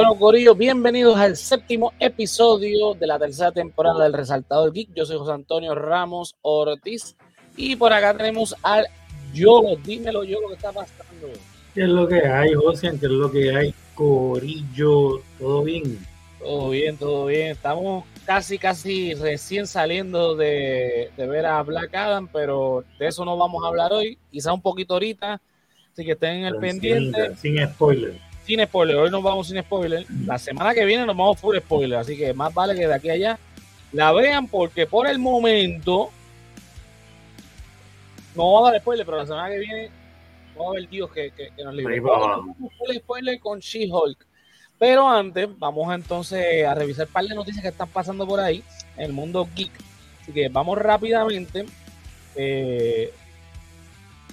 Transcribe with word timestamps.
Bueno, 0.00 0.14
Corillo, 0.18 0.54
bienvenidos 0.54 1.18
al 1.18 1.36
séptimo 1.36 1.92
episodio 2.00 2.94
de 2.94 3.06
la 3.06 3.18
tercera 3.18 3.52
temporada 3.52 4.04
del 4.04 4.14
Resaltador 4.14 4.72
Geek. 4.72 4.94
Yo 4.94 5.04
soy 5.04 5.18
José 5.18 5.32
Antonio 5.32 5.74
Ramos 5.74 6.36
Ortiz 6.40 7.18
y 7.54 7.76
por 7.76 7.92
acá 7.92 8.16
tenemos 8.16 8.56
al 8.62 8.86
Yolo. 9.34 9.76
Dímelo, 9.76 10.24
Yolo, 10.24 10.48
¿qué 10.48 10.54
está 10.54 10.72
pasando? 10.72 11.28
¿Qué 11.74 11.82
es 11.82 11.88
lo 11.90 12.08
que 12.08 12.26
hay, 12.26 12.54
José? 12.54 12.92
¿Qué 12.98 13.04
es 13.04 13.12
lo 13.12 13.30
que 13.30 13.54
hay, 13.54 13.74
Corillo? 13.94 15.20
¿Todo 15.38 15.64
bien? 15.64 15.98
Todo 16.38 16.70
bien, 16.70 16.96
todo 16.96 17.26
bien. 17.26 17.48
Estamos 17.48 18.06
casi, 18.24 18.56
casi 18.56 19.12
recién 19.12 19.66
saliendo 19.66 20.34
de, 20.34 21.10
de 21.14 21.26
ver 21.26 21.44
a 21.44 21.62
Black 21.62 21.94
Adam, 21.94 22.26
pero 22.32 22.84
de 22.98 23.06
eso 23.06 23.22
no 23.26 23.36
vamos 23.36 23.62
a 23.62 23.68
hablar 23.68 23.92
hoy. 23.92 24.16
Quizá 24.30 24.50
un 24.54 24.62
poquito 24.62 24.94
ahorita, 24.94 25.42
así 25.92 26.06
que 26.06 26.12
estén 26.12 26.36
en 26.36 26.44
el 26.46 26.56
pendiente. 26.56 27.36
Sin, 27.36 27.58
sin 27.58 27.68
spoiler 27.68 28.29
sin 28.50 28.66
spoiler. 28.66 28.96
Hoy 28.96 29.10
nos 29.10 29.22
vamos 29.22 29.46
sin 29.46 29.60
spoiler. 29.60 30.04
La 30.26 30.36
semana 30.36 30.74
que 30.74 30.84
viene 30.84 31.06
nos 31.06 31.16
vamos 31.16 31.38
full 31.38 31.56
spoiler. 31.56 31.98
Así 31.98 32.16
que 32.16 32.34
más 32.34 32.52
vale 32.52 32.74
que 32.74 32.86
de 32.86 32.94
aquí 32.94 33.08
a 33.08 33.12
allá 33.12 33.38
la 33.92 34.12
vean 34.12 34.48
porque 34.48 34.86
por 34.86 35.06
el 35.06 35.20
momento 35.20 36.10
no 38.34 38.52
va 38.52 38.68
a 38.68 38.72
dar 38.72 38.80
spoiler, 38.80 39.06
pero 39.06 39.18
la 39.18 39.26
semana 39.26 39.50
que 39.50 39.58
viene 39.58 39.90
va 40.58 40.66
a 40.66 40.68
haber 40.70 40.88
Dios 40.88 41.12
que, 41.12 41.30
que, 41.30 41.52
nos 41.62 41.74
libre. 41.74 42.00
Full 42.00 42.96
spoiler 42.96 43.38
con 43.38 43.60
She-Hulk. 43.60 44.26
Pero 44.78 45.08
antes, 45.08 45.46
vamos 45.58 45.94
entonces 45.94 46.64
a 46.64 46.74
revisar 46.74 47.06
un 47.06 47.12
par 47.12 47.24
de 47.24 47.34
noticias 47.34 47.62
que 47.62 47.68
están 47.68 47.88
pasando 47.88 48.26
por 48.26 48.40
ahí 48.40 48.64
en 48.96 49.04
el 49.04 49.12
mundo 49.12 49.48
geek. 49.54 49.72
Así 50.22 50.32
que 50.32 50.48
vamos 50.48 50.76
rápidamente. 50.76 51.66
Eh, 52.34 53.12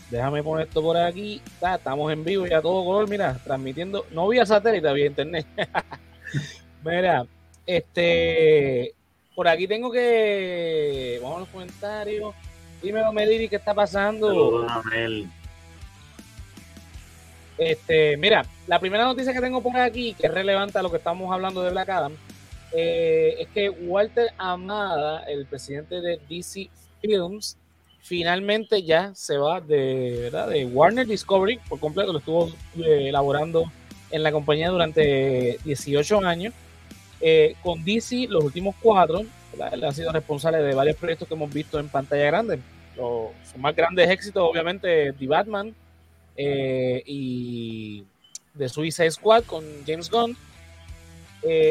Déjame 0.09 0.41
poner 0.41 0.67
esto 0.67 0.81
por 0.81 0.97
aquí. 0.97 1.41
estamos 1.61 2.11
en 2.11 2.23
vivo 2.23 2.47
y 2.47 2.53
a 2.53 2.61
todo 2.61 2.85
color, 2.85 3.09
mira, 3.09 3.37
transmitiendo, 3.43 4.05
no 4.11 4.27
vía 4.27 4.45
satélite, 4.45 4.93
vía 4.93 5.07
internet. 5.07 5.45
mira, 6.83 7.25
este, 7.65 8.93
por 9.35 9.47
aquí 9.47 9.67
tengo 9.67 9.91
que, 9.91 11.19
vamos 11.21 11.37
a 11.37 11.39
los 11.41 11.49
comentarios. 11.49 12.33
Dime, 12.81 13.01
Meliri, 13.11 13.49
¿qué 13.49 13.57
está 13.57 13.73
pasando? 13.73 14.65
Este, 17.57 18.17
mira, 18.17 18.45
la 18.67 18.79
primera 18.79 19.03
noticia 19.03 19.33
que 19.33 19.41
tengo 19.41 19.61
por 19.61 19.75
aquí, 19.77 20.13
que 20.13 20.27
es 20.27 20.33
relevante 20.33 20.77
a 20.77 20.83
lo 20.83 20.91
que 20.91 20.97
estamos 20.97 21.33
hablando 21.33 21.63
de 21.63 21.71
Black 21.71 21.89
Adam, 21.89 22.13
eh, 22.71 23.35
es 23.39 23.47
que 23.49 23.69
Walter 23.69 24.29
Amada, 24.37 25.23
el 25.23 25.45
presidente 25.47 25.99
de 26.01 26.19
DC 26.29 26.69
Films, 27.01 27.57
finalmente 28.01 28.83
ya 28.83 29.13
se 29.13 29.37
va 29.37 29.59
de, 29.59 30.19
¿verdad? 30.23 30.49
de 30.49 30.65
Warner 30.65 31.05
Discovery 31.05 31.59
por 31.67 31.79
completo, 31.79 32.13
lo 32.13 32.19
estuvo 32.19 32.47
eh, 32.77 33.09
elaborando 33.09 33.71
en 34.11 34.23
la 34.23 34.31
compañía 34.31 34.69
durante 34.69 35.59
18 35.65 36.25
años. 36.25 36.53
Eh, 37.19 37.55
con 37.63 37.83
DC, 37.83 38.27
los 38.29 38.43
últimos 38.43 38.75
cuatro, 38.81 39.25
él 39.71 39.83
ha 39.83 39.91
sido 39.91 40.11
responsable 40.11 40.59
de 40.59 40.73
varios 40.73 40.95
proyectos 40.95 41.27
que 41.27 41.33
hemos 41.33 41.53
visto 41.53 41.79
en 41.79 41.89
pantalla 41.89 42.25
grande. 42.25 42.59
Los, 42.95 43.31
más 43.57 43.75
grandes 43.75 44.09
éxitos, 44.09 44.43
obviamente, 44.49 45.13
The 45.13 45.27
Batman 45.27 45.75
eh, 46.37 47.03
y 47.05 48.03
The 48.57 48.69
Suicide 48.69 49.11
Squad 49.11 49.43
con 49.43 49.63
James 49.85 50.09
Gunn. 50.09 50.37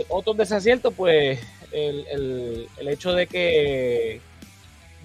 otros 0.09 0.37
desaciertos, 0.37 0.93
pues 0.95 1.41
el, 1.73 2.69
el 2.79 2.89
hecho 2.89 3.13
de 3.13 3.27
que 3.27 4.21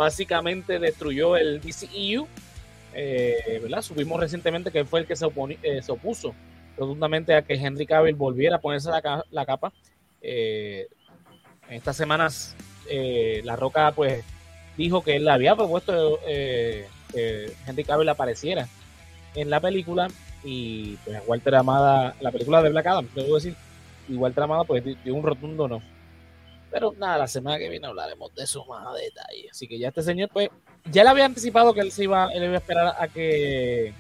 básicamente 0.01 0.79
destruyó 0.79 1.38
el 1.38 1.62
DCEU. 1.62 2.28
Eh, 2.94 3.59
¿verdad? 3.62 3.81
Supimos 3.84 4.19
recientemente 4.19 4.72
que 4.72 4.84
fue 4.84 5.01
el 5.01 5.06
que 5.06 5.16
se, 5.16 5.28
eh, 5.62 5.81
se 5.81 5.91
opuso 5.91 6.34
rotundamente 6.75 7.35
a 7.35 7.44
que 7.44 7.53
Henry 7.53 7.85
Cavill 7.85 8.16
volviera 8.16 8.56
a 8.56 8.59
ponerse 8.59 8.89
la, 9.29 9.45
capa. 9.45 9.72
Eh, 10.22 10.88
en 11.69 11.75
estas 11.75 11.95
semanas, 11.95 12.56
La 13.44 13.56
Roca 13.56 13.91
pues 13.91 14.23
dijo 14.75 15.03
que 15.03 15.17
él 15.17 15.29
había 15.29 15.56
propuesto 15.56 16.19
que 16.25 16.85
Henry 17.68 17.83
Cavill 17.83 18.09
apareciera 18.09 18.68
en 19.35 19.50
la 19.50 19.59
película 19.59 20.07
y 20.44 20.95
pues 21.06 21.22
Walter 21.28 21.56
Amada, 21.56 22.16
la 22.19 22.31
película 22.31 22.63
de 22.63 22.69
Black 22.69 22.88
Adam, 22.88 23.07
decir, 23.13 23.56
y 24.09 24.16
Walter 24.16 24.44
Amada 24.44 24.63
pues 24.63 24.83
dio 24.83 25.13
un 25.13 25.23
rotundo 25.23 25.68
no. 25.68 25.81
Pero 26.72 26.94
nada, 26.98 27.18
la 27.18 27.28
semana 27.28 27.59
que 27.59 27.70
viene 27.70 27.86
hablaremos 27.86 28.34
de 28.34 28.44
eso 28.44 28.66
más 28.66 28.88
a 28.88 28.94
detalle. 28.94 29.50
Así 29.52 29.68
que 29.68 29.78
ya 29.78 29.90
este 29.90 30.02
señor, 30.02 30.30
pues, 30.32 30.50
ya 30.90 31.04
le 31.04 31.09
había 31.09 31.26
anticipado 31.26 31.74
que 31.74 31.82
él 31.82 31.92
se 31.92 32.06
iba, 32.06 32.32
él 32.34 32.44
iba 32.44 32.54
a 32.54 32.58
esperar 32.58 32.96
a 32.98 33.08
que 33.09 33.94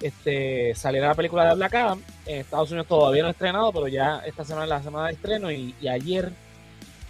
este, 0.00 0.74
saliera 0.74 1.08
la 1.08 1.14
película 1.14 1.48
de 1.48 1.54
Black 1.56 1.74
Adam. 1.74 2.02
En 2.26 2.40
Estados 2.40 2.70
Unidos 2.70 2.86
todavía 2.86 3.22
no 3.22 3.28
ha 3.28 3.32
estrenado, 3.32 3.72
pero 3.72 3.88
ya 3.88 4.22
esta 4.24 4.44
semana 4.44 4.64
es 4.64 4.70
la 4.70 4.82
semana 4.82 5.06
de 5.08 5.14
estreno 5.14 5.50
y, 5.50 5.74
ayer 5.88 6.30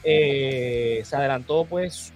eh, 0.02 1.02
se 1.04 1.14
adelantó 1.14 1.66
pues 1.66 2.10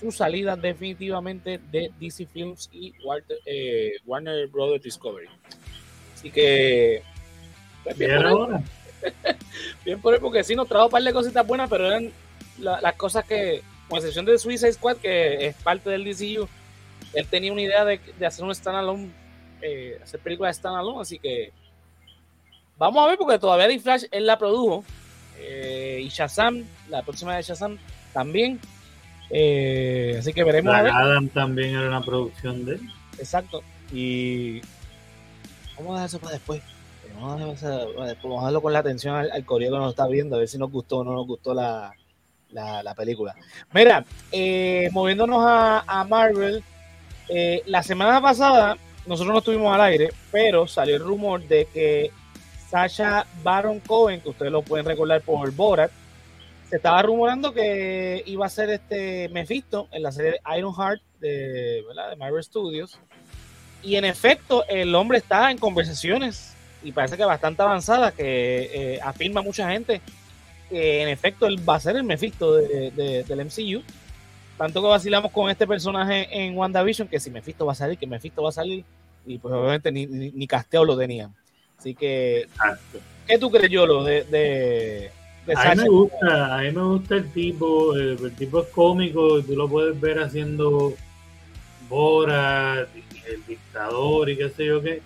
su 0.00 0.10
salida 0.10 0.56
definitivamente 0.56 1.60
de 1.70 1.92
DC 2.00 2.26
Films 2.26 2.70
y 2.72 2.94
eh, 3.44 3.92
Warner 4.06 4.46
Brothers 4.48 4.82
Discovery. 4.82 5.28
Así 6.14 6.30
que... 6.30 7.02
Pues, 7.84 7.98
bien. 7.98 8.22
Bien 9.84 10.00
por 10.00 10.14
él, 10.14 10.20
porque 10.20 10.44
sí 10.44 10.54
nos 10.54 10.68
trajo 10.68 10.86
un 10.86 10.90
par 10.90 11.02
de 11.02 11.12
cositas 11.12 11.46
buenas, 11.46 11.68
pero 11.68 11.86
eran 11.86 12.12
las 12.58 12.94
cosas 12.94 13.24
que, 13.24 13.62
con 13.88 13.98
excepción 13.98 14.24
de 14.24 14.38
Suicide 14.38 14.72
Squad, 14.72 14.96
que 14.96 15.46
es 15.46 15.54
parte 15.56 15.90
del 15.90 16.04
DCU, 16.04 16.48
él 17.14 17.26
tenía 17.28 17.52
una 17.52 17.62
idea 17.62 17.84
de, 17.84 18.00
hacer 18.26 18.44
un 18.44 18.54
standalone, 18.54 19.10
eh, 19.62 19.98
hacer 20.02 20.20
películas 20.20 20.56
de 20.56 20.60
standalone, 20.60 21.00
así 21.00 21.18
que 21.18 21.52
vamos 22.76 23.04
a 23.04 23.08
ver, 23.08 23.18
porque 23.18 23.38
todavía 23.38 23.68
The 23.68 23.80
Flash 23.80 24.04
él 24.10 24.26
la 24.26 24.38
produjo, 24.38 24.84
eh, 25.40 26.00
y 26.02 26.08
Shazam, 26.08 26.64
la 26.88 27.02
próxima 27.02 27.36
de 27.36 27.42
Shazam 27.42 27.78
también. 28.12 28.60
Eh, 29.30 30.16
así 30.18 30.32
que 30.32 30.42
veremos. 30.44 30.74
Adam 30.74 31.28
también 31.28 31.74
era 31.74 31.88
una 31.88 32.02
producción 32.02 32.64
de 32.64 32.74
él. 32.74 32.80
Exacto. 33.18 33.62
Y 33.92 34.60
vamos 35.76 35.90
a 35.90 35.94
dejar 35.94 36.06
eso 36.06 36.18
para 36.18 36.32
después. 36.32 36.62
Vamos 37.20 37.62
a, 37.64 37.86
dejarlo 37.86 38.62
con 38.62 38.72
la 38.72 38.78
atención 38.78 39.16
al, 39.16 39.30
al 39.32 39.44
que 39.44 39.70
nos 39.70 39.90
está 39.90 40.06
viendo, 40.06 40.36
a 40.36 40.38
ver 40.38 40.48
si 40.48 40.56
nos 40.56 40.70
gustó 40.70 40.98
o 40.98 41.04
no 41.04 41.12
nos 41.12 41.26
gustó 41.26 41.52
la, 41.52 41.92
película. 42.96 43.34
Mira, 43.72 44.04
eh, 44.30 44.88
moviéndonos 44.92 45.40
a, 45.42 46.06
Marvel, 46.08 46.62
eh, 47.28 47.62
la 47.66 47.82
semana 47.82 48.20
pasada 48.20 48.76
nosotros 49.06 49.32
no 49.32 49.38
estuvimos 49.38 49.74
al 49.74 49.80
aire, 49.80 50.10
pero 50.30 50.66
salió 50.68 50.96
el 50.96 51.02
rumor 51.02 51.42
de 51.48 51.66
que 51.66 52.12
Sasha 52.70 53.26
Baron 53.42 53.80
Cohen, 53.80 54.20
que 54.20 54.28
ustedes 54.28 54.52
lo 54.52 54.62
pueden 54.62 54.86
recordar 54.86 55.22
por 55.22 55.50
Borat, 55.52 55.90
se 56.70 56.76
estaba 56.76 57.02
rumorando 57.02 57.52
que 57.52 58.22
iba 58.26 58.46
a 58.46 58.50
ser 58.50 58.70
este 58.70 59.28
Mephisto 59.30 59.88
en 59.90 60.02
la 60.02 60.12
serie 60.12 60.40
Ironheart 60.56 61.00
de, 61.18 61.82
de 62.10 62.16
Marvel 62.16 62.44
Studios. 62.44 62.98
Y 63.82 63.96
en 63.96 64.04
efecto, 64.04 64.64
el 64.68 64.94
hombre 64.94 65.18
está 65.18 65.50
en 65.50 65.58
conversaciones 65.58 66.57
y 66.82 66.92
parece 66.92 67.16
que 67.16 67.24
bastante 67.24 67.62
avanzada, 67.62 68.12
que 68.12 68.70
eh, 68.94 69.00
afirma 69.02 69.42
mucha 69.42 69.70
gente 69.70 70.00
que 70.68 71.02
en 71.02 71.08
efecto 71.08 71.46
él 71.46 71.66
va 71.66 71.76
a 71.76 71.80
ser 71.80 71.96
el 71.96 72.04
Mephisto 72.04 72.54
de, 72.54 73.24
del 73.26 73.44
MCU. 73.44 73.82
Tanto 74.56 74.82
que 74.82 74.88
vacilamos 74.88 75.30
con 75.30 75.48
este 75.50 75.66
personaje 75.66 76.28
en 76.30 76.56
WandaVision, 76.56 77.08
que 77.08 77.20
si 77.20 77.30
Mephisto 77.30 77.64
va 77.64 77.72
a 77.72 77.76
salir, 77.76 77.96
que 77.96 78.06
Mephisto 78.06 78.42
va 78.42 78.48
a 78.48 78.52
salir, 78.52 78.84
y 79.24 79.38
pues 79.38 79.54
obviamente 79.54 79.92
ni, 79.92 80.06
ni, 80.06 80.46
casteo 80.46 80.84
lo 80.84 80.96
tenían. 80.96 81.32
Así 81.78 81.94
que, 81.94 82.48
¿qué 83.26 83.38
tú 83.38 83.50
crees, 83.50 83.70
Yolo, 83.70 84.02
de, 84.02 84.24
de, 84.24 85.10
a 85.56 85.74
mí 85.74 85.82
me 85.82 85.88
gusta, 85.88 86.58
a 86.58 86.60
mí 86.62 86.70
me 86.72 86.82
gusta 86.82 87.14
el 87.14 87.30
tipo, 87.30 87.94
el, 87.94 88.32
tipo 88.34 88.60
es 88.60 88.68
cómico, 88.68 89.40
tú 89.42 89.54
lo 89.54 89.68
puedes 89.68 89.98
ver 89.98 90.18
haciendo 90.18 90.94
Bora, 91.88 92.80
el 92.80 93.46
dictador 93.46 94.28
y 94.28 94.36
qué 94.36 94.50
sé 94.50 94.66
yo 94.66 94.82
qué 94.82 95.00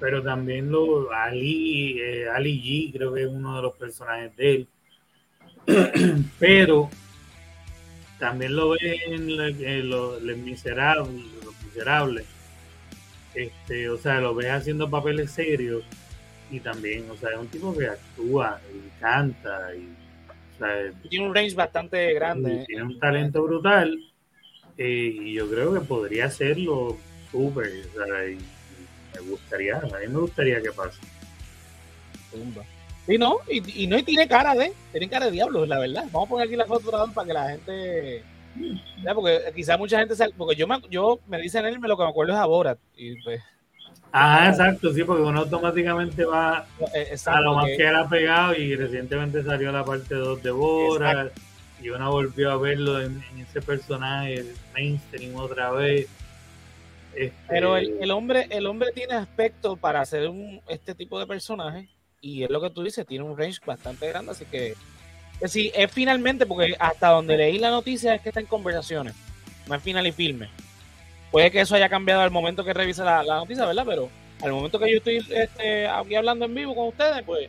pero 0.00 0.22
también 0.22 0.70
lo 0.70 1.12
Ali, 1.12 2.00
eh, 2.00 2.28
Ali 2.28 2.60
G 2.60 2.92
creo 2.92 3.12
que 3.14 3.22
es 3.22 3.28
uno 3.28 3.56
de 3.56 3.62
los 3.62 3.74
personajes 3.74 4.36
de 4.36 4.54
él. 4.54 4.68
pero 6.38 6.88
también 8.18 8.56
lo 8.56 8.70
ven 8.70 8.96
en, 9.12 9.90
los 9.90 10.22
miserables, 10.22 11.24
los 11.44 11.64
miserables. 11.64 12.26
Este, 13.34 13.88
o 13.88 13.96
sea, 13.98 14.20
lo 14.20 14.34
ves 14.34 14.50
haciendo 14.50 14.90
papeles 14.90 15.30
serios 15.30 15.84
y 16.50 16.60
también, 16.60 17.08
o 17.10 17.16
sea, 17.16 17.30
es 17.30 17.38
un 17.38 17.48
tipo 17.48 17.76
que 17.76 17.86
actúa 17.86 18.60
y 18.74 19.00
canta 19.00 19.74
y 19.74 19.88
tiene 21.08 21.26
un 21.26 21.34
range 21.34 21.54
bastante 21.54 22.12
grande. 22.14 22.64
Tiene 22.66 22.82
un 22.82 22.98
talento 22.98 23.42
brutal 23.44 23.96
eh, 24.76 25.16
y 25.20 25.34
yo 25.34 25.48
creo 25.48 25.72
que 25.72 25.80
podría 25.80 26.26
hacerlo 26.26 26.96
súper. 27.30 27.70
O 27.90 28.04
sea, 28.04 28.38
me 29.20 29.30
gustaría, 29.30 29.76
a 29.78 29.80
mí 29.82 30.08
me 30.08 30.20
gustaría 30.20 30.60
que 30.60 30.72
pase. 30.72 30.98
Sí, 33.06 33.16
no, 33.16 33.38
y, 33.48 33.86
no 33.86 34.02
tiene 34.04 34.28
cara 34.28 34.54
de, 34.54 34.72
tiene 34.92 35.08
cara 35.08 35.26
de 35.26 35.32
diablo, 35.32 35.64
la 35.64 35.78
verdad. 35.78 36.04
Vamos 36.12 36.26
a 36.26 36.30
poner 36.30 36.46
aquí 36.46 36.56
la 36.56 36.66
foto 36.66 37.10
para 37.14 37.26
que 37.26 37.32
la 37.32 37.48
gente, 37.50 38.24
porque 39.14 39.52
quizá 39.54 39.78
mucha 39.78 39.98
gente, 39.98 40.14
porque 40.36 40.56
yo 40.56 40.66
me, 40.66 40.78
yo 40.90 41.18
me 41.26 41.40
dicen 41.40 41.64
él, 41.64 41.78
lo 41.80 41.96
que 41.96 42.02
me 42.02 42.10
acuerdo 42.10 42.34
es 42.34 42.38
a 42.38 42.44
Borat, 42.46 42.78
y 42.96 43.20
pues, 43.22 43.40
Ah, 44.12 44.48
exacto, 44.48 44.92
sí, 44.92 45.04
porque 45.04 45.22
uno 45.22 45.40
automáticamente 45.40 46.24
va 46.24 46.66
Eh, 46.94 47.14
a 47.26 47.40
lo 47.40 47.54
más 47.54 47.66
que- 47.66 47.86
ha 47.86 48.08
pegado 48.08 48.54
y 48.54 48.74
recientemente 48.74 49.42
salió 49.42 49.70
la 49.70 49.84
parte 49.84 50.14
2 50.14 50.42
de 50.42 50.50
Bora 50.50 51.30
y 51.82 51.90
uno 51.90 52.10
volvió 52.10 52.50
a 52.50 52.56
verlo 52.56 53.00
en, 53.00 53.22
en 53.32 53.40
ese 53.40 53.60
personaje, 53.60 54.34
el 54.34 54.54
mainstream 54.72 55.36
otra 55.36 55.70
vez. 55.70 56.08
Este, 57.18 57.32
Pero 57.48 57.76
el, 57.76 57.96
el 58.00 58.10
hombre, 58.10 58.46
el 58.50 58.66
hombre 58.66 58.92
tiene 58.92 59.14
aspecto 59.14 59.76
para 59.76 60.00
hacer 60.00 60.28
un, 60.28 60.60
este 60.68 60.94
tipo 60.94 61.18
de 61.18 61.26
personaje 61.26 61.88
y 62.20 62.44
es 62.44 62.50
lo 62.50 62.60
que 62.60 62.70
tú 62.70 62.82
dices, 62.82 63.06
tiene 63.06 63.24
un 63.24 63.36
range 63.36 63.58
bastante 63.64 64.08
grande, 64.08 64.32
así 64.32 64.44
que 64.44 64.68
es 64.70 65.40
decir, 65.40 65.72
es 65.74 65.90
finalmente, 65.92 66.46
porque 66.46 66.74
hasta 66.78 67.08
donde 67.10 67.36
leí 67.36 67.58
la 67.58 67.70
noticia 67.70 68.14
es 68.14 68.20
que 68.20 68.30
está 68.30 68.40
en 68.40 68.46
conversaciones, 68.46 69.14
no 69.66 69.74
es 69.74 69.82
final 69.82 70.06
y 70.06 70.12
filme. 70.12 70.48
Puede 71.30 71.50
que 71.50 71.60
eso 71.60 71.74
haya 71.74 71.88
cambiado 71.88 72.22
al 72.22 72.30
momento 72.30 72.64
que 72.64 72.72
revisa 72.72 73.04
la, 73.04 73.22
la 73.22 73.36
noticia, 73.36 73.66
¿verdad? 73.66 73.84
Pero 73.86 74.08
al 74.42 74.52
momento 74.52 74.78
que 74.78 74.90
yo 74.90 74.98
estoy 74.98 75.24
este, 75.30 75.86
aquí 75.86 76.14
hablando 76.14 76.44
en 76.44 76.54
vivo 76.54 76.74
con 76.74 76.88
ustedes, 76.88 77.22
pues 77.24 77.48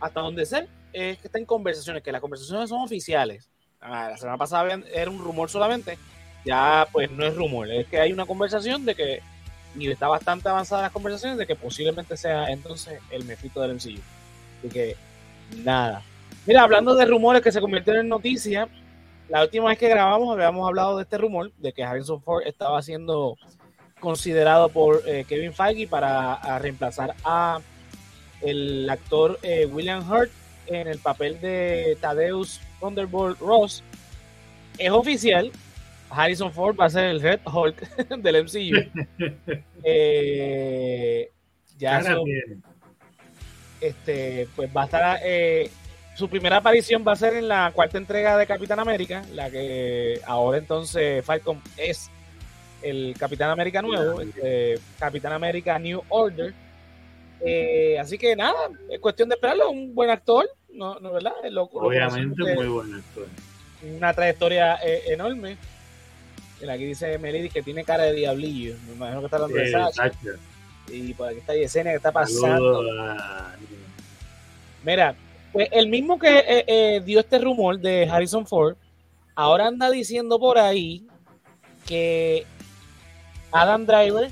hasta 0.00 0.20
donde 0.20 0.46
sé 0.46 0.68
es 0.92 1.18
que 1.18 1.28
está 1.28 1.38
en 1.38 1.44
conversaciones, 1.44 2.02
que 2.02 2.12
las 2.12 2.20
conversaciones 2.20 2.70
son 2.70 2.80
oficiales. 2.80 3.50
Ah, 3.80 4.08
La 4.10 4.16
semana 4.16 4.38
pasada 4.38 4.80
era 4.92 5.10
un 5.10 5.18
rumor 5.18 5.50
solamente, 5.50 5.98
ya 6.44 6.86
pues 6.92 7.10
no 7.10 7.24
es 7.24 7.34
rumor, 7.34 7.70
es 7.70 7.86
que 7.86 8.00
hay 8.00 8.12
una 8.12 8.26
conversación 8.26 8.84
de 8.84 8.94
que, 8.94 9.22
y 9.76 9.90
está 9.90 10.08
bastante 10.08 10.48
avanzada 10.48 10.82
las 10.82 10.92
conversaciones, 10.92 11.38
de 11.38 11.46
que 11.46 11.56
posiblemente 11.56 12.16
sea 12.16 12.50
entonces 12.50 13.00
el 13.10 13.24
mefito 13.24 13.60
del 13.60 13.74
MCU. 13.74 14.00
Así 14.58 14.68
que 14.70 14.96
nada. 15.64 16.02
Mira, 16.46 16.62
hablando 16.62 16.94
de 16.94 17.04
rumores 17.04 17.42
que 17.42 17.52
se 17.52 17.60
convirtieron 17.60 18.02
en 18.02 18.08
noticia, 18.08 18.68
la 19.28 19.42
última 19.42 19.68
vez 19.68 19.78
que 19.78 19.88
grabamos 19.88 20.32
habíamos 20.32 20.66
hablado 20.66 20.96
de 20.96 21.02
este 21.02 21.18
rumor, 21.18 21.52
de 21.58 21.72
que 21.72 21.84
Harrison 21.84 22.22
Ford 22.22 22.42
estaba 22.46 22.80
siendo 22.82 23.36
considerado 24.00 24.68
por 24.68 25.02
eh, 25.06 25.24
Kevin 25.28 25.52
Feige 25.52 25.86
para 25.86 26.58
reemplazar 26.58 27.14
a 27.24 27.60
el 28.40 28.88
actor 28.88 29.38
eh, 29.42 29.66
William 29.66 30.08
Hurt 30.08 30.30
en 30.66 30.86
el 30.86 30.98
papel 30.98 31.40
de 31.40 31.98
Thaddeus 32.00 32.60
Thunderbolt 32.80 33.38
Ross. 33.40 33.82
Es 34.78 34.90
oficial, 34.90 35.50
Harrison 36.10 36.52
Ford 36.52 36.76
va 36.78 36.86
a 36.86 36.90
ser 36.90 37.04
el 37.06 37.20
Red 37.20 37.40
Hulk 37.44 37.80
del 38.22 38.44
MCU. 38.44 39.58
Eh, 39.84 41.30
ya 41.78 42.00
tiene. 42.02 42.58
este, 43.80 44.48
pues 44.56 44.68
va 44.76 44.82
a 44.82 44.84
estar 44.86 45.20
eh, 45.24 45.70
su 46.16 46.28
primera 46.28 46.56
aparición 46.56 47.04
va 47.06 47.12
a 47.12 47.16
ser 47.16 47.34
en 47.34 47.46
la 47.48 47.70
cuarta 47.72 47.96
entrega 47.96 48.36
de 48.36 48.46
Capitán 48.46 48.80
América, 48.80 49.24
la 49.34 49.50
que 49.50 50.20
ahora 50.26 50.58
entonces 50.58 51.24
Falcon 51.24 51.62
es 51.76 52.10
el 52.82 53.14
Capitán 53.18 53.50
América 53.50 53.80
nuevo, 53.82 54.20
este, 54.20 54.78
Capitán 54.98 55.32
América 55.32 55.78
New 55.78 56.02
Order. 56.08 56.52
Eh, 57.40 57.96
así 58.00 58.18
que 58.18 58.34
nada, 58.34 58.58
es 58.90 58.98
cuestión 58.98 59.28
de 59.28 59.36
esperarlo, 59.36 59.70
un 59.70 59.94
buen 59.94 60.10
actor, 60.10 60.44
no, 60.70 60.98
no 60.98 61.12
verdad, 61.12 61.32
Lo- 61.50 61.64
Obviamente 61.72 62.54
muy 62.56 62.66
buen 62.66 62.94
actor. 62.94 63.26
una 63.96 64.12
trayectoria 64.12 64.74
eh, 64.84 65.04
enorme. 65.12 65.56
Mira, 66.60 66.72
aquí 66.74 66.84
dice 66.86 67.18
Melody 67.18 67.48
que 67.50 67.62
tiene 67.62 67.84
cara 67.84 68.04
de 68.04 68.12
diablillo. 68.14 68.74
Me 68.86 68.94
imagino 68.94 69.20
que 69.20 69.26
está 69.26 69.36
hablando 69.36 69.56
de 69.56 69.70
Sacha. 69.70 70.02
Y 70.92 71.14
por 71.14 71.28
aquí 71.28 71.38
está 71.38 71.54
Yesenia 71.54 71.92
que 71.92 71.96
está 71.96 72.12
pasando. 72.12 72.82
Mira, 74.84 75.14
pues 75.52 75.68
el 75.72 75.88
mismo 75.88 76.18
que 76.18 76.38
eh, 76.38 76.64
eh, 76.66 77.02
dio 77.04 77.20
este 77.20 77.38
rumor 77.38 77.78
de 77.78 78.08
Harrison 78.08 78.46
Ford, 78.46 78.76
ahora 79.34 79.66
anda 79.66 79.90
diciendo 79.90 80.38
por 80.38 80.58
ahí 80.58 81.06
que 81.86 82.44
Adam 83.52 83.86
Driver 83.86 84.30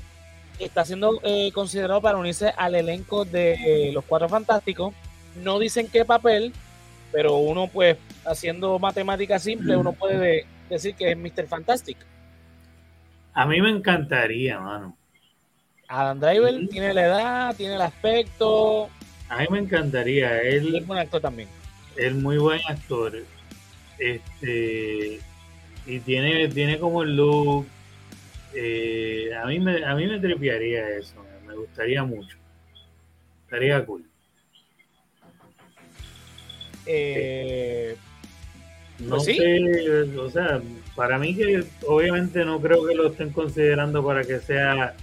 está 0.59 0.83
siendo 0.85 1.19
eh, 1.23 1.51
considerado 1.53 2.01
para 2.01 2.17
unirse 2.17 2.49
al 2.57 2.75
elenco 2.75 3.25
de 3.25 3.91
Los 3.93 4.03
Cuatro 4.05 4.27
Fantásticos. 4.29 4.93
No 5.43 5.59
dicen 5.59 5.87
qué 5.87 6.03
papel, 6.05 6.51
pero 7.11 7.37
uno 7.37 7.67
pues 7.67 7.97
haciendo 8.25 8.79
matemática 8.79 9.37
simple, 9.39 9.75
uno 9.77 9.93
puede 9.93 10.17
de- 10.17 10.45
decir 10.69 10.95
que 10.95 11.11
es 11.11 11.17
Mr. 11.17 11.47
Fantastic. 11.47 11.97
A 13.37 13.45
mí 13.45 13.61
me 13.61 13.69
encantaría, 13.69 14.59
mano. 14.59 14.97
Adam 15.87 16.19
Driver 16.19 16.67
tiene 16.69 16.93
la 16.93 17.05
edad, 17.05 17.55
tiene 17.55 17.75
el 17.75 17.81
aspecto, 17.81 18.89
A 19.29 19.39
mí 19.39 19.45
me 19.51 19.59
encantaría. 19.59 20.43
y 20.43 20.47
es 20.55 20.63
Él 20.63 20.83
buen 20.85 20.99
actor 20.99 21.21
también. 21.21 21.49
es 21.95 22.13
muy 22.15 22.37
buen 22.37 22.59
actor. 22.67 23.13
Este 23.99 25.19
y 25.85 25.99
tiene, 26.01 26.47
tiene 26.49 26.79
como 26.79 27.03
el 27.03 27.15
look. 27.15 27.67
eh, 28.53 29.29
a 29.41 29.45
mí 29.45 29.59
me, 29.59 29.83
a 29.85 29.95
mí 29.95 30.07
me 30.07 30.19
tripearía 30.19 30.89
eso. 30.97 31.15
Me 31.45 31.55
gustaría 31.55 32.03
mucho. 32.03 32.37
Estaría 33.45 33.85
cool. 33.85 34.03
Eh, 36.85 37.97
No 38.99 39.09
Pues 39.17 39.25
sí. 39.25 39.35
sé, 39.37 40.01
o 40.17 40.29
sea, 40.29 40.59
para 40.95 41.17
mí 41.19 41.35
que 41.35 41.63
obviamente 41.85 42.43
no 42.43 42.59
creo 42.59 42.85
que 42.87 42.95
lo 42.95 43.07
estén 43.07 43.29
considerando 43.31 44.03
para 44.03 44.23
que 44.23 44.39
sea 44.39 44.95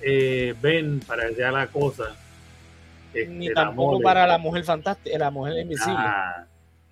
eh, 0.00 0.54
Ben, 0.62 1.00
para 1.00 1.28
que 1.28 1.34
sea 1.36 1.50
la 1.52 1.66
cosa. 1.66 2.16
este, 3.12 3.26
ni 3.32 3.52
tampoco 3.52 4.00
para 4.00 4.26
la 4.26 4.38
mujer 4.38 4.64
fantástica, 4.64 5.18
la 5.18 5.30
mujer 5.30 5.58
invisible. 5.58 5.94
Ah, 5.98 6.46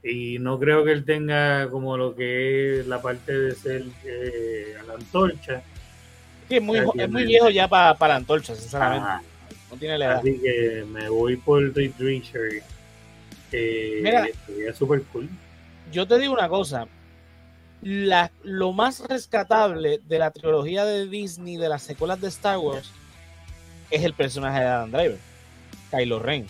y 0.05 0.39
no 0.41 0.59
creo 0.59 0.85
que 0.85 0.93
él 0.93 1.05
tenga 1.05 1.69
como 1.71 1.97
lo 1.97 2.15
que 2.15 2.81
es 2.81 2.87
la 2.87 3.01
parte 3.01 3.33
de 3.33 3.55
ser 3.55 3.85
eh, 4.05 4.75
a 4.81 4.83
la 4.85 4.95
antorcha. 4.95 5.63
Sí, 6.49 6.57
es 6.57 6.63
muy, 6.63 6.81
o 6.81 6.93
sea, 6.93 7.05
es 7.05 7.11
muy 7.11 7.25
viejo 7.25 7.49
ya 7.51 7.67
para 7.69 7.97
la 8.09 8.17
antorcha, 8.17 8.55
sinceramente. 8.55 9.07
Ah, 9.09 9.23
no 9.71 9.77
tiene 9.79 9.97
la 9.99 10.05
edad. 10.07 10.19
así 10.19 10.39
que 10.39 10.85
me 10.87 11.09
voy 11.09 11.37
por 11.37 11.63
Reed 11.75 11.93
Richard. 11.99 12.63
Eh, 13.53 14.01
Mira. 14.03 14.27
sería 14.47 14.75
súper 14.75 15.03
cool. 15.13 15.29
Yo 15.93 16.09
te 16.09 16.19
digo 16.19 16.33
una 16.33 16.49
cosa. 16.49 16.89
La, 17.83 18.31
lo 18.43 18.73
más 18.73 19.01
rescatable 19.09 20.01
de 20.09 20.19
la 20.19 20.31
trilogía 20.31 20.85
de 20.85 21.07
Disney, 21.07 21.57
de 21.57 21.69
las 21.69 21.83
secuelas 21.83 22.21
de 22.21 22.29
Star 22.29 22.59
Wars, 22.59 22.91
es 23.91 24.03
el 24.05 24.15
personaje 24.15 24.61
de 24.61 24.67
Adam 24.67 24.91
Driver, 24.91 25.19
Kylo 25.91 26.19
Ren. 26.19 26.47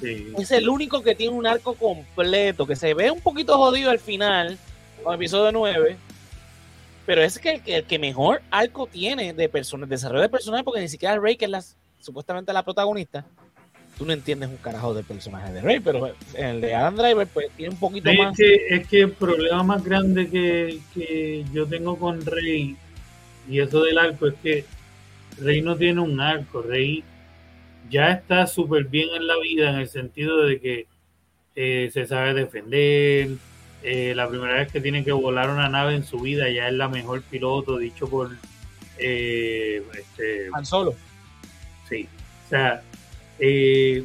Sí. 0.00 0.32
Es 0.36 0.50
el 0.50 0.68
único 0.68 1.02
que 1.02 1.14
tiene 1.14 1.34
un 1.34 1.46
arco 1.46 1.74
completo, 1.74 2.66
que 2.66 2.76
se 2.76 2.92
ve 2.92 3.10
un 3.10 3.20
poquito 3.20 3.56
jodido 3.56 3.90
al 3.90 3.98
final, 3.98 4.58
con 5.02 5.14
el 5.14 5.20
episodio 5.20 5.50
9, 5.52 5.96
pero 7.06 7.22
es 7.22 7.38
que 7.38 7.52
el, 7.52 7.62
que 7.62 7.76
el 7.76 7.84
que 7.84 7.98
mejor 7.98 8.42
arco 8.50 8.86
tiene 8.86 9.32
de 9.32 9.48
personas, 9.48 9.88
desarrollo 9.88 10.22
de 10.22 10.28
personajes, 10.28 10.64
porque 10.64 10.80
ni 10.80 10.88
siquiera 10.88 11.18
Rey, 11.18 11.36
que 11.36 11.46
es 11.46 11.50
la, 11.50 11.64
supuestamente 12.00 12.52
la 12.52 12.64
protagonista, 12.64 13.24
tú 13.98 14.06
no 14.06 14.12
entiendes 14.12 14.48
un 14.48 14.56
carajo 14.58 14.94
del 14.94 15.04
personaje 15.04 15.52
de 15.52 15.60
Rey, 15.60 15.80
pero 15.80 16.06
en 16.34 16.46
el 16.46 16.60
de 16.60 16.74
Adam 16.74 16.96
Driver, 16.96 17.26
pues 17.26 17.48
tiene 17.56 17.74
un 17.74 17.80
poquito 17.80 18.08
Sí, 18.10 18.16
es, 18.16 18.24
más. 18.24 18.36
que, 18.36 18.66
es 18.70 18.88
que 18.88 19.00
el 19.02 19.10
problema 19.12 19.62
más 19.64 19.84
grande 19.84 20.28
que, 20.30 20.78
que 20.94 21.44
yo 21.52 21.66
tengo 21.66 21.98
con 21.98 22.24
Rey 22.24 22.76
y 23.48 23.60
eso 23.60 23.82
del 23.82 23.98
arco 23.98 24.28
es 24.28 24.34
que 24.42 24.64
Rey 25.40 25.60
no 25.62 25.76
tiene 25.76 26.00
un 26.00 26.20
arco. 26.20 26.62
Rey 26.62 27.02
ya 27.90 28.12
está 28.12 28.46
súper 28.46 28.84
bien 28.84 29.08
en 29.16 29.26
la 29.26 29.36
vida 29.38 29.70
en 29.70 29.76
el 29.76 29.88
sentido 29.88 30.42
de 30.46 30.60
que 30.60 30.86
eh, 31.56 31.90
se 31.92 32.06
sabe 32.06 32.34
defender. 32.34 33.30
eh, 33.82 34.12
la 34.14 34.28
primera 34.28 34.54
vez 34.54 34.70
que 34.70 34.80
tiene 34.80 35.04
que 35.04 35.12
volar 35.12 35.50
una 35.50 35.68
nave 35.68 35.94
en 35.94 36.04
su 36.04 36.18
vida 36.20 36.48
ya 36.50 36.68
es 36.68 36.74
la 36.74 36.88
mejor 36.88 37.22
piloto, 37.22 37.78
dicho 37.78 38.08
por 38.08 38.30
eh, 38.98 39.82
este, 39.98 40.48
Han 40.52 40.66
Solo. 40.66 40.94
Sí, 41.88 42.08
o 42.46 42.48
sea, 42.50 42.82
eh, 43.38 44.04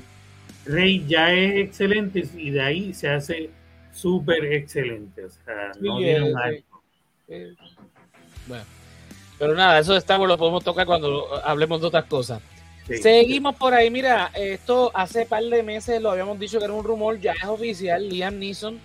Rey 0.65 1.03
ya 1.07 1.31
es 1.33 1.55
excelente 1.67 2.23
y 2.37 2.51
de 2.51 2.61
ahí 2.61 2.93
se 2.93 3.09
hace 3.09 3.49
súper 3.91 4.45
excelente. 4.53 5.25
O 5.25 5.29
sea, 5.29 5.71
no 5.79 5.97
Sí, 5.97 6.03
tiene 6.03 6.11
eh, 6.17 6.21
un 6.21 6.27
sí. 6.29 6.33
arco. 6.43 6.83
Eh, 7.27 7.53
bueno. 8.47 8.63
Pero 9.39 9.55
nada, 9.55 9.79
eso 9.79 9.93
de 9.93 9.99
Star 9.99 10.19
Wars 10.19 10.29
lo 10.29 10.37
podemos 10.37 10.63
tocar 10.63 10.85
cuando 10.85 11.27
hablemos 11.43 11.81
de 11.81 11.87
otras 11.87 12.05
cosas. 12.05 12.41
Sí. 12.87 12.97
Seguimos 12.97 13.55
por 13.55 13.73
ahí, 13.73 13.89
mira, 13.89 14.29
esto 14.35 14.91
hace 14.93 15.25
par 15.25 15.43
de 15.43 15.63
meses 15.63 16.01
lo 16.01 16.11
habíamos 16.11 16.37
dicho 16.39 16.59
que 16.59 16.65
era 16.65 16.73
un 16.73 16.83
rumor, 16.83 17.19
ya 17.19 17.31
es 17.33 17.45
oficial, 17.45 18.07
Liam 18.09 18.37
Neeson 18.39 18.77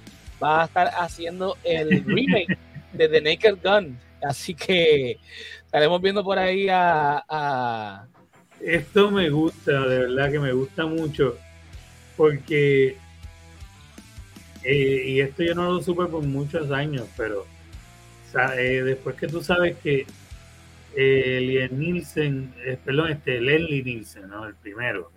va 0.43 0.63
a 0.63 0.65
estar 0.67 0.89
haciendo 0.99 1.57
el 1.65 1.89
remake 2.07 2.57
de 2.93 3.09
The 3.09 3.21
Naked 3.21 3.59
Gun, 3.63 3.99
así 4.23 4.55
que 4.55 5.19
estaremos 5.65 6.01
viendo 6.01 6.23
por 6.25 6.39
ahí 6.39 6.69
a, 6.69 7.25
a- 7.29 8.07
Esto 8.61 9.11
me 9.11 9.31
gusta, 9.31 9.87
de 9.87 9.99
verdad 10.01 10.33
que 10.33 10.41
me 10.41 10.53
gusta 10.53 10.87
mucho, 10.87 11.37
porque, 12.17 12.97
eh, 14.65 15.05
y 15.07 15.21
esto 15.21 15.43
yo 15.43 15.55
no 15.55 15.71
lo 15.71 15.83
supe 15.83 16.07
por 16.07 16.25
muchos 16.25 16.71
años, 16.71 17.07
pero 17.17 17.47
eh, 18.57 18.83
después 18.85 19.17
que 19.17 19.29
tú 19.29 19.43
sabes 19.43 19.77
que 19.79 20.07
eh, 20.97 21.69
Nielsen, 21.71 22.53
eh, 22.65 22.79
perdón, 22.85 23.13
este 23.13 23.41
Leslie 23.41 23.83
Nielsen, 23.83 24.29
¿no? 24.29 24.47
El 24.47 24.55
primero, 24.55 25.11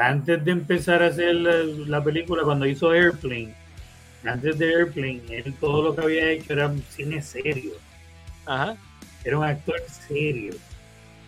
antes 0.00 0.44
de 0.44 0.50
empezar 0.50 1.02
a 1.02 1.06
hacer 1.06 1.34
la, 1.34 1.64
la 1.86 2.04
película, 2.04 2.42
cuando 2.44 2.66
hizo 2.66 2.92
Airplane, 2.92 3.54
antes 4.24 4.58
de 4.58 4.74
Airplane, 4.74 5.22
él 5.30 5.54
todo 5.58 5.82
lo 5.82 5.94
que 5.94 6.02
había 6.02 6.30
hecho 6.30 6.52
era 6.52 6.72
cine 6.90 7.22
serio, 7.22 7.72
Ajá. 8.44 8.76
era 9.24 9.38
un 9.38 9.44
actor 9.44 9.80
serio. 9.88 10.54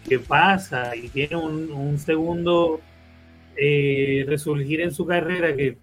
Que 0.09 0.19
pasa 0.19 0.97
y 0.97 1.09
tiene 1.09 1.37
un, 1.37 1.99
segundo 1.99 2.81
eh, 3.57 4.25
resurgir 4.27 4.81
en 4.81 4.93
su 4.93 5.07
carrera 5.07 5.55
que 5.55 5.77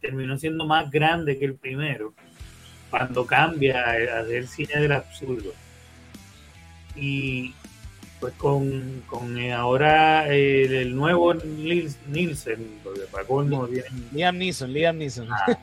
terminó 0.00 0.38
siendo 0.38 0.66
más 0.66 0.90
grande 0.90 1.38
que 1.38 1.44
el 1.44 1.54
primero, 1.54 2.14
cuando 2.90 3.26
cambia 3.26 3.84
a 3.84 4.20
hacer 4.20 4.46
cine 4.46 4.80
del 4.80 4.92
absurdo. 4.92 5.52
Y 6.96 7.54
pues 8.18 8.34
con, 8.34 9.02
con 9.06 9.38
eh, 9.38 9.52
ahora 9.52 10.28
el 10.28 10.94
nuevo 10.94 11.32
Nielsen, 11.34 12.80
porque 12.84 13.00
para 13.10 13.24
colmo 13.24 13.68
Liam 14.12 14.36
Neeson, 14.36 14.72
Liam 14.72 14.98
Neeson. 14.98 15.28
Ah, 15.30 15.58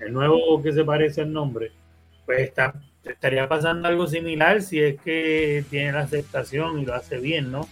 el 0.00 0.12
nuevo 0.12 0.62
que 0.62 0.72
se 0.72 0.84
parece 0.84 1.22
al 1.22 1.32
nombre, 1.32 1.72
pues 2.26 2.40
está 2.40 2.74
estaría 3.10 3.48
pasando 3.48 3.88
algo 3.88 4.06
similar 4.06 4.62
si 4.62 4.80
es 4.80 5.00
que 5.00 5.64
tiene 5.70 5.92
la 5.92 6.00
aceptación 6.00 6.80
y 6.80 6.84
lo 6.84 6.94
hace 6.94 7.18
bien, 7.18 7.50
¿no? 7.50 7.68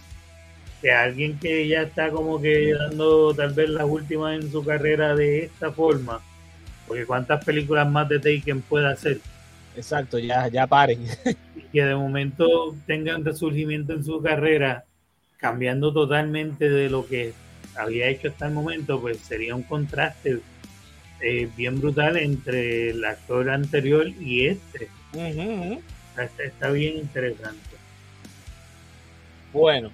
Que 0.81 0.91
alguien 0.91 1.39
que 1.39 1.67
ya 1.67 1.83
está 1.83 2.09
como 2.09 2.41
que 2.41 2.73
dando 2.73 3.33
tal 3.33 3.53
vez 3.53 3.69
las 3.69 3.85
últimas 3.85 4.41
en 4.41 4.51
su 4.51 4.63
carrera 4.63 5.15
de 5.15 5.45
esta 5.45 5.71
forma, 5.71 6.21
porque 6.87 7.05
cuántas 7.05 7.43
películas 7.43 7.89
más 7.89 8.07
de 8.09 8.19
Taken 8.19 8.61
puede 8.61 8.87
hacer. 8.87 9.19
Exacto, 9.75 10.19
ya, 10.19 10.47
ya 10.47 10.67
paren. 10.67 11.05
Y 11.55 11.61
que 11.71 11.83
de 11.83 11.95
momento 11.95 12.75
tengan 12.85 13.25
resurgimiento 13.25 13.93
en 13.93 14.03
su 14.03 14.21
carrera, 14.21 14.85
cambiando 15.37 15.91
totalmente 15.91 16.69
de 16.69 16.89
lo 16.89 17.05
que 17.05 17.33
había 17.75 18.07
hecho 18.07 18.29
hasta 18.29 18.47
el 18.47 18.53
momento, 18.53 19.01
pues 19.01 19.17
sería 19.19 19.55
un 19.55 19.63
contraste 19.63 20.39
eh, 21.21 21.49
bien 21.57 21.81
brutal 21.81 22.17
entre 22.17 22.91
el 22.91 23.03
actor 23.03 23.49
anterior 23.49 24.07
y 24.07 24.47
este. 24.47 24.89
Está, 25.17 26.69
bien 26.71 26.97
interesante. 26.97 27.75
Bueno, 29.53 29.91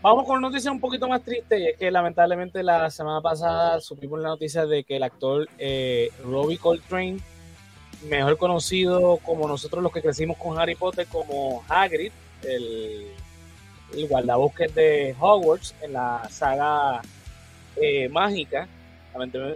vamos 0.00 0.26
con 0.26 0.40
noticias 0.40 0.72
un 0.72 0.80
poquito 0.80 1.08
más 1.08 1.22
tristes 1.22 1.60
y 1.60 1.68
es 1.68 1.76
que 1.76 1.90
lamentablemente 1.90 2.62
la 2.62 2.90
semana 2.90 3.20
pasada 3.20 3.80
supimos 3.80 4.20
la 4.20 4.28
noticia 4.28 4.66
de 4.66 4.84
que 4.84 4.96
el 4.96 5.02
actor 5.02 5.48
eh, 5.58 6.10
Robbie 6.24 6.58
Coltrane, 6.58 7.18
mejor 8.08 8.38
conocido 8.38 9.18
como 9.18 9.46
nosotros 9.46 9.82
los 9.82 9.92
que 9.92 10.02
crecimos 10.02 10.36
con 10.36 10.58
Harry 10.58 10.74
Potter 10.74 11.06
como 11.06 11.62
Hagrid, 11.68 12.12
el, 12.42 13.06
el 13.94 14.08
guardabosques 14.08 14.74
de 14.74 15.14
Hogwarts 15.20 15.74
en 15.82 15.92
la 15.92 16.26
saga 16.30 17.02
eh, 17.76 18.08
mágica, 18.08 18.68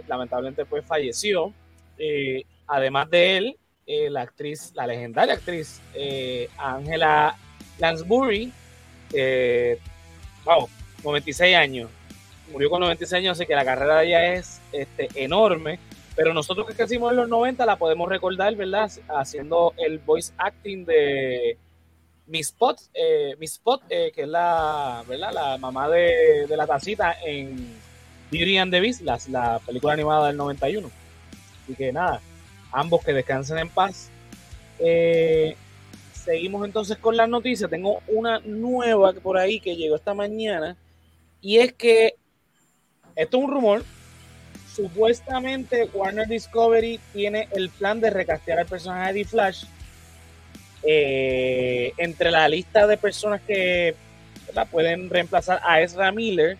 lamentablemente 0.07 0.65
pues 0.65 0.85
falleció. 0.85 1.53
Eh, 1.97 2.43
además 2.67 3.09
de 3.09 3.37
él, 3.37 3.57
eh, 3.87 4.09
la 4.09 4.21
actriz, 4.21 4.71
la 4.75 4.85
legendaria 4.85 5.33
actriz 5.33 5.81
eh, 5.93 6.49
Angela 6.57 7.35
Lansbury, 7.79 8.51
wow, 10.45 10.69
96 11.03 11.55
años, 11.55 11.89
murió 12.51 12.69
con 12.69 12.81
96 12.81 13.13
años, 13.13 13.37
así 13.37 13.47
que 13.47 13.55
la 13.55 13.65
carrera 13.65 13.99
de 13.99 14.07
ella 14.07 14.33
es 14.33 14.61
este, 14.71 15.07
enorme, 15.15 15.79
pero 16.15 16.33
nosotros 16.33 16.67
que 16.67 16.75
crecimos 16.75 17.11
en 17.11 17.17
los 17.17 17.29
90 17.29 17.65
la 17.65 17.77
podemos 17.77 18.09
recordar, 18.09 18.55
¿verdad? 18.55 18.91
Haciendo 19.07 19.73
el 19.77 19.99
voice 19.99 20.33
acting 20.37 20.85
de 20.85 21.57
Miss 22.25 22.47
Spot, 22.47 22.79
Miss 23.39 23.53
Spot 23.53 23.87
que 23.87 24.11
es 24.15 24.27
la, 24.27 25.03
¿verdad? 25.07 25.31
La 25.33 25.57
mamá 25.57 25.87
de, 25.89 26.45
de 26.47 26.57
la 26.57 26.67
tacita 26.67 27.15
en 27.23 27.77
Beauty 28.31 28.57
and 28.57 28.71
the 28.71 28.81
Beast, 28.81 29.01
la, 29.01 29.59
película 29.65 29.93
animada 29.93 30.27
del 30.27 30.37
91. 30.37 30.89
Así 31.63 31.75
que 31.75 31.91
nada, 31.91 32.21
ambos 32.77 33.03
que 33.03 33.11
descansen 33.11 33.57
en 33.57 33.69
paz. 33.69 34.09
Eh, 34.79 35.55
seguimos 36.13 36.63
entonces 36.63 36.97
con 36.97 37.17
las 37.17 37.27
noticias. 37.27 37.69
Tengo 37.69 38.01
una 38.07 38.39
nueva 38.39 39.13
por 39.13 39.37
ahí 39.37 39.59
que 39.59 39.75
llegó 39.75 39.95
esta 39.95 40.13
mañana. 40.13 40.77
Y 41.41 41.57
es 41.57 41.73
que, 41.73 42.15
esto 43.15 43.37
es 43.37 43.43
un 43.43 43.51
rumor, 43.51 43.83
supuestamente 44.75 45.89
Warner 45.91 46.27
Discovery 46.27 46.99
tiene 47.13 47.47
el 47.53 47.69
plan 47.69 47.99
de 47.99 48.11
recastear 48.11 48.59
al 48.59 48.67
personaje 48.67 49.13
de 49.13 49.25
Flash. 49.25 49.65
Eh, 50.83 51.93
entre 51.97 52.29
la 52.29 52.47
lista 52.47 52.85
de 52.85 52.97
personas 52.97 53.41
que 53.41 53.95
la 54.53 54.65
pueden 54.65 55.09
reemplazar 55.09 55.59
a 55.63 55.81
Ezra 55.81 56.11
Miller 56.11 56.57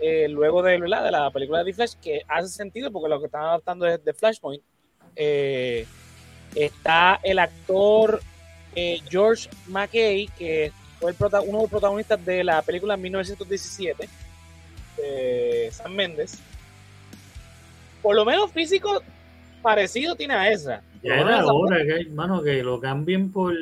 eh, 0.00 0.26
luego 0.28 0.62
de, 0.62 0.80
de 0.80 0.88
la 0.88 1.30
película 1.30 1.58
de 1.58 1.66
The 1.66 1.74
Flash, 1.74 1.94
que 2.02 2.22
hace 2.26 2.48
sentido 2.48 2.90
porque 2.90 3.10
lo 3.10 3.20
que 3.20 3.26
están 3.26 3.42
adaptando 3.42 3.86
es 3.86 4.02
de 4.02 4.14
Flashpoint. 4.14 4.62
Eh, 5.16 5.86
está 6.54 7.20
el 7.22 7.38
actor 7.38 8.20
eh, 8.74 9.00
George 9.08 9.48
McKay, 9.68 10.28
que 10.38 10.72
fue 10.98 11.14
uno 11.18 11.58
de 11.58 11.62
los 11.62 11.70
protagonistas 11.70 12.24
de 12.24 12.44
la 12.44 12.62
película 12.62 12.96
1917, 12.96 14.08
de 14.96 15.68
Sam 15.72 15.92
Méndez. 15.92 16.38
Por 18.00 18.16
lo 18.16 18.24
menos 18.24 18.50
físico 18.52 19.02
parecido 19.62 20.14
tiene 20.16 20.34
a 20.34 20.50
esa. 20.50 20.82
Ya 21.02 21.14
era 21.16 21.44
hora, 21.46 21.78
que, 21.84 22.08
mano, 22.10 22.42
que 22.42 22.62
lo 22.62 22.80
cambien 22.80 23.32
por 23.32 23.54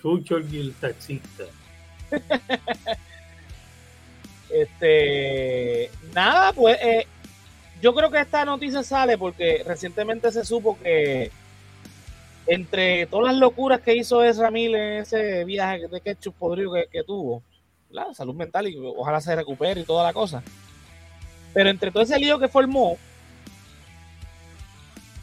Chucho 0.00 0.38
y 0.38 0.60
el 0.60 0.74
taxista. 0.74 1.44
Este, 4.52 5.90
nada, 6.14 6.52
pues 6.52 6.76
eh, 6.82 7.06
yo 7.82 7.92
creo 7.92 8.12
que 8.12 8.20
esta 8.20 8.44
noticia 8.44 8.84
sale 8.84 9.18
porque 9.18 9.64
recientemente 9.66 10.30
se 10.30 10.44
supo 10.44 10.78
que 10.78 11.32
entre 12.46 13.06
todas 13.06 13.32
las 13.32 13.40
locuras 13.40 13.80
que 13.80 13.96
hizo 13.96 14.22
Ezra 14.22 14.52
Miller 14.52 14.80
en 14.80 15.02
ese 15.02 15.44
viaje 15.44 15.88
de 15.88 16.00
ketchup 16.00 16.34
podrido 16.36 16.72
que, 16.90 17.02
tuvo, 17.02 17.42
la 17.90 18.14
salud 18.14 18.36
mental 18.36 18.68
y 18.68 18.78
ojalá 18.78 19.20
se 19.20 19.34
recupere 19.34 19.80
y 19.80 19.84
toda 19.84 20.04
la 20.04 20.12
cosa. 20.12 20.44
Pero 21.52 21.70
entre 21.70 21.90
todo 21.90 22.04
ese 22.04 22.20
lío 22.20 22.38
que 22.38 22.46
formó, 22.46 22.96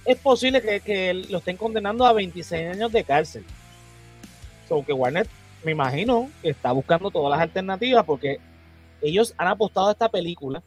es 0.03 0.17
posible 0.17 0.61
que, 0.61 1.13
lo 1.29 1.37
estén 1.37 1.55
condenando 1.55 2.05
a 2.05 2.11
26 2.11 2.75
años 2.75 2.91
de 2.91 3.05
cárcel. 3.05 3.45
So 4.67 4.85
que 4.85 4.91
Warner, 4.91 5.27
me 5.63 5.71
imagino, 5.71 6.29
que 6.41 6.49
está 6.49 6.73
buscando 6.73 7.09
todas 7.09 7.31
las 7.31 7.39
alternativas 7.39 8.03
porque 8.03 8.37
ellos 9.01 9.33
han 9.37 9.47
apostado 9.47 9.87
a 9.87 9.93
esta 9.93 10.09
película 10.09 10.61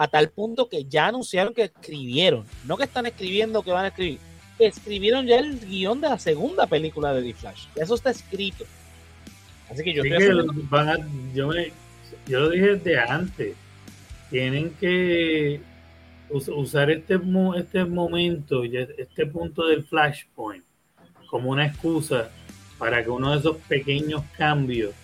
a 0.00 0.08
tal 0.08 0.30
punto 0.30 0.66
que 0.66 0.86
ya 0.86 1.08
anunciaron 1.08 1.52
que 1.52 1.64
escribieron, 1.64 2.46
no 2.64 2.78
que 2.78 2.84
están 2.84 3.04
escribiendo 3.04 3.62
que 3.62 3.70
van 3.70 3.84
a 3.84 3.88
escribir, 3.88 4.18
escribieron 4.58 5.26
ya 5.26 5.38
el 5.38 5.60
guion 5.60 6.00
de 6.00 6.08
la 6.08 6.18
segunda 6.18 6.66
película 6.66 7.12
de 7.12 7.20
The 7.22 7.34
Flash. 7.34 7.66
Eso 7.76 7.96
está 7.96 8.08
escrito. 8.08 8.64
Así 9.70 9.84
que 9.84 9.92
yo, 9.92 10.02
yo, 10.02 11.52
lo 12.38 12.48
dije 12.48 12.76
desde 12.76 12.98
antes. 12.98 13.54
Tienen 14.30 14.70
que 14.80 15.60
usar 16.30 16.90
este, 16.90 17.20
este 17.56 17.84
momento, 17.84 18.64
este 18.64 19.26
punto 19.26 19.66
del 19.66 19.84
flashpoint, 19.84 20.64
como 21.26 21.50
una 21.50 21.66
excusa 21.66 22.30
para 22.78 23.04
que 23.04 23.10
uno 23.10 23.32
de 23.32 23.40
esos 23.40 23.58
pequeños 23.68 24.22
cambios 24.38 24.94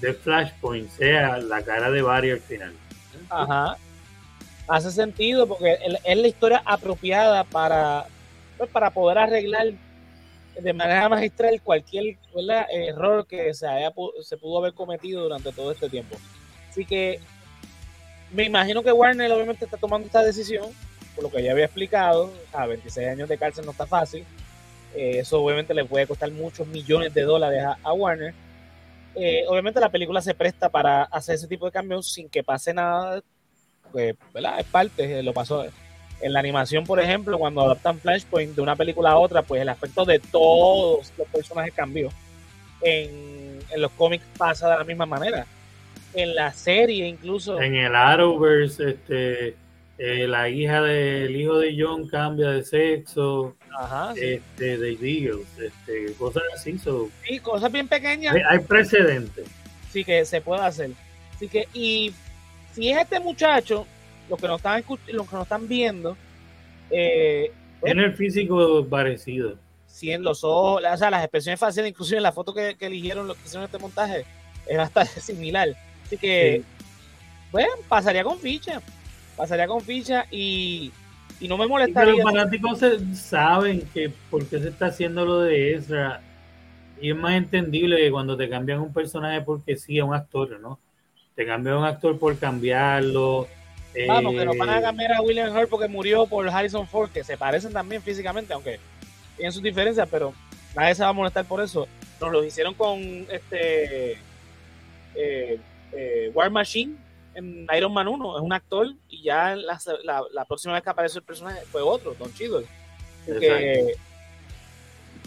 de 0.00 0.14
Flashpoint 0.14 0.90
sea 0.90 1.38
la 1.38 1.62
cara 1.62 1.92
de 1.92 2.02
Barry 2.02 2.32
al 2.32 2.40
final. 2.40 2.72
Ajá. 3.30 3.76
Hace 4.68 4.90
sentido 4.90 5.46
porque 5.46 5.78
es 6.04 6.16
la 6.16 6.28
historia 6.28 6.62
apropiada 6.64 7.44
para, 7.44 8.06
pues, 8.56 8.70
para 8.70 8.90
poder 8.90 9.18
arreglar 9.18 9.72
de 10.60 10.72
manera 10.72 11.08
magistral 11.08 11.60
cualquier 11.62 12.16
error 12.70 13.26
que 13.26 13.52
se, 13.54 13.66
haya, 13.66 13.92
se 14.22 14.36
pudo 14.36 14.58
haber 14.58 14.74
cometido 14.74 15.22
durante 15.22 15.52
todo 15.52 15.72
este 15.72 15.88
tiempo. 15.88 16.16
Así 16.70 16.84
que 16.84 17.20
me 18.32 18.44
imagino 18.44 18.82
que 18.82 18.92
Warner 18.92 19.30
obviamente 19.32 19.64
está 19.64 19.76
tomando 19.76 20.06
esta 20.06 20.22
decisión, 20.22 20.70
por 21.14 21.24
lo 21.24 21.30
que 21.30 21.42
ya 21.42 21.52
había 21.52 21.64
explicado, 21.64 22.32
a 22.52 22.66
26 22.66 23.08
años 23.08 23.28
de 23.28 23.38
cárcel 23.38 23.64
no 23.64 23.72
está 23.72 23.86
fácil. 23.86 24.24
Eh, 24.94 25.18
eso 25.18 25.42
obviamente 25.42 25.74
le 25.74 25.84
puede 25.84 26.06
costar 26.06 26.30
muchos 26.30 26.66
millones 26.66 27.12
de 27.14 27.22
dólares 27.22 27.64
a 27.82 27.92
Warner 27.92 28.34
eh, 29.14 29.44
obviamente 29.46 29.80
la 29.80 29.90
película 29.90 30.22
se 30.22 30.34
presta 30.34 30.68
para 30.70 31.04
hacer 31.04 31.34
ese 31.34 31.46
tipo 31.46 31.66
de 31.66 31.72
cambios 31.72 32.10
sin 32.12 32.28
que 32.28 32.42
pase 32.42 32.72
nada, 32.72 33.22
pues, 33.92 34.14
¿verdad? 34.32 34.58
Es 34.58 34.66
parte, 34.66 35.18
eh, 35.18 35.22
lo 35.22 35.32
pasó 35.32 35.64
en 36.20 36.32
la 36.32 36.40
animación, 36.40 36.84
por 36.84 37.00
ejemplo, 37.00 37.38
cuando 37.38 37.62
adaptan 37.62 37.98
Flashpoint 37.98 38.54
de 38.54 38.62
una 38.62 38.76
película 38.76 39.10
a 39.10 39.18
otra, 39.18 39.42
pues 39.42 39.60
el 39.60 39.68
aspecto 39.68 40.04
de 40.04 40.18
todos 40.18 41.12
los 41.18 41.28
personajes 41.28 41.74
cambió. 41.74 42.10
En, 42.80 43.58
en 43.70 43.80
los 43.80 43.90
cómics 43.92 44.24
pasa 44.36 44.70
de 44.70 44.76
la 44.78 44.84
misma 44.84 45.06
manera. 45.06 45.46
En 46.14 46.34
la 46.34 46.52
serie 46.52 47.06
incluso... 47.08 47.60
En 47.60 47.74
el 47.74 47.94
Arrowverse, 47.94 48.90
este, 48.90 49.56
eh, 49.98 50.26
la 50.26 50.48
hija 50.48 50.82
del 50.82 51.34
hijo 51.36 51.58
de 51.58 51.76
John 51.78 52.08
cambia 52.08 52.50
de 52.50 52.64
sexo, 52.64 53.56
este, 54.16 54.78
de 54.78 54.90
Eagles, 54.92 55.46
este, 55.58 56.12
cosas 56.14 56.42
así. 56.54 56.78
sí, 56.78 57.38
cosas 57.40 57.70
bien 57.70 57.88
pequeñas. 57.88 58.36
Hay, 58.48 58.58
precedentes. 58.60 59.46
Sí, 59.90 60.04
que 60.04 60.24
se 60.24 60.40
puede 60.40 60.62
hacer. 60.62 60.90
Así 61.34 61.48
que, 61.48 61.68
y 61.72 62.12
si 62.72 62.90
es 62.90 62.98
este 62.98 63.20
muchacho, 63.20 63.86
los 64.28 64.40
que 64.40 64.46
nos 64.46 64.56
están, 64.56 64.82
los 65.08 65.28
que 65.28 65.36
nos 65.36 65.42
están 65.42 65.68
viendo, 65.68 66.16
eh, 66.90 67.52
tiene 67.82 68.04
el 68.04 68.16
físico 68.16 68.86
parecido. 68.88 69.56
Sí, 69.86 70.10
en 70.10 70.22
los 70.22 70.42
ojos, 70.44 70.82
o 70.90 70.96
sea, 70.96 71.10
las 71.10 71.22
expresiones 71.22 71.60
faciales, 71.60 71.90
inclusive 71.90 72.16
en 72.16 72.22
la 72.22 72.32
foto 72.32 72.54
que, 72.54 72.76
eligieron 72.80 73.26
los 73.26 73.36
que 73.36 73.44
hicieron 73.44 73.64
este 73.64 73.78
montaje, 73.78 74.24
es 74.66 74.76
bastante 74.76 75.20
similar. 75.20 75.68
Así 76.06 76.16
que, 76.16 76.62
bueno, 77.50 77.72
pasaría 77.88 78.24
con 78.24 78.38
ficha. 78.38 78.80
Pasaría 79.36 79.66
con 79.66 79.80
ficha 79.80 80.26
y, 80.30 80.92
y 81.40 81.48
no 81.48 81.58
me 81.58 81.66
molestaría. 81.66 82.12
los 82.12 82.22
fanáticos 82.22 82.80
saben 83.14 83.82
que 83.92 84.12
por 84.30 84.46
qué 84.46 84.60
se 84.60 84.68
está 84.68 84.86
haciendo 84.86 85.24
lo 85.24 85.40
de 85.40 85.74
Ezra. 85.74 86.20
Y 87.00 87.10
es 87.10 87.16
más 87.16 87.34
entendible 87.34 87.96
que 87.96 88.10
cuando 88.10 88.36
te 88.36 88.48
cambian 88.48 88.80
un 88.80 88.92
personaje 88.92 89.40
porque 89.40 89.76
sí, 89.76 89.98
es 89.98 90.04
un 90.04 90.14
actor, 90.14 90.60
¿no? 90.60 90.78
Te 91.34 91.46
cambian 91.46 91.76
un 91.76 91.84
actor 91.84 92.18
por 92.18 92.38
cambiarlo. 92.38 93.48
Vamos, 94.06 94.34
que 94.34 94.44
no 94.44 94.56
van 94.56 94.70
a 94.70 94.78
eh, 94.78 94.82
cambiar 94.82 95.12
a 95.12 95.20
William 95.20 95.54
Hurt 95.54 95.68
porque 95.68 95.88
murió 95.88 96.26
por 96.26 96.48
Harrison 96.48 96.86
Ford, 96.86 97.10
que 97.10 97.24
se 97.24 97.36
parecen 97.36 97.72
también 97.72 98.00
físicamente, 98.02 98.54
aunque 98.54 98.80
tienen 99.36 99.52
sus 99.52 99.62
diferencias, 99.62 100.08
pero 100.10 100.32
nadie 100.74 100.94
se 100.94 101.02
va 101.02 101.10
a 101.10 101.12
molestar 101.12 101.44
por 101.44 101.60
eso. 101.60 101.86
Nos 102.20 102.32
lo 102.32 102.44
hicieron 102.44 102.74
con 102.74 103.00
este 103.30 104.12
eh, 105.14 105.58
eh, 105.92 106.30
War 106.34 106.50
Machine 106.50 106.96
en 107.34 107.66
Iron 107.76 107.92
Man 107.92 108.08
1, 108.08 108.38
es 108.38 108.42
un 108.42 108.52
actor 108.52 108.88
y 109.08 109.22
ya 109.22 109.56
la, 109.56 109.78
la, 110.32 110.44
próxima 110.44 110.74
vez 110.74 110.82
que 110.82 110.90
apareció 110.90 111.18
el 111.18 111.24
personaje 111.24 111.60
fue 111.70 111.80
otro, 111.82 112.14
Don 112.14 112.32
Cheadle. 112.34 112.66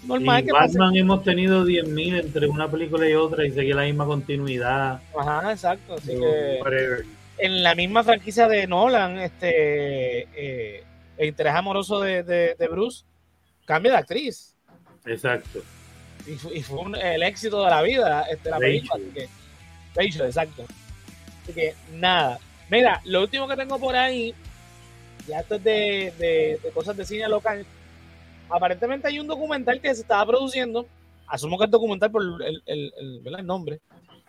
Normal 0.08 0.44
y 0.44 0.46
que 0.46 0.52
Batman 0.52 0.96
hemos 0.96 1.24
tenido 1.24 1.66
10.000 1.66 2.20
entre 2.20 2.48
una 2.48 2.70
película 2.70 3.08
y 3.10 3.14
otra 3.14 3.46
y 3.46 3.52
seguía 3.52 3.76
la 3.76 3.84
misma 3.84 4.06
continuidad. 4.06 5.02
Ajá, 5.18 5.52
exacto. 5.52 5.96
Así 5.96 6.12
que 6.12 6.60
en 7.38 7.64
la 7.64 7.76
misma 7.76 8.04
franquicia 8.04 8.48
de 8.48 8.68
Nolan, 8.68 9.18
este 9.20 10.28
eh, 10.36 10.84
el 11.18 11.28
interés 11.28 11.54
amoroso 11.54 12.00
de, 12.00 12.24
de, 12.24 12.68
Bruce 12.68 13.06
cambia 13.66 13.92
de 13.94 13.98
actriz. 13.98 14.56
Exacto. 15.06 15.62
Y, 16.28 16.62
fue 16.64 16.80
el 17.02 17.24
éxito 17.24 17.64
de 17.64 17.70
la 17.70 17.82
vida, 17.82 18.24
este, 18.24 18.50
la 18.50 18.58
película. 18.58 19.00
exacto. 19.96 20.66
Así 21.44 21.54
que 21.54 21.76
nada. 21.94 22.40
Mira, 22.70 23.02
lo 23.06 23.22
último 23.22 23.48
que 23.48 23.56
tengo 23.56 23.80
por 23.80 23.96
ahí, 23.96 24.34
ya 25.28 25.42
esto 25.42 25.56
es 25.56 25.64
de, 25.64 26.60
de, 26.64 26.72
cosas 26.72 26.98
de 26.98 27.06
cine 27.06 27.30
local. 27.30 27.66
Aparentemente 28.50 29.08
hay 29.08 29.20
un 29.20 29.28
documental 29.28 29.82
que 29.82 29.94
se 29.94 30.02
estaba 30.02 30.26
produciendo. 30.26 30.86
Asumo 31.28 31.58
que 31.58 31.66
es 31.66 31.72
documental 31.72 32.12
por 32.12 32.22
el, 32.22 32.62
el, 32.66 32.94
el, 32.98 33.36
el 33.36 33.46
nombre 33.46 33.80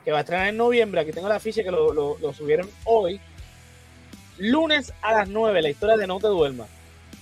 que 0.06 0.12
va 0.12 0.18
a 0.18 0.20
estrenar 0.20 0.46
en 0.46 0.56
noviembre. 0.56 1.00
Aquí 1.00 1.10
tengo 1.10 1.28
la 1.28 1.40
ficha 1.40 1.64
que 1.64 1.70
lo, 1.72 1.92
lo, 1.92 2.32
subieron 2.32 2.70
hoy. 2.84 3.20
Lunes 4.38 4.94
a 5.02 5.12
las 5.12 5.28
9, 5.28 5.62
la 5.62 5.68
historia 5.68 5.96
de 5.96 6.06
No 6.06 6.20
Te 6.20 6.28
Duermas. 6.28 6.68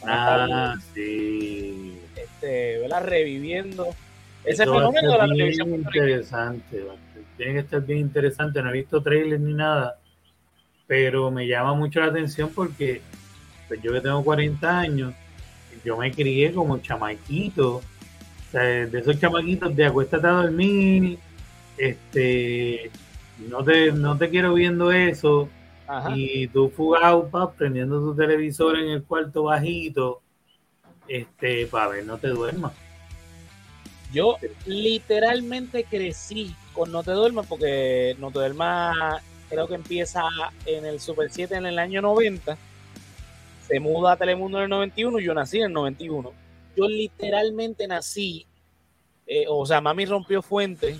Ah, 0.06 0.76
sí. 0.92 1.98
Este, 2.14 2.80
¿verdad? 2.80 3.02
Reviviendo 3.04 3.88
ese 4.44 4.64
fenómeno 4.64 5.12
de 5.12 5.18
la 5.18 5.26
televisión. 5.26 5.74
interesante, 5.74 6.84
tiene 7.38 7.54
que 7.54 7.58
estar 7.60 7.80
bien 7.80 8.00
interesante. 8.00 8.62
No 8.62 8.68
he 8.68 8.74
visto 8.74 9.02
trailers 9.02 9.40
ni 9.40 9.54
nada, 9.54 9.98
pero 10.86 11.30
me 11.30 11.46
llama 11.46 11.72
mucho 11.72 12.00
la 12.00 12.06
atención 12.06 12.50
porque 12.54 13.00
pues 13.66 13.80
yo 13.80 13.94
que 13.94 14.02
tengo 14.02 14.22
40 14.22 14.78
años, 14.78 15.14
yo 15.84 15.96
me 15.96 16.12
crié 16.12 16.52
como 16.52 16.78
chamaquito. 16.78 17.76
O 17.76 17.82
sea, 18.50 18.62
de 18.62 18.98
esos 18.98 19.18
chamaquitos 19.18 19.74
de 19.74 19.86
acuéstate 19.86 20.26
a 20.26 20.30
dormir, 20.30 21.18
este, 21.76 22.90
no 23.48 23.64
te, 23.64 23.92
no 23.92 24.16
te 24.16 24.30
quiero 24.30 24.54
viendo 24.54 24.92
eso. 24.92 25.48
Y 26.14 26.48
tú 26.48 26.70
fugado, 26.70 27.28
pa, 27.28 27.52
prendiendo 27.52 28.00
tu 28.00 28.14
televisor 28.16 28.78
en 28.78 28.90
el 28.90 29.02
cuarto 29.02 29.44
bajito, 29.44 30.22
este, 31.08 31.66
para 31.66 31.88
ver, 31.88 32.06
no 32.06 32.16
te 32.16 32.28
duermas. 32.28 32.72
Yo 34.12 34.36
literalmente 34.66 35.84
crecí 35.84 36.54
con 36.72 36.92
No 36.92 37.02
te 37.02 37.10
duermas 37.10 37.46
porque 37.46 38.16
No 38.18 38.30
te 38.30 38.38
duermas 38.38 39.22
creo 39.48 39.68
que 39.68 39.74
empieza 39.74 40.22
en 40.66 40.84
el 40.84 41.00
Super 41.00 41.30
7 41.30 41.54
en 41.54 41.66
el 41.66 41.78
año 41.78 42.02
90. 42.02 42.56
Se 43.66 43.80
muda 43.80 44.12
a 44.12 44.16
Telemundo 44.16 44.58
en 44.58 44.64
el 44.64 44.70
91 44.70 45.20
y 45.20 45.24
yo 45.24 45.34
nací 45.34 45.58
en 45.58 45.64
el 45.64 45.72
91. 45.72 46.32
Yo 46.76 46.88
literalmente 46.88 47.86
nací, 47.86 48.46
eh, 49.26 49.46
o 49.48 49.64
sea, 49.64 49.80
mami 49.80 50.04
rompió 50.04 50.42
fuente 50.42 50.96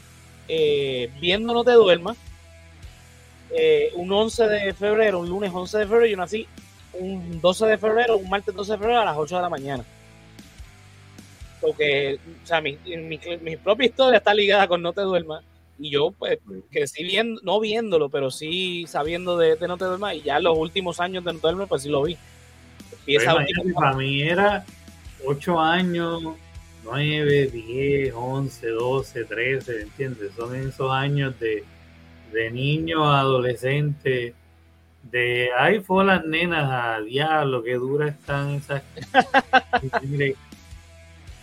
eh, 0.48 1.11
viendo 1.20 1.53
No 1.53 1.64
Te 1.64 1.72
Duermas, 1.72 2.16
eh, 3.50 3.92
un 3.94 4.12
11 4.12 4.48
de 4.48 4.74
febrero, 4.74 5.20
un 5.20 5.29
lunes 5.29 5.50
11 5.53 5.79
de 5.79 5.87
febrero, 5.87 6.07
yo 6.07 6.16
nací 6.16 6.46
un 6.92 7.40
12 7.40 7.66
de 7.66 7.79
febrero, 7.79 8.16
un 8.16 8.29
martes 8.29 8.55
12 8.55 8.72
de 8.72 8.79
febrero 8.79 9.00
a 9.00 9.05
las 9.05 9.16
8 9.16 9.37
de 9.37 9.42
la 9.42 9.48
mañana. 9.48 9.85
Porque, 11.61 12.18
o 12.42 12.46
sea, 12.46 12.61
mi, 12.61 12.79
mi, 12.85 13.57
propia 13.57 13.87
historia 13.87 14.18
está 14.18 14.35
ligada 14.35 14.68
con 14.68 14.83
No 14.83 14.92
Te 14.92 15.00
Duermas. 15.00 15.42
Y 15.79 15.90
yo, 15.90 16.12
pues, 16.12 16.38
crecí 16.70 17.03
viendo, 17.03 17.40
no 17.42 17.59
viéndolo, 17.59 18.09
pero 18.11 18.31
sí 18.31 18.85
sabiendo 18.87 19.38
de, 19.38 19.57
No 19.66 19.79
Te 19.79 19.87
Duermas. 19.87 20.14
Y 20.14 20.22
ya 20.22 20.38
los 20.40 20.59
últimos 20.59 21.00
años 21.00 21.24
de 21.24 21.33
No 21.33 21.38
Te 21.38 21.46
Duermas, 21.46 21.68
pues 21.68 21.83
sí 21.83 21.88
lo 21.88 22.03
vi. 22.03 22.18
Para 23.75 23.95
mí 23.95 24.23
era 24.23 24.64
8 25.25 25.61
años, 25.61 26.23
9, 26.85 27.51
10, 27.53 28.14
11, 28.14 28.69
12, 28.69 29.25
13, 29.25 29.83
¿entiendes? 29.83 30.33
Son 30.37 30.55
esos 30.55 30.90
años 30.93 31.38
de, 31.40 31.64
de 32.33 32.51
niño 32.51 33.11
a 33.11 33.21
adolescente, 33.21 34.35
de 35.11 35.51
ay, 35.57 35.81
fue 35.81 36.05
las 36.05 36.25
nenas 36.25 36.71
a 36.71 37.01
diablo, 37.01 37.62
que 37.62 37.75
dura 37.75 38.09
están 38.09 38.51
esas. 38.51 38.83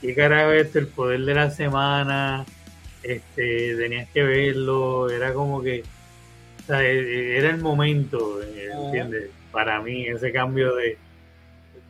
qué 0.01 0.15
carajo 0.15 0.51
este, 0.51 0.79
el 0.79 0.87
poder 0.87 1.21
de 1.21 1.33
la 1.33 1.49
semana, 1.51 2.45
este, 3.03 3.75
tenías 3.75 4.09
que 4.09 4.23
verlo, 4.23 5.09
era 5.09 5.33
como 5.33 5.61
que, 5.61 5.83
o 6.63 6.65
sea, 6.65 6.83
e, 6.83 6.99
e, 6.99 7.37
era 7.37 7.49
el 7.49 7.57
momento, 7.59 8.41
¿entiendes? 8.43 9.29
Para 9.51 9.81
mí, 9.81 10.07
ese 10.07 10.31
cambio 10.31 10.75
de 10.75 10.97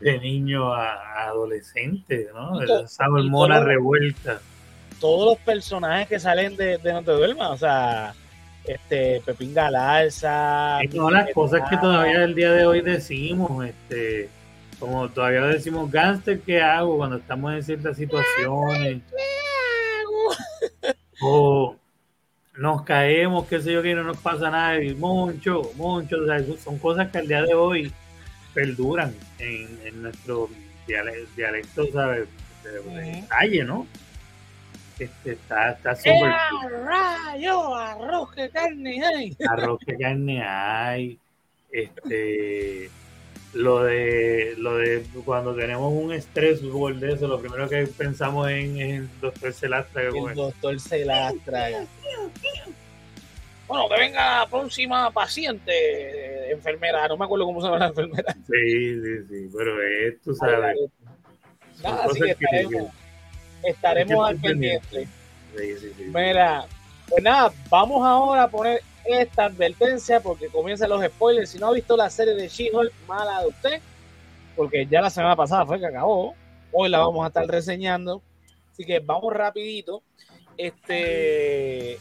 de 0.01 0.19
niño 0.19 0.73
a, 0.73 1.27
adolescente, 1.27 2.27
¿no? 2.33 2.61
Esa 2.61 3.09
hormona 3.09 3.63
revuelta. 3.63 4.39
Todos 4.99 5.31
los 5.31 5.45
personajes 5.45 6.07
que 6.07 6.19
salen 6.19 6.55
de, 6.55 6.77
de 6.77 6.93
No 6.93 7.03
Te 7.03 7.11
Duermas, 7.11 7.51
o 7.51 7.57
sea, 7.57 8.13
este 8.65 9.21
Pepín 9.25 9.53
Galarza. 9.53 10.83
Y 10.83 10.87
todas 10.89 11.13
las 11.13 11.33
cosas 11.33 11.69
que 11.69 11.77
todavía 11.77 12.23
el 12.23 12.35
día 12.35 12.51
de 12.51 12.65
hoy 12.65 12.81
decimos, 12.81 13.65
este, 13.65 14.29
como 14.79 15.09
todavía 15.09 15.41
decimos, 15.41 15.91
gánster, 15.91 16.41
¿qué 16.41 16.61
hago 16.61 16.97
cuando 16.97 17.17
estamos 17.17 17.53
en 17.53 17.63
ciertas 17.63 17.97
situaciones? 17.97 19.01
¿Qué 19.09 19.15
hago? 20.01 20.95
o 21.21 21.75
nos 22.57 22.83
caemos, 22.83 23.47
qué 23.47 23.59
sé 23.61 23.73
yo, 23.73 23.81
que 23.81 23.95
no 23.95 24.03
nos 24.03 24.17
pasa 24.17 24.49
nada, 24.49 24.81
y 24.81 24.93
mucho, 24.93 25.61
mucho, 25.75 26.17
o 26.21 26.25
sea, 26.25 26.43
son 26.63 26.77
cosas 26.77 27.09
que 27.09 27.19
al 27.19 27.27
día 27.27 27.41
de 27.43 27.53
hoy 27.53 27.91
perduran 28.53 29.15
en, 29.39 29.79
en 29.85 30.01
nuestro 30.03 30.49
dialecto, 30.87 31.91
¿sabes? 31.91 32.27
De, 32.63 33.23
calle, 33.27 33.63
¿no? 33.63 33.87
Este, 34.99 35.31
está 35.31 35.71
está 35.71 35.95
súper. 35.95 36.31
rayo! 36.85 37.75
¡Arroz 37.75 38.31
que 38.33 38.49
carne 38.49 39.03
hay! 39.03 39.35
Arroz 39.49 39.79
que 39.85 39.97
carne 39.97 40.43
hay. 40.43 41.17
Este. 41.71 42.89
Lo 43.53 43.83
de, 43.83 44.53
lo 44.57 44.77
de 44.77 45.03
cuando 45.25 45.53
tenemos 45.53 45.91
un 45.91 46.13
estrés 46.13 46.61
de 46.61 47.11
eso, 47.11 47.27
lo 47.27 47.41
primero 47.41 47.67
que 47.67 47.85
pensamos 47.85 48.49
en, 48.49 48.79
es 48.79 48.99
el 48.99 49.09
doctor 49.19 49.53
Celastra. 49.53 50.03
El 50.03 50.35
doctor 50.35 50.79
Celastra. 50.79 51.85
Bueno, 53.71 53.87
que 53.87 54.01
venga 54.01 54.39
la 54.39 54.47
próxima 54.47 55.09
paciente, 55.11 56.51
enfermera, 56.51 57.07
no 57.07 57.15
me 57.15 57.23
acuerdo 57.23 57.45
cómo 57.45 57.61
se 57.61 57.67
llama 57.67 57.79
la 57.79 57.87
enfermera. 57.87 58.33
Sí, 58.33 59.01
sí, 59.01 59.27
sí, 59.29 59.49
pero 59.57 59.81
es, 59.81 60.21
tú 60.21 60.35
sabes. 60.35 60.75
Nada, 61.81 62.03
así 62.03 62.19
que 62.19 62.31
estaremos, 62.31 62.91
estaremos 63.63 64.27
al 64.27 64.37
pendiente. 64.41 65.07
Sí, 65.57 65.77
sí, 65.77 65.93
sí. 65.97 66.03
Mira, 66.13 66.65
pues 67.07 67.23
nada, 67.23 67.53
vamos 67.69 68.05
ahora 68.05 68.43
a 68.43 68.49
poner 68.49 68.81
esta 69.05 69.45
advertencia 69.45 70.19
porque 70.19 70.47
comienzan 70.49 70.89
los 70.89 71.05
spoilers. 71.05 71.51
Si 71.51 71.57
no 71.57 71.67
ha 71.67 71.73
visto 71.73 71.95
la 71.95 72.09
serie 72.09 72.33
de 72.33 72.49
She-Hulk, 72.49 72.91
mala 73.07 73.39
de 73.39 73.47
usted, 73.47 73.81
porque 74.57 74.85
ya 74.85 74.99
la 74.99 75.09
semana 75.09 75.37
pasada 75.37 75.65
fue 75.65 75.79
que 75.79 75.85
acabó. 75.85 76.35
Hoy 76.73 76.89
la 76.89 76.99
vamos 76.99 77.23
a 77.23 77.29
estar 77.29 77.47
reseñando. 77.47 78.21
Así 78.69 78.83
que 78.83 78.99
vamos 78.99 79.33
rapidito. 79.33 80.03
Este, 80.57 81.97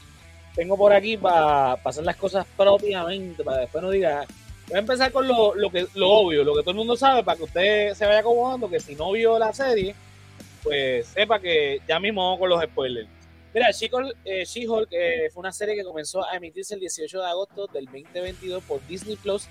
tengo 0.54 0.76
por 0.76 0.92
aquí 0.92 1.16
para 1.16 1.72
hacer 1.72 2.04
las 2.04 2.16
cosas 2.16 2.46
propiamente, 2.56 3.44
para 3.44 3.58
después 3.58 3.82
no 3.82 3.90
diga. 3.90 4.26
Voy 4.68 4.76
a 4.76 4.80
empezar 4.80 5.10
con 5.10 5.26
lo, 5.26 5.52
que, 5.70 5.86
lo 5.94 6.08
obvio, 6.10 6.44
lo 6.44 6.54
que 6.54 6.60
todo 6.60 6.70
el 6.70 6.76
mundo 6.76 6.96
sabe, 6.96 7.24
para 7.24 7.36
que 7.36 7.42
usted 7.42 7.94
se 7.94 8.06
vaya 8.06 8.20
acomodando, 8.20 8.70
que 8.70 8.78
si 8.78 8.94
no 8.94 9.10
vio 9.10 9.36
la 9.36 9.52
serie, 9.52 9.96
pues 10.62 11.08
sepa 11.08 11.40
que 11.40 11.80
ya 11.88 11.98
mismo 11.98 12.22
vamos 12.22 12.38
con 12.38 12.48
los 12.50 12.62
spoilers. 12.62 13.08
Mira, 13.52 13.70
She-Hulk 13.72 14.16
eh, 14.24 14.44
eh, 14.92 15.30
fue 15.32 15.40
una 15.40 15.52
serie 15.52 15.74
que 15.74 15.82
comenzó 15.82 16.24
a 16.24 16.36
emitirse 16.36 16.74
el 16.74 16.80
18 16.80 17.20
de 17.20 17.26
agosto 17.26 17.66
del 17.66 17.86
2022 17.86 18.62
por 18.62 18.86
Disney 18.86 19.16
Plus 19.16 19.48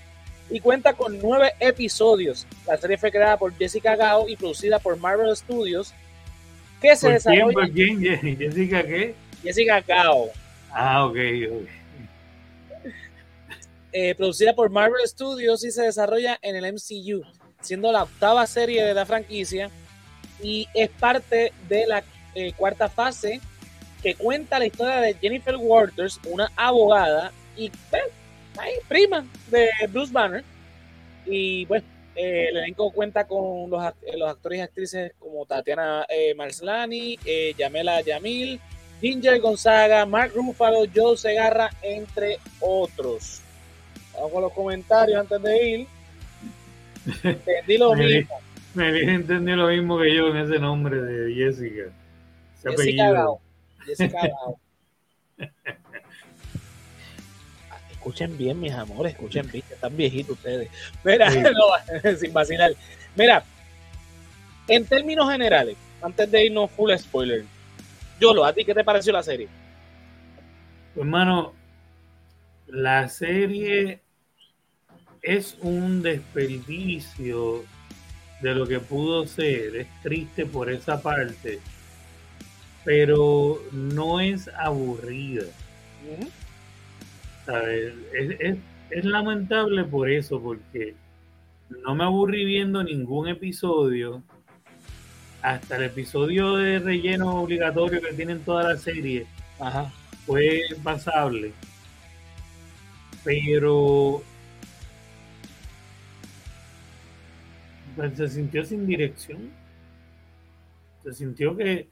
y 0.48 0.60
cuenta 0.60 0.94
con 0.94 1.18
nueve 1.18 1.52
episodios. 1.60 2.46
La 2.66 2.76
serie 2.78 2.96
fue 2.96 3.10
creada 3.10 3.36
por 3.36 3.54
Jessica 3.54 3.96
Gao 3.96 4.28
y 4.28 4.36
producida 4.36 4.78
por 4.78 4.96
Marvel 4.96 5.36
Studios. 5.36 5.92
¿Qué 6.80 6.96
se 6.96 7.10
desarrolla? 7.10 7.70
Quién, 7.72 8.00
¿Jessica 8.38 8.82
qué? 8.82 9.14
Jessica 9.42 9.80
Gao. 9.82 10.30
Ah, 10.72 11.04
ok, 11.04 11.16
eh, 13.92 14.14
producida 14.14 14.54
por 14.54 14.70
Marvel 14.70 15.04
Studios 15.04 15.64
y 15.64 15.72
se 15.72 15.82
desarrolla 15.82 16.38
en 16.42 16.54
el 16.54 16.72
MCU, 16.72 17.24
siendo 17.60 17.90
la 17.90 18.04
octava 18.04 18.46
serie 18.46 18.84
de 18.84 18.94
la 18.94 19.04
franquicia 19.04 19.68
y 20.40 20.68
es 20.74 20.88
parte 20.90 21.52
de 21.68 21.86
la 21.88 22.04
eh, 22.36 22.52
cuarta 22.52 22.88
fase 22.88 23.40
que 24.00 24.14
cuenta 24.14 24.60
la 24.60 24.66
historia 24.66 25.00
de 25.00 25.14
Jennifer 25.14 25.56
Waters, 25.56 26.20
una 26.24 26.50
abogada 26.54 27.32
y 27.56 27.70
prima 28.88 29.26
de 29.50 29.68
Bruce 29.88 30.12
Banner. 30.12 30.44
Y 31.26 31.64
bueno, 31.66 31.84
eh, 32.14 32.46
el 32.48 32.58
elenco 32.58 32.92
cuenta 32.92 33.26
con 33.26 33.68
los, 33.68 33.82
actores 33.82 34.58
y 34.58 34.62
actrices 34.62 35.12
como 35.18 35.44
Tatiana 35.46 36.06
Marslani, 36.36 37.18
Yamela 37.58 38.00
Yamil, 38.02 38.60
Ginger 39.00 39.40
Gonzaga, 39.40 40.04
Mark 40.06 40.32
Ruffalo, 40.34 40.84
Joe 40.94 41.16
Segarra, 41.16 41.70
entre 41.82 42.38
otros. 42.60 43.40
Vamos 44.14 44.32
con 44.32 44.42
los 44.42 44.52
comentarios 44.52 45.20
antes 45.20 45.42
de 45.42 45.68
ir. 45.68 45.86
Entendí 47.22 47.78
lo 47.78 47.94
mismo. 47.94 48.40
Me 48.74 48.92
viene 48.92 49.14
entendió 49.14 49.56
lo 49.56 49.68
mismo 49.68 49.98
que 49.98 50.14
yo 50.14 50.28
en 50.28 50.36
ese 50.36 50.58
nombre 50.58 51.00
de 51.00 51.34
Jessica. 51.34 51.84
Ese 52.62 52.76
Jessica 52.76 53.26
Jessica 53.84 54.30
escuchen 57.90 58.36
bien, 58.38 58.58
mis 58.58 58.72
amores, 58.72 59.12
escuchen 59.12 59.46
bien, 59.50 59.62
están 59.70 59.94
viejitos 59.96 60.36
ustedes. 60.36 60.70
Mira, 61.04 61.30
sin 62.18 62.32
vacilar. 62.32 62.72
Mira, 63.14 63.44
en 64.68 64.86
términos 64.86 65.30
generales, 65.30 65.76
antes 66.00 66.30
de 66.30 66.46
irnos 66.46 66.70
full 66.70 66.90
spoiler, 66.96 67.44
Yolo, 68.20 68.44
¿a 68.44 68.52
ti 68.52 68.64
qué 68.64 68.74
te 68.74 68.84
pareció 68.84 69.12
la 69.12 69.22
serie? 69.22 69.48
Hermano, 70.94 71.54
la 72.66 73.08
serie 73.08 74.02
es 75.22 75.56
un 75.62 76.02
desperdicio 76.02 77.64
de 78.40 78.54
lo 78.54 78.66
que 78.66 78.80
pudo 78.80 79.26
ser. 79.26 79.76
Es 79.76 79.86
triste 80.02 80.46
por 80.46 80.70
esa 80.70 81.02
parte, 81.02 81.60
pero 82.84 83.58
no 83.72 84.20
es 84.20 84.48
aburrida. 84.48 85.44
Es, 88.90 89.04
lamentable 89.04 89.84
por 89.84 90.10
eso, 90.10 90.40
porque 90.40 90.94
no 91.84 91.94
me 91.94 92.04
aburrí 92.04 92.44
viendo 92.44 92.82
ningún 92.82 93.28
episodio. 93.28 94.22
Hasta 95.42 95.76
el 95.76 95.84
episodio 95.84 96.56
de 96.56 96.78
relleno 96.78 97.42
obligatorio 97.42 98.00
que 98.00 98.12
tienen 98.12 98.40
toda 98.40 98.74
la 98.74 98.76
serie 98.76 99.26
fue 100.26 100.62
pasable. 100.82 101.52
Pero 103.24 104.22
Pues, 108.00 108.16
se 108.16 108.28
sintió 108.30 108.64
sin 108.64 108.86
dirección. 108.86 109.50
Se 111.02 111.12
sintió 111.12 111.54
que 111.54 111.88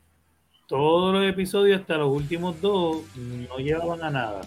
todos 0.67 1.13
los 1.13 1.29
episodios, 1.29 1.83
hasta 1.83 1.99
los 1.99 2.09
últimos 2.09 2.59
dos, 2.63 3.03
no 3.15 3.59
llevaban 3.59 4.03
a 4.03 4.11
nada. 4.11 4.41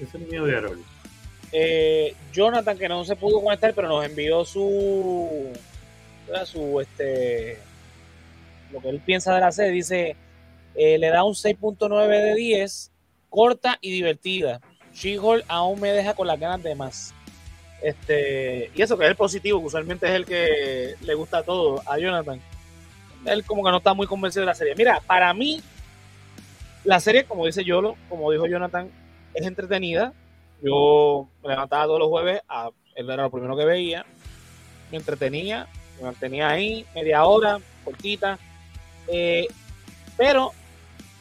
Ese 0.00 0.18
es 0.18 0.28
mi 0.28 0.38
de 0.38 0.78
eh, 1.52 2.14
Jonathan, 2.32 2.76
que 2.76 2.88
no 2.88 3.04
se 3.04 3.14
pudo 3.14 3.40
conectar, 3.42 3.72
pero 3.72 3.86
nos 3.86 4.04
envió 4.04 4.44
su. 4.44 5.52
Su 6.44 6.80
este 6.80 7.58
lo 8.72 8.80
que 8.80 8.88
él 8.88 9.00
piensa 9.00 9.34
de 9.34 9.40
la 9.40 9.52
serie. 9.52 9.72
Dice: 9.72 10.16
eh, 10.74 10.98
le 10.98 11.08
da 11.08 11.24
un 11.24 11.34
6.9 11.34 12.08
de 12.08 12.34
10, 12.34 12.92
corta 13.28 13.78
y 13.80 13.90
divertida. 13.90 14.60
She-Hulk 14.94 15.44
aún 15.48 15.80
me 15.80 15.92
deja 15.92 16.14
con 16.14 16.26
las 16.26 16.38
ganas 16.38 16.62
de 16.62 16.74
más. 16.74 17.14
Este, 17.82 18.70
y 18.74 18.82
eso 18.82 18.98
que 18.98 19.04
es 19.04 19.10
el 19.10 19.16
positivo, 19.16 19.60
que 19.60 19.66
usualmente 19.66 20.06
es 20.06 20.12
el 20.12 20.26
que 20.26 20.94
le 21.00 21.14
gusta 21.14 21.42
todo 21.42 21.82
a 21.86 21.98
Jonathan. 21.98 22.40
Él 23.24 23.44
como 23.44 23.64
que 23.64 23.70
no 23.70 23.78
está 23.78 23.94
muy 23.94 24.06
convencido 24.06 24.42
de 24.42 24.46
la 24.46 24.54
serie. 24.54 24.74
Mira, 24.76 25.00
para 25.06 25.32
mí, 25.34 25.60
la 26.84 27.00
serie, 27.00 27.24
como 27.24 27.46
dice 27.46 27.64
Yolo, 27.64 27.96
como 28.08 28.30
dijo 28.30 28.46
Jonathan, 28.46 28.90
es 29.34 29.46
entretenida. 29.46 30.12
Yo 30.62 31.28
me 31.42 31.50
levantaba 31.50 31.84
todos 31.84 32.00
los 32.00 32.08
jueves, 32.08 32.42
a, 32.48 32.70
él 32.94 33.08
era 33.08 33.22
lo 33.22 33.30
primero 33.30 33.56
que 33.56 33.64
veía, 33.64 34.04
me 34.90 34.98
entretenía, 34.98 35.68
me 36.00 36.06
mantenía 36.06 36.50
ahí 36.50 36.84
media 36.94 37.24
hora, 37.24 37.60
cortita, 37.84 38.38
eh, 39.06 39.46
pero 40.16 40.52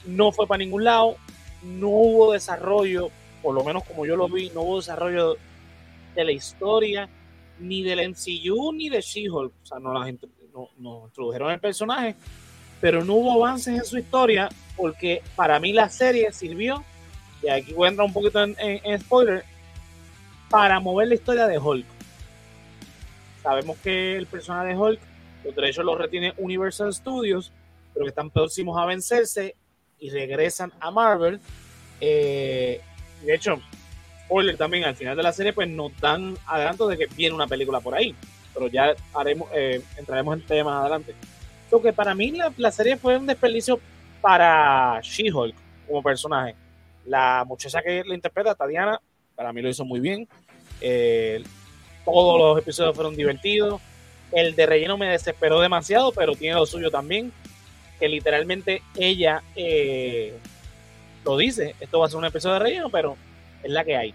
no 0.05 0.31
fue 0.31 0.47
para 0.47 0.59
ningún 0.59 0.83
lado, 0.83 1.17
no 1.61 1.89
hubo 1.89 2.33
desarrollo, 2.33 3.09
por 3.41 3.53
lo 3.53 3.63
menos 3.63 3.83
como 3.83 4.05
yo 4.05 4.15
lo 4.15 4.27
vi, 4.27 4.49
no 4.51 4.61
hubo 4.61 4.77
desarrollo 4.77 5.37
de 6.15 6.23
la 6.23 6.31
historia, 6.31 7.09
ni 7.59 7.83
del 7.83 8.09
MCU, 8.09 8.73
ni 8.73 8.89
de 8.89 9.01
She-Hulk. 9.01 9.53
O 9.63 9.65
sea, 9.65 9.79
no 9.79 9.93
la 9.93 10.05
gente 10.05 10.27
no, 10.77 11.03
introdujeron 11.05 11.51
el 11.51 11.59
personaje, 11.59 12.15
pero 12.81 13.03
no 13.03 13.15
hubo 13.15 13.45
avances 13.45 13.77
en 13.77 13.85
su 13.85 13.97
historia, 13.97 14.49
porque 14.75 15.21
para 15.35 15.59
mí 15.59 15.73
la 15.73 15.89
serie 15.89 16.31
sirvió, 16.31 16.83
y 17.41 17.49
aquí 17.49 17.73
voy 17.73 17.87
a 17.87 17.89
entrar 17.89 18.07
un 18.07 18.13
poquito 18.13 18.43
en, 18.43 18.99
spoiler, 18.99 19.43
para 20.49 20.79
mover 20.79 21.09
la 21.09 21.15
historia 21.15 21.47
de 21.47 21.57
Hulk. 21.57 21.85
Sabemos 23.41 23.77
que 23.77 24.17
el 24.17 24.27
personaje 24.27 24.69
de 24.69 24.77
Hulk, 24.77 24.99
los 25.45 25.55
derechos 25.55 25.85
los 25.85 25.97
retiene 25.97 26.33
Universal 26.37 26.93
Studios, 26.93 27.51
pero 27.93 28.05
que 28.05 28.09
están 28.09 28.29
próximos 28.29 28.77
a 28.77 28.85
vencerse 28.85 29.55
y 29.99 30.09
regresan 30.09 30.71
a 30.79 30.91
Marvel. 30.91 31.39
Eh, 32.01 32.81
de 33.23 33.33
hecho, 33.33 33.59
spoiler 34.25 34.57
también, 34.57 34.83
al 34.83 34.95
final 34.95 35.15
de 35.15 35.23
la 35.23 35.33
serie, 35.33 35.53
pues 35.53 35.67
nos 35.69 35.97
dan 35.99 36.37
adelanto 36.45 36.87
de 36.87 36.97
que 36.97 37.07
viene 37.07 37.35
una 37.35 37.47
película 37.47 37.79
por 37.79 37.95
ahí. 37.95 38.15
Pero 38.53 38.67
ya 38.67 38.93
haremos, 39.13 39.49
eh, 39.53 39.81
entraremos 39.97 40.37
en 40.37 40.45
temas 40.45 40.81
adelante. 40.81 41.15
Lo 41.71 41.81
que 41.81 41.93
para 41.93 42.15
mí 42.15 42.33
la, 42.57 42.71
serie 42.71 42.97
fue 42.97 43.17
un 43.17 43.27
desperdicio 43.27 43.79
para 44.21 44.99
She-Hulk 45.01 45.55
como 45.87 46.03
personaje. 46.03 46.55
La 47.05 47.43
muchacha 47.47 47.81
que 47.81 48.03
la 48.05 48.15
interpreta, 48.15 48.55
Tatiana, 48.55 48.99
para 49.35 49.53
mí 49.53 49.61
lo 49.61 49.69
hizo 49.69 49.85
muy 49.85 49.99
bien. 49.99 50.27
Eh, 50.81 51.43
todos 52.11 52.39
los 52.39 52.59
episodios 52.59 52.95
fueron 52.95 53.15
divertidos. 53.15 53.81
El 54.31 54.55
de 54.55 54.65
relleno 54.65 54.97
me 54.97 55.07
desesperó 55.07 55.59
demasiado, 55.59 56.11
pero 56.11 56.35
tiene 56.35 56.55
lo 56.55 56.65
suyo 56.65 56.91
también. 56.91 57.31
Que 57.99 58.07
literalmente 58.07 58.81
ella 58.95 59.43
eh, 59.55 60.37
lo 61.25 61.37
dice. 61.37 61.75
Esto 61.79 61.99
va 61.99 62.05
a 62.05 62.09
ser 62.09 62.17
un 62.17 62.25
episodio 62.25 62.55
de 62.55 62.59
relleno, 62.59 62.89
pero 62.89 63.17
es 63.63 63.71
la 63.71 63.83
que 63.83 63.95
hay. 63.95 64.13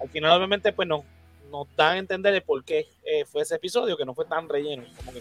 Al 0.00 0.08
final, 0.08 0.32
obviamente, 0.32 0.72
pues 0.72 0.88
nos, 0.88 1.02
nos 1.50 1.66
dan 1.76 1.96
a 1.96 1.98
entender 1.98 2.34
el 2.34 2.42
por 2.42 2.64
qué 2.64 2.86
eh, 3.04 3.24
fue 3.24 3.42
ese 3.42 3.54
episodio, 3.56 3.96
que 3.96 4.04
no 4.04 4.14
fue 4.14 4.24
tan 4.24 4.48
relleno, 4.48 4.84
como 4.96 5.12
que 5.12 5.20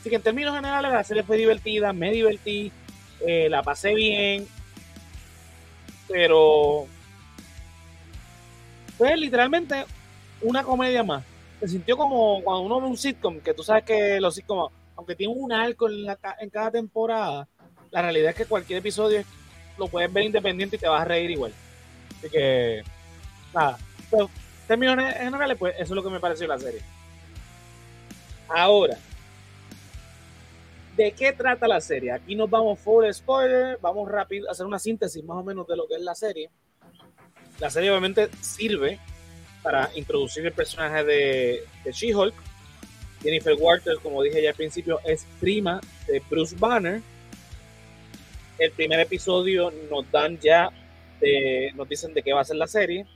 Así 0.00 0.08
que 0.08 0.16
en 0.16 0.22
términos 0.22 0.54
generales, 0.54 0.90
la 0.90 1.04
serie 1.04 1.22
fue 1.22 1.36
divertida, 1.36 1.92
me 1.92 2.10
divertí, 2.10 2.72
eh, 3.26 3.48
la 3.50 3.62
pasé 3.62 3.94
bien, 3.94 4.48
pero 6.08 6.86
fue 8.96 9.14
literalmente 9.18 9.84
una 10.42 10.62
comedia 10.62 11.02
más. 11.02 11.24
Se 11.60 11.68
sintió 11.68 11.96
como 11.96 12.42
cuando 12.42 12.62
uno 12.62 12.80
ve 12.80 12.86
un 12.86 12.96
sitcom, 12.96 13.40
que 13.40 13.54
tú 13.54 13.62
sabes 13.62 13.84
que 13.84 14.20
los 14.20 14.34
sitcoms, 14.34 14.72
aunque 14.96 15.14
tienen 15.14 15.36
un 15.38 15.52
arco 15.52 15.88
en, 15.88 16.50
cada 16.50 16.70
temporada, 16.70 17.48
la 17.90 18.02
realidad 18.02 18.30
es 18.30 18.36
que 18.36 18.46
cualquier 18.46 18.78
episodio 18.78 19.22
lo 19.78 19.88
puedes 19.88 20.12
ver 20.12 20.24
independiente 20.24 20.76
y 20.76 20.78
te 20.78 20.88
vas 20.88 21.02
a 21.02 21.04
reír 21.04 21.30
igual. 21.30 21.52
Así 22.18 22.30
que, 22.30 22.82
nada. 23.54 23.78
Pero, 24.10 24.30
términos 24.66 24.96
generales, 25.14 25.56
pues 25.58 25.74
eso 25.74 25.84
es 25.84 25.90
lo 25.90 26.02
que 26.02 26.10
me 26.10 26.20
pareció 26.20 26.46
la 26.46 26.58
serie. 26.58 26.80
Ahora, 28.48 28.96
¿de 30.96 31.12
qué 31.12 31.32
trata 31.32 31.68
la 31.68 31.80
serie? 31.80 32.12
Aquí 32.12 32.34
nos 32.34 32.50
vamos 32.50 32.78
full 32.78 33.04
spoiler, 33.12 33.78
vamos 33.80 34.10
rápido 34.10 34.48
a 34.48 34.52
hacer 34.52 34.66
una 34.66 34.78
síntesis 34.78 35.22
más 35.24 35.36
o 35.36 35.42
menos 35.42 35.66
de 35.66 35.76
lo 35.76 35.86
que 35.86 35.94
es 35.94 36.02
la 36.02 36.14
serie. 36.14 36.50
La 37.58 37.70
serie 37.70 37.90
obviamente 37.90 38.28
sirve 38.40 38.98
para 39.62 39.90
introducir 39.94 40.44
el 40.46 40.52
personaje 40.52 41.04
de, 41.04 41.64
de 41.84 41.92
She-Hulk. 41.92 42.34
Jennifer 43.22 43.54
Walters, 43.58 43.98
como 44.00 44.22
dije 44.22 44.42
ya 44.42 44.50
al 44.50 44.56
principio, 44.56 45.00
es 45.04 45.26
prima 45.38 45.80
de 46.06 46.22
Bruce 46.30 46.56
Banner. 46.58 47.02
El 48.58 48.70
primer 48.72 49.00
episodio 49.00 49.72
nos 49.90 50.10
dan 50.10 50.38
ya 50.38 50.70
nos 51.74 51.88
dicen 51.88 52.14
de 52.14 52.22
qué 52.22 52.32
va 52.32 52.40
a 52.40 52.44
ser 52.44 52.56
la 52.56 52.66
serie. 52.66 53.06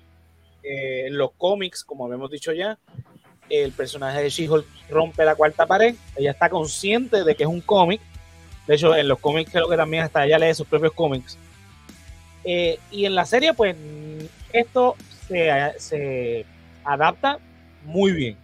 Eh, 0.62 1.06
en 1.06 1.18
los 1.18 1.32
cómics, 1.32 1.84
como 1.84 2.06
habíamos 2.06 2.30
dicho 2.30 2.52
ya, 2.52 2.78
el 3.50 3.72
personaje 3.72 4.22
de 4.22 4.30
She-Hulk 4.30 4.66
rompe 4.90 5.24
la 5.24 5.34
cuarta 5.34 5.66
pared. 5.66 5.94
Ella 6.16 6.30
está 6.30 6.48
consciente 6.48 7.24
de 7.24 7.34
que 7.34 7.44
es 7.44 7.48
un 7.48 7.60
cómic. 7.60 8.00
De 8.66 8.74
hecho, 8.76 8.94
en 8.96 9.08
los 9.08 9.18
cómics 9.18 9.50
creo 9.50 9.68
que 9.68 9.76
también 9.76 10.04
hasta 10.04 10.24
ella 10.24 10.38
lee 10.38 10.54
sus 10.54 10.66
propios 10.66 10.92
cómics. 10.92 11.38
Eh, 12.44 12.78
y 12.90 13.04
en 13.04 13.14
la 13.14 13.26
serie, 13.26 13.52
pues, 13.54 13.76
esto 14.52 14.96
se, 15.28 16.46
adapta 16.84 17.38
muy 17.84 18.12
bien. 18.12 18.38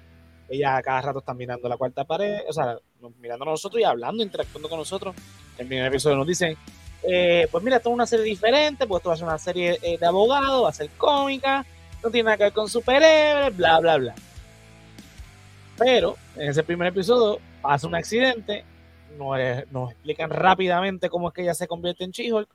Ella 0.49 0.81
cada 0.83 1.01
rato 1.03 1.19
está 1.21 1.35
mirando 1.35 1.69
la 1.69 1.77
cuarta 1.77 2.05
pared, 2.05 2.41
o 2.49 2.53
sea, 2.53 2.77
mirando 3.21 3.45
a 3.45 3.51
nosotros 3.51 3.81
y 3.81 3.85
hablando, 3.85 4.23
interactuando 4.23 4.69
con 4.69 4.79
nosotros. 4.79 5.15
En 5.57 5.63
el 5.63 5.67
primer 5.67 5.87
episodio 5.87 6.17
nos 6.17 6.27
dicen, 6.27 6.57
eh, 7.03 7.49
pues 7.51 7.63
mira, 7.63 7.77
esto 7.77 7.91
es 7.91 7.95
una 7.95 8.07
serie 8.07 8.25
diferente, 8.25 8.87
pues 8.87 9.01
esto 9.01 9.11
va 9.11 9.15
a 9.15 9.19
ser 9.19 9.27
una 9.27 9.39
serie 9.39 9.79
eh, 9.83 9.97
de 9.99 10.07
abogados, 10.07 10.65
va 10.65 10.69
a 10.69 10.73
ser 10.73 10.91
cómica, 10.99 11.65
no 12.03 12.11
tiene 12.11 12.25
nada 12.25 12.37
que 12.37 12.45
ver 12.45 12.53
con 12.53 12.69
superhéroes, 12.69 13.57
bla, 13.57 13.79
bla, 13.81 13.97
bla. 13.97 14.15
Pero 15.79 16.17
en 16.37 16.51
ese 16.51 16.63
primer 16.63 16.89
episodio 16.89 17.41
pasa 17.63 17.87
un 17.87 17.95
accidente, 17.95 18.65
nos, 19.17 19.39
nos 19.71 19.93
explican 19.93 20.31
rápidamente 20.31 21.09
cómo 21.09 21.29
es 21.29 21.35
que 21.35 21.43
ella 21.43 21.55
se 21.55 21.69
convierte 21.69 22.05
en 22.05 22.11
She-Hulk. 22.11 22.49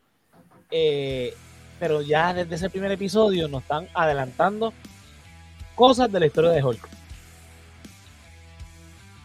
Eh, 0.72 1.34
pero 1.80 2.02
ya 2.02 2.34
desde 2.34 2.56
ese 2.56 2.70
primer 2.70 2.92
episodio 2.92 3.48
nos 3.48 3.64
están 3.64 3.88
adelantando 3.94 4.74
cosas 5.76 6.12
de 6.12 6.20
la 6.20 6.26
historia 6.26 6.52
de 6.52 6.64
Hulk. 6.64 6.90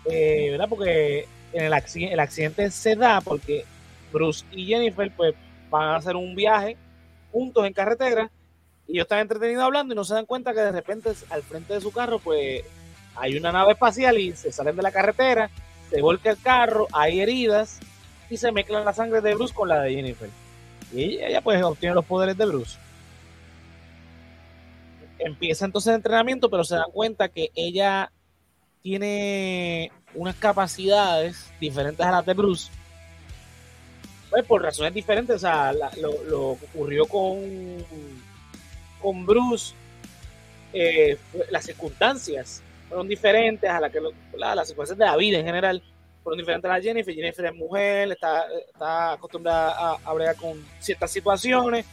Eh, 0.06 0.48
¿Verdad? 0.50 0.68
Porque 0.68 1.28
en 1.52 1.64
el, 1.64 1.72
accidente, 1.72 2.14
el 2.14 2.20
accidente 2.20 2.70
se 2.70 2.96
da 2.96 3.20
porque 3.20 3.64
Bruce 4.12 4.44
y 4.50 4.66
Jennifer 4.66 5.10
pues 5.16 5.34
van 5.68 5.88
a 5.88 5.96
hacer 5.96 6.16
un 6.16 6.34
viaje 6.34 6.76
juntos 7.32 7.66
en 7.66 7.72
carretera 7.72 8.30
y 8.86 8.94
ellos 8.94 9.04
están 9.04 9.20
entretenidos 9.20 9.62
hablando 9.62 9.94
y 9.94 9.96
no 9.96 10.04
se 10.04 10.14
dan 10.14 10.26
cuenta 10.26 10.52
que 10.52 10.60
de 10.60 10.72
repente 10.72 11.10
al 11.30 11.42
frente 11.42 11.74
de 11.74 11.80
su 11.80 11.92
carro 11.92 12.18
pues 12.18 12.62
hay 13.14 13.36
una 13.36 13.52
nave 13.52 13.72
espacial 13.72 14.18
y 14.18 14.34
se 14.34 14.50
salen 14.52 14.76
de 14.76 14.82
la 14.82 14.90
carretera, 14.90 15.50
se 15.90 16.00
volca 16.00 16.30
el 16.30 16.40
carro, 16.40 16.88
hay 16.92 17.20
heridas 17.20 17.78
y 18.28 18.36
se 18.36 18.52
mezclan 18.52 18.84
la 18.84 18.92
sangre 18.92 19.20
de 19.20 19.34
Bruce 19.34 19.54
con 19.54 19.68
la 19.68 19.82
de 19.82 19.94
Jennifer. 19.94 20.30
Y 20.92 21.22
ella 21.22 21.40
pues 21.40 21.62
obtiene 21.62 21.94
los 21.94 22.04
poderes 22.04 22.36
de 22.36 22.46
Bruce. 22.46 22.78
Empieza 25.18 25.64
entonces 25.64 25.90
el 25.90 25.96
entrenamiento, 25.96 26.50
pero 26.50 26.64
se 26.64 26.76
dan 26.76 26.90
cuenta 26.92 27.28
que 27.28 27.50
ella 27.54 28.10
tiene 28.82 29.92
unas 30.14 30.34
capacidades 30.36 31.50
diferentes 31.60 32.04
a 32.04 32.10
las 32.10 32.26
de 32.26 32.34
Bruce. 32.34 32.70
Pues 34.30 34.44
por 34.44 34.62
razones 34.62 34.94
diferentes, 34.94 35.36
o 35.36 35.38
sea, 35.38 35.72
lo, 35.72 36.56
que 36.58 36.66
ocurrió 36.66 37.04
con, 37.06 37.38
con 39.00 39.26
Bruce, 39.26 39.74
eh, 40.72 41.18
las 41.50 41.64
circunstancias 41.64 42.62
fueron 42.88 43.08
diferentes 43.08 43.68
a 43.68 43.80
la 43.80 43.90
que 43.90 44.00
las 44.36 44.68
circunstancias 44.68 44.98
de 44.98 45.04
la 45.04 45.16
vida 45.16 45.38
en 45.38 45.46
general 45.46 45.82
fueron 46.30 46.38
diferentes 46.38 46.70
a 46.70 46.74
la 46.74 46.80
Jennifer. 46.80 47.12
Jennifer 47.12 47.44
es 47.46 47.54
mujer, 47.54 48.12
está, 48.12 48.44
está 48.68 49.12
acostumbrada 49.14 49.74
a, 49.76 49.98
a 50.04 50.12
bregar 50.12 50.36
con 50.36 50.64
ciertas 50.78 51.10
situaciones. 51.10 51.84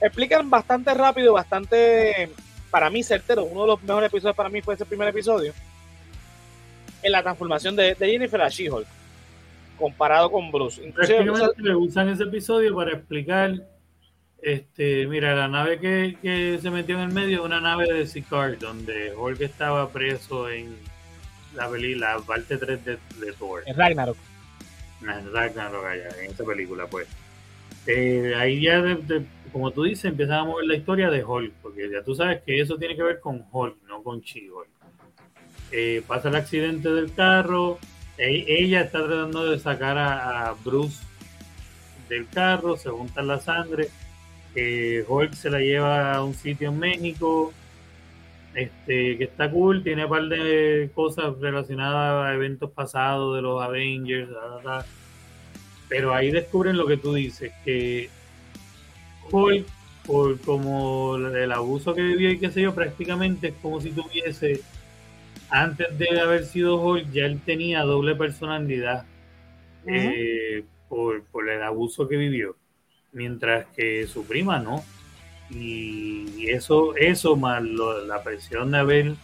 Explican 0.00 0.48
bastante 0.48 0.94
rápido, 0.94 1.34
bastante, 1.34 2.30
para 2.70 2.88
mí, 2.88 3.02
certero. 3.02 3.44
Uno 3.44 3.62
de 3.62 3.66
los 3.66 3.82
mejores 3.82 4.08
episodios 4.08 4.34
para 4.34 4.48
mí 4.48 4.62
fue 4.62 4.74
ese 4.74 4.86
primer 4.86 5.08
episodio. 5.08 5.52
En 7.02 7.12
la 7.12 7.22
transformación 7.22 7.76
de, 7.76 7.94
Jennifer 7.98 8.40
a 8.40 8.48
She-Hulk, 8.48 8.86
comparado 9.78 10.30
con 10.30 10.50
Bruce. 10.50 10.82
Inclusive, 10.82 11.76
usan 11.76 12.08
ese 12.08 12.22
episodio 12.22 12.74
para 12.74 12.92
explicar 12.92 13.52
este, 14.40 15.06
mira, 15.06 15.36
la 15.36 15.48
nave 15.48 15.78
que, 15.78 16.58
se 16.60 16.70
metió 16.70 16.96
en 16.96 17.02
el 17.02 17.12
medio 17.12 17.40
es 17.40 17.44
una 17.44 17.60
nave 17.60 17.92
de 17.92 18.06
Sicard, 18.06 18.58
donde 18.58 19.14
Hulk 19.14 19.40
estaba 19.42 19.90
preso 19.90 20.48
en 20.48 20.74
la, 21.54 21.68
peli, 21.68 21.94
la 21.94 22.18
parte 22.18 22.56
3 22.56 22.84
de, 22.84 22.98
Thor. 23.38 23.62
En 23.66 23.76
Ragnarok. 23.76 24.16
En 25.02 25.32
Ragnarok, 25.32 25.84
en 26.20 26.30
esa 26.30 26.44
película, 26.44 26.86
pues. 26.86 27.08
Eh, 27.86 28.34
ahí 28.36 28.62
ya, 28.62 28.82
como 29.52 29.70
tú 29.72 29.82
dices, 29.82 30.04
empezamos 30.04 30.54
a 30.54 30.56
ver 30.58 30.66
la 30.66 30.76
historia 30.76 31.10
de 31.10 31.24
Hulk, 31.24 31.52
porque 31.62 31.90
ya 31.90 32.02
tú 32.02 32.14
sabes 32.14 32.42
que 32.42 32.60
eso 32.60 32.76
tiene 32.76 32.94
que 32.96 33.02
ver 33.02 33.20
con 33.20 33.44
Hulk, 33.50 33.76
no 33.88 34.02
con 34.02 34.20
She-Hulk. 34.20 34.68
Eh, 35.72 36.02
pasa 36.06 36.28
el 36.28 36.36
accidente 36.36 36.90
del 36.90 37.12
carro, 37.12 37.78
e, 38.18 38.44
ella 38.46 38.82
está 38.82 39.04
tratando 39.04 39.50
de 39.50 39.58
sacar 39.58 39.98
a, 39.98 40.54
Bruce 40.64 41.02
del 42.08 42.28
carro, 42.28 42.76
se 42.76 42.90
junta 42.90 43.22
la 43.22 43.40
sangre, 43.40 43.88
eh, 44.54 45.04
Hulk 45.08 45.32
se 45.32 45.50
la 45.50 45.60
lleva 45.60 46.14
a 46.14 46.22
un 46.22 46.34
sitio 46.34 46.68
en 46.68 46.78
México, 46.78 47.52
este, 48.54 49.16
que 49.16 49.24
está 49.24 49.50
cool, 49.50 49.82
tiene 49.82 50.04
un 50.04 50.10
par 50.10 50.24
de 50.28 50.90
cosas 50.94 51.38
relacionadas 51.40 52.26
a 52.26 52.34
eventos 52.34 52.70
pasados 52.70 53.36
de 53.36 53.42
los 53.42 53.62
Avengers, 53.62 54.28
pero 55.88 56.14
ahí 56.14 56.30
descubren 56.30 56.76
lo 56.76 56.86
que 56.86 56.98
tú 56.98 57.14
dices, 57.14 57.52
que 57.64 58.10
Hulk, 59.30 59.66
por 60.06 60.38
como 60.40 61.16
el 61.16 61.52
abuso 61.52 61.94
que 61.94 62.02
vivió 62.02 62.30
y 62.30 62.38
qué 62.38 62.50
sé 62.50 62.60
yo, 62.62 62.74
prácticamente 62.74 63.48
es 63.48 63.54
como 63.62 63.80
si 63.80 63.90
tuviese, 63.90 64.60
antes 65.48 65.98
de 65.98 66.20
haber 66.20 66.44
sido 66.44 66.76
Hulk, 66.76 67.10
ya 67.10 67.24
él 67.24 67.40
tenía 67.44 67.82
doble 67.82 68.14
personalidad 68.16 69.06
eh, 69.86 70.64
por, 70.90 71.22
por 71.24 71.48
el 71.48 71.62
abuso 71.62 72.06
que 72.06 72.16
vivió, 72.16 72.56
mientras 73.12 73.66
que 73.74 74.06
su 74.06 74.26
prima 74.26 74.58
no 74.58 74.84
y 75.54 76.48
eso, 76.48 76.94
eso 76.96 77.36
más 77.36 77.62
la 77.62 78.22
presión 78.22 78.70
de 78.70 78.78
haber 78.78 79.14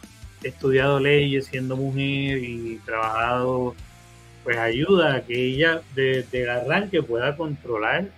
estudiado 0.42 1.00
leyes 1.00 1.46
siendo 1.46 1.76
mujer 1.76 2.38
y 2.38 2.80
trabajado, 2.84 3.74
pues 4.44 4.56
ayuda 4.56 5.16
a 5.16 5.20
que 5.22 5.46
ella 5.46 5.82
desde 5.94 6.42
el 6.42 6.50
arranque 6.50 7.02
pueda 7.02 7.36
controlar, 7.36 8.08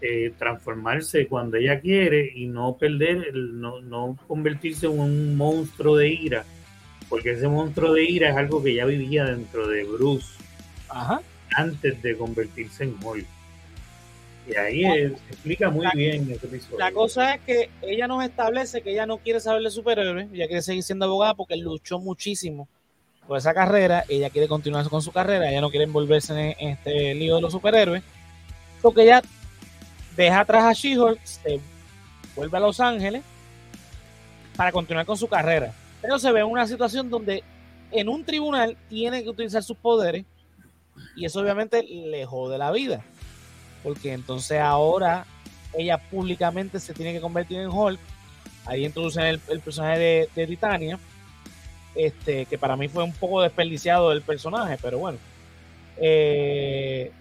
eh, 0.00 0.32
transformarse 0.38 1.26
cuando 1.28 1.56
ella 1.56 1.80
quiere 1.80 2.30
y 2.34 2.46
no 2.46 2.76
perder, 2.76 3.34
no, 3.34 3.80
no 3.80 4.18
convertirse 4.26 4.86
en 4.86 4.98
un 4.98 5.36
monstruo 5.36 5.96
de 5.96 6.08
ira, 6.08 6.44
porque 7.08 7.32
ese 7.32 7.48
monstruo 7.48 7.92
de 7.92 8.04
ira 8.04 8.30
es 8.30 8.36
algo 8.36 8.62
que 8.62 8.74
ya 8.74 8.84
vivía 8.84 9.24
dentro 9.24 9.68
de 9.68 9.84
Bruce 9.84 10.34
antes 11.56 12.02
de 12.02 12.16
convertirse 12.16 12.84
en 12.84 12.96
Hulk. 13.02 13.26
Y 14.46 14.56
ahí 14.56 14.84
explica 15.30 15.70
muy 15.70 15.86
bien 15.94 16.30
ese 16.30 16.46
episodio. 16.46 16.78
La 16.78 16.92
cosa 16.92 17.34
es 17.34 17.40
que 17.42 17.70
ella 17.82 18.06
nos 18.06 18.22
establece 18.22 18.82
que 18.82 18.92
ella 18.92 19.06
no 19.06 19.18
quiere 19.18 19.40
saber 19.40 19.62
de 19.62 19.70
superhéroes, 19.70 20.28
ella 20.32 20.46
quiere 20.46 20.62
seguir 20.62 20.82
siendo 20.82 21.06
abogada 21.06 21.34
porque 21.34 21.56
luchó 21.56 21.98
muchísimo 21.98 22.68
por 23.26 23.38
esa 23.38 23.54
carrera, 23.54 24.04
ella 24.08 24.28
quiere 24.28 24.48
continuar 24.48 24.86
con 24.90 25.00
su 25.00 25.10
carrera, 25.10 25.50
ella 25.50 25.62
no 25.62 25.70
quiere 25.70 25.84
envolverse 25.84 26.54
en, 26.58 26.68
este 26.68 27.14
lío 27.14 27.36
de 27.36 27.40
los 27.40 27.52
superhéroes, 27.52 28.02
porque 28.82 29.04
ella 29.04 29.22
deja 30.14 30.40
atrás 30.40 30.64
a 30.64 30.72
She-Hulk, 30.74 31.24
se 31.24 31.58
vuelve 32.36 32.56
a 32.58 32.60
Los 32.60 32.80
Ángeles 32.80 33.22
para 34.56 34.72
continuar 34.72 35.06
con 35.06 35.16
su 35.16 35.26
carrera. 35.26 35.72
Pero 36.02 36.18
se 36.18 36.30
ve 36.32 36.40
en 36.40 36.46
una 36.46 36.66
situación 36.66 37.08
donde 37.08 37.42
en 37.90 38.10
un 38.10 38.24
tribunal 38.24 38.76
tiene 38.90 39.22
que 39.22 39.30
utilizar 39.30 39.62
sus 39.62 39.78
poderes 39.78 40.26
y 41.16 41.24
eso 41.24 41.40
obviamente 41.40 41.82
le 41.82 42.26
jode 42.26 42.58
la 42.58 42.70
vida 42.70 43.04
porque 43.84 44.14
entonces 44.14 44.58
ahora 44.60 45.26
ella 45.74 45.98
públicamente 45.98 46.80
se 46.80 46.94
tiene 46.94 47.12
que 47.12 47.20
convertir 47.20 47.60
en 47.60 47.68
Hulk. 47.68 48.00
Ahí 48.64 48.86
introducen 48.86 49.24
el, 49.24 49.60
personaje 49.60 50.28
de, 50.34 50.46
Titania, 50.46 50.98
este, 51.94 52.46
que 52.46 52.56
para 52.56 52.76
mí 52.76 52.88
fue 52.88 53.04
un 53.04 53.12
poco 53.12 53.42
desperdiciado 53.42 54.10
el 54.10 54.22
personaje, 54.22 54.78
pero 54.80 54.98
bueno. 54.98 55.18
Eh, 55.98 57.12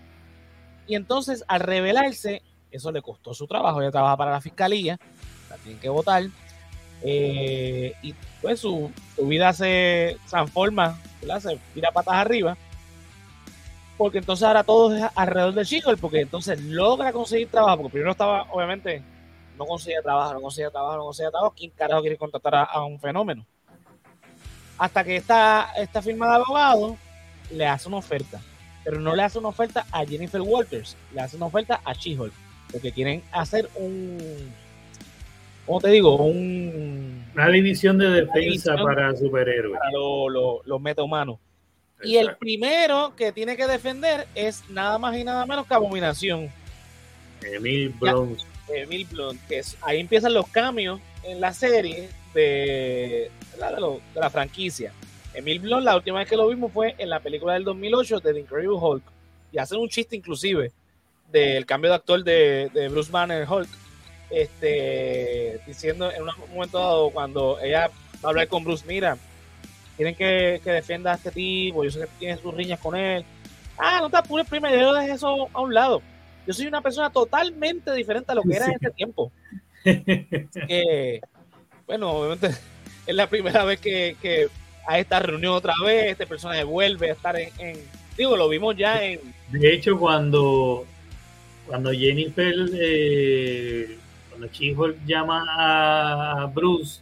y 0.88 0.96
entonces, 0.96 1.44
al 1.50 1.60
revelarse, 1.60 2.42
eso 2.72 2.92
le 2.94 3.02
costó 3.02 3.34
su 3.34 3.46
trabajo. 3.46 3.82
Ella 3.82 3.92
trabaja 3.92 4.16
para 4.16 4.32
la 4.32 4.42
fiscalía, 4.42 4.98
la 5.50 5.58
tienen 5.58 5.82
que 5.82 5.90
votar. 5.90 6.24
Eh, 7.02 7.94
y 8.02 8.16
pues 8.42 8.62
su, 8.62 8.90
vida 9.22 9.52
se 9.52 10.16
transforma, 10.30 10.98
se 11.42 11.60
tira 11.74 11.92
patas 11.92 12.16
arriba 12.16 12.58
porque 13.98 14.18
entonces 14.20 14.46
ahora 14.46 14.64
todo 14.64 14.96
es 14.96 15.04
alrededor 15.16 15.54
de 15.54 15.66
Chico, 15.66 15.92
porque 16.00 16.22
entonces 16.22 16.62
logra 16.62 17.12
conseguir 17.12 17.50
trabajo, 17.50 17.78
porque 17.78 17.94
primero 17.94 18.12
estaba, 18.12 18.44
obviamente, 18.52 19.02
no 19.58 19.66
conseguía 19.66 20.02
trabajo, 20.02 20.34
no 20.34 20.42
conseguía 20.42 20.72
trabajo, 20.72 20.98
no 20.98 21.04
conseguía 21.06 21.32
trabajo, 21.32 21.54
¿quién 21.56 21.72
carajo 21.72 22.02
quiere 22.02 22.18
contratar 22.18 22.68
a, 22.70 22.84
un 22.84 23.00
fenómeno? 23.00 23.46
Hasta 24.78 25.04
que 25.04 25.16
esta, 25.16 25.70
esta 25.78 26.02
firma 26.02 26.28
de 26.28 26.36
abogado 26.36 26.98
le 27.52 27.68
hace 27.68 27.88
una 27.88 27.98
oferta, 27.98 28.42
pero 28.84 29.00
no 29.00 29.16
le 29.16 29.24
hace 29.24 29.40
una 29.40 29.50
oferta 29.50 29.86
a 29.92 30.06
Jennifer 30.06 30.42
Walters, 30.42 30.98
le 31.14 31.22
hace 31.22 31.38
una 31.38 31.46
oferta 31.46 31.80
a 31.84 31.94
She-Hulk, 31.94 32.34
porque 32.72 32.92
quieren 32.92 33.24
hacer 33.32 33.70
un, 33.76 34.18
¿cómo 35.66 35.80
te 35.80 35.90
digo? 35.90 36.16
Un, 36.18 37.26
una 37.34 37.50
división 37.50 37.98
de 37.98 38.10
defensa 38.10 38.76
para 38.76 39.16
superhéroes. 39.16 39.78
Para 39.78 39.92
los 39.92 40.66
lo, 40.66 40.80
metahumanos. 40.80 41.40
Y 42.04 42.18
el 42.18 42.36
primero 42.36 43.14
que 43.16 43.32
tiene 43.32 43.56
que 43.56 43.68
defender 43.68 44.28
es 44.36 44.70
nada 44.70 44.98
más 44.98 45.16
y 45.18 45.24
nada 45.24 45.46
menos 45.46 45.68
que 45.68 45.74
Abominación. 45.74 46.52
Emil 47.42 47.90
Blunt. 47.90 48.42
Emil 48.70 49.06
Blunt, 49.06 49.40
que 49.48 49.60
es, 49.60 49.78
ahí 49.82 50.00
empiezan 50.00 50.34
los 50.34 50.48
cambios 50.48 51.00
en 51.24 51.42
la 51.42 51.54
serie 51.54 52.10
de, 52.34 53.30
de, 53.58 54.02
la 54.16 54.30
franquicia. 54.30 54.94
Emil 55.34 55.60
Blunt, 55.60 55.84
la 55.84 55.96
última 55.96 56.20
vez 56.20 56.30
que 56.30 56.38
lo 56.38 56.48
vimos 56.48 56.72
fue 56.72 56.96
en 56.98 57.10
la 57.10 57.20
película 57.20 57.54
del 57.54 57.64
2008 57.64 58.20
de 58.20 58.34
The 58.34 58.40
Incredible 58.40 58.78
Hulk. 58.80 59.04
Y 59.52 59.58
hacen 59.58 59.80
un 59.80 59.90
chiste 59.90 60.16
inclusive 60.16 60.72
del 61.32 61.66
cambio 61.66 61.90
de 61.90 61.96
actor 61.96 62.24
de, 62.24 62.70
de 62.74 62.90
Bruce 62.90 63.12
Banner 63.12 63.48
Hulk. 63.50 63.70
Este, 64.30 65.60
diciendo 65.68 66.12
en 66.12 66.24
un 66.24 66.30
momento 66.52 66.80
dado 66.80 67.12
cuando 67.12 67.60
ella 67.60 67.92
va 68.24 68.24
a 68.24 68.28
hablar 68.30 68.48
con 68.48 68.64
Bruce, 68.64 68.84
mira, 68.88 69.16
quieren 69.96 70.16
que, 70.16 70.62
que, 70.64 70.72
defienda 70.72 71.12
a 71.12 71.16
este 71.16 71.32
tipo, 71.32 71.84
yo 71.84 71.92
sé 71.92 72.00
que 72.02 72.08
tienes 72.20 72.40
sus 72.40 72.54
riñas 72.54 72.80
con 72.80 72.96
él. 72.96 73.24
Ah, 73.78 74.00
no 74.02 74.10
te 74.10 74.18
apures 74.18 74.48
primero, 74.48 74.80
yo 74.80 74.94
dejo 74.94 75.14
eso 75.14 75.50
a 75.54 75.62
un 75.62 75.74
lado. 75.74 76.02
Yo 76.46 76.54
soy 76.54 76.68
una 76.68 76.82
persona 76.82 77.10
totalmente 77.10 77.94
diferente 77.94 78.32
a 78.32 78.36
lo 78.36 78.44
que 78.44 78.56
era 78.56 78.66
en 78.66 78.74
ese 78.74 78.92
tiempo. 78.92 79.32
que, 79.84 81.22
bueno, 81.86 82.12
obviamente 82.12 82.48
es 83.08 83.16
la 83.16 83.28
primera 83.28 83.64
vez 83.64 83.80
que, 83.80 84.16
que 84.22 84.48
a 84.88 85.00
esta 85.00 85.20
reunión 85.20 85.54
otra 85.54 85.74
vez, 85.84 86.12
este 86.12 86.28
personaje 86.28 86.64
vuelve 86.64 87.10
a 87.10 87.14
estar 87.14 87.36
en, 87.38 87.78
digo, 88.18 88.36
lo 88.36 88.50
vimos 88.50 88.76
ya 88.76 89.04
en... 89.04 89.20
De 89.50 89.74
hecho, 89.74 89.98
cuando, 89.98 90.86
cuando 91.68 91.92
Jennifer, 91.92 92.54
eh, 92.74 93.98
cuando 94.30 94.48
Chico 94.48 94.90
llama 95.06 95.46
a 95.48 96.46
Bruce 96.48 97.02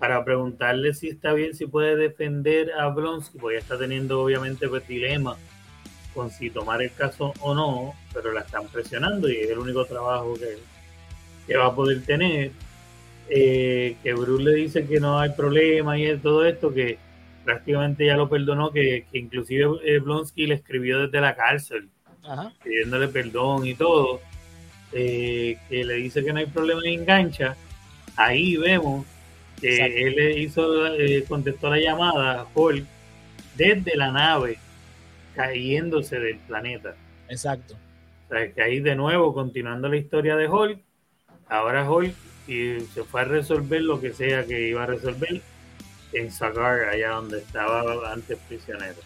para 0.00 0.24
preguntarle 0.24 0.94
si 0.94 1.08
está 1.08 1.34
bien, 1.34 1.54
si 1.54 1.66
puede 1.66 1.94
defender 1.94 2.72
a 2.72 2.88
Blonsky, 2.88 3.38
porque 3.38 3.56
ya 3.56 3.60
está 3.60 3.78
teniendo 3.78 4.22
obviamente 4.22 4.66
pues 4.66 4.88
dilema 4.88 5.36
con 6.14 6.30
si 6.30 6.48
tomar 6.48 6.80
el 6.80 6.90
caso 6.94 7.34
o 7.40 7.54
no, 7.54 7.94
pero 8.14 8.32
la 8.32 8.40
están 8.40 8.66
presionando 8.68 9.28
y 9.28 9.36
es 9.36 9.50
el 9.50 9.58
único 9.58 9.84
trabajo 9.84 10.34
que, 10.34 10.56
que 11.46 11.56
va 11.56 11.66
a 11.66 11.74
poder 11.74 12.02
tener. 12.02 12.50
Eh, 13.28 13.96
que 14.02 14.14
Bruce 14.14 14.42
le 14.42 14.54
dice 14.54 14.86
que 14.86 14.98
no 14.98 15.20
hay 15.20 15.30
problema 15.30 15.96
y 15.98 16.16
todo 16.16 16.46
esto, 16.46 16.72
que 16.72 16.98
prácticamente 17.44 18.06
ya 18.06 18.16
lo 18.16 18.28
perdonó, 18.28 18.72
que, 18.72 19.04
inclusive 19.12 19.66
eh, 19.84 19.98
Blonsky 19.98 20.46
le 20.46 20.54
escribió 20.54 21.06
desde 21.06 21.20
la 21.20 21.36
cárcel, 21.36 21.90
pidiéndole 22.64 23.06
perdón 23.08 23.66
y 23.66 23.74
todo, 23.74 24.20
eh, 24.92 25.58
que 25.68 25.84
le 25.84 25.94
dice 25.94 26.24
que 26.24 26.32
no 26.32 26.38
hay 26.38 26.46
problema 26.46 26.80
y 26.84 26.94
engancha, 26.94 27.54
ahí 28.16 28.56
vemos 28.56 29.06
que 29.60 30.06
él 30.06 30.38
hizo, 30.38 30.66
contestó 31.28 31.70
la 31.70 31.78
llamada 31.78 32.40
a 32.40 32.46
Hulk 32.54 32.84
desde 33.56 33.96
la 33.96 34.10
nave, 34.10 34.58
cayéndose 35.34 36.18
del 36.18 36.38
planeta. 36.38 36.94
Exacto. 37.28 37.74
O 38.28 38.32
sea, 38.32 38.52
que 38.52 38.62
ahí 38.62 38.80
de 38.80 38.94
nuevo, 38.94 39.34
continuando 39.34 39.88
la 39.88 39.96
historia 39.96 40.36
de 40.36 40.48
Hulk, 40.48 40.78
ahora 41.48 41.90
Hulk 41.90 42.14
y 42.46 42.80
se 42.94 43.04
fue 43.04 43.20
a 43.20 43.24
resolver 43.24 43.82
lo 43.82 44.00
que 44.00 44.12
sea 44.12 44.44
que 44.44 44.68
iba 44.68 44.82
a 44.82 44.86
resolver 44.86 45.40
en 46.12 46.32
Sagar, 46.32 46.88
allá 46.88 47.10
donde 47.10 47.38
estaba 47.38 48.12
antes 48.12 48.38
prisionero. 48.48 48.96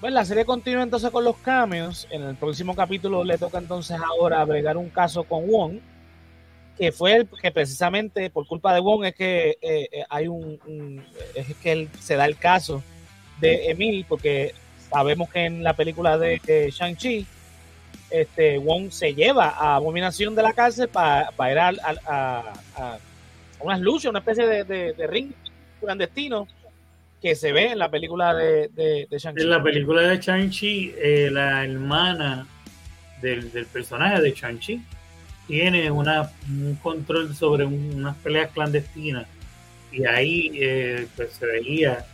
Bueno, 0.00 0.16
la 0.16 0.24
serie 0.24 0.44
continúa 0.44 0.82
entonces 0.82 1.10
con 1.10 1.24
los 1.24 1.36
cambios. 1.38 2.06
En 2.10 2.22
el 2.22 2.36
próximo 2.36 2.74
capítulo 2.74 3.24
le 3.24 3.38
toca 3.38 3.58
entonces 3.58 3.96
ahora 4.00 4.42
agregar 4.42 4.76
un 4.76 4.90
caso 4.90 5.24
con 5.24 5.46
Wong, 5.48 5.78
que 6.82 6.90
fue 6.90 7.14
el 7.14 7.28
que 7.40 7.52
precisamente 7.52 8.28
por 8.28 8.44
culpa 8.44 8.74
de 8.74 8.80
Wong 8.80 9.04
es 9.04 9.14
que 9.14 9.50
eh, 9.62 9.88
eh, 9.92 10.04
hay 10.10 10.26
un, 10.26 11.00
es 11.32 11.54
que 11.62 11.70
él, 11.70 11.88
se 12.00 12.16
da 12.16 12.24
el 12.24 12.36
caso 12.36 12.82
de 13.40 13.70
Emil, 13.70 14.04
porque 14.08 14.52
sabemos 14.90 15.30
que 15.30 15.44
en 15.44 15.62
la 15.62 15.76
película 15.76 16.18
de 16.18 16.40
Shang-Chi 16.74 17.24
este, 18.10 18.58
Wong 18.58 18.90
se 18.90 19.14
lleva 19.14 19.50
a 19.50 19.76
Abominación 19.76 20.34
de 20.34 20.42
la 20.42 20.54
cárcel 20.54 20.88
para 20.88 21.52
ir 21.52 21.58
a, 21.60 21.72
a, 22.04 22.98
unas 23.60 23.78
luces, 23.78 24.10
una 24.10 24.18
especie 24.18 24.64
de, 24.64 25.06
ring 25.06 25.30
clandestino 25.80 26.48
que 27.20 27.36
se 27.36 27.52
ve 27.52 27.70
en 27.70 27.78
la 27.78 27.92
película 27.92 28.34
de, 28.34 28.70
de, 28.74 29.06
Shang-Chi. 29.08 29.42
En 29.42 29.50
la 29.50 29.62
película 29.62 30.02
de 30.02 30.18
Shang-Chi, 30.18 30.94
eh, 30.98 31.28
la 31.30 31.64
hermana 31.64 32.44
del, 33.20 33.52
personaje 33.72 34.20
de 34.20 34.32
Shang-Chi 34.32 34.82
tiene 35.52 35.90
una, 35.90 36.32
un 36.48 36.76
control 36.76 37.36
sobre 37.36 37.66
unas 37.66 38.16
peleas 38.16 38.50
clandestinas. 38.52 39.26
Y 39.92 40.06
ahí 40.06 40.50
eh, 40.54 41.06
pues 41.14 41.34
se 41.34 41.44
veía 41.44 42.06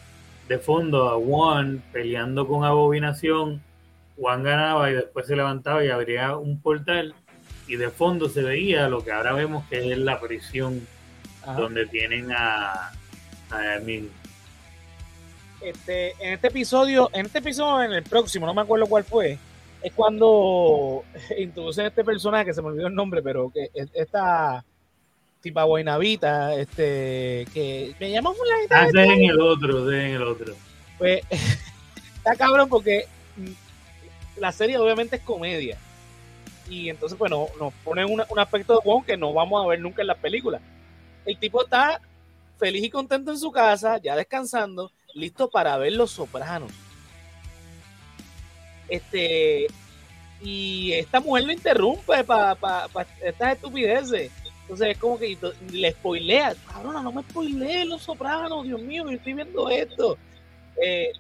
de 0.49 0.59
fondo 0.59 1.09
a 1.09 1.15
Wong 1.15 1.79
peleando 1.93 2.49
con 2.49 2.65
Abominación. 2.65 3.63
Juan 4.17 4.43
ganaba 4.43 4.91
y 4.91 4.95
después 4.95 5.29
se 5.29 5.37
levantaba 5.37 5.85
y 5.85 5.89
abría 5.89 6.37
un 6.37 6.61
portal. 6.61 7.15
Y 7.69 7.77
de 7.77 7.91
fondo 7.91 8.29
se 8.29 8.43
veía 8.43 8.89
lo 8.89 9.05
que 9.05 9.13
ahora 9.13 9.35
vemos 9.35 9.65
que 9.69 9.93
es 9.93 9.99
la 9.99 10.19
prisión 10.19 10.85
donde 11.57 11.87
tienen 11.87 12.33
a, 12.33 12.91
a 13.53 13.77
Emil. 13.77 14.11
Este, 15.61 16.11
en 16.19 16.33
este 16.33 16.49
episodio, 16.49 17.09
en 17.13 17.27
este 17.27 17.39
episodio, 17.39 17.85
en 17.85 17.93
el 17.93 18.03
próximo, 18.03 18.47
no 18.47 18.55
me 18.55 18.63
acuerdo 18.63 18.87
cuál 18.87 19.05
fue, 19.05 19.39
es 19.83 19.93
cuando 19.93 21.05
introducen 21.39 21.87
este 21.87 22.05
personaje 22.05 22.47
que 22.47 22.55
se 22.55 22.63
me 22.63 22.69
olvidó 22.69 22.89
el 22.89 22.95
nombre, 22.95 23.23
pero 23.23 23.51
que 23.51 23.71
esta 23.95 24.65
tipa 25.41 25.65
Guaynavita, 25.65 26.55
este, 26.55 27.47
que 27.53 27.95
me 28.01 28.11
llama 28.11 28.33
fulanita. 28.33 28.83
Ah, 28.83 28.89
en 28.93 29.25
el 29.25 29.41
otro, 29.41 29.91
en 29.93 30.15
el 30.17 30.23
otro. 30.23 30.55
Pues 30.99 31.23
está 32.17 32.35
cabrón 32.37 32.69
porque 32.69 33.07
la 34.37 34.53
serie 34.53 34.79
obviamente 34.79 35.17
es 35.17 35.23
comedia. 35.23 35.79
Y 36.69 36.91
entonces, 36.91 37.19
bueno, 37.19 37.47
nos 37.59 37.73
ponen 37.83 38.07
un 38.11 38.39
aspecto 38.39 38.75
de 38.75 38.81
Wong 38.85 39.05
que 39.05 39.17
no 39.17 39.33
vamos 39.33 39.65
a 39.65 39.69
ver 39.69 39.81
nunca 39.81 40.03
en 40.03 40.09
la 40.09 40.17
película. 40.17 40.61
El 41.25 41.39
tipo 41.39 41.65
está 41.65 42.01
feliz 42.59 42.85
y 42.85 42.91
contento 42.91 43.31
en 43.31 43.39
su 43.39 43.51
casa, 43.51 43.99
ya 43.99 44.17
descansando, 44.17 44.91
listo 45.15 45.49
para 45.49 45.79
ver 45.79 45.95
Los 45.95 46.11
Sopranos. 46.11 46.73
Este, 48.89 49.67
y 50.41 50.93
esta 50.93 51.21
mujer 51.21 51.45
lo 51.45 51.53
interrumpe 51.53 52.25
para 52.25 52.57
estas 53.23 53.55
estupideces. 53.55 54.31
Entonces 54.63 54.89
es 54.89 54.99
como 54.99 55.19
que 55.19 55.37
le 55.73 55.93
spoilea, 55.93 56.55
cabrona, 56.71 57.03
no 57.03 57.11
me 57.11 57.23
spoilees 57.23 57.87
Los 57.87 58.03
Sopranos, 58.03 58.65
Dios 58.65 58.81
mío, 58.81 59.05
yo 59.05 59.17
estoy 59.17 59.33
viendo 59.33 59.71
esto. 59.71 60.19
Eh, 60.83 61.13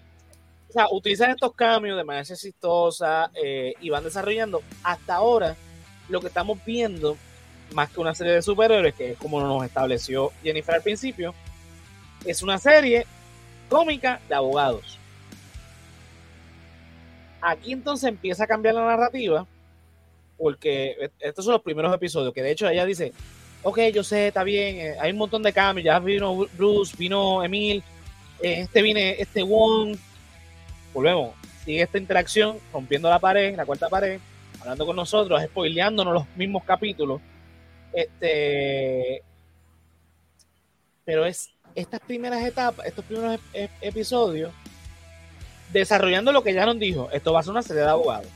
o 0.68 0.72
sea, 0.72 0.86
utilizan 0.90 1.30
estos 1.30 1.54
cambios 1.54 1.96
de 1.96 2.04
manera 2.04 2.22
exitosa 2.22 3.30
eh, 3.42 3.72
y 3.80 3.88
van 3.88 4.04
desarrollando 4.04 4.60
hasta 4.82 5.14
ahora 5.14 5.56
lo 6.10 6.20
que 6.20 6.26
estamos 6.26 6.58
viendo, 6.64 7.16
más 7.72 7.90
que 7.90 8.00
una 8.00 8.14
serie 8.14 8.34
de 8.34 8.42
superhéroes, 8.42 8.94
que 8.94 9.12
es 9.12 9.18
como 9.18 9.40
nos 9.40 9.64
estableció 9.64 10.30
Jennifer 10.42 10.74
al 10.74 10.82
principio, 10.82 11.34
es 12.26 12.42
una 12.42 12.58
serie 12.58 13.06
cómica 13.70 14.20
de 14.28 14.34
abogados. 14.34 14.97
Aquí 17.40 17.72
entonces 17.72 18.08
empieza 18.08 18.44
a 18.44 18.46
cambiar 18.46 18.74
la 18.74 18.84
narrativa, 18.84 19.46
porque 20.36 21.10
estos 21.18 21.44
son 21.44 21.52
los 21.52 21.62
primeros 21.62 21.94
episodios, 21.94 22.32
que 22.32 22.42
de 22.42 22.50
hecho 22.50 22.68
ella 22.68 22.84
dice, 22.84 23.12
ok, 23.62 23.78
yo 23.92 24.04
sé, 24.04 24.28
está 24.28 24.44
bien, 24.44 24.76
eh, 24.76 24.96
hay 25.00 25.12
un 25.12 25.18
montón 25.18 25.42
de 25.42 25.52
cambios, 25.52 25.84
ya 25.84 25.98
vino 25.98 26.46
Bruce, 26.56 26.96
vino 26.96 27.42
Emil, 27.42 27.82
eh, 28.40 28.60
este 28.60 28.82
viene, 28.82 29.16
este 29.20 29.42
Wong, 29.42 29.96
volvemos, 30.94 31.34
sigue 31.64 31.82
esta 31.82 31.98
interacción, 31.98 32.58
rompiendo 32.72 33.10
la 33.10 33.18
pared, 33.18 33.56
la 33.56 33.66
cuarta 33.66 33.88
pared, 33.88 34.20
hablando 34.60 34.86
con 34.86 34.96
nosotros, 34.96 35.42
spoileándonos 35.44 36.14
los 36.14 36.36
mismos 36.36 36.64
capítulos. 36.64 37.20
Este, 37.92 39.22
pero 41.04 41.24
es 41.24 41.50
estas 41.74 42.00
primeras 42.00 42.44
etapas, 42.44 42.86
estos 42.86 43.04
primeros 43.04 43.40
episodios, 43.80 44.52
desarrollando 45.72 46.32
lo 46.32 46.42
que 46.42 46.54
ya 46.54 46.66
nos 46.66 46.78
dijo, 46.78 47.08
esto 47.12 47.32
va 47.32 47.40
a 47.40 47.42
ser 47.42 47.52
una 47.52 47.62
serie 47.62 47.82
de 47.82 47.88
abogados. 47.88 48.28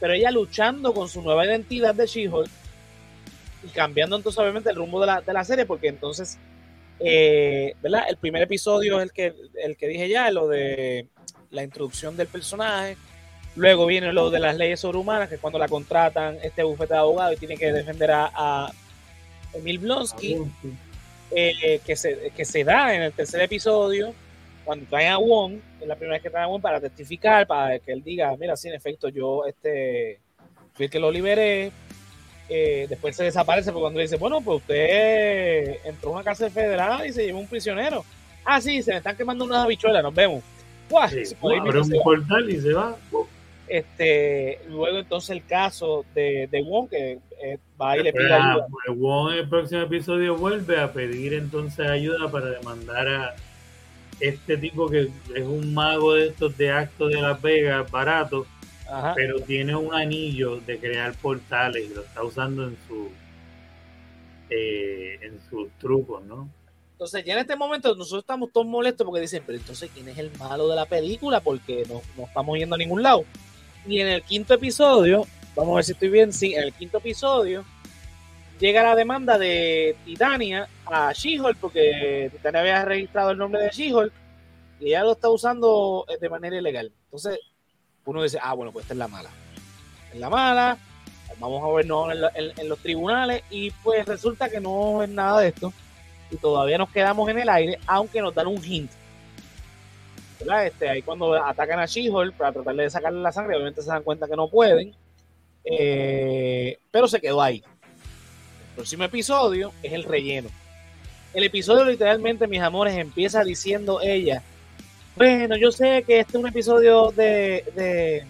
Pero 0.00 0.12
ella 0.12 0.30
luchando 0.30 0.94
con 0.94 1.08
su 1.08 1.22
nueva 1.22 1.44
identidad 1.44 1.94
de 1.94 2.06
She-Hulk 2.06 2.50
y 3.64 3.68
cambiando 3.68 4.16
entonces 4.16 4.38
obviamente 4.38 4.70
el 4.70 4.76
rumbo 4.76 5.00
de 5.00 5.06
la, 5.06 5.20
de 5.20 5.32
la 5.32 5.44
serie, 5.44 5.66
porque 5.66 5.88
entonces, 5.88 6.38
eh, 7.00 7.74
¿verdad? 7.82 8.04
El 8.08 8.16
primer 8.16 8.42
episodio 8.42 8.98
es 8.98 9.04
el 9.04 9.12
que, 9.12 9.34
el 9.62 9.76
que 9.76 9.88
dije 9.88 10.08
ya, 10.08 10.30
lo 10.30 10.46
de 10.46 11.08
la 11.50 11.62
introducción 11.62 12.16
del 12.16 12.28
personaje. 12.28 12.96
Luego 13.56 13.86
viene 13.86 14.12
lo 14.12 14.30
de 14.30 14.38
las 14.38 14.56
leyes 14.56 14.80
sobrehumanas, 14.80 15.28
que 15.28 15.34
es 15.34 15.40
cuando 15.40 15.58
la 15.58 15.66
contratan 15.66 16.38
este 16.42 16.62
bufete 16.62 16.94
de 16.94 17.00
abogados 17.00 17.34
y 17.34 17.38
tiene 17.38 17.56
que 17.56 17.72
defender 17.72 18.10
a, 18.12 18.70
Emil 19.54 19.78
Blonsky, 19.78 20.36
eh, 21.30 21.80
que, 21.84 21.96
se, 21.96 22.30
que 22.36 22.44
se 22.44 22.64
da 22.64 22.94
en 22.94 23.02
el 23.02 23.12
tercer 23.12 23.40
episodio, 23.40 24.14
cuando 24.68 24.84
traen 24.84 25.12
a 25.12 25.16
Wong, 25.16 25.54
es 25.80 25.88
la 25.88 25.96
primera 25.96 26.16
vez 26.16 26.22
que 26.22 26.28
traen 26.28 26.44
a 26.44 26.48
Wong 26.48 26.60
para 26.60 26.78
testificar, 26.78 27.46
para 27.46 27.78
que 27.78 27.90
él 27.90 28.02
diga, 28.02 28.36
mira, 28.38 28.54
sí, 28.54 28.68
en 28.68 28.74
efecto, 28.74 29.08
yo 29.08 29.46
este, 29.46 30.20
fui 30.74 30.84
el 30.84 30.90
que 30.90 31.00
lo 31.00 31.10
liberé. 31.10 31.72
Eh, 32.50 32.84
después 32.86 33.16
se 33.16 33.24
desaparece 33.24 33.72
porque 33.72 33.84
cuando 33.84 34.00
dice, 34.00 34.16
bueno, 34.16 34.42
pues 34.42 34.58
usted 34.58 35.78
entró 35.86 36.10
a 36.10 36.12
una 36.16 36.22
cárcel 36.22 36.50
federal 36.50 37.06
y 37.06 37.14
se 37.14 37.24
llevó 37.24 37.38
un 37.38 37.46
prisionero. 37.46 38.04
Ah, 38.44 38.60
sí, 38.60 38.82
se 38.82 38.90
me 38.90 38.98
están 38.98 39.16
quemando 39.16 39.46
unas 39.46 39.64
habichuelas, 39.64 40.02
nos 40.02 40.14
vemos 40.14 40.44
un 40.90 42.02
portal 42.02 42.50
y 42.50 42.60
se 42.60 42.74
va. 42.74 42.94
Este, 43.68 44.60
luego 44.68 44.98
entonces 44.98 45.30
el 45.30 45.46
caso 45.46 46.04
de, 46.14 46.46
de 46.50 46.62
Wong 46.62 46.90
que 46.90 47.20
eh, 47.42 47.58
va 47.80 47.96
y 47.96 48.02
le 48.02 48.12
pide 48.12 48.34
ayuda. 48.34 48.66
Pues 48.66 48.98
Wong 48.98 49.32
en 49.32 49.38
el 49.38 49.48
próximo 49.48 49.80
episodio 49.80 50.36
vuelve 50.36 50.78
a 50.78 50.92
pedir 50.92 51.32
entonces 51.32 51.88
ayuda 51.88 52.30
para 52.30 52.50
demandar 52.50 53.08
a 53.08 53.34
este 54.20 54.56
tipo 54.56 54.88
que 54.88 55.10
es 55.34 55.44
un 55.44 55.74
mago 55.74 56.14
de 56.14 56.28
estos 56.28 56.56
de 56.56 56.70
actos 56.70 57.10
de 57.10 57.20
Las 57.20 57.40
Vegas, 57.40 57.90
barato, 57.90 58.46
pero 59.14 59.40
tiene 59.40 59.76
un 59.76 59.94
anillo 59.94 60.60
de 60.60 60.78
crear 60.78 61.14
portales 61.14 61.90
y 61.90 61.94
lo 61.94 62.02
está 62.02 62.24
usando 62.24 62.64
en 62.64 62.76
su 62.86 63.08
eh, 64.50 65.18
en 65.22 65.38
sus 65.50 65.70
trucos, 65.78 66.24
¿no? 66.24 66.48
Entonces, 66.92 67.24
ya 67.24 67.34
en 67.34 67.40
este 67.40 67.54
momento 67.54 67.94
nosotros 67.94 68.22
estamos 68.22 68.50
todos 68.50 68.66
molestos 68.66 69.04
porque 69.04 69.20
dicen, 69.20 69.42
pero 69.46 69.58
entonces, 69.58 69.90
¿quién 69.94 70.08
es 70.08 70.18
el 70.18 70.32
malo 70.36 70.68
de 70.68 70.74
la 70.74 70.86
película? 70.86 71.40
Porque 71.40 71.84
no, 71.88 72.00
no 72.16 72.24
estamos 72.24 72.58
yendo 72.58 72.74
a 72.74 72.78
ningún 72.78 73.02
lado. 73.02 73.24
Y 73.86 74.00
en 74.00 74.08
el 74.08 74.22
quinto 74.22 74.54
episodio, 74.54 75.24
vamos 75.54 75.72
a 75.72 75.76
ver 75.76 75.84
si 75.84 75.92
estoy 75.92 76.08
bien, 76.08 76.32
sí, 76.32 76.54
en 76.54 76.64
el 76.64 76.72
quinto 76.72 76.98
episodio, 76.98 77.64
llega 78.58 78.82
la 78.82 78.94
demanda 78.94 79.38
de 79.38 79.96
Titania 80.04 80.68
a 80.86 81.12
She-Hulk, 81.12 81.58
porque 81.58 82.30
Titania 82.32 82.60
había 82.60 82.84
registrado 82.84 83.30
el 83.30 83.38
nombre 83.38 83.62
de 83.62 83.70
She-Hulk 83.70 84.12
y 84.80 84.88
ella 84.88 85.04
lo 85.04 85.12
está 85.12 85.28
usando 85.28 86.04
eh, 86.08 86.18
de 86.20 86.28
manera 86.28 86.56
ilegal. 86.56 86.92
Entonces, 87.04 87.38
uno 88.04 88.22
dice, 88.22 88.38
ah, 88.42 88.54
bueno, 88.54 88.72
pues 88.72 88.84
esta 88.84 88.94
es 88.94 88.98
la 88.98 89.08
mala. 89.08 89.30
Es 90.12 90.18
la 90.18 90.30
mala, 90.30 90.78
vamos 91.38 91.62
a 91.62 91.76
vernos 91.76 92.32
en, 92.34 92.52
en, 92.56 92.68
los 92.68 92.78
tribunales 92.78 93.42
y 93.50 93.70
pues 93.70 94.06
resulta 94.06 94.48
que 94.48 94.60
no 94.60 95.02
es 95.02 95.08
nada 95.08 95.40
de 95.40 95.48
esto 95.48 95.72
y 96.30 96.36
todavía 96.36 96.78
nos 96.78 96.90
quedamos 96.90 97.28
en 97.28 97.38
el 97.38 97.48
aire, 97.48 97.78
aunque 97.86 98.20
nos 98.20 98.34
dan 98.34 98.46
un 98.46 98.62
hint. 98.64 98.90
Este, 100.64 100.88
ahí 100.88 101.02
cuando 101.02 101.34
atacan 101.34 101.80
a 101.80 101.86
She-Hulk 101.86 102.34
para 102.34 102.52
tratar 102.52 102.74
de 102.76 102.90
sacarle 102.90 103.20
la 103.20 103.32
sangre, 103.32 103.56
obviamente 103.56 103.82
se 103.82 103.90
dan 103.90 104.02
cuenta 104.02 104.28
que 104.28 104.36
no 104.36 104.48
pueden, 104.48 104.94
eh, 105.64 106.78
pero 106.90 107.08
se 107.08 107.20
quedó 107.20 107.42
ahí. 107.42 107.62
Próximo 108.78 109.02
episodio 109.02 109.72
es 109.82 109.92
el 109.92 110.04
relleno. 110.04 110.50
El 111.34 111.42
episodio 111.42 111.84
literalmente, 111.84 112.46
mis 112.46 112.60
amores, 112.60 112.96
empieza 112.96 113.42
diciendo 113.42 114.00
ella, 114.00 114.40
bueno, 115.16 115.56
yo 115.56 115.72
sé 115.72 116.04
que 116.06 116.20
este 116.20 116.38
es 116.38 116.40
un 116.40 116.48
episodio 116.48 117.10
de, 117.10 117.64
de, 117.74 118.24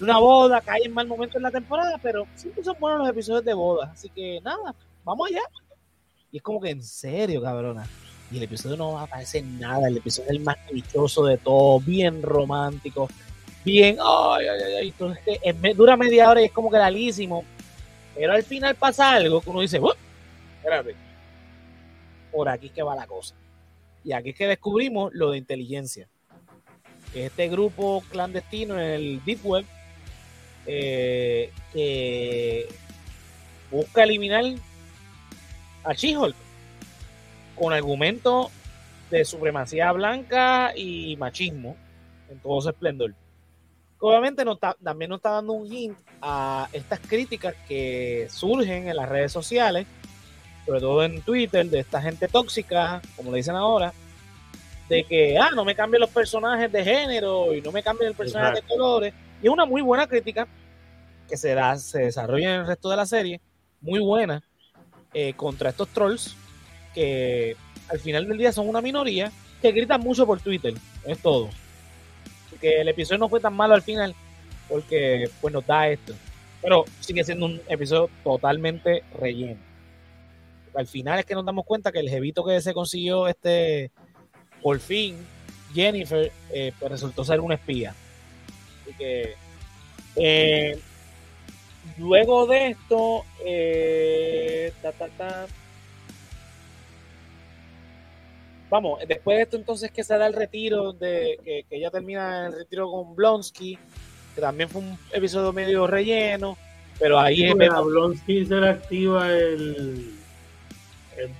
una 0.00 0.16
boda, 0.16 0.62
cae 0.62 0.84
en 0.86 0.94
mal 0.94 1.06
momento 1.06 1.36
en 1.36 1.42
la 1.42 1.50
temporada, 1.50 2.00
pero 2.02 2.26
siempre 2.34 2.64
son 2.64 2.76
buenos 2.80 3.00
los 3.00 3.10
episodios 3.10 3.44
de 3.44 3.52
boda. 3.52 3.90
Así 3.92 4.08
que 4.08 4.40
nada, 4.42 4.74
vamos 5.04 5.28
allá. 5.28 5.42
Y 6.32 6.38
es 6.38 6.42
como 6.42 6.58
que 6.58 6.70
en 6.70 6.82
serio, 6.82 7.42
cabrona. 7.42 7.86
Y 8.32 8.38
el 8.38 8.44
episodio 8.44 8.78
no 8.78 8.98
aparece 8.98 9.42
nada. 9.42 9.88
El 9.88 9.98
episodio 9.98 10.30
es 10.30 10.36
el 10.36 10.40
más 10.40 10.56
dichoso 10.72 11.26
de 11.26 11.36
todo, 11.36 11.78
bien 11.80 12.22
romántico, 12.22 13.06
bien. 13.66 13.98
Ay, 14.02 14.46
ay, 14.46 14.72
ay. 14.80 14.88
Entonces, 14.88 15.76
dura 15.76 15.94
media 15.98 16.30
hora 16.30 16.40
y 16.40 16.46
es 16.46 16.52
como 16.52 16.70
que 16.70 16.78
lalísimo. 16.78 17.44
Pero 18.16 18.32
al 18.32 18.42
final 18.42 18.74
pasa 18.74 19.12
algo 19.12 19.42
que 19.42 19.50
uno 19.50 19.60
dice, 19.60 19.78
espérate. 20.58 20.96
Por 22.32 22.48
aquí 22.48 22.66
es 22.66 22.72
que 22.72 22.82
va 22.82 22.96
la 22.96 23.06
cosa. 23.06 23.34
Y 24.04 24.12
aquí 24.12 24.30
es 24.30 24.36
que 24.36 24.46
descubrimos 24.46 25.12
lo 25.14 25.30
de 25.30 25.38
inteligencia. 25.38 26.08
Este 27.14 27.48
grupo 27.48 28.02
clandestino 28.10 28.80
en 28.80 28.90
el 28.90 29.24
Deep 29.24 29.44
Web 29.44 29.66
eh, 30.66 31.52
que 31.72 32.68
busca 33.70 34.02
eliminar 34.02 34.44
a 35.84 35.92
She-Hulk 35.92 36.36
con 37.54 37.72
argumentos 37.72 38.50
de 39.10 39.24
supremacía 39.24 39.92
blanca 39.92 40.72
y 40.76 41.16
machismo 41.16 41.76
en 42.30 42.38
todo 42.38 42.60
su 42.60 42.70
esplendor. 42.70 43.14
Obviamente 44.08 44.44
también 44.82 45.08
nos 45.08 45.18
está 45.18 45.30
dando 45.30 45.52
un 45.52 45.70
hint 45.70 45.98
a 46.22 46.68
estas 46.72 47.00
críticas 47.00 47.54
que 47.66 48.28
surgen 48.30 48.88
en 48.88 48.96
las 48.96 49.08
redes 49.08 49.32
sociales 49.32 49.86
sobre 50.66 50.80
todo 50.80 51.04
en 51.04 51.22
Twitter, 51.22 51.64
de 51.70 51.78
esta 51.78 52.02
gente 52.02 52.26
tóxica, 52.26 53.00
como 53.14 53.30
le 53.30 53.38
dicen 53.38 53.54
ahora, 53.54 53.92
de 54.88 55.04
que, 55.04 55.38
ah, 55.38 55.50
no 55.54 55.64
me 55.64 55.76
cambien 55.76 56.00
los 56.00 56.10
personajes 56.10 56.70
de 56.70 56.84
género 56.84 57.54
y 57.54 57.62
no 57.62 57.70
me 57.70 57.82
cambien 57.82 58.08
el 58.08 58.16
personaje 58.16 58.56
de 58.56 58.62
colores. 58.62 59.14
Y 59.40 59.46
es 59.46 59.52
una 59.52 59.64
muy 59.64 59.80
buena 59.80 60.06
crítica 60.08 60.46
que 61.28 61.36
se, 61.36 61.54
da, 61.54 61.76
se 61.76 62.00
desarrolla 62.00 62.54
en 62.54 62.60
el 62.62 62.66
resto 62.66 62.90
de 62.90 62.96
la 62.96 63.06
serie, 63.06 63.40
muy 63.80 64.00
buena, 64.00 64.42
eh, 65.14 65.34
contra 65.34 65.70
estos 65.70 65.88
trolls 65.88 66.36
que 66.94 67.56
al 67.88 68.00
final 68.00 68.26
del 68.26 68.38
día 68.38 68.52
son 68.52 68.68
una 68.68 68.80
minoría 68.80 69.30
que 69.62 69.70
gritan 69.70 70.00
mucho 70.00 70.26
por 70.26 70.40
Twitter, 70.40 70.74
es 71.04 71.18
todo. 71.20 71.48
Que 72.56 72.80
el 72.80 72.88
episodio 72.88 73.18
no 73.18 73.28
fue 73.28 73.40
tan 73.40 73.54
malo 73.54 73.74
al 73.74 73.82
final 73.82 74.14
porque 74.68 75.30
pues 75.40 75.52
nos 75.52 75.66
da 75.66 75.88
esto. 75.88 76.14
Pero 76.62 76.84
sigue 77.00 77.22
siendo 77.24 77.46
un 77.46 77.60
episodio 77.68 78.10
totalmente 78.24 79.02
relleno 79.18 79.66
al 80.76 80.86
final 80.86 81.18
es 81.18 81.24
que 81.24 81.34
nos 81.34 81.44
damos 81.44 81.64
cuenta 81.64 81.90
que 81.90 82.00
el 82.00 82.10
jevito 82.10 82.44
que 82.44 82.60
se 82.60 82.74
consiguió 82.74 83.26
este, 83.28 83.90
por 84.62 84.78
fin, 84.78 85.16
Jennifer, 85.74 86.30
eh, 86.52 86.72
pues 86.78 86.92
resultó 86.92 87.24
ser 87.24 87.40
una 87.40 87.54
espía. 87.54 87.94
Así 88.82 88.94
que, 88.96 89.34
eh, 90.16 90.78
luego 91.98 92.46
de 92.46 92.68
esto, 92.68 93.24
eh, 93.44 94.72
vamos, 98.70 99.00
después 99.06 99.36
de 99.36 99.42
esto 99.42 99.56
entonces 99.56 99.90
que 99.90 100.04
se 100.04 100.16
da 100.16 100.26
el 100.26 100.32
retiro, 100.32 100.92
de 100.92 101.38
que, 101.44 101.64
ella 101.70 101.90
termina 101.90 102.46
el 102.46 102.52
retiro 102.52 102.90
con 102.90 103.14
Blonsky, 103.14 103.78
que 104.34 104.40
también 104.40 104.68
fue 104.68 104.82
un 104.82 104.98
episodio 105.12 105.52
medio 105.52 105.86
relleno, 105.86 106.56
pero 106.98 107.18
ahí 107.18 107.44
es... 107.44 107.70
A 107.70 107.80
Blonsky 107.80 108.46
se 108.46 108.54
le 108.56 108.68
activa 108.68 109.30
el 109.30 110.16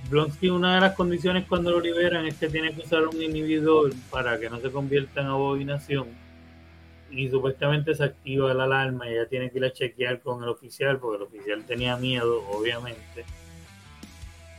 Blonsky, 0.09 0.49
una 0.49 0.77
de 0.77 0.81
las 0.81 0.95
condiciones 0.95 1.47
cuando 1.47 1.71
lo 1.71 1.81
liberan 1.81 2.27
es 2.27 2.37
que 2.37 2.49
tiene 2.49 2.73
que 2.73 2.81
usar 2.81 3.07
un 3.07 3.21
inhibidor 3.21 3.93
para 4.11 4.39
que 4.39 4.49
no 4.49 4.61
se 4.61 4.71
convierta 4.71 5.21
en 5.21 5.27
abominación. 5.27 6.09
Y 7.11 7.29
supuestamente 7.29 7.95
se 7.95 8.05
activa 8.05 8.53
la 8.55 8.65
alarma 8.65 9.09
y 9.09 9.13
ella 9.13 9.29
tiene 9.29 9.51
que 9.51 9.59
ir 9.59 9.65
a 9.65 9.73
chequear 9.73 10.21
con 10.21 10.43
el 10.43 10.49
oficial, 10.49 10.99
porque 10.99 11.17
el 11.17 11.23
oficial 11.23 11.65
tenía 11.65 11.97
miedo, 11.97 12.43
obviamente. 12.51 13.25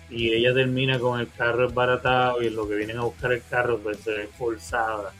Y 0.09 0.33
ella 0.33 0.53
termina 0.53 0.99
con 0.99 1.19
el 1.19 1.29
carro 1.29 1.67
esbaratado 1.67 2.41
y 2.41 2.47
en 2.47 2.55
lo 2.55 2.67
que 2.67 2.75
vienen 2.75 2.97
a 2.97 3.03
buscar 3.03 3.33
el 3.33 3.43
carro, 3.49 3.77
pues 3.79 3.97
se 3.99 4.11
ve 4.11 4.27
forzada 4.37 5.11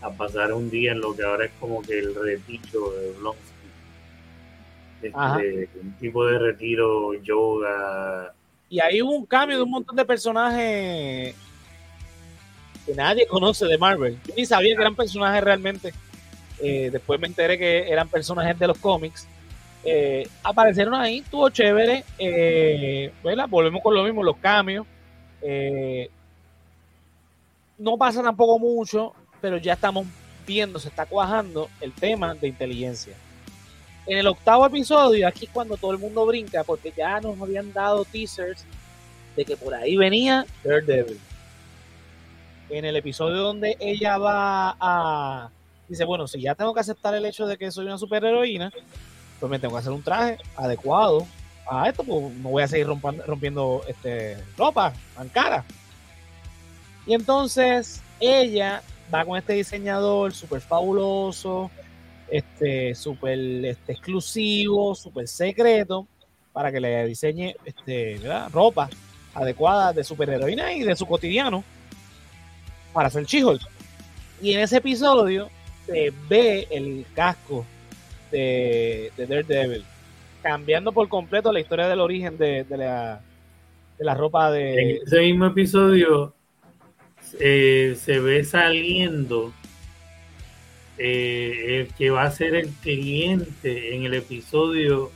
a 0.00 0.10
pasar 0.10 0.52
un 0.52 0.70
día 0.70 0.92
en 0.92 1.00
lo 1.00 1.14
que 1.14 1.22
ahora 1.22 1.46
es 1.46 1.52
como 1.60 1.82
que 1.82 1.98
el 1.98 2.14
retiro 2.14 2.92
de 2.92 3.12
Blonsky. 3.12 3.42
Este, 5.02 5.68
un 5.82 5.92
tipo 5.98 6.26
de 6.26 6.38
retiro, 6.38 7.14
yoga, 7.22 8.32
y 8.68 8.80
ahí 8.80 9.00
hubo 9.00 9.12
un 9.12 9.26
cambio 9.26 9.58
de 9.58 9.62
un 9.62 9.70
montón 9.70 9.94
de 9.94 10.04
personajes 10.04 11.34
que 12.84 12.94
nadie 12.94 13.26
conoce 13.26 13.66
de 13.66 13.78
Marvel. 13.78 14.18
Yo 14.26 14.34
ni 14.36 14.44
sabía 14.44 14.74
que 14.74 14.80
eran 14.80 14.96
personajes 14.96 15.42
realmente. 15.42 15.94
Eh, 16.60 16.90
después 16.90 17.20
me 17.20 17.26
enteré 17.26 17.58
que 17.58 17.88
eran 17.88 18.08
personajes 18.08 18.58
de 18.58 18.66
los 18.66 18.78
cómics. 18.78 19.28
Eh, 19.86 20.28
aparecieron 20.42 20.94
ahí, 20.94 21.18
estuvo 21.18 21.48
chévere. 21.48 22.04
Eh, 22.18 23.12
Volvemos 23.48 23.82
con 23.82 23.94
lo 23.94 24.02
mismo, 24.02 24.22
los 24.22 24.36
cambios. 24.38 24.86
no 27.78 27.96
pasa 27.96 28.22
tampoco 28.22 28.58
mucho, 28.58 29.14
pero 29.40 29.58
ya 29.58 29.74
estamos 29.74 30.06
viendo, 30.46 30.78
se 30.78 30.88
está 30.88 31.06
cuajando 31.06 31.68
el 31.80 31.92
tema 31.92 32.34
de 32.34 32.48
inteligencia. 32.48 33.14
En 34.06 34.18
el 34.18 34.26
octavo 34.28 34.64
episodio, 34.66 35.26
aquí 35.26 35.46
es 35.46 35.50
cuando 35.50 35.76
todo 35.76 35.90
el 35.90 35.98
mundo 35.98 36.24
brinca, 36.24 36.62
porque 36.62 36.92
ya 36.96 37.20
nos 37.20 37.40
habían 37.40 37.72
dado 37.72 38.04
teasers 38.04 38.64
de 39.36 39.44
que 39.44 39.56
por 39.56 39.74
ahí 39.74 39.96
venía 39.96 40.46
Daredevil. 40.62 41.18
En 42.70 42.84
el 42.84 42.96
episodio 42.96 43.38
donde 43.38 43.76
ella 43.80 44.16
va 44.18 44.76
a. 44.80 45.50
Dice, 45.88 46.04
bueno, 46.04 46.26
si 46.26 46.40
ya 46.40 46.54
tengo 46.54 46.72
que 46.74 46.80
aceptar 46.80 47.14
el 47.14 47.26
hecho 47.26 47.46
de 47.46 47.56
que 47.56 47.70
soy 47.70 47.86
una 47.86 47.98
superheroína, 47.98 48.72
pues 49.38 49.50
me 49.50 49.58
tengo 49.58 49.74
que 49.74 49.80
hacer 49.80 49.92
un 49.92 50.02
traje 50.02 50.38
adecuado 50.56 51.26
a 51.68 51.88
esto, 51.88 52.04
pues 52.04 52.32
no 52.36 52.50
voy 52.50 52.62
a 52.62 52.68
seguir 52.68 52.86
rompiendo 52.86 53.82
este, 53.88 54.38
ropa 54.56 54.92
tan 55.14 55.28
cara. 55.28 55.64
Y 57.06 57.14
entonces 57.14 58.02
ella 58.20 58.82
va 59.12 59.24
con 59.24 59.36
este 59.36 59.54
diseñador 59.54 60.32
súper 60.32 60.60
fabuloso, 60.60 61.70
este 62.28 62.94
súper 62.94 63.38
este, 63.64 63.92
exclusivo, 63.92 64.94
súper 64.94 65.28
secreto, 65.28 66.06
para 66.52 66.72
que 66.72 66.80
le 66.80 67.06
diseñe 67.06 67.54
este, 67.64 68.20
ropa 68.52 68.88
adecuada 69.34 69.92
de 69.92 70.02
superheroína 70.02 70.72
y 70.72 70.82
de 70.82 70.96
su 70.96 71.06
cotidiano 71.06 71.62
para 72.92 73.08
hacer 73.08 73.24
She-Hulk. 73.24 73.60
Y 74.40 74.54
en 74.54 74.60
ese 74.60 74.78
episodio 74.78 75.50
se 75.86 76.12
ve 76.28 76.66
el 76.70 77.06
casco 77.14 77.64
de, 78.36 79.12
de, 79.16 79.26
Daredevil, 79.26 79.84
cambiando 80.42 80.92
por 80.92 81.08
completo 81.08 81.52
la 81.52 81.60
historia 81.60 81.88
del 81.88 82.00
origen 82.00 82.36
de, 82.36 82.64
la, 82.70 83.20
de 83.98 84.04
la 84.04 84.14
ropa 84.14 84.50
de... 84.50 84.80
En 84.80 85.02
ese 85.06 85.20
mismo 85.20 85.46
episodio 85.46 86.34
eh, 87.40 87.96
se 87.98 88.20
ve 88.20 88.44
saliendo 88.44 89.52
eh, 90.98 91.80
el 91.80 91.94
que 91.94 92.10
va 92.10 92.24
a 92.24 92.30
ser 92.30 92.54
el 92.54 92.68
cliente 92.68 93.94
en 93.94 94.04
el 94.04 94.14
episodio 94.14 95.10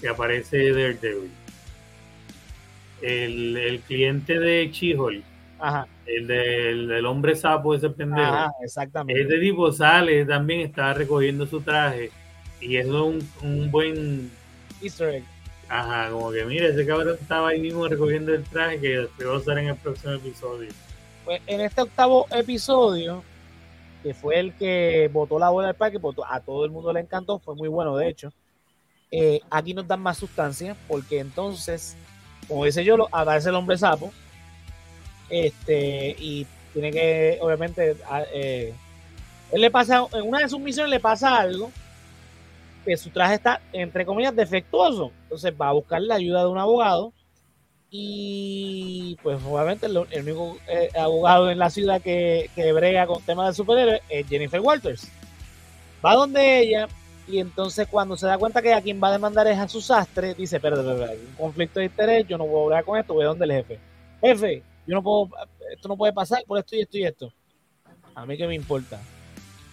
que 0.00 0.08
aparece 0.08 0.70
Daredevil. 0.72 1.30
El, 3.02 3.56
el 3.56 3.80
cliente 3.80 4.38
de 4.38 4.70
Chihol. 4.70 5.24
El, 6.06 6.26
del 6.26 7.06
hombre 7.06 7.36
sapo, 7.36 7.74
ese 7.74 7.90
pendejo. 7.90 8.50
exactamente. 8.62 9.20
Este 9.20 9.38
tipo 9.38 9.70
sale 9.72 10.24
también, 10.24 10.60
está 10.60 10.92
recogiendo 10.94 11.46
su 11.46 11.60
traje. 11.60 12.10
Y 12.60 12.76
es 12.76 12.86
un, 12.86 13.26
un 13.42 13.70
buen 13.70 14.30
Easter 14.82 15.14
egg. 15.14 15.24
Ajá, 15.68 16.10
como 16.10 16.32
que 16.32 16.44
mira, 16.44 16.66
ese 16.66 16.84
cabrón 16.84 17.16
estaba 17.20 17.50
ahí 17.50 17.60
mismo 17.60 17.86
recogiendo 17.86 18.34
el 18.34 18.42
traje 18.44 18.80
que 18.80 19.08
se 19.16 19.24
va 19.24 19.34
a 19.34 19.38
usar 19.38 19.58
en 19.58 19.68
el 19.68 19.76
próximo 19.76 20.14
episodio. 20.14 20.70
Pues 21.24 21.40
en 21.46 21.60
este 21.60 21.82
octavo 21.82 22.26
episodio 22.30 23.22
que 24.02 24.14
fue 24.14 24.40
el 24.40 24.54
que 24.54 25.10
votó 25.12 25.38
la 25.38 25.50
bola 25.50 25.68
del 25.68 25.76
parque, 25.76 26.00
a 26.28 26.40
todo 26.40 26.64
el 26.64 26.70
mundo 26.70 26.92
le 26.92 27.00
encantó, 27.00 27.38
fue 27.38 27.54
muy 27.54 27.68
bueno 27.68 27.96
de 27.96 28.08
hecho. 28.08 28.32
Eh, 29.10 29.40
aquí 29.50 29.74
nos 29.74 29.86
dan 29.86 30.00
más 30.00 30.18
sustancia 30.18 30.76
porque 30.88 31.18
entonces, 31.18 31.96
como 32.48 32.64
dice 32.64 32.84
yo, 32.84 33.08
aparece 33.10 33.48
el 33.48 33.56
hombre 33.56 33.76
sapo 33.76 34.12
este 35.28 36.16
y 36.18 36.46
tiene 36.72 36.90
que, 36.92 37.38
obviamente, 37.40 37.96
eh, 38.32 38.72
él 39.52 39.60
le 39.60 39.70
pasa, 39.70 40.06
en 40.12 40.28
una 40.28 40.40
de 40.40 40.48
sus 40.48 40.60
misiones 40.60 40.90
le 40.90 41.00
pasa 41.00 41.36
algo 41.36 41.70
su 42.96 43.10
traje 43.10 43.34
está, 43.34 43.60
entre 43.72 44.06
comillas, 44.06 44.34
defectuoso. 44.34 45.12
Entonces 45.24 45.52
va 45.58 45.68
a 45.68 45.72
buscar 45.72 46.00
la 46.02 46.16
ayuda 46.16 46.42
de 46.42 46.48
un 46.48 46.58
abogado 46.58 47.12
y 47.90 49.18
pues 49.22 49.42
obviamente 49.44 49.86
el, 49.86 49.96
único 49.96 50.56
eh, 50.68 50.90
abogado 50.96 51.50
en 51.50 51.58
la 51.58 51.70
ciudad 51.70 52.00
que, 52.00 52.48
que 52.54 52.72
brega 52.72 53.06
con 53.06 53.20
temas 53.22 53.48
de 53.48 53.54
superhéroes 53.54 54.00
es 54.08 54.28
Jennifer 54.28 54.60
Walters. 54.60 55.10
Va 56.04 56.14
donde 56.14 56.60
ella 56.60 56.88
y 57.30 57.38
entonces 57.38 57.86
cuando 57.88 58.16
se 58.16 58.26
da 58.26 58.38
cuenta 58.38 58.62
que 58.62 58.74
a 58.74 58.82
quien 58.82 59.00
va 59.02 59.08
a 59.08 59.12
demandar 59.12 59.46
es 59.46 59.58
a 59.58 59.68
su 59.68 59.80
sastre, 59.80 60.34
dice, 60.34 60.58
pero, 60.58 60.80
un 60.80 61.34
conflicto 61.36 61.78
de 61.78 61.86
interés, 61.86 62.26
yo 62.26 62.36
no 62.36 62.44
a 62.44 62.64
hablar 62.64 62.84
con 62.84 62.98
esto, 62.98 63.14
voy 63.14 63.24
a 63.24 63.28
donde 63.28 63.44
el 63.44 63.52
jefe. 63.52 63.78
Jefe, 64.20 64.62
yo 64.86 64.94
no 64.96 65.02
puedo, 65.02 65.30
esto 65.72 65.88
no 65.88 65.96
puede 65.96 66.12
pasar 66.12 66.42
por 66.46 66.58
esto 66.58 66.74
y 66.74 66.80
esto 66.80 66.98
y 66.98 67.04
esto. 67.04 67.32
A 68.14 68.26
mí 68.26 68.36
que 68.36 68.46
me 68.46 68.54
importa. 68.54 69.00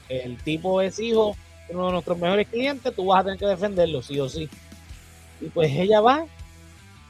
El 0.07 0.37
tipo 0.43 0.81
es 0.81 0.99
hijo 0.99 1.35
uno 1.69 1.87
de 1.87 1.91
nuestros 1.93 2.17
mejores 2.17 2.47
clientes, 2.47 2.95
tú 2.95 3.05
vas 3.05 3.21
a 3.21 3.23
tener 3.25 3.39
que 3.39 3.45
defenderlo, 3.45 4.01
sí 4.01 4.19
o 4.19 4.29
sí. 4.29 4.49
Y 5.41 5.45
pues 5.47 5.71
ella 5.71 6.01
va 6.01 6.25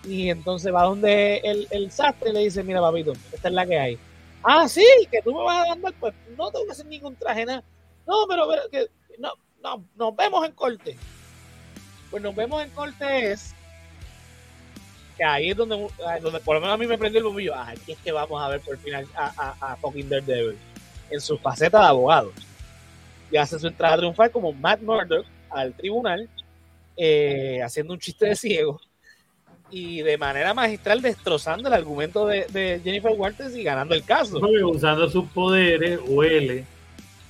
y 0.03 0.29
entonces 0.29 0.73
va 0.73 0.83
donde 0.83 1.37
el, 1.43 1.67
el 1.69 1.91
sastre 1.91 2.33
le 2.33 2.39
dice, 2.39 2.63
mira 2.63 2.81
papito, 2.81 3.13
esta 3.31 3.47
es 3.47 3.53
la 3.53 3.65
que 3.65 3.79
hay. 3.79 3.99
Ah, 4.43 4.67
sí, 4.67 4.85
que 5.11 5.21
tú 5.21 5.33
me 5.33 5.43
vas 5.43 5.65
a 5.65 5.69
mandar, 5.69 5.93
pues 5.99 6.13
no 6.37 6.51
tengo 6.51 6.65
que 6.65 6.71
hacer 6.71 6.85
ningún 6.85 7.15
traje, 7.15 7.45
nada. 7.45 7.63
No, 8.05 8.25
pero, 8.27 8.47
pero 8.47 8.69
que 8.69 8.87
no, 9.19 9.33
no, 9.61 9.83
nos 9.95 10.15
vemos 10.15 10.45
en 10.45 10.51
corte. 10.53 10.97
Pues 12.09 12.23
nos 12.23 12.35
vemos 12.35 12.63
en 12.63 12.69
corte 12.69 13.31
es 13.31 13.53
que 15.17 15.23
ahí 15.23 15.49
es 15.49 15.57
donde, 15.57 15.75
donde 16.21 16.39
por 16.39 16.55
lo 16.55 16.61
menos 16.61 16.75
a 16.75 16.77
mí 16.77 16.85
me 16.87 16.97
prendió 16.97 17.19
el 17.19 17.25
bombillo. 17.25 17.55
Ah, 17.55 17.69
aquí 17.69 17.91
es 17.91 17.97
que 17.99 18.11
vamos 18.11 18.41
a 18.41 18.47
ver 18.47 18.61
por 18.61 18.77
final 18.77 19.05
a, 19.15 19.55
a, 19.59 19.73
a 19.73 19.75
fucking 19.77 20.07
Daredevil 20.07 20.57
en 21.09 21.21
su 21.21 21.37
faceta 21.37 21.79
de 21.79 21.87
abogado. 21.87 22.31
Y 23.31 23.37
hace 23.37 23.59
su 23.59 23.67
entrada 23.67 23.97
triunfal 23.97 24.31
como 24.31 24.53
Matt 24.53 24.81
Murdock 24.81 25.25
al 25.49 25.73
tribunal, 25.73 26.29
eh, 26.95 27.61
haciendo 27.63 27.93
un 27.93 27.99
chiste 27.99 28.27
de 28.27 28.35
ciego 28.35 28.79
y 29.69 30.01
de 30.01 30.17
manera 30.17 30.53
magistral 30.53 31.01
destrozando 31.01 31.67
el 31.67 31.73
argumento 31.73 32.25
de, 32.25 32.79
Jennifer 32.83 33.11
Walters 33.15 33.55
y 33.55 33.63
ganando 33.63 33.95
el 33.95 34.03
caso. 34.03 34.39
Usando 34.39 35.09
sus 35.09 35.25
poderes, 35.29 35.99
huele 36.07 36.65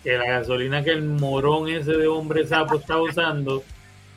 que 0.04 0.18
la 0.18 0.26
gasolina 0.26 0.84
que 0.84 0.92
el 0.92 1.04
morón 1.04 1.68
ese 1.70 1.94
de 1.94 2.08
hombre 2.08 2.46
sapo 2.46 2.76
estaba 2.76 3.02
usando 3.02 3.64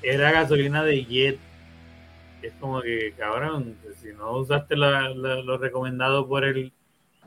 era 0.02 0.30
gasolina 0.30 0.84
de 0.84 1.04
jet. 1.04 1.38
Es 2.42 2.52
como 2.60 2.80
que, 2.80 3.12
cabrón, 3.16 3.76
si 4.00 4.08
no 4.08 4.38
usaste 4.38 4.76
lo 4.76 5.58
recomendado 5.58 6.26
por 6.26 6.44
el 6.44 6.72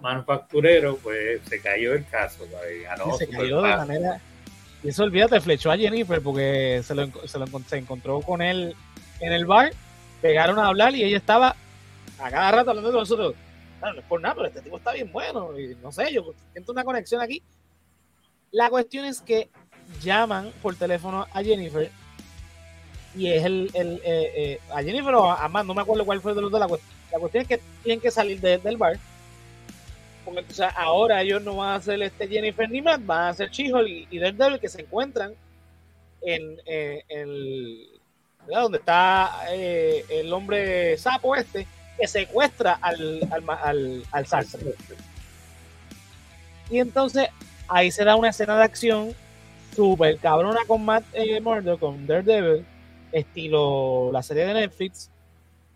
manufacturero, 0.02 0.98
pues 0.98 1.42
se 1.46 1.62
cayó 1.62 1.94
el 1.94 2.06
caso. 2.08 2.46
se 3.18 3.28
cayó 3.28 3.62
de 3.62 3.78
manera... 3.78 4.22
Y 4.84 4.90
eso, 4.90 5.04
olvídate, 5.04 5.40
flechó 5.40 5.72
a 5.72 5.78
Jennifer 5.78 6.22
porque 6.22 6.82
se, 6.84 6.94
lo, 6.94 7.08
se, 7.26 7.40
lo, 7.40 7.48
se 7.68 7.78
encontró 7.78 8.22
con 8.22 8.42
él 8.42 8.76
en 9.20 9.32
el 9.32 9.46
bar 9.46 9.72
pegaron 10.24 10.58
a 10.58 10.68
hablar 10.68 10.96
y 10.96 11.04
ella 11.04 11.18
estaba 11.18 11.54
a 12.18 12.32
cada 12.32 12.52
rato 12.52 12.70
hablando 12.70 12.92
con 12.92 13.02
nosotros. 13.02 13.36
no 13.82 14.00
es 14.00 14.06
por 14.06 14.22
nada, 14.22 14.36
pero 14.36 14.48
este 14.48 14.62
tipo 14.62 14.78
está 14.78 14.94
bien 14.94 15.12
bueno. 15.12 15.60
Y 15.60 15.76
no 15.84 15.92
sé, 15.92 16.14
yo 16.14 16.34
siento 16.54 16.72
una 16.72 16.86
conexión 16.86 17.22
aquí. 17.22 17.44
La 18.52 18.70
cuestión 18.70 19.04
es 19.04 19.20
que 19.20 19.50
llaman 20.02 20.52
por 20.62 20.76
teléfono 20.76 21.28
a 21.34 21.44
Jennifer 21.44 21.92
y 23.16 23.28
es 23.28 23.44
el, 23.44 23.70
el 23.74 23.96
eh, 24.06 24.32
eh, 24.36 24.60
a 24.74 24.82
Jennifer 24.82 25.14
o 25.14 25.30
a 25.30 25.48
Matt, 25.50 25.66
no 25.66 25.74
me 25.74 25.82
acuerdo 25.82 26.06
cuál 26.06 26.22
fue 26.22 26.34
de 26.34 26.42
los 26.42 26.50
dos. 26.50 26.60
La, 26.60 26.68
la 26.68 27.20
cuestión 27.20 27.42
es 27.42 27.48
que 27.50 27.60
tienen 27.84 28.00
que 28.00 28.10
salir 28.10 28.40
del 28.40 28.78
bar. 28.78 28.98
Porque 30.24 30.42
entonces 30.42 30.68
ahora 30.76 31.22
ellos 31.22 31.42
no 31.42 31.58
van 31.58 31.70
a 31.70 31.76
hacer 31.76 32.02
este 32.02 32.28
Jennifer 32.28 32.70
ni 32.70 32.82
Matt, 32.82 33.06
van 33.06 33.30
a 33.30 33.34
ser 33.34 33.52
Chihol 33.52 33.88
y, 33.88 34.08
y 34.10 34.20
Daredevil 34.20 34.60
que 34.60 34.70
se 34.70 34.82
encuentran 34.82 35.34
en, 36.22 36.58
eh, 36.66 37.04
donde 38.48 38.78
está 38.78 39.46
eh, 39.52 40.06
el 40.10 40.32
hombre 40.32 40.98
sapo 40.98 41.36
este, 41.36 41.68
que 42.00 42.08
secuestra 42.08 42.78
al, 42.82 43.28
al, 43.32 43.88
al, 44.12 44.26
Y 46.70 46.80
entonces 46.80 47.28
ahí 47.68 47.92
se 47.92 48.04
da 48.04 48.16
una 48.16 48.30
escena 48.30 48.58
de 48.58 48.64
acción 48.64 49.16
súper 49.76 50.18
cabrona 50.18 50.60
con 50.68 50.86
Matt 50.86 51.04
eh, 51.14 51.40
Murdock, 51.42 51.80
con 51.80 52.06
Daredevil, 52.06 52.66
estilo 53.12 54.12
la 54.12 54.24
serie 54.24 54.46
de 54.46 54.54
Netflix. 54.54 55.10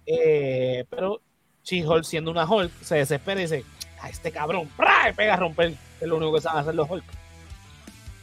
Eh, 0.05 0.85
pero 0.89 1.21
She-Hulk, 1.63 2.05
siendo 2.05 2.31
una 2.31 2.49
Hulk, 2.49 2.71
se 2.81 2.95
desespera 2.95 3.41
y 3.41 3.43
dice: 3.43 3.65
a 4.01 4.09
este 4.09 4.31
cabrón, 4.31 4.69
¡pra! 4.75 5.13
pega 5.15 5.33
a 5.33 5.37
romper, 5.37 5.73
es 5.99 6.07
lo 6.07 6.17
único 6.17 6.33
que 6.33 6.41
saben 6.41 6.61
hacer 6.61 6.75
los 6.75 6.89
Hulk. 6.89 7.03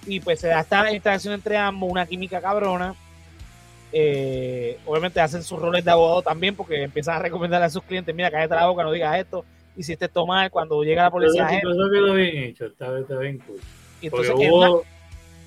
Y 0.06 0.20
pues 0.20 0.40
se 0.40 0.48
da 0.48 0.60
esta 0.60 0.92
interacción 0.92 1.34
entre 1.34 1.56
ambos, 1.56 1.90
una 1.90 2.06
química 2.06 2.40
cabrona. 2.40 2.94
Eh, 3.92 4.78
obviamente 4.86 5.20
hacen 5.20 5.42
sus 5.42 5.58
roles 5.58 5.84
de 5.84 5.90
abogado 5.92 6.22
también 6.22 6.56
porque 6.56 6.82
empiezan 6.82 7.14
a 7.14 7.18
recomendarle 7.20 7.66
a 7.66 7.70
sus 7.70 7.84
clientes, 7.84 8.14
mira, 8.14 8.30
cállate 8.30 8.56
la 8.56 8.66
boca, 8.66 8.82
no 8.82 8.90
digas 8.90 9.16
esto, 9.18 9.44
hiciste 9.76 10.06
esto 10.06 10.26
mal, 10.26 10.50
cuando 10.50 10.82
llega 10.82 11.04
la 11.04 11.10
policía. 11.10 11.48
Eso 11.48 11.90
quedó 11.92 12.14
bien 12.14 12.36
hecho, 12.44 12.66
está, 12.66 12.90
bien 13.18 13.38
cool. 13.38 13.60
Porque 14.10 14.30
hubo, 14.32 14.84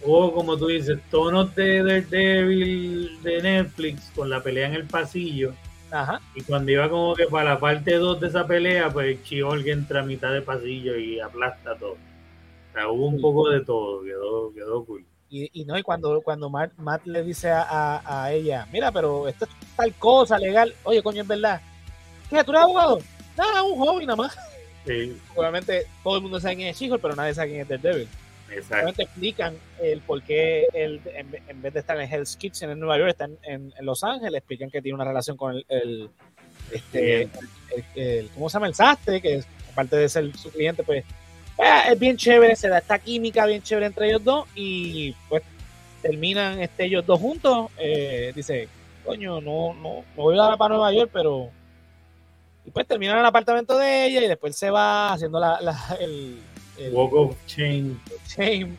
hubo, 0.03 0.33
como 0.33 0.57
tú 0.57 0.67
dices, 0.67 0.97
tonos 1.11 1.53
de 1.55 1.83
Daredevil 1.83 3.21
de 3.21 3.41
Netflix 3.41 4.11
con 4.15 4.29
la 4.29 4.41
pelea 4.41 4.67
en 4.67 4.75
el 4.75 4.85
pasillo. 4.85 5.53
Ajá. 5.91 6.21
Y 6.35 6.41
cuando 6.41 6.71
iba 6.71 6.89
como 6.89 7.15
que 7.15 7.25
para 7.25 7.53
la 7.53 7.59
parte 7.59 7.95
2 7.95 8.19
de 8.19 8.27
esa 8.27 8.45
pelea, 8.45 8.89
pues 8.89 9.23
Chiolg 9.23 9.67
entra 9.67 10.01
a 10.01 10.03
mitad 10.03 10.33
de 10.33 10.41
pasillo 10.41 10.97
y 10.97 11.19
aplasta 11.19 11.75
todo. 11.75 11.93
O 11.93 12.73
sea, 12.73 12.89
hubo 12.89 13.07
un 13.07 13.21
poco 13.21 13.49
de 13.49 13.63
todo, 13.63 14.03
quedó, 14.03 14.53
quedó 14.53 14.85
cool. 14.85 15.05
Y, 15.29 15.65
no, 15.65 15.77
y 15.77 15.83
cuando, 15.83 16.21
cuando 16.21 16.49
Matt, 16.49 17.05
le 17.05 17.21
dice 17.23 17.49
a, 17.51 18.29
ella, 18.31 18.65
mira, 18.71 18.91
pero 18.91 19.27
esto 19.27 19.45
es 19.45 19.51
tal 19.75 19.93
cosa 19.95 20.39
legal, 20.39 20.73
oye, 20.83 21.03
coño, 21.03 21.21
es 21.21 21.27
verdad. 21.27 21.61
¿Qué? 22.29 22.43
¿Tú 22.43 22.51
eres 22.51 22.63
abogado? 22.63 22.99
Nada, 23.37 23.63
un 23.63 23.77
hobby 23.77 24.05
nada 24.05 24.15
más. 24.15 24.37
Sí. 24.85 25.17
Obviamente 25.35 25.85
todo 26.01 26.17
el 26.17 26.21
mundo 26.21 26.39
sabe 26.39 26.55
quién 26.55 26.69
es 26.69 26.77
Chico, 26.77 26.97
pero 26.97 27.15
nadie 27.15 27.33
sabe 27.33 27.49
quién 27.49 27.61
es 27.61 27.67
Daredevil. 27.67 28.07
Exacto. 28.51 29.01
Explican 29.01 29.55
el 29.81 30.01
por 30.01 30.23
qué 30.23 30.67
él, 30.73 31.01
en, 31.05 31.61
vez 31.61 31.73
de 31.73 31.79
estar 31.79 31.99
en 31.99 32.11
Hell's 32.11 32.35
Kitchen 32.35 32.69
en 32.69 32.79
Nueva 32.79 32.97
York, 32.97 33.09
está 33.09 33.29
en, 33.43 33.73
Los 33.81 34.03
Ángeles. 34.03 34.39
Explican 34.39 34.69
que 34.69 34.81
tiene 34.81 34.95
una 34.95 35.05
relación 35.05 35.37
con 35.37 35.55
el, 35.55 35.65
el 35.69 36.09
este, 36.71 37.29
el, 37.95 38.29
¿cómo 38.33 38.49
se 38.49 38.55
llama? 38.55 38.67
El 38.67 38.75
sastre, 38.75 39.21
que 39.21 39.43
aparte 39.71 39.95
de 39.95 40.09
ser 40.09 40.35
su 40.37 40.51
cliente, 40.51 40.83
pues 40.83 41.03
Ah, 41.59 41.85
es 41.91 41.99
bien 41.99 42.17
chévere, 42.17 42.55
se 42.55 42.69
da 42.69 42.77
esta 42.77 42.99
química 42.99 43.45
bien 43.45 43.63
chévere 43.63 43.87
entre 43.87 44.09
ellos 44.09 44.23
dos 44.23 44.47
y 44.53 45.13
pues 45.27 45.41
terminan 46.01 46.61
este, 46.61 46.85
ellos 46.85 47.05
dos 47.05 47.19
juntos. 47.19 47.71
Eh, 47.77 48.31
dice, 48.35 48.69
coño, 49.03 49.41
no, 49.41 49.73
no, 49.73 50.03
no 50.15 50.23
voy 50.23 50.37
a 50.37 50.43
dar 50.43 50.57
para 50.57 50.75
Nueva 50.75 50.93
York, 50.93 51.09
pero... 51.11 51.49
Y 52.65 52.71
pues 52.71 52.85
terminan 52.85 53.15
en 53.15 53.21
el 53.21 53.25
apartamento 53.25 53.77
de 53.77 54.05
ella 54.05 54.21
y 54.21 54.27
después 54.27 54.55
se 54.55 54.69
va 54.69 55.13
haciendo 55.13 55.39
la, 55.39 55.57
el, 55.99 56.37
Walk 56.91 57.13
of 57.13 57.35
Chain. 57.45 57.99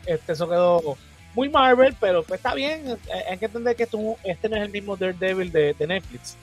Este, 0.05 0.31
eso 0.31 0.47
quedó 0.47 0.97
muy 1.33 1.49
Marvel, 1.49 1.95
pero 1.99 2.23
pues 2.23 2.39
está 2.39 2.53
bien. 2.53 2.97
Hay 3.29 3.37
que 3.37 3.45
entender 3.45 3.75
que 3.75 3.83
este 4.23 4.49
no 4.49 4.55
es 4.55 4.63
el 4.63 4.69
mismo 4.69 4.95
Daredevil 4.97 5.51
de, 5.51 5.73
de 5.73 5.87
Netflix. 5.87 6.35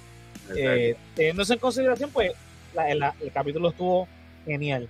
Eh, 0.56 0.96
teniéndose 1.14 1.54
en 1.54 1.58
consideración, 1.58 2.10
pues 2.10 2.32
el 2.88 3.32
capítulo 3.32 3.70
estuvo 3.70 4.08
genial. 4.44 4.88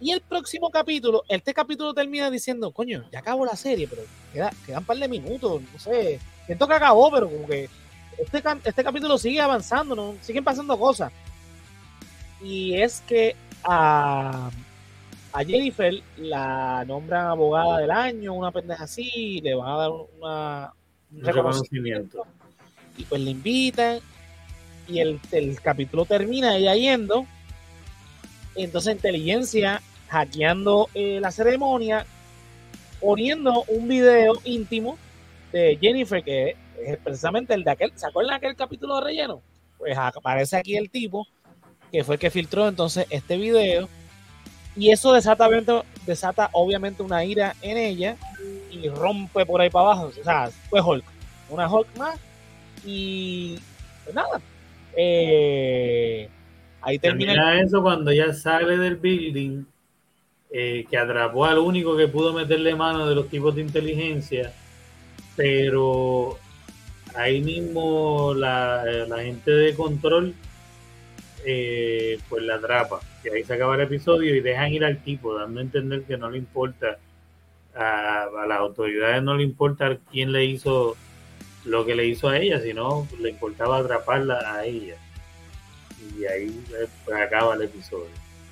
Y 0.00 0.12
el 0.12 0.22
próximo 0.22 0.70
capítulo, 0.70 1.24
este 1.28 1.52
capítulo 1.52 1.92
termina 1.92 2.30
diciendo, 2.30 2.70
coño, 2.70 3.04
ya 3.12 3.18
acabó 3.18 3.44
la 3.44 3.54
serie, 3.54 3.86
pero 3.86 4.02
queda, 4.32 4.50
quedan 4.64 4.78
un 4.80 4.86
par 4.86 4.96
de 4.96 5.08
minutos, 5.08 5.60
no 5.60 5.78
sé. 5.78 6.18
Siento 6.46 6.66
que 6.66 6.74
acabó, 6.74 7.10
pero 7.10 7.28
como 7.28 7.46
que 7.46 7.68
este, 8.16 8.42
este 8.64 8.82
capítulo 8.82 9.18
sigue 9.18 9.40
avanzando, 9.40 9.94
¿no? 9.94 10.14
siguen 10.22 10.42
pasando 10.42 10.78
cosas. 10.78 11.12
Y 12.42 12.80
es 12.80 13.02
que 13.06 13.36
a, 13.62 14.50
a 15.32 15.44
Jennifer 15.44 15.94
la 16.16 16.84
nombran 16.86 17.26
abogada 17.26 17.78
del 17.78 17.90
año, 17.90 18.34
una 18.34 18.50
pendeja 18.50 18.84
así, 18.84 19.40
le 19.42 19.54
van 19.54 19.68
a 19.68 19.76
dar 19.76 19.90
una, 19.90 20.74
un 21.12 21.24
reconocimiento. 21.24 22.24
Y 22.96 23.04
pues 23.04 23.20
le 23.20 23.30
invitan. 23.30 24.00
Y 24.88 24.98
el, 24.98 25.20
el 25.30 25.60
capítulo 25.60 26.04
termina 26.04 26.56
ella 26.56 26.74
yendo. 26.74 27.26
Entonces 28.56 28.94
inteligencia 28.96 29.80
hackeando 30.08 30.88
eh, 30.94 31.20
la 31.20 31.30
ceremonia, 31.30 32.04
poniendo 33.00 33.62
un 33.68 33.86
video 33.86 34.34
íntimo 34.44 34.98
de 35.52 35.78
Jennifer, 35.80 36.22
que 36.24 36.56
es 36.84 36.98
precisamente 36.98 37.54
el 37.54 37.62
de 37.62 37.70
aquel, 37.70 37.92
¿se 37.94 38.06
acuerdan 38.06 38.40
de 38.40 38.46
aquel 38.46 38.56
capítulo 38.56 38.96
de 38.96 39.04
relleno? 39.04 39.42
Pues 39.78 39.96
aparece 39.96 40.56
aquí 40.56 40.76
el 40.76 40.90
tipo 40.90 41.26
que 41.92 42.04
fue 42.04 42.16
el 42.16 42.20
que 42.20 42.30
filtró 42.30 42.68
entonces 42.68 43.06
este 43.10 43.36
video 43.36 43.88
y 44.80 44.90
eso 44.90 45.12
desata, 45.12 45.46
desata 46.06 46.48
obviamente 46.52 47.02
una 47.02 47.22
ira 47.22 47.54
en 47.60 47.76
ella 47.76 48.16
y 48.70 48.88
rompe 48.88 49.44
por 49.44 49.60
ahí 49.60 49.68
para 49.68 49.90
abajo. 49.90 50.06
O 50.18 50.24
sea, 50.24 50.50
fue 50.70 50.80
Hulk, 50.80 51.04
una 51.50 51.70
Hulk 51.70 51.98
más 51.98 52.18
Y 52.82 53.58
pues 54.04 54.14
nada. 54.14 54.40
Eh, 54.96 56.30
ahí 56.80 56.98
termina. 56.98 57.60
eso 57.60 57.82
cuando 57.82 58.10
ya 58.10 58.32
sale 58.32 58.78
del 58.78 58.96
building, 58.96 59.64
eh, 60.50 60.86
que 60.90 60.96
atrapó 60.96 61.44
al 61.44 61.58
único 61.58 61.94
que 61.94 62.08
pudo 62.08 62.32
meterle 62.32 62.74
mano 62.74 63.06
de 63.06 63.14
los 63.14 63.28
tipos 63.28 63.54
de 63.54 63.60
inteligencia, 63.60 64.50
pero 65.36 66.38
ahí 67.14 67.42
mismo 67.42 68.32
la, 68.34 68.82
gente 69.18 69.50
de 69.50 69.74
control 69.74 70.34
eh, 71.44 72.18
pues 72.28 72.42
la 72.42 72.56
atrapa. 72.56 73.00
Y 73.24 73.28
ahí 73.28 73.44
se 73.44 73.54
acaba 73.54 73.74
el 73.74 73.82
episodio 73.82 74.34
y 74.34 74.40
dejan 74.40 74.72
ir 74.72 74.84
al 74.84 75.02
tipo, 75.02 75.34
dando 75.34 75.60
a 75.60 75.62
entender 75.62 76.02
que 76.04 76.16
no 76.16 76.30
le 76.30 76.38
importa, 76.38 76.98
a, 77.74 78.28
las 78.46 78.58
autoridades 78.58 79.22
no 79.22 79.36
le 79.36 79.44
importa 79.44 79.98
quién 80.10 80.32
le 80.32 80.44
hizo 80.44 80.96
lo 81.64 81.84
que 81.84 81.94
le 81.94 82.06
hizo 82.06 82.28
a 82.28 82.38
ella, 82.38 82.60
sino 82.60 83.06
le 83.20 83.30
importaba 83.30 83.78
atraparla 83.78 84.54
a 84.54 84.64
ella. 84.64 84.96
Y 86.18 86.24
ahí 86.24 86.64
pues, 87.04 87.20
acaba 87.20 87.54
el 87.54 87.62
episodio. 87.62 88.08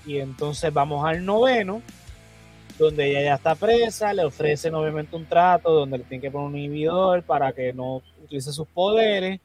Y 0.06 0.18
entonces 0.18 0.72
vamos 0.72 1.06
al 1.06 1.24
noveno, 1.24 1.82
donde 2.78 3.10
ella 3.10 3.22
ya 3.22 3.34
está 3.34 3.54
presa, 3.54 4.14
le 4.14 4.24
ofrecen 4.24 4.74
obviamente 4.74 5.16
un 5.16 5.26
trato 5.26 5.72
donde 5.72 5.98
le 5.98 6.04
tienen 6.04 6.22
que 6.22 6.30
poner 6.30 6.48
un 6.48 6.56
inhibidor 6.56 7.22
para 7.22 7.52
que 7.52 7.72
no 7.72 8.02
utilice 8.22 8.52
sus 8.52 8.68
poderes, 8.68 9.40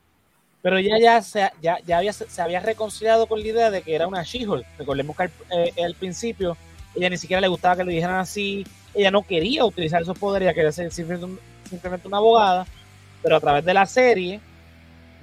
pero 0.63 0.77
ella 0.77 0.97
ya, 0.97 1.21
se, 1.21 1.51
ya, 1.61 1.77
ya 1.85 1.97
había, 1.97 2.13
se 2.13 2.41
había 2.41 2.61
reconciliado 2.61 3.27
con 3.27 3.41
la 3.41 3.47
idea 3.47 3.69
de 3.69 3.81
que 3.81 3.93
era 3.93 4.07
una 4.07 4.23
She-Hulk. 4.23 4.65
Recordemos 4.77 5.15
que 5.15 5.23
al, 5.23 5.31
eh, 5.51 5.95
principio 5.99 6.55
ella 6.95 7.09
ni 7.09 7.17
siquiera 7.17 7.41
le 7.41 7.49
gustaba 7.49 7.75
que 7.75 7.83
le 7.83 7.91
dijeran 7.91 8.15
así, 8.15 8.65
ella 8.93 9.11
no 9.11 9.23
quería 9.23 9.65
utilizar 9.65 10.01
esos 10.01 10.17
poderes, 10.17 10.47
ella 10.47 10.55
quería 10.55 10.71
ser 10.71 10.89
simplemente 10.89 12.07
una 12.07 12.17
abogada, 12.17 12.65
pero 13.21 13.35
a 13.35 13.41
través 13.41 13.65
de 13.65 13.73
la 13.73 13.85
serie 13.85 14.39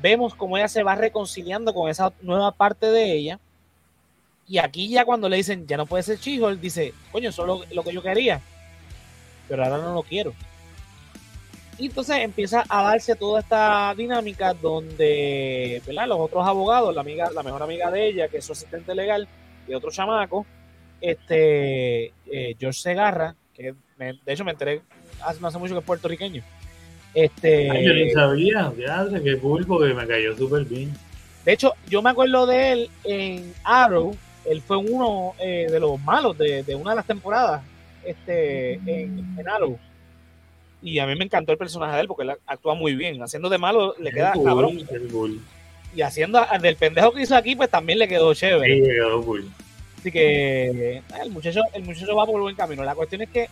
vemos 0.02 0.34
cómo 0.34 0.58
ella 0.58 0.68
se 0.68 0.82
va 0.82 0.94
reconciliando 0.94 1.72
con 1.72 1.88
esa 1.88 2.12
nueva 2.20 2.52
parte 2.52 2.90
de 2.90 3.14
ella. 3.14 3.40
Y 4.46 4.58
aquí 4.58 4.90
ya 4.90 5.06
cuando 5.06 5.26
le 5.30 5.38
dicen, 5.38 5.66
ya 5.66 5.78
no 5.78 5.86
puede 5.86 6.02
ser 6.02 6.18
She-Hulk, 6.18 6.60
dice, 6.60 6.92
coño, 7.12 7.30
eso 7.30 7.62
es 7.62 7.72
lo, 7.72 7.82
que 7.82 7.94
yo 7.94 8.02
quería, 8.02 8.42
pero 9.48 9.64
ahora 9.64 9.78
no 9.78 9.94
lo 9.94 10.02
quiero. 10.02 10.34
Y 11.80 11.86
entonces 11.86 12.18
empieza 12.18 12.62
a 12.68 12.82
darse 12.82 13.16
toda 13.16 13.40
esta 13.40 13.94
dinámica 13.96 14.52
donde 14.52 15.82
los 15.86 16.20
otros 16.20 16.46
abogados, 16.46 16.94
la 16.94 17.00
amiga, 17.00 17.30
la 17.32 17.42
mejor 17.42 17.62
amiga 17.62 17.90
de 17.90 18.06
ella, 18.06 18.28
que 18.28 18.36
es 18.36 18.44
su 18.44 18.52
asistente 18.52 18.94
legal, 18.94 19.26
y 19.66 19.72
otro 19.72 19.90
chamaco, 19.90 20.44
este 21.00 22.12
eh, 22.26 22.54
George 22.58 22.80
Segarra, 22.80 23.34
que 23.54 23.74
de 23.98 24.32
hecho 24.32 24.44
me 24.44 24.52
enteré 24.52 24.82
hace, 25.24 25.40
no 25.40 25.48
hace 25.48 25.58
mucho 25.58 25.72
que 25.74 25.80
es 25.80 25.86
puertorriqueño, 25.86 26.42
este, 27.14 27.66
yo 27.66 27.92
ni 27.94 28.10
sabía, 28.10 28.72
ya, 28.78 29.06
que 29.22 29.38
cool 29.38 29.66
porque 29.66 29.94
me 29.94 30.06
cayó 30.06 30.36
súper 30.36 30.64
bien. 30.64 30.92
De 31.44 31.52
hecho, 31.52 31.72
yo 31.88 32.02
me 32.02 32.10
acuerdo 32.10 32.46
de 32.46 32.72
él 32.72 32.90
en 33.04 33.52
Arrow. 33.64 34.14
Él 34.44 34.62
fue 34.62 34.76
uno 34.76 35.34
eh, 35.38 35.66
de 35.70 35.80
los 35.80 36.00
malos 36.00 36.36
de, 36.38 36.62
una 36.74 36.90
de 36.90 36.96
las 36.96 37.06
temporadas 37.06 37.62
este, 38.04 38.74
en, 38.74 39.48
Arrow. 39.48 39.78
Y 40.82 40.98
a 40.98 41.06
mí 41.06 41.14
me 41.14 41.24
encantó 41.24 41.52
el 41.52 41.58
personaje 41.58 41.94
de 41.94 42.00
él 42.02 42.08
porque 42.08 42.22
él 42.22 42.36
actúa 42.46 42.74
muy 42.74 42.94
bien. 42.94 43.22
Haciendo 43.22 43.48
de 43.48 43.58
malo 43.58 43.94
le 43.98 44.12
queda 44.12 44.32
cabrón. 44.32 44.78
Y 45.94 46.02
haciendo 46.02 46.40
del 46.60 46.76
pendejo 46.76 47.12
que 47.12 47.22
hizo 47.22 47.36
aquí, 47.36 47.56
pues 47.56 47.68
también 47.68 47.98
le 47.98 48.08
quedó 48.08 48.32
chévere. 48.32 48.76
Sí, 48.76 48.82
quedó 48.82 49.22
cool. 49.22 49.50
Así 49.98 50.10
que 50.10 51.02
el 51.22 51.30
muchacho, 51.30 51.62
el 51.74 51.82
muchacho 51.82 52.16
va 52.16 52.24
por 52.24 52.40
buen 52.40 52.56
camino. 52.56 52.82
La 52.84 52.94
cuestión 52.94 53.22
es 53.22 53.28
que 53.28 53.48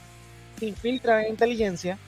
se 0.59 0.66
infiltra 0.66 1.22
en 1.22 1.31
inteligencia 1.31 1.99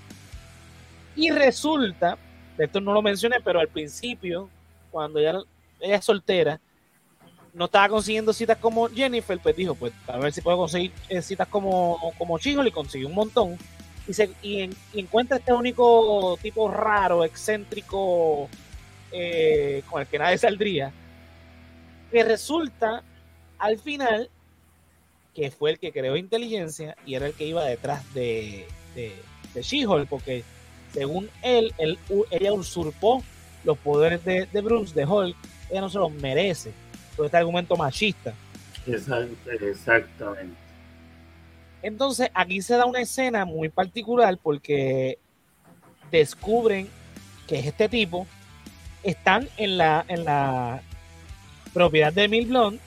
y 1.16 1.31
resulta, 1.31 2.16
esto 2.57 2.81
no 2.81 2.93
lo 2.93 3.03
mencioné, 3.03 3.37
pero 3.45 3.61
al 3.61 3.68
principio, 3.68 4.49
cuando 4.91 5.18
ella, 5.18 5.41
ella 5.81 5.97
es 5.97 6.05
soltera, 6.05 6.61
no 7.53 7.66
estaba 7.66 7.89
consiguiendo 7.89 8.33
citas 8.33 8.59
como 8.59 8.89
Jennifer, 8.89 9.39
pues 9.43 9.57
dijo, 9.57 9.75
pues 9.75 9.93
a 10.07 10.16
ver 10.18 10.33
si 10.33 10.41
puedo 10.41 10.57
conseguir 10.57 10.93
eh, 11.09 11.21
citas 11.21 11.49
como, 11.49 12.14
como 12.16 12.39
Chico, 12.39 12.64
y 12.64 12.71
consiguió 12.71 13.09
un 13.09 13.14
montón. 13.14 13.59
Y, 14.11 14.13
se, 14.13 14.29
y, 14.43 14.69
encuentra 14.95 15.37
este 15.37 15.53
único 15.53 16.37
tipo 16.43 16.69
raro, 16.69 17.25
excéntrico, 17.25 18.49
eh, 19.13 19.85
con 19.89 20.01
el 20.01 20.09
que 20.09 20.19
nadie 20.19 20.37
saldría, 20.37 20.91
que 22.11 22.25
resulta 22.25 23.05
al 23.57 23.79
final 23.79 24.29
que 25.33 25.53
fue 25.53 25.71
el 25.71 25.79
que 25.79 25.93
creó 25.93 26.17
inteligencia 26.17 26.97
y 27.07 27.15
era 27.15 27.27
el 27.27 27.35
que 27.35 27.47
iba 27.47 27.65
detrás 27.65 28.13
de, 28.13 28.67
de, 28.97 29.15
de 29.55 29.63
She-Hulk, 29.63 30.09
porque 30.09 30.43
según 30.93 31.31
él, 31.43 31.73
ella 32.33 32.53
usurpó 32.53 33.23
los 33.63 33.79
poderes 33.79 34.25
de, 34.25 34.61
Bruce, 34.61 34.93
de 34.93 35.05
Hulk, 35.05 35.37
ella 35.71 35.83
no 35.83 35.89
se 35.89 35.99
los 35.99 36.11
merece. 36.15 36.73
Todo 37.15 37.27
este 37.27 37.37
argumento 37.37 37.77
machista. 37.77 38.35
exactamente. 39.69 40.70
Entonces, 41.83 42.31
aquí 42.35 42.61
se 42.62 42.76
da 42.76 42.87
una 42.87 43.01
escena 43.01 43.45
muy 43.45 43.68
particular 43.68 44.39
porque 44.43 45.18
descubren 46.11 46.89
que 47.47 47.59
es 47.59 47.66
este 47.66 47.89
tipo. 47.89 48.26
Están 49.03 49.49
en 49.57 49.78
la, 49.78 50.05
en 50.09 50.24
la 50.24 50.83
propiedad 51.72 52.12
de 52.12 52.28
Mil 52.28 52.47
Blonde. 52.47 52.81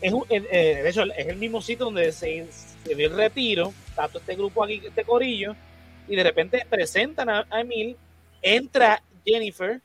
Es, 0.00 0.12
eh, 0.12 0.48
eh, 0.50 0.80
de 0.82 0.88
hecho, 0.88 1.04
es 1.04 1.26
el 1.26 1.36
mismo 1.36 1.60
sitio 1.60 1.86
donde 1.86 2.12
se, 2.12 2.46
dio 2.84 3.06
el 3.06 3.16
retiro. 3.16 3.72
Tanto 3.94 4.18
este 4.18 4.34
grupo 4.34 4.64
aquí, 4.64 4.80
este 4.84 5.04
corillo 5.04 5.54
y 6.08 6.16
de 6.16 6.22
repente 6.22 6.66
presentan 6.68 7.28
a, 7.28 7.46
Emil, 7.52 7.96
entra 8.40 9.02
Jennifer, 9.24 9.80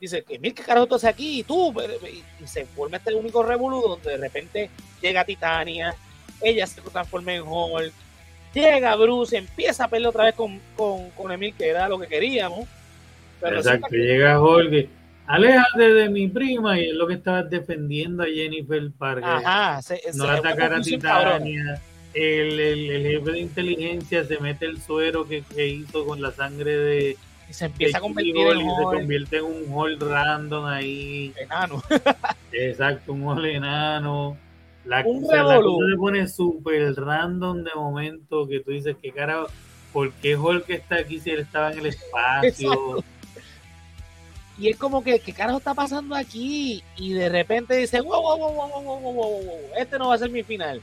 dice, 0.00 0.24
Emil, 0.28 0.54
¿qué 0.54 0.62
carajo 0.62 0.86
tú 0.86 0.94
haces 0.94 1.10
aquí? 1.10 1.40
Y 1.40 1.42
tú, 1.42 1.74
y 2.40 2.46
se 2.46 2.64
forma 2.64 2.96
este 2.96 3.14
único 3.14 3.42
revoludo 3.42 3.88
donde 3.88 4.10
de 4.12 4.16
repente 4.16 4.70
llega 5.02 5.24
Titania, 5.24 5.94
ella 6.42 6.66
se 6.66 6.80
transforma 6.80 7.34
en 7.34 7.42
Hulk, 7.42 7.92
llega 8.52 8.96
Bruce, 8.96 9.36
empieza 9.36 9.84
a 9.84 9.88
pelear 9.88 10.10
otra 10.10 10.24
vez 10.24 10.34
con, 10.34 10.60
con, 10.76 11.32
Emil, 11.32 11.54
que 11.54 11.68
era 11.68 11.88
lo 11.88 11.98
que 11.98 12.06
queríamos. 12.06 12.66
Exacto, 13.42 13.88
llega 13.90 14.40
Hulk, 14.40 14.88
aléjate 15.26 15.94
de 15.94 16.08
mi 16.08 16.28
prima, 16.28 16.78
y 16.78 16.90
es 16.90 16.94
lo 16.94 17.06
que 17.06 17.14
estaba 17.14 17.42
defendiendo 17.42 18.22
a 18.22 18.26
Jennifer 18.26 18.90
para 18.98 19.20
que 19.82 20.12
no 20.14 20.24
atacara 20.24 20.76
a 20.76 20.80
Titania 20.80 21.80
el, 22.14 22.58
el, 22.58 23.02
jefe 23.02 23.30
de 23.30 23.38
inteligencia 23.38 24.24
se 24.24 24.38
mete 24.38 24.66
el 24.66 24.80
suero 24.80 25.26
que, 25.26 25.44
hizo 25.66 26.04
con 26.06 26.20
la 26.20 26.32
sangre 26.32 26.76
de. 26.76 27.16
Y 27.48 27.52
se 27.52 27.66
empieza 27.66 27.98
a 27.98 28.00
convertir 28.00 28.36
en 28.36 28.60
y 28.60 28.62
se 28.62 28.82
convierte 28.82 29.36
en 29.38 29.44
un 29.44 29.72
hall 29.72 29.98
random 29.98 30.64
ahí. 30.66 31.32
Enano. 31.36 31.82
Exacto, 32.52 33.12
un 33.12 33.22
hall 33.24 33.46
enano. 33.46 34.36
La, 34.84 35.04
un 35.04 35.22
cosa 35.22 35.58
se 35.58 35.96
pone 35.96 36.28
súper 36.28 36.94
random 36.94 37.64
de 37.64 37.70
momento 37.74 38.48
que 38.48 38.60
tú 38.60 38.70
dices 38.70 38.96
que 39.00 39.12
cara, 39.12 39.44
¿por 39.92 40.12
qué 40.14 40.36
Hulk 40.36 40.68
está 40.70 40.96
aquí 40.96 41.20
si 41.20 41.30
él 41.30 41.40
estaba 41.40 41.72
en 41.72 41.80
el 41.80 41.86
espacio? 41.86 43.04
Y 44.58 44.68
es 44.68 44.76
como 44.76 45.02
que, 45.02 45.20
¿qué 45.20 45.32
carajo 45.32 45.58
está 45.58 45.74
pasando 45.74 46.14
aquí? 46.14 46.82
Y 46.96 47.12
de 47.12 47.28
repente 47.28 47.76
dice, 47.76 48.00
wow, 48.00 48.20
wow, 48.20 48.38
wow, 48.38 48.52
wow, 48.52 48.82
wow, 48.82 49.00
wow, 49.00 49.12
wow, 49.12 49.60
este 49.76 49.98
no 49.98 50.08
va 50.08 50.14
a 50.14 50.18
ser 50.18 50.30
mi 50.30 50.42
final 50.42 50.80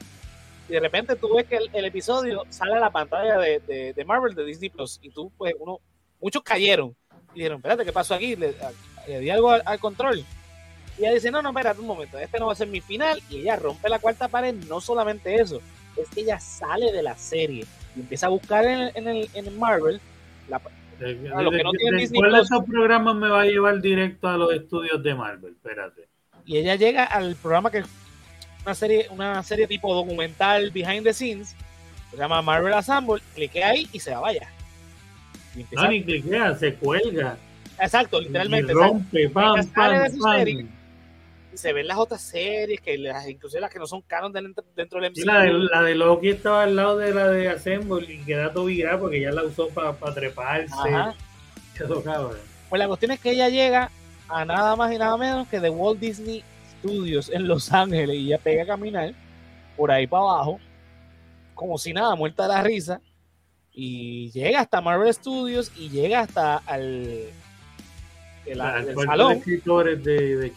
y 0.70 0.74
de 0.74 0.80
repente 0.80 1.16
tú 1.16 1.34
ves 1.34 1.46
que 1.46 1.60
el, 1.74 1.86
episodio 1.86 2.44
sale 2.50 2.74
a 2.74 2.80
la 2.80 2.90
pantalla 2.90 3.38
de, 3.38 3.94
de, 3.96 4.06
Marvel, 4.06 4.36
de 4.36 4.44
Disney 4.44 4.70
Plus, 4.70 5.00
y 5.02 5.10
tú, 5.10 5.32
pues, 5.38 5.56
uno, 5.60 5.80
muchos 6.20 6.44
cayeron 6.44 6.96
y 7.34 7.40
dijeron, 7.40 7.58
espérate, 7.58 7.86
¿qué 7.86 7.94
pasó 7.94 8.16
aquí? 8.16 8.36
Le, 8.36 8.54
di 9.20 9.30
algo 9.30 9.52
al, 9.52 9.80
control. 9.80 10.26
Y 10.98 11.02
ella 11.02 11.14
dice, 11.14 11.32
no, 11.32 11.42
no, 11.42 11.50
espérate 11.50 11.80
un 11.80 11.88
momento, 11.88 12.18
este 12.18 12.40
no 12.40 12.48
va 12.48 12.54
a 12.54 12.56
ser 12.56 12.68
mi 12.68 12.82
final. 12.82 13.22
Y 13.30 13.40
ella 13.40 13.56
rompe 13.56 13.90
la 13.90 14.00
cuarta 14.00 14.28
pared, 14.28 14.56
no 14.68 14.82
solamente 14.82 15.36
eso, 15.36 15.62
es 15.96 16.10
que 16.10 16.22
ella 16.22 16.40
sale 16.40 16.92
de 16.92 17.04
la 17.04 17.16
serie 17.16 17.66
y 17.96 18.00
empieza 18.00 18.28
a 18.28 18.30
buscar 18.30 18.66
en, 18.66 19.08
el, 19.08 19.30
en 19.34 19.60
Marvel 19.60 20.00
la, 20.50 20.58
a 20.58 21.42
lo 21.42 21.52
que 21.52 21.64
no 21.64 21.72
tiene 21.72 22.00
Disney 22.00 22.22
¿Cuál 22.22 22.34
de 22.34 22.42
esos 22.42 22.66
programas 22.66 23.16
me 23.16 23.28
va 23.28 23.42
a 23.42 23.46
llevar 23.46 23.82
directo 23.82 24.28
a 24.28 24.38
los 24.38 24.54
estudios 24.54 25.02
de 25.04 25.14
Marvel? 25.14 25.54
Espérate. 25.54 26.08
Y 26.46 26.58
ella 26.58 26.76
llega 26.76 27.04
al 27.04 27.36
programa 27.36 27.70
que 27.70 27.84
una 28.66 28.76
serie, 28.76 29.08
una 29.10 29.44
serie 29.44 29.68
tipo 29.68 29.94
documental 29.94 30.72
behind 30.72 31.04
the 31.04 31.14
scenes, 31.14 31.56
se 32.12 32.18
llama 32.18 32.42
Marvel 32.42 32.74
Assemble, 32.74 33.22
clique 33.36 33.64
ahí 33.64 33.88
y 33.92 34.00
se 34.00 34.12
va 34.12 34.22
vaya. 34.22 34.50
no, 35.72 35.88
ni 35.90 36.04
cliquea, 36.04 36.56
se 36.56 36.76
cuelga. 36.76 37.38
Exacto, 37.80 38.20
literalmente. 38.20 38.72
Y 38.72 38.76
rompe, 38.76 39.30
pam, 39.30 39.56
pam, 39.74 40.20
pam. 40.20 40.77
Y 41.58 41.60
se 41.60 41.74
ven 41.74 41.88
las 41.88 41.98
otras 41.98 42.22
series, 42.22 42.80
que 42.82 42.98
las, 42.98 43.28
inclusive 43.28 43.62
las 43.62 43.72
que 43.72 43.80
no 43.80 43.88
son 43.88 44.02
canon 44.04 44.32
dentro, 44.32 44.64
dentro 44.76 45.02
del 45.02 45.12
MCU. 45.12 45.26
la, 45.26 45.42
de, 45.42 45.54
la 45.54 45.82
de 45.82 45.96
Loki 45.96 46.30
estaba 46.30 46.64
al 46.64 46.76
lado 46.76 46.98
de 46.98 47.14
la 47.14 47.30
de 47.30 47.50
Assemble 47.50 48.14
y 48.14 48.20
queda 48.20 48.54
todo 48.54 48.66
virada 48.66 49.00
porque 49.00 49.22
ya 49.22 49.32
la 49.32 49.44
usó 49.44 49.68
para 49.70 49.96
treparse. 50.14 50.74
Pues 52.70 52.80
la 52.80 52.88
cuestión 52.88 53.12
es 53.12 53.20
que 53.20 53.32
ella 53.32 53.50
llega 53.50 53.90
a 54.30 54.46
nada 54.46 54.76
más 54.76 54.94
y 54.94 55.00
nada 55.00 55.18
menos 55.18 55.48
que 55.48 55.60
de 55.60 55.70
Walt 55.70 56.00
Disney 56.00 56.44
estudios 56.76 57.30
en 57.30 57.48
Los 57.48 57.74
Ángeles 57.74 58.16
y 58.16 58.28
ella 58.28 58.38
pega 58.38 58.64
a 58.64 58.68
caminar 58.68 59.14
por 59.76 59.92
ahí 59.92 60.06
para 60.06 60.24
abajo, 60.24 60.60
como 61.56 61.78
si 61.78 61.92
nada, 61.92 62.16
muerta 62.16 62.44
de 62.44 62.50
la 62.50 62.62
risa, 62.62 63.02
y 63.74 64.30
llega 64.32 64.62
hasta 64.62 64.82
Marvel 64.82 65.12
Studios 65.14 65.72
y 65.76 65.90
llega 65.90 66.20
hasta 66.22 66.58
al 66.58 67.30
el, 68.46 68.62
el 68.62 68.90
el 68.90 68.96
salón 69.06 69.34
de 69.34 69.40
escritores 69.40 70.04
de, 70.04 70.38
de 70.38 70.54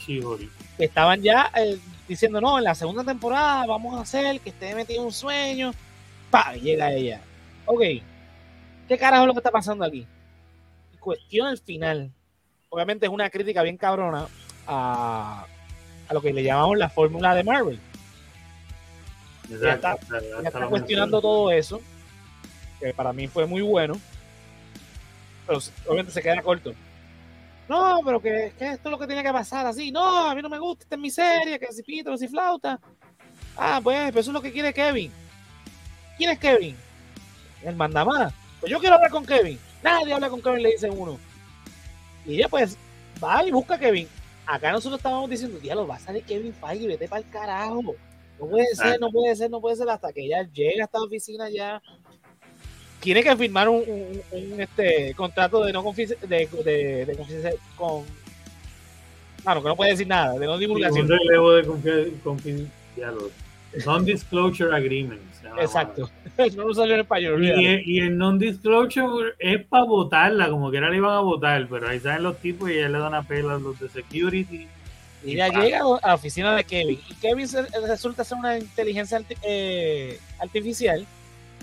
Estaban 0.84 1.22
ya 1.22 1.50
eh, 1.56 1.78
diciendo, 2.08 2.40
no, 2.40 2.58
en 2.58 2.64
la 2.64 2.74
segunda 2.74 3.04
temporada 3.04 3.66
vamos 3.66 3.98
a 3.98 4.02
hacer 4.02 4.40
que 4.40 4.50
esté 4.50 4.74
metido 4.74 5.02
un 5.02 5.12
sueño. 5.12 5.72
Pa, 6.30 6.54
llega 6.54 6.92
ella. 6.92 7.20
Ok, 7.66 7.80
¿qué 8.88 8.98
carajo 8.98 9.22
es 9.24 9.26
lo 9.28 9.32
que 9.34 9.38
está 9.40 9.50
pasando 9.50 9.84
aquí? 9.84 10.06
Cuestión 10.98 11.48
el 11.48 11.58
final. 11.58 12.10
Obviamente 12.68 13.06
es 13.06 13.12
una 13.12 13.30
crítica 13.30 13.62
bien 13.62 13.76
cabrona 13.76 14.26
a, 14.66 15.46
a 16.08 16.14
lo 16.14 16.20
que 16.20 16.32
le 16.32 16.42
llamamos 16.42 16.78
la 16.78 16.88
fórmula 16.88 17.34
de 17.34 17.42
Marvel. 17.44 17.78
Ya 19.48 19.74
está- 19.74 19.98
Ya 20.42 20.50
cuestionando 20.68 21.20
todo 21.20 21.50
eso, 21.50 21.80
que 22.78 22.94
para 22.94 23.12
mí 23.12 23.26
fue 23.26 23.46
muy 23.46 23.62
bueno, 23.62 23.94
pero 25.46 25.58
obviamente 25.86 26.12
se 26.12 26.22
queda 26.22 26.40
corto. 26.42 26.72
No, 27.70 28.00
pero 28.04 28.20
que, 28.20 28.52
que 28.58 28.72
esto 28.72 28.88
es 28.88 28.90
lo 28.90 28.98
que 28.98 29.06
tiene 29.06 29.22
que 29.22 29.32
pasar 29.32 29.64
así. 29.64 29.92
No, 29.92 30.28
a 30.28 30.34
mí 30.34 30.42
no 30.42 30.48
me 30.48 30.58
gusta, 30.58 30.82
esta 30.82 30.96
es 30.96 31.00
mi 31.00 31.08
serie, 31.08 31.56
que 31.56 31.72
si 31.72 31.84
pito, 31.84 32.10
que 32.10 32.18
si 32.18 32.26
flauta. 32.26 32.80
Ah, 33.56 33.78
pues, 33.80 34.08
eso 34.10 34.18
es 34.18 34.26
lo 34.26 34.42
que 34.42 34.50
quiere 34.50 34.74
Kevin. 34.74 35.12
¿Quién 36.16 36.30
es 36.30 36.40
Kevin? 36.40 36.76
El 37.62 37.76
mandamás. 37.76 38.34
Pues 38.58 38.72
yo 38.72 38.80
quiero 38.80 38.96
hablar 38.96 39.12
con 39.12 39.24
Kevin. 39.24 39.56
Nadie 39.84 40.12
habla 40.12 40.28
con 40.28 40.42
Kevin, 40.42 40.64
le 40.64 40.70
dice 40.72 40.90
uno. 40.90 41.16
Y 42.26 42.38
ella 42.38 42.48
pues 42.48 42.76
va 43.22 43.44
y 43.44 43.52
busca 43.52 43.76
a 43.76 43.78
Kevin. 43.78 44.08
Acá 44.46 44.72
nosotros 44.72 44.98
estábamos 44.98 45.30
diciendo, 45.30 45.60
diablo, 45.60 45.86
va 45.86 45.94
a 45.94 46.00
salir 46.00 46.24
Kevin 46.24 46.52
Feige, 46.52 46.88
vete 46.88 47.06
para 47.06 47.22
el 47.22 47.30
carajo. 47.30 47.94
No 48.40 48.46
puede 48.48 48.66
ser, 48.74 48.86
Exacto. 48.86 49.06
no 49.06 49.12
puede 49.12 49.36
ser, 49.36 49.48
no 49.48 49.60
puede 49.60 49.76
ser 49.76 49.88
hasta 49.90 50.12
que 50.12 50.24
ella 50.24 50.42
llega 50.52 50.82
a 50.82 50.86
esta 50.86 51.00
oficina 51.00 51.48
ya. 51.48 51.80
Tiene 53.00 53.22
que 53.22 53.34
firmar 53.36 53.68
un, 53.68 53.82
un- 53.86 54.22
un, 54.52 54.60
este 54.60 55.14
contrato 55.14 55.64
de 55.64 55.72
no 55.72 55.82
confidencia- 55.82 56.18
de, 56.26 56.48
de, 56.64 57.06
de 57.06 57.16
confidencia- 57.16 57.54
con 57.76 58.04
claro, 59.42 59.62
que 59.62 59.68
no 59.68 59.76
puede 59.76 59.92
decir 59.92 60.06
nada, 60.06 60.38
de 60.38 60.46
no 60.46 60.54
Sí, 60.54 60.60
divulgación. 60.60 61.02
un 61.02 61.08
relevo 61.18 61.52
de 61.52 61.64
confi- 61.66 62.20
confidencialidad. 62.22 63.14
Non-disclosure 63.86 64.74
agreement. 64.74 65.20
Exacto. 65.60 66.10
no 66.56 66.64
lo 66.66 66.74
salió 66.74 66.94
en 66.94 67.00
español. 67.02 67.42
Y, 67.44 68.00
el 68.00 68.18
non-disclosure 68.18 69.34
es 69.38 69.64
para 69.64 69.84
votarla, 69.84 70.48
como 70.50 70.70
que 70.70 70.76
era 70.78 70.90
le 70.90 70.96
iban 70.96 71.12
a 71.12 71.20
votar, 71.20 71.66
pero 71.70 71.88
ahí 71.88 72.00
salen 72.00 72.24
los 72.24 72.38
tipos 72.38 72.68
y 72.70 72.74
ella 72.74 72.88
le 72.88 72.98
dan 72.98 73.14
a 73.14 73.22
pela 73.22 73.54
a 73.54 73.58
los 73.58 73.78
de 73.80 73.88
security. 73.88 74.66
Y 75.24 75.32
ella 75.34 75.48
llega 75.48 75.80
a 76.02 76.08
la 76.08 76.14
oficina 76.14 76.54
de 76.56 76.64
Kevin. 76.64 76.98
Y 77.08 77.14
Kevin 77.14 77.46
resulta 77.86 78.24
ser 78.24 78.38
una 78.38 78.58
inteligencia 78.58 79.22
eh, 79.42 80.18
artificial. 80.40 81.06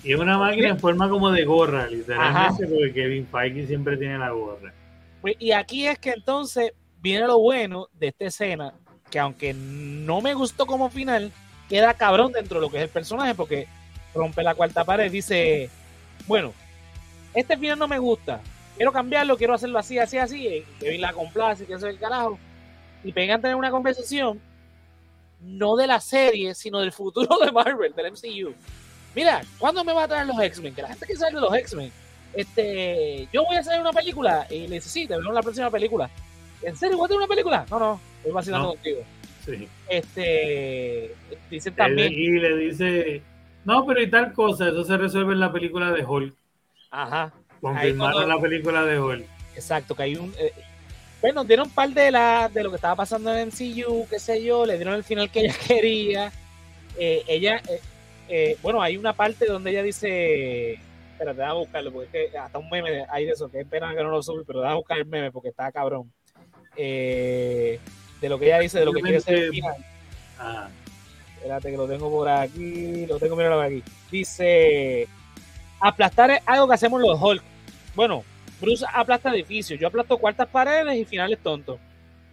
Y 0.04 0.14
es 0.14 0.20
una 0.20 0.38
máquina 0.38 0.70
en 0.70 0.80
forma 0.80 1.10
como 1.10 1.32
de 1.32 1.44
gorra, 1.46 1.88
literalmente, 1.88 2.68
porque 2.68 2.94
Kevin 2.94 3.28
Feige 3.28 3.68
siempre 3.68 3.98
tiene 3.98 4.18
la 4.18 4.30
gorra. 4.30 4.74
Pues, 5.22 5.36
Y 5.40 5.52
aquí 5.52 5.88
es 5.88 6.00
que 6.00 6.12
entonces 6.12 6.74
viene 7.02 7.28
lo 7.28 7.40
bueno 7.40 7.88
de 7.94 8.08
esta 8.08 8.26
escena, 8.26 8.74
que 9.10 9.20
aunque 9.20 9.54
no 9.54 10.22
me 10.22 10.34
gustó 10.34 10.66
como 10.66 10.90
final, 10.90 11.32
queda 11.70 11.94
cabrón 11.94 12.32
dentro 12.32 12.60
de 12.60 12.66
lo 12.66 12.72
que 12.72 12.78
es 12.78 12.84
el 12.84 12.90
personaje, 12.90 13.36
porque 13.36 13.68
rompe 14.14 14.44
la 14.44 14.56
cuarta 14.56 14.86
pared, 14.86 15.12
dice, 15.12 15.70
bueno, 16.28 16.54
este 17.34 17.58
final 17.58 17.78
no 17.78 17.88
me 17.88 18.00
gusta, 18.00 18.42
quiero 18.76 18.92
cambiarlo, 18.92 19.38
quiero 19.38 19.54
hacerlo 19.54 19.80
así, 19.80 20.00
así, 20.00 20.18
así, 20.18 20.64
Kevin 20.80 21.02
la 21.02 21.14
complace, 21.14 21.66
que 21.66 21.74
eso 21.74 21.88
es 21.88 21.94
el 21.94 22.00
carajo, 22.00 22.40
y 23.04 23.12
pegan 23.12 23.40
a 23.40 23.42
tener 23.42 23.56
una 23.56 23.72
conversación, 23.72 24.40
no 25.42 25.76
de 25.76 25.88
la 25.88 26.00
serie, 26.00 26.56
sino 26.56 26.80
del 26.80 26.92
futuro 26.92 27.38
de 27.40 27.52
Marvel, 27.52 27.94
del 27.94 28.12
MCU. 28.12 28.54
Mira, 29.18 29.42
¿cuándo 29.58 29.84
me 29.84 29.94
va 29.94 30.04
a 30.04 30.08
traer 30.08 30.28
los 30.28 30.40
X-Men? 30.40 30.76
Que 30.76 30.84
la 30.84 30.90
gente 30.90 31.06
quiere 31.08 31.20
saber 31.20 31.34
de 31.34 31.42
los 31.42 31.56
X-Men. 31.56 31.92
Este, 32.36 33.28
yo 33.34 33.44
voy 33.46 33.56
a 33.56 33.62
hacer 33.62 33.82
una 33.82 33.92
película. 33.92 34.46
Y 34.48 34.68
le 34.68 34.76
dice, 34.76 34.90
sí, 34.90 35.08
en 35.10 35.34
la 35.34 35.42
próxima 35.42 35.72
película. 35.72 36.08
¿En 36.62 36.76
serio? 36.78 36.98
¿Voy 36.98 37.06
a 37.06 37.08
tener 37.08 37.18
una 37.22 37.28
película? 37.28 37.66
No, 37.72 37.80
no, 37.80 38.02
estoy 38.18 38.32
vacilando 38.32 38.68
No. 38.68 38.74
contigo. 38.76 39.02
Sí. 39.44 39.68
Este, 39.90 41.16
dicen 41.50 41.74
también, 41.76 42.14
Y 42.14 42.28
le 42.40 42.58
dice, 42.58 43.22
no, 43.66 43.86
pero 43.88 44.02
y 44.04 44.10
tal 44.10 44.34
cosa, 44.34 44.68
eso 44.68 44.84
se 44.84 44.98
resuelve 44.98 45.34
en 45.34 45.40
la 45.40 45.52
película 45.52 45.92
de 45.92 46.04
Hulk. 46.06 46.36
ajá, 46.92 47.34
Confirmaron 47.60 48.14
cuando- 48.14 48.36
la 48.36 48.40
película 48.42 48.86
de 48.86 49.00
Hulk. 49.00 49.26
exacto, 49.56 49.96
que 49.96 50.04
hay 50.04 50.16
un... 50.16 50.32
eh, 50.38 50.54
bueno, 51.22 51.44
dieron 51.44 51.70
par 51.72 51.90
de, 51.90 52.12
la, 52.12 52.48
de 52.54 52.62
lo 52.62 52.70
que 52.70 52.76
estaba 52.76 52.96
pasando 52.96 53.34
en 53.34 53.48
MCU, 53.48 54.06
qué 54.10 54.20
sé 54.20 54.44
yo, 54.44 54.64
le 54.68 54.76
dieron 54.76 54.94
el 54.94 55.04
final 55.04 55.32
que 55.32 55.40
ella 55.40 55.56
quería. 55.68 56.32
Eh, 57.00 57.24
ella, 57.28 57.58
eh, 57.68 57.80
eh, 58.30 58.58
bueno, 58.62 58.82
hay 58.82 58.98
una 58.98 59.14
parte 59.14 59.46
donde 59.46 59.72
ella 59.72 59.84
dice, 59.84 60.74
espérate, 61.12 61.40
déjame 61.40 61.60
buscarlo, 61.60 61.92
porque 61.92 62.26
es 62.26 62.32
que 62.32 62.38
hasta 62.38 62.58
un 62.58 62.70
meme 62.70 63.06
hay 63.10 63.26
de 63.26 63.32
eso, 63.32 63.50
que 63.50 63.62
es 63.62 63.68
pena 63.68 63.96
que 63.96 64.04
no 64.04 64.10
lo 64.10 64.22
subí, 64.22 64.44
pero 64.46 64.60
déjame 64.60 64.78
buscar 64.78 64.98
el 64.98 65.06
meme 65.06 65.32
porque 65.32 65.50
está 65.50 65.72
cabrón. 65.72 66.12
Eh, 66.76 67.80
de 68.22 68.30
lo 68.30 68.38
que 68.38 68.46
ella 68.46 68.60
dice, 68.60 68.80
de 68.80 68.86
lo 68.86 68.94
que 68.94 69.02
quiere 69.02 69.22
ser. 69.22 69.52
Ah, 70.40 70.70
Espérate 71.38 71.72
que 71.72 71.78
lo 71.78 71.88
tengo 71.88 72.10
por 72.10 72.28
aquí, 72.28 73.06
lo 73.06 73.20
tengo, 73.20 73.36
míralo 73.36 73.58
por 73.58 73.66
aquí. 73.66 73.84
Dice, 74.12 75.08
aplastar 75.80 76.32
es 76.32 76.42
algo 76.46 76.68
que 76.68 76.74
hacemos 76.74 77.00
los 77.00 77.22
Hulk. 77.22 77.44
Bueno, 77.96 78.24
Bruce 78.60 78.86
aplasta 78.92 79.34
edificios, 79.34 79.80
yo 79.80 79.88
aplasto 79.88 80.18
cuartas 80.18 80.48
paredes 80.48 80.98
y 80.98 81.06
finales 81.06 81.40
tontos. 81.40 81.80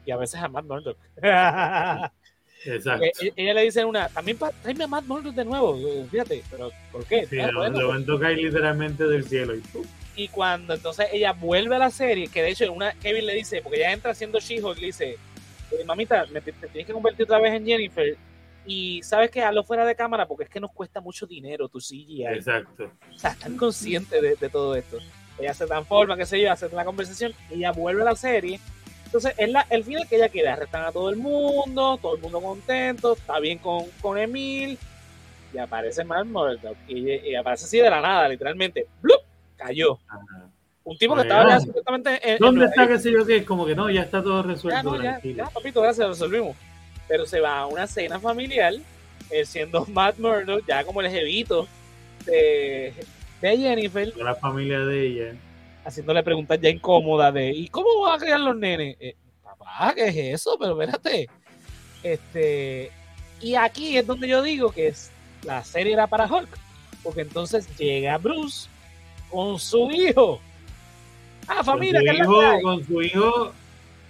Y 0.06 0.10
a 0.10 0.16
veces 0.16 0.40
a 0.40 0.48
Matt 0.48 0.64
Murdock. 0.64 0.98
exacto. 2.66 3.04
Eh, 3.04 3.12
eh, 3.22 3.32
ella 3.36 3.54
le 3.54 3.62
dice 3.62 3.84
una, 3.84 4.08
también 4.08 4.36
pa- 4.38 4.52
tráeme 4.62 4.84
a 4.84 4.86
Matt 4.86 5.04
Murdock 5.06 5.34
de 5.34 5.44
nuevo, 5.44 5.76
eh, 5.76 6.06
fíjate, 6.10 6.42
pero 6.50 6.70
¿por 6.92 7.04
qué? 7.04 7.26
Sí, 7.26 7.38
Ah, 7.40 7.50
lo, 7.50 7.60
pues, 7.72 7.72
ven 7.94 8.06
tocar 8.06 8.32
literalmente 8.32 9.04
del 9.06 9.24
cielo. 9.24 9.54
Y 9.54 9.60
¡pum! 9.60 9.84
y 10.16 10.28
cuando 10.28 10.74
entonces 10.74 11.06
ella 11.12 11.32
vuelve 11.32 11.74
a 11.74 11.78
la 11.80 11.90
serie, 11.90 12.28
que 12.28 12.40
de 12.42 12.50
hecho 12.50 12.72
una 12.72 12.92
Kevin 12.92 13.26
le 13.26 13.34
dice, 13.34 13.60
porque 13.62 13.78
ella 13.78 13.92
entra 13.92 14.12
haciendo 14.12 14.38
She-Hulk, 14.38 14.78
le 14.78 14.86
dice, 14.86 15.16
mamita, 15.86 16.26
me, 16.32 16.40
te, 16.40 16.52
te 16.52 16.68
tienes 16.68 16.86
que 16.86 16.92
convertir 16.92 17.24
otra 17.24 17.40
vez 17.40 17.52
en 17.54 17.66
Jennifer. 17.66 18.16
Y 18.66 19.02
sabes 19.02 19.30
que 19.30 19.42
hazlo 19.42 19.62
fuera 19.64 19.84
de 19.84 19.94
cámara 19.94 20.26
porque 20.26 20.44
es 20.44 20.50
que 20.50 20.58
nos 20.60 20.72
cuesta 20.72 21.00
mucho 21.00 21.26
dinero 21.26 21.68
tu 21.68 21.80
CGI. 21.80 22.26
Exacto. 22.28 22.90
O 23.14 23.18
sea, 23.18 23.32
están 23.32 23.56
conscientes 23.58 24.22
de, 24.22 24.36
de 24.36 24.48
todo 24.48 24.74
esto. 24.74 24.98
Ella 25.38 25.52
se 25.52 25.66
transforma, 25.66 26.16
qué 26.16 26.24
sé 26.24 26.40
yo, 26.40 26.50
hace 26.50 26.68
la 26.70 26.84
conversación, 26.84 27.34
ella 27.50 27.72
vuelve 27.72 28.02
a 28.02 28.04
la 28.06 28.16
serie. 28.16 28.60
Entonces, 29.14 29.34
es 29.38 29.48
la, 29.48 29.64
el 29.70 29.84
final 29.84 30.08
que 30.08 30.16
ella 30.16 30.28
quiere. 30.28 30.48
Arrestan 30.48 30.82
a 30.84 30.90
todo 30.90 31.08
el 31.08 31.14
mundo, 31.14 31.96
todo 32.02 32.16
el 32.16 32.20
mundo 32.20 32.40
contento, 32.40 33.12
está 33.12 33.38
bien 33.38 33.58
con, 33.58 33.84
con 34.00 34.18
Emil. 34.18 34.76
Y 35.52 35.58
aparece 35.58 36.02
Matt 36.02 36.26
Murdock. 36.26 36.76
Y, 36.88 37.30
y 37.30 37.36
aparece 37.36 37.66
así 37.66 37.78
de 37.78 37.88
la 37.88 38.00
nada, 38.00 38.28
literalmente. 38.28 38.88
¡Blup! 39.00 39.20
Cayó. 39.56 40.00
Ajá. 40.08 40.48
Un 40.82 40.98
tipo 40.98 41.14
que 41.14 41.22
estaba 41.22 41.60
supuestamente 41.60 42.10
en. 42.24 42.30
en 42.32 42.38
¿Dónde 42.38 42.64
está 42.64 42.88
qué 42.88 42.98
sé 42.98 43.12
yo 43.12 43.24
qué? 43.24 43.44
Como 43.44 43.64
que 43.64 43.76
no, 43.76 43.88
ya 43.88 44.02
está 44.02 44.20
todo 44.20 44.42
Ya, 44.42 44.48
resuelto. 44.48 44.96
no, 44.96 45.00
ya, 45.00 45.20
papito, 45.54 45.80
gracias, 45.80 46.06
lo 46.06 46.12
resolvimos. 46.12 46.56
Pero 47.06 47.24
se 47.24 47.38
va 47.38 47.60
a 47.60 47.66
una 47.66 47.86
cena 47.86 48.18
familiar, 48.18 48.74
él 49.30 49.46
siendo 49.46 49.86
Matt 49.92 50.18
Murdock, 50.18 50.66
ya 50.66 50.82
como 50.82 51.00
el 51.02 51.08
jevito 51.08 51.68
de, 52.26 52.92
de 53.40 53.56
Jennifer, 53.56 54.12
Con 54.12 54.24
la 54.24 54.34
familia 54.34 54.80
de 54.80 55.06
ella. 55.06 55.34
Haciéndole 55.84 56.22
preguntas 56.22 56.58
ya 56.60 56.68
incómodas 56.70 57.32
de 57.34 57.50
¿y 57.52 57.68
cómo 57.68 58.00
van 58.02 58.16
a 58.16 58.18
criar 58.18 58.40
los 58.40 58.56
nenes? 58.56 58.96
Eh, 59.00 59.14
papá, 59.42 59.92
¿qué 59.94 60.08
es 60.08 60.16
eso? 60.40 60.56
Pero 60.58 60.80
espérate. 60.80 61.28
Este, 62.02 62.90
y 63.40 63.54
aquí 63.54 63.96
es 63.96 64.06
donde 64.06 64.28
yo 64.28 64.42
digo 64.42 64.70
que 64.70 64.88
es, 64.88 65.10
la 65.42 65.62
serie 65.64 65.92
era 65.92 66.06
para 66.06 66.26
Hulk. 66.26 66.48
Porque 67.02 67.20
entonces 67.20 67.68
llega 67.76 68.16
Bruce 68.16 68.68
con 69.30 69.58
su 69.58 69.90
hijo. 69.90 70.40
Ah, 71.46 71.56
Con 71.56 71.64
familia, 71.66 72.00
su, 72.00 72.04
¿qué 72.06 72.10
es 72.12 72.18
la 72.18 72.24
hijo, 72.24 72.62
con 72.62 72.84
su 72.86 73.02
hijo 73.02 73.52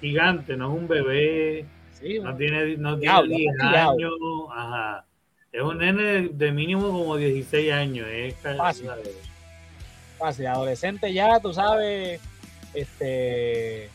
gigante, 0.00 0.56
no 0.56 0.72
es 0.72 0.80
un 0.80 0.88
bebé, 0.88 1.64
Sí, 2.00 2.18
no 2.20 2.36
tiene, 2.36 2.76
no 2.76 2.98
tiene 2.98 3.00
Diablo, 3.00 3.36
10 3.36 3.52
criado. 3.58 3.90
años. 3.92 4.12
Ajá. 4.54 5.04
Es 5.50 5.62
un 5.62 5.78
nene 5.78 6.28
de 6.28 6.52
mínimo 6.52 6.82
como 6.88 7.16
16 7.16 7.72
años. 7.72 8.06
Es 8.10 8.34
Fácil. 10.24 10.46
adolescente 10.46 11.12
ya, 11.12 11.38
tú 11.38 11.52
sabes, 11.52 12.18
este, 12.72 13.90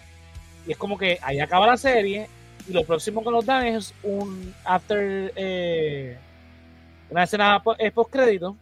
y 0.67 0.71
es 0.71 0.77
como 0.77 0.95
que 0.95 1.17
ahí 1.23 1.39
acaba 1.39 1.65
la 1.65 1.75
serie 1.75 2.27
y 2.67 2.71
lo 2.73 2.83
próximo 2.83 3.23
que 3.23 3.31
nos 3.31 3.43
dan 3.47 3.65
es 3.65 3.95
un 4.03 4.53
after, 4.63 5.33
eh, 5.35 6.17
una 7.09 7.23
escena 7.23 7.63
eh, 7.79 7.89
post 7.89 8.11
crédito 8.11 8.55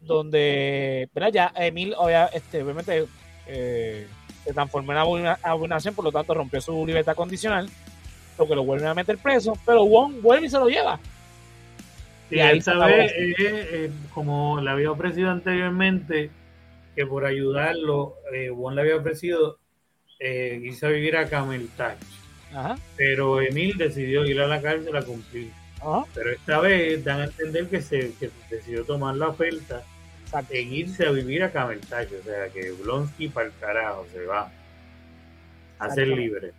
donde, 0.00 1.08
¿verdad? 1.14 1.30
Ya 1.32 1.52
Emil, 1.54 1.94
este, 2.32 2.62
obviamente, 2.64 3.06
eh, 3.46 4.08
se 4.44 4.52
transformó 4.52 4.90
en 4.92 4.98
abomina- 4.98 5.38
abominación, 5.44 5.94
por 5.94 6.04
lo 6.06 6.10
tanto 6.10 6.34
rompió 6.34 6.60
su 6.60 6.84
libertad 6.84 7.14
condicional, 7.14 7.70
lo 8.36 8.48
que 8.48 8.54
lo 8.56 8.64
vuelven 8.64 8.88
a 8.88 8.94
meter 8.94 9.16
preso, 9.18 9.56
pero 9.64 9.84
Wong 9.84 10.20
vuelve 10.20 10.46
y 10.46 10.50
se 10.50 10.58
lo 10.58 10.68
lleva. 10.68 10.98
Y 12.30 12.40
acabó. 12.40 12.86
vez, 12.86 13.12
eh, 13.12 13.34
eh, 13.38 13.92
como 14.10 14.60
le 14.60 14.70
había 14.70 14.90
ofrecido 14.92 15.30
anteriormente, 15.30 16.36
que 16.94 17.06
por 17.06 17.24
ayudarlo, 17.26 18.16
eh, 18.32 18.50
Won 18.50 18.74
le 18.74 18.82
había 18.82 18.96
ofrecido 18.96 19.60
eh, 20.18 20.60
irse 20.62 20.86
a 20.86 20.90
vivir 20.90 21.16
a 21.16 21.28
Camel 21.28 21.68
Touch. 21.76 21.98
Ajá, 22.50 22.80
Pero 22.96 23.40
Emil 23.40 23.76
decidió 23.76 24.24
ir 24.26 24.40
a 24.40 24.46
la 24.46 24.62
cárcel 24.62 24.96
a 24.96 25.04
cumplir. 25.04 25.54
ajá, 25.80 26.06
Pero 26.14 26.30
esta 26.32 26.60
vez 26.60 27.04
dan 27.04 27.20
a 27.20 27.24
entender 27.26 27.68
que 27.68 27.80
se 27.82 28.14
que 28.16 28.30
decidió 28.50 28.84
tomar 28.86 29.16
la 29.16 29.28
oferta 29.28 29.86
en 30.50 30.72
irse 30.72 31.06
a 31.06 31.10
vivir 31.12 31.42
a 31.42 31.52
Camel 31.52 31.80
Touch. 31.80 32.12
O 32.20 32.22
sea, 32.24 32.48
que 32.50 32.72
Blonsky 32.72 33.28
para 33.28 33.48
el 33.48 33.54
carajo 33.58 34.06
se 34.12 34.24
va. 34.26 34.52
a 35.78 35.90
ser 35.90 36.08
libre. 36.08 36.54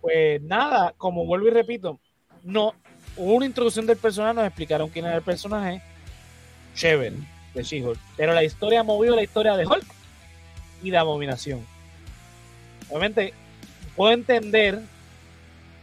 Pues 0.00 0.40
nada, 0.42 0.94
como 0.96 1.24
vuelvo 1.26 1.48
y 1.48 1.50
repito, 1.50 2.00
no 2.42 2.74
una 3.16 3.46
introducción 3.46 3.86
del 3.86 3.96
personaje, 3.96 4.34
nos 4.34 4.46
explicaron 4.46 4.88
quién 4.88 5.04
era 5.04 5.16
el 5.16 5.22
personaje, 5.22 5.82
chévere, 6.74 7.16
de 7.54 7.62
She-Hulk. 7.62 7.98
Pero 8.16 8.32
la 8.34 8.44
historia 8.44 8.82
movió 8.82 9.14
la 9.14 9.22
historia 9.22 9.56
de 9.56 9.66
Hulk 9.66 9.86
y 10.82 10.90
de 10.90 10.98
Abominación. 10.98 11.64
Obviamente, 12.88 13.32
puedo 13.96 14.12
entender 14.12 14.80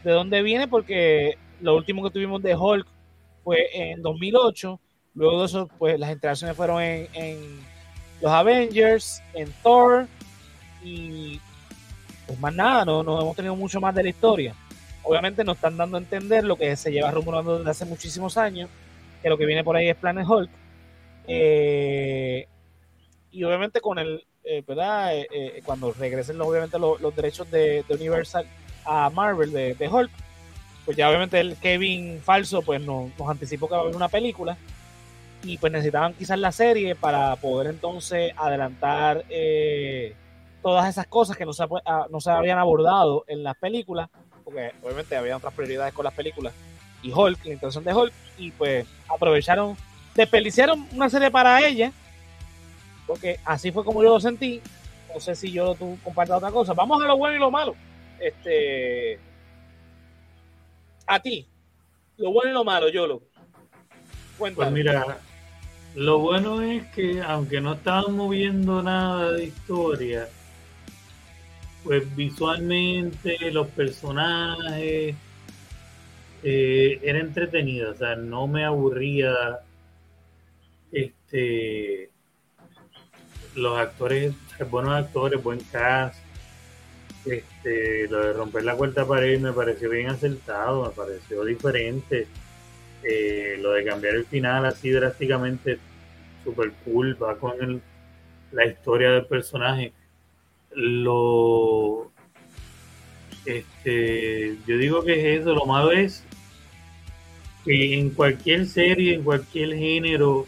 de 0.04 0.12
dónde 0.12 0.42
viene 0.42 0.68
porque 0.68 1.38
lo 1.62 1.76
último 1.76 2.04
que 2.04 2.12
tuvimos 2.12 2.42
de 2.42 2.56
Hulk 2.56 2.88
fue 3.44 3.70
en 3.74 4.02
2008. 4.02 4.80
Luego 5.14 5.40
de 5.40 5.46
eso, 5.46 5.70
pues 5.78 6.00
las 6.00 6.12
interacciones 6.12 6.56
fueron 6.56 6.82
en, 6.82 7.60
los 8.22 8.32
Avengers, 8.32 9.22
en 9.34 9.52
Thor 9.64 10.08
y 10.84 11.40
pues 12.28 12.40
más 12.40 12.54
nada, 12.54 12.86
no, 12.86 13.04
no 13.04 13.20
hemos 13.20 13.36
tenido 13.36 13.56
mucho 13.56 13.82
más 13.82 13.96
de 13.96 14.04
la 14.04 14.10
historia. 14.10 14.56
Obviamente 15.04 15.44
nos 15.44 15.56
están 15.56 15.78
dando 15.78 15.98
a 15.98 16.00
entender 16.00 16.44
lo 16.44 16.56
que 16.56 16.76
se 16.76 16.92
lleva 16.92 17.12
rumorando 17.12 17.58
desde 17.58 17.72
hace 17.72 17.86
muchísimos 17.86 18.38
años, 18.38 18.70
que 19.22 19.30
lo 19.30 19.38
que 19.38 19.46
viene 19.46 19.64
por 19.64 19.76
ahí 19.76 19.90
es 19.90 19.96
Planet 19.96 20.28
Hulk. 20.28 20.50
Eh, 21.28 22.48
y 23.32 23.44
obviamente 23.44 23.82
con 23.82 24.00
el, 24.00 24.26
eh, 24.44 24.64
¿verdad? 24.68 25.16
Eh, 25.16 25.62
cuando 25.66 25.92
regresen 25.94 26.40
obviamente 26.42 26.78
los, 26.78 27.16
derechos 27.16 27.50
de, 27.50 27.84
Universal 27.90 28.46
a 28.86 29.10
Marvel 29.10 29.52
de, 29.52 29.88
Hulk, 29.88 30.12
pues 30.86 30.98
ya 30.98 31.10
obviamente 31.10 31.40
el 31.40 31.56
Kevin 31.58 32.20
falso 32.22 32.62
pues 32.62 32.82
nos, 32.82 33.12
nos 33.18 33.30
anticipó 33.30 33.68
que 33.68 33.74
va 33.74 33.82
a 33.82 33.84
haber 33.84 33.96
una 33.96 34.10
película 34.10 34.58
y 35.44 35.58
pues 35.58 35.72
necesitaban 35.72 36.14
quizás 36.14 36.38
la 36.40 36.52
serie 36.52 36.96
para 36.96 37.36
poder 37.36 37.68
entonces 37.68 38.34
adelantar 38.36 39.24
todas 40.62 40.88
esas 40.90 41.08
cosas 41.08 41.38
que 41.38 41.46
no 41.46 41.54
se, 41.54 41.64
ah, 41.86 42.08
no 42.10 42.20
se 42.20 42.32
habían 42.32 42.60
abordado 42.60 43.24
en 43.28 43.44
las 43.44 43.56
películas 43.58 44.10
porque 44.44 44.72
obviamente 44.82 45.16
había 45.16 45.38
otras 45.38 45.54
prioridades 45.54 45.94
con 45.94 46.06
las 46.06 46.14
películas, 46.14 46.54
y 47.02 47.12
Hulk, 47.12 47.46
la 47.46 47.54
intención 47.54 47.84
de 47.84 47.94
Hulk, 47.94 48.14
y 48.38 48.52
pues 48.52 48.86
aprovecharon, 49.08 49.76
desperdiciaron 50.16 50.88
una 50.94 51.10
serie 51.10 51.32
para 51.32 51.66
ella, 51.66 51.92
porque 53.08 53.40
así 53.46 53.72
fue 53.72 53.84
como 53.84 54.04
yo 54.04 54.10
lo 54.10 54.20
sentí. 54.20 54.62
No 55.14 55.20
sé 55.20 55.36
si 55.36 55.52
yo 55.52 55.76
tú 55.76 55.98
compartas 56.04 56.38
otra 56.38 56.52
cosa. 56.52 56.74
Vamos 56.74 57.02
a 57.04 57.08
lo 57.08 57.18
bueno 57.18 57.36
y 57.36 57.40
lo 57.40 57.52
malo. 57.52 57.76
Este, 58.20 59.20
a 61.06 61.20
ti, 61.20 61.46
lo 62.18 62.32
bueno 62.32 62.52
y 62.52 62.54
lo 62.54 62.64
malo, 62.64 62.88
yo 62.90 63.08
lo. 63.08 63.22
Pues 64.38 64.72
mira, 64.72 65.20
lo 65.96 66.20
bueno 66.20 66.62
es 66.62 66.86
que 66.92 67.22
aunque 67.22 67.60
no 67.62 67.74
estaban 67.74 68.16
moviendo 68.16 68.82
nada 68.82 69.34
de 69.34 69.46
historia, 69.46 70.30
pues 71.84 72.16
visualmente 72.16 73.52
los 73.52 73.68
personajes 73.70 75.16
eh, 76.44 77.00
era 77.04 77.20
entretenido, 77.20 77.92
o 77.92 77.96
sea, 77.96 78.16
no 78.16 78.48
me 78.48 78.66
aburría 78.66 79.60
este 80.92 82.10
los 83.56 83.78
actores, 83.78 84.34
buenos 84.70 84.94
actores, 84.94 85.44
buen 85.44 85.60
cast, 85.60 86.16
este, 87.26 88.08
lo 88.08 88.26
de 88.26 88.34
romper 88.34 88.64
la 88.64 88.76
cuarta 88.76 89.06
pared 89.06 89.40
me 89.40 89.52
pareció 89.52 89.90
bien 89.90 90.10
acertado, 90.10 90.86
me 90.86 90.92
pareció 90.92 91.44
diferente, 91.44 92.28
eh, 93.04 93.58
lo 93.60 93.72
de 93.74 93.84
cambiar 93.84 94.16
el 94.16 94.26
final 94.26 94.66
así 94.66 94.90
drásticamente, 94.90 95.80
super 96.44 96.72
cool, 96.86 97.22
va 97.22 97.38
con 97.38 97.82
la 98.52 98.66
historia 98.66 99.12
del 99.12 99.26
personaje 99.26 99.94
lo 100.74 102.12
este 103.46 104.58
yo 104.68 104.78
digo 104.78 105.04
que 105.04 105.36
es 105.36 105.42
eso 105.42 105.54
lo 105.54 105.66
malo 105.66 105.92
es 105.92 106.24
que 107.66 107.98
en 107.98 108.12
cualquier 108.12 108.66
serie 108.68 109.16
en 109.16 109.24
cualquier 109.24 109.76
género 109.76 110.46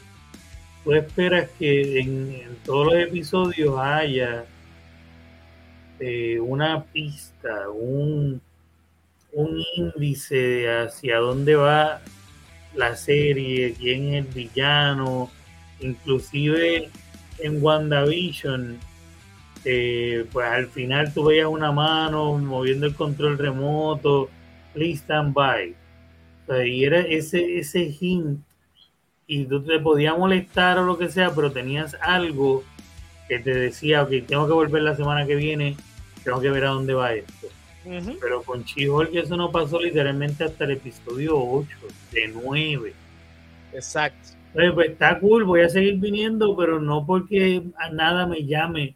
tú 0.84 0.94
esperas 0.94 1.50
que 1.58 2.00
en, 2.00 2.58
todos 2.66 2.94
los 2.94 2.96
episodios 2.96 3.78
haya 3.80 4.46
eh, 6.00 6.40
una 6.40 6.84
pista 6.84 7.70
un 7.70 8.42
un 9.32 9.64
índice 9.76 10.70
hacia 10.70 11.18
dónde 11.18 11.56
va 11.56 12.02
la 12.76 12.96
serie 12.96 13.74
quién 13.74 14.14
es 14.14 14.26
el 14.26 14.34
villano 14.34 15.32
inclusive 15.80 16.90
en 17.40 17.64
WandaVision 17.64 18.80
eh, 19.66 20.26
pues 20.32 20.48
al 20.48 20.68
final 20.68 21.14
tú 21.14 21.26
veías 21.26 21.48
una 21.48 21.72
mano 21.72 22.38
moviendo 22.38 22.86
el 22.86 22.96
control 22.96 23.38
remoto, 23.38 24.30
please 24.74 24.98
stand 25.04 25.34
by. 25.34 25.76
y 26.66 26.84
era 26.84 27.00
ese, 27.00 27.60
ese 27.60 27.96
hint, 28.00 28.40
y 29.28 29.46
tú 29.46 29.64
te 29.64 29.80
podías 29.80 30.18
molestar 30.18 30.78
o 30.80 30.86
lo 30.86 30.98
que 30.98 31.10
sea, 31.10 31.34
pero 31.34 31.52
tenías 31.52 31.96
algo 32.02 32.64
que 33.28 33.40
te 33.40 33.54
decía, 33.54 34.04
ok, 34.04 34.12
tengo 34.28 34.48
que 34.48 34.54
volver 34.54 34.82
la 34.82 34.96
semana 34.96 35.26
que 35.26 35.36
viene, 35.36 35.78
tengo 36.24 36.42
que 36.42 36.50
ver 36.50 36.66
a 36.66 36.70
dónde 36.70 36.94
va 36.94 37.14
esto. 37.14 37.48
Pero 38.22 38.44
con 38.44 38.64
que 38.64 39.20
eso 39.20 39.36
no 39.36 39.52
pasó 39.52 39.82
literalmente 39.82 40.44
hasta 40.44 40.64
el 40.66 40.72
episodio 40.72 41.38
8, 41.38 41.70
de 42.12 42.28
9. 42.30 42.94
Exacto. 43.74 44.30
pues 44.54 44.90
está 44.90 45.20
cool, 45.20 45.44
voy 45.44 45.62
a 45.62 45.70
seguir 45.70 45.96
viniendo, 45.96 46.56
pero 46.56 46.80
no 46.80 47.06
porque 47.06 47.62
nada 47.92 48.26
me 48.26 48.46
llame 48.46 48.96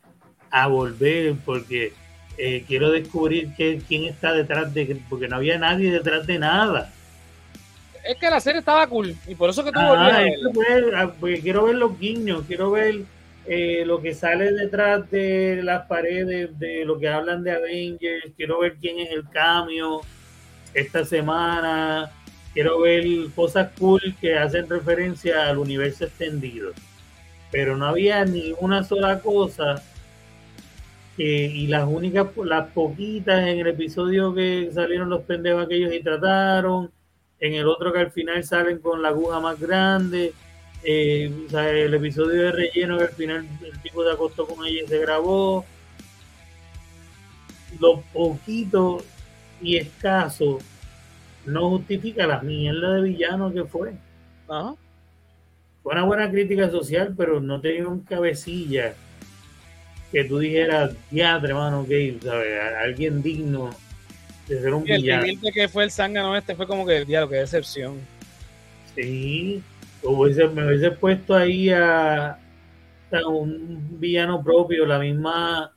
a 0.52 0.68
volver 0.68 1.36
porque 1.46 1.94
eh, 2.38 2.64
quiero 2.68 2.92
descubrir 2.92 3.54
que, 3.56 3.82
quién 3.88 4.06
está 4.06 4.32
detrás 4.34 4.74
de, 4.74 5.00
porque 5.10 5.28
no 5.28 5.38
había 5.38 5.58
nadie 5.58 5.92
detrás 5.92 6.28
de 6.28 6.38
nada. 6.38 6.94
Es 8.04 8.18
que 8.18 8.30
la 8.30 8.40
serie 8.40 8.60
estaba 8.60 8.88
cool 8.88 9.16
y 9.28 9.36
por 9.36 9.50
eso 9.50 9.64
que 9.64 9.72
tú 9.72 9.80
ah, 9.80 10.24
ah, 10.96 11.12
porque 11.20 11.42
quiero 11.42 11.66
ver 11.66 11.76
los 11.76 12.00
guiños, 12.00 12.44
quiero 12.48 12.72
ver 12.72 13.02
eh, 13.48 13.84
lo 13.86 14.02
que 14.02 14.14
sale 14.14 14.52
detrás 14.54 15.10
de 15.10 15.62
las 15.64 15.88
paredes, 15.88 16.58
de 16.60 16.86
lo 16.86 17.00
que 17.00 17.10
hablan 17.10 17.44
de 17.44 17.52
Avengers, 17.52 18.32
quiero 18.38 18.60
ver 18.60 18.76
quién 18.80 19.00
es 19.00 19.12
el 19.12 19.28
cambio 19.30 20.02
esta 20.74 21.04
semana, 21.04 22.12
quiero 22.54 22.80
ver 22.82 23.04
cosas 23.36 23.72
cool 23.80 24.16
que 24.22 24.38
hacen 24.38 24.70
referencia 24.70 25.48
al 25.48 25.58
universo 25.58 26.06
extendido. 26.06 26.72
Pero 27.52 27.76
no 27.76 27.88
había 27.88 28.24
ni 28.26 28.54
una 28.60 28.84
sola 28.84 29.20
cosa 29.20 29.82
y 31.18 31.68
las 31.68 31.88
únicas, 31.88 32.28
las 32.38 32.70
poquitas 32.72 33.48
en 33.48 33.60
el 33.60 33.68
episodio 33.68 34.34
que 34.34 34.70
salieron 34.72 35.10
los 35.10 35.24
pendejos 35.24 35.66
aquellos 35.66 35.94
y 35.94 36.04
trataron, 36.04 36.92
en 37.40 37.54
el 37.54 37.68
otro 37.68 37.92
que 37.92 38.00
al 38.00 38.12
final 38.12 38.44
salen 38.44 38.80
con 38.80 39.02
la 39.02 39.10
aguja 39.10 39.40
más 39.40 39.60
grande, 39.60 40.34
eh, 40.84 41.32
el 41.52 41.94
episodio 41.94 42.44
de 42.44 42.52
relleno 42.52 42.98
que 42.98 43.06
al 43.06 43.10
final 43.10 43.48
el 43.64 43.82
tipo 43.82 44.04
se 44.04 44.12
acostó 44.12 44.46
con 44.46 44.66
ella 44.66 44.84
y 44.84 44.88
se 44.88 45.00
grabó, 45.00 45.66
lo 47.80 48.02
poquito 48.14 49.04
y 49.62 49.78
escaso 49.78 50.60
no 51.46 51.70
justifica 51.70 52.28
la 52.28 52.42
mierda 52.42 52.94
de 52.94 53.02
villano 53.02 53.52
que 53.52 53.64
fue. 53.64 53.94
Fue 54.46 55.94
una 55.94 56.04
buena 56.04 56.30
crítica 56.30 56.70
social, 56.70 57.16
pero 57.18 57.40
no 57.40 57.60
tenía 57.62 57.88
un 57.88 58.02
cabecilla 58.02 58.94
que 60.12 60.24
tú 60.24 60.40
dijeras, 60.40 60.94
ya, 61.12 61.36
hermano, 61.36 61.86
que 61.88 62.18
¿sabes? 62.24 62.60
Alguien 62.82 63.22
digno 63.22 63.70
de 64.48 64.62
ser 64.62 64.74
un 64.74 64.84
villano. 64.84 65.26
El 65.26 65.54
que 65.54 65.68
fue 65.68 65.84
el 65.84 65.92
zángano 65.92 66.36
este 66.36 66.56
fue 66.56 66.68
como 66.68 66.86
que, 66.86 67.06
diablo, 67.06 67.30
qué 67.30 67.38
decepción. 67.38 67.98
Sí, 68.96 69.62
me 70.04 70.66
hubiese 70.66 70.92
puesto 70.92 71.36
ahí 71.36 71.70
a, 71.70 72.38
un 73.26 74.00
villano 74.00 74.44
propio, 74.44 74.86
la 74.86 75.00
misma 75.00 75.72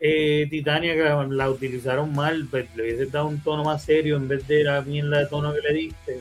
eh, 0.00 0.46
Titania 0.50 0.94
que 0.94 1.34
la, 1.34 1.50
utilizaron 1.50 2.12
mal, 2.12 2.46
pues, 2.50 2.66
le 2.76 2.84
hubiese 2.84 3.06
dado 3.06 3.26
un 3.26 3.40
tono 3.40 3.64
más 3.64 3.82
serio 3.84 4.16
en 4.16 4.28
vez 4.28 4.46
de 4.46 4.64
la 4.64 4.80
mierda 4.82 5.18
de 5.18 5.26
tono 5.26 5.52
que 5.52 5.60
le 5.60 5.74
diste 5.74 6.20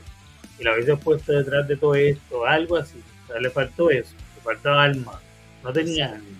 y 0.59 0.63
la 0.63 0.73
hubiese 0.73 0.95
puesto 0.97 1.31
detrás 1.33 1.67
de 1.67 1.77
todo 1.77 1.95
esto, 1.95 2.45
algo 2.45 2.77
así. 2.77 2.99
O 3.25 3.27
sea, 3.27 3.41
le 3.41 3.49
faltó 3.49 3.89
eso, 3.89 4.15
le 4.35 4.41
faltaba 4.41 4.83
alma, 4.83 5.21
no 5.63 5.71
tenía 5.71 6.13
alma. 6.13 6.37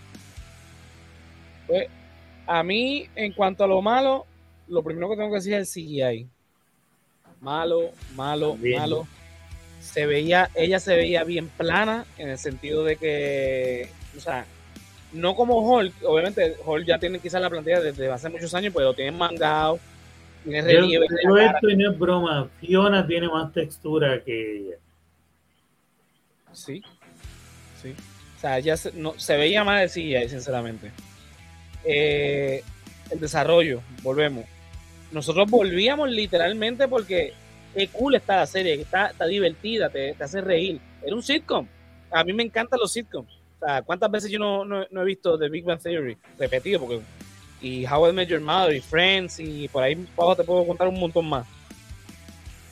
Pues, 1.68 1.88
a 2.46 2.64
mí, 2.64 3.08
en 3.16 3.34
cuanto 3.34 3.64
a 3.64 3.68
lo 3.68 3.82
malo, 3.82 4.26
lo 4.68 4.84
primero 4.84 5.10
que 5.10 5.18
tengo 5.18 5.30
que 5.30 5.36
decir 5.36 5.54
es 5.54 5.76
el 5.76 5.84
CGI. 5.84 6.28
Malo, 7.42 7.92
malo, 8.16 8.58
malo. 8.58 9.08
Se 9.80 10.06
veía, 10.06 10.50
ella 10.56 10.80
se 10.80 10.96
veía 10.96 11.24
bien 11.24 11.50
plana 11.50 12.06
en 12.18 12.30
el 12.30 12.38
sentido 12.38 12.84
de 12.84 12.96
que, 12.96 13.90
o 14.18 14.20
sea, 14.20 14.46
no 15.14 15.36
como 15.36 15.60
Hulk, 15.60 15.94
obviamente 16.04 16.56
Hulk 16.66 16.86
ya 16.86 17.00
tiene 17.00 17.20
quizás 17.20 17.42
la 17.42 17.50
plantilla 17.50 17.80
desde 17.80 18.12
hace 18.12 18.30
muchos 18.30 18.54
años, 18.54 18.74
pues 18.74 18.86
lo 18.86 18.94
tienen 18.94 19.18
mangado, 19.18 19.80
tiene 20.44 20.62
relieve. 20.62 21.06
esto 21.06 21.68
no 21.78 21.92
es 21.92 22.00
broma, 22.00 22.50
Fiona 22.60 23.06
tiene 23.06 23.28
más 23.28 23.54
textura 23.54 24.22
que 24.24 24.58
ella. 24.58 24.76
Sí, 26.52 26.82
sí. 27.82 27.94
O 28.36 28.40
sea, 28.40 28.58
ella 28.58 28.78
se, 28.78 28.92
no, 28.94 29.18
se 29.18 29.38
veía 29.38 29.64
más 29.64 29.82
de 29.82 29.90
CGI, 29.90 30.30
sinceramente. 30.30 30.92
Eh, 31.88 32.64
el 33.10 33.20
desarrollo, 33.20 33.82
volvemos. 34.04 34.46
Nosotros 35.12 35.50
volvíamos 35.50 36.10
literalmente 36.10 36.88
porque 36.88 37.34
qué 37.74 37.88
cool 37.88 38.16
está 38.16 38.38
la 38.38 38.46
serie, 38.46 38.74
está, 38.74 39.08
está 39.08 39.26
divertida, 39.26 39.90
te, 39.90 40.14
te 40.14 40.24
hace 40.24 40.42
reír. 40.42 40.82
Era 41.02 41.16
un 41.16 41.24
sitcom. 41.24 41.66
A 42.12 42.24
mí 42.24 42.34
me 42.34 42.44
encantan 42.44 42.80
los 42.80 42.92
sitcoms. 42.92 43.32
O 43.60 43.66
sea, 43.66 43.82
¿cuántas 43.82 44.12
veces 44.12 44.30
yo 44.30 44.40
no, 44.40 44.66
no, 44.66 45.02
he 45.02 45.06
visto 45.06 45.38
The 45.38 45.50
Big 45.50 45.64
Bang 45.64 45.80
Theory 45.80 46.18
repetido? 46.38 46.82
Porque, 46.82 47.00
y 47.62 47.86
How 47.88 48.10
I 48.10 48.14
Met 48.14 48.28
Your 48.28 48.42
Mother 48.42 48.76
y 48.76 48.82
Friends 48.82 49.40
y 49.40 49.68
por 49.70 49.84
ahí 49.84 50.06
abajo 50.16 50.36
te 50.36 50.44
puedo 50.44 50.68
contar 50.68 50.88
un 50.88 51.00
montón 51.00 51.28
más. 51.28 51.48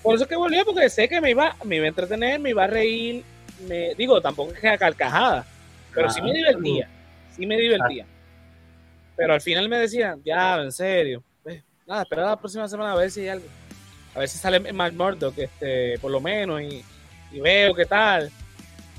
Por 0.03 0.13
eso 0.13 0.25
es 0.25 0.29
que 0.29 0.35
volví, 0.35 0.57
porque 0.63 0.89
sé 0.89 1.09
que 1.09 1.19
me 1.19 1.31
iba, 1.31 1.55
me 1.63 1.77
iba 1.77 1.85
a 1.85 1.89
entretener, 1.89 2.39
me 2.39 2.51
iba 2.51 2.65
a 2.65 2.67
reír. 2.67 3.23
Me, 3.67 3.95
digo, 3.95 4.21
tampoco 4.21 4.53
es 4.53 4.59
que 4.59 4.67
a 4.67 4.77
carcajada, 4.77 5.45
pero 5.93 6.09
sí 6.09 6.21
me 6.21 6.33
divertía. 6.33 6.89
Sí 7.35 7.45
me 7.47 7.57
divertía. 7.57 8.05
Pero 9.15 9.33
al 9.33 9.41
final 9.41 9.69
me 9.69 9.77
decían, 9.77 10.21
ya, 10.23 10.61
en 10.61 10.71
serio. 10.71 11.23
Pues, 11.43 11.63
nada, 11.87 12.03
espera 12.03 12.25
la 12.25 12.39
próxima 12.39 12.67
semana 12.67 12.93
a 12.93 12.95
ver 12.95 13.11
si 13.11 13.21
hay 13.21 13.29
algo. 13.29 13.45
A 14.13 14.19
ver 14.19 14.29
si 14.29 14.37
sale 14.37 14.59
Mark 14.71 14.93
Murdock, 14.93 15.37
este, 15.37 15.99
por 15.99 16.11
lo 16.11 16.21
menos, 16.21 16.61
y, 16.61 16.83
y 17.31 17.39
veo 17.39 17.73
qué 17.73 17.85
tal. 17.85 18.31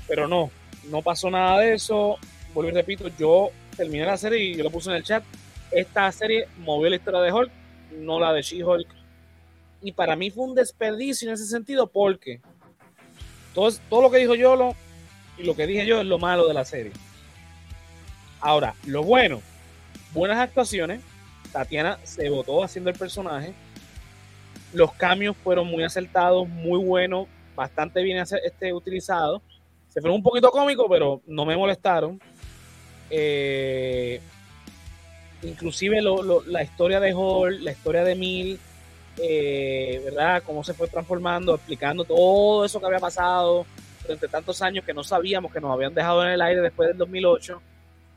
Pero 0.07 0.27
no, 0.27 0.51
no 0.89 1.01
pasó 1.01 1.29
nada 1.29 1.59
de 1.59 1.73
eso. 1.73 2.17
Vuelvo 2.53 2.71
y 2.71 2.73
repito, 2.73 3.09
yo 3.17 3.49
terminé 3.75 4.05
la 4.05 4.17
serie 4.17 4.39
y 4.39 4.55
yo 4.55 4.63
lo 4.63 4.71
puse 4.71 4.89
en 4.89 4.95
el 4.95 5.03
chat. 5.03 5.23
Esta 5.71 6.11
serie 6.11 6.47
movió 6.59 6.89
la 6.89 6.95
historia 6.95 7.19
de 7.21 7.31
Hulk, 7.31 7.51
no 7.99 8.19
la 8.19 8.33
de 8.33 8.41
She-Hulk. 8.41 8.87
Y 9.81 9.91
para 9.91 10.15
mí 10.15 10.31
fue 10.31 10.45
un 10.45 10.55
desperdicio 10.55 11.27
en 11.27 11.35
ese 11.35 11.45
sentido 11.45 11.87
porque 11.87 12.41
todo, 13.53 13.71
todo 13.89 14.01
lo 14.01 14.11
que 14.11 14.17
dijo 14.17 14.35
Yolo 14.35 14.75
y 15.37 15.43
lo 15.43 15.55
que 15.55 15.67
dije 15.67 15.85
yo 15.85 16.01
es 16.01 16.07
lo 16.07 16.17
malo 16.17 16.47
de 16.47 16.53
la 16.53 16.65
serie. 16.65 16.91
Ahora, 18.39 18.75
lo 18.85 19.03
bueno, 19.03 19.41
buenas 20.13 20.37
actuaciones. 20.37 21.01
Tatiana 21.51 21.99
se 22.03 22.29
votó 22.29 22.63
haciendo 22.63 22.89
el 22.89 22.97
personaje. 22.97 23.53
Los 24.73 24.93
cambios 24.93 25.35
fueron 25.37 25.67
muy 25.67 25.83
acertados, 25.83 26.47
muy 26.47 26.83
buenos, 26.83 27.27
bastante 27.55 28.01
bien 28.03 28.23
este, 28.43 28.73
utilizados. 28.73 29.41
Se 29.89 30.01
fueron 30.01 30.17
un 30.17 30.23
poquito 30.23 30.51
cómico, 30.51 30.87
pero 30.89 31.21
no 31.25 31.45
me 31.45 31.55
molestaron. 31.55 32.19
Eh, 33.09 34.19
inclusive 35.43 36.01
la 36.47 36.63
historia 36.63 36.99
de 36.99 37.13
Hall, 37.13 37.63
la 37.63 37.71
historia 37.71 38.03
de 38.03 38.15
Mil, 38.15 38.59
eh, 39.17 40.01
¿verdad? 40.03 40.43
Cómo 40.45 40.63
se 40.63 40.73
fue 40.73 40.87
transformando, 40.87 41.55
explicando 41.55 42.03
todo 42.03 42.65
eso 42.65 42.79
que 42.79 42.85
había 42.85 42.99
pasado 42.99 43.65
durante 44.03 44.27
tantos 44.27 44.61
años 44.61 44.85
que 44.85 44.93
no 44.93 45.03
sabíamos 45.03 45.51
que 45.51 45.59
nos 45.59 45.71
habían 45.71 45.93
dejado 45.93 46.23
en 46.23 46.31
el 46.31 46.41
aire 46.41 46.61
después 46.61 46.89
del 46.89 46.97
2008. 46.97 47.61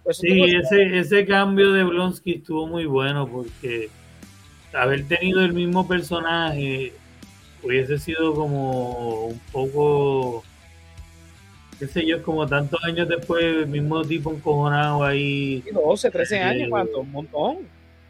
Pues 0.05 0.19
sí, 0.19 0.43
ese, 0.43 0.99
ese 0.99 1.27
cambio 1.27 1.73
de 1.73 1.85
Blonsky 1.85 2.35
estuvo 2.35 2.67
muy 2.67 2.87
bueno 2.87 3.29
porque 3.29 3.91
haber 4.73 5.07
tenido 5.07 5.45
el 5.45 5.53
mismo 5.53 5.87
personaje 5.87 6.93
hubiese 7.63 7.99
sido 7.99 8.35
como 8.35 9.27
un 9.27 9.39
poco 9.53 10.43
qué 11.81 11.87
sé 11.87 12.07
yo, 12.07 12.23
como 12.23 12.47
tantos 12.47 12.79
años 12.85 13.09
después, 13.09 13.43
el 13.43 13.67
mismo 13.67 14.05
tipo 14.05 14.31
encojonado 14.31 15.03
ahí. 15.03 15.65
12, 15.73 16.11
13 16.11 16.39
años, 16.41 16.69
¿cuánto? 16.69 17.01
Un 17.01 17.11
montón. 17.11 17.59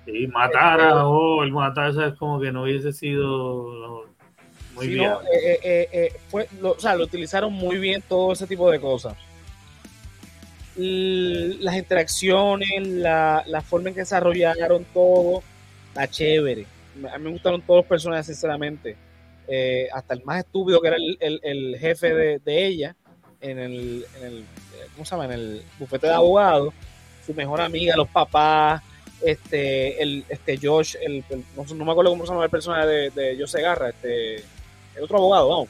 Sí, 0.05 0.27
matar 0.27 0.81
a 0.81 1.07
oh, 1.07 1.45
el 1.45 1.53
matar, 1.53 1.91
es 1.91 2.15
como 2.15 2.41
que 2.41 2.51
no 2.51 2.65
hubiese 2.65 2.93
sido 2.93 4.07
muy 4.75 4.89
bien. 4.89 5.13
Eh, 5.33 5.61
eh, 5.63 5.89
eh, 5.93 6.13
fue, 6.29 6.49
o 6.61 6.81
sea, 6.81 6.97
lo 6.97 7.05
utilizaron 7.05 7.53
muy 7.53 7.79
bien 7.79 8.03
todo 8.09 8.33
ese 8.33 8.47
tipo 8.49 8.69
de 8.71 8.81
cosas. 8.81 9.15
Las 10.81 11.77
interacciones, 11.77 12.87
la, 12.87 13.45
la 13.47 13.61
forma 13.61 13.89
en 13.89 13.95
que 13.95 14.01
desarrollaron 14.01 14.85
todo, 14.93 15.43
está 15.89 16.09
chévere. 16.09 16.67
A 17.13 17.19
mí 17.19 17.25
me 17.25 17.31
gustaron 17.31 17.63
todos 17.63 17.79
los 17.79 17.87
personajes, 17.87 18.27
sinceramente. 18.27 18.97
hasta 19.93 20.15
el 20.15 20.25
más 20.25 20.39
estúpido 20.45 20.81
que 20.81 20.89
era 20.89 20.97
el, 20.97 21.41
el, 21.43 21.77
jefe 21.79 22.15
de, 22.15 22.39
de 22.39 22.67
ella 22.67 22.97
en 23.41 23.59
el, 23.59 24.07
en 24.19 24.27
el, 24.27 24.45
¿cómo 24.95 25.05
se 25.05 25.11
llama? 25.13 25.25
En 25.27 25.33
el 25.33 25.63
bufete 25.79 26.07
de 26.07 26.15
abogados, 26.15 26.75
su 27.27 27.35
mejor 27.35 27.61
amiga, 27.61 27.97
los 27.97 28.09
papás, 28.09 28.83
este, 29.23 30.03
el, 30.03 30.25
este 30.29 30.59
Josh, 30.63 30.97
el, 31.01 31.25
no, 31.57 31.85
me 31.85 31.91
acuerdo 31.93 32.11
cómo 32.11 32.25
se 32.25 32.33
llama 32.33 32.45
el 32.45 32.51
personaje 32.51 32.87
de, 32.87 33.11
de 33.11 33.37
Josh 33.39 33.51
Segarra, 33.51 33.91
este, 33.91 34.37
el 34.37 35.03
otro 35.03 35.19
abogado, 35.19 35.49
vamos. 35.49 35.69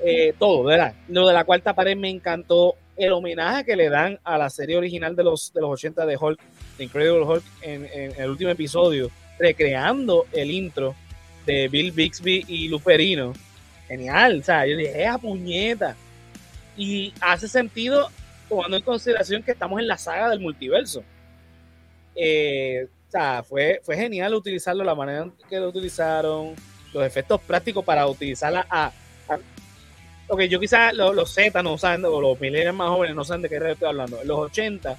Eh, 0.00 0.34
todo, 0.38 0.64
¿verdad? 0.64 0.94
Lo 1.08 1.26
de 1.26 1.32
la 1.32 1.44
cuarta 1.44 1.74
pared 1.74 1.96
me 1.96 2.10
encantó 2.10 2.74
el 2.96 3.12
homenaje 3.12 3.64
que 3.64 3.76
le 3.76 3.88
dan 3.88 4.18
a 4.24 4.38
la 4.38 4.50
serie 4.50 4.76
original 4.76 5.14
de 5.14 5.24
los, 5.24 5.52
de 5.52 5.60
los 5.60 5.70
80 5.70 6.06
de 6.06 6.16
Hulk, 6.16 6.40
de 6.78 6.84
Incredible 6.84 7.24
Hulk, 7.24 7.44
en, 7.62 7.88
el 8.16 8.30
último 8.30 8.50
episodio, 8.50 9.10
recreando 9.38 10.26
el 10.32 10.50
intro 10.50 10.94
de 11.44 11.68
Bill 11.68 11.92
Bixby 11.92 12.44
y 12.48 12.68
Luferino. 12.68 13.32
Genial, 13.88 14.40
o 14.40 14.42
sea, 14.42 14.66
yo 14.66 14.76
dije, 14.76 15.02
esa 15.02 15.18
puñeta 15.18 15.94
y 16.76 17.12
hace 17.20 17.46
sentido 17.46 18.10
tomando 18.48 18.76
en 18.76 18.82
consideración 18.82 19.42
que 19.42 19.52
estamos 19.52 19.80
en 19.80 19.86
la 19.86 19.96
saga 19.98 20.28
del 20.30 20.40
multiverso. 20.40 21.02
Eh, 22.14 22.88
o 23.08 23.10
sea, 23.10 23.42
fue, 23.42 23.80
fue 23.84 23.96
genial 23.96 24.34
utilizarlo, 24.34 24.82
la 24.82 24.94
manera 24.94 25.22
en 25.22 25.32
que 25.48 25.60
lo 25.60 25.68
utilizaron, 25.68 26.54
los 26.92 27.04
efectos 27.04 27.40
prácticos 27.40 27.84
para 27.84 28.06
utilizarla 28.06 28.66
a... 28.68 28.90
ok, 30.28 30.42
yo 30.42 30.60
quizás 30.60 30.94
los, 30.94 31.32
Z 31.32 31.62
no 31.62 31.78
saben, 31.78 32.04
o 32.04 32.20
los 32.20 32.40
millennials 32.40 32.76
más 32.76 32.88
jóvenes 32.88 33.16
no 33.16 33.24
saben 33.24 33.42
de 33.42 33.48
qué 33.48 33.56
estoy 33.56 33.88
hablando. 33.88 34.20
En 34.20 34.28
los 34.28 34.38
80 34.38 34.96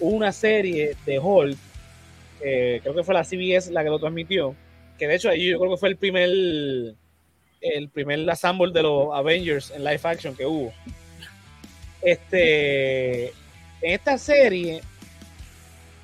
hubo 0.00 0.10
una 0.10 0.32
serie 0.32 0.96
de 1.04 1.18
Hulk, 1.18 1.58
eh, 2.42 2.80
creo 2.82 2.94
que 2.94 3.04
fue 3.04 3.14
la 3.14 3.24
CBS 3.24 3.70
la 3.70 3.82
que 3.82 3.90
lo 3.90 3.98
transmitió, 3.98 4.54
que 4.98 5.06
de 5.06 5.16
hecho 5.16 5.30
ahí 5.30 5.50
yo 5.50 5.58
creo 5.58 5.72
que 5.72 5.76
fue 5.78 5.88
el 5.90 5.96
primer 5.96 6.30
el 7.60 7.88
primer 7.90 8.28
assemble 8.30 8.72
de 8.72 8.82
los 8.82 9.14
Avengers 9.14 9.70
en 9.70 9.84
live 9.84 10.00
action 10.02 10.34
que 10.34 10.46
hubo. 10.46 10.72
Este, 12.00 13.26
en 13.28 13.92
esta 13.92 14.16
serie 14.16 14.80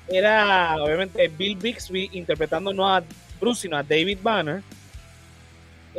era 0.07 0.75
obviamente 0.81 1.27
Bill 1.27 1.57
Bixby 1.57 2.11
interpretando 2.13 2.73
no 2.73 2.87
a 2.87 3.03
Bruce, 3.39 3.63
sino 3.63 3.77
a 3.77 3.83
David 3.83 4.19
Banner. 4.21 4.61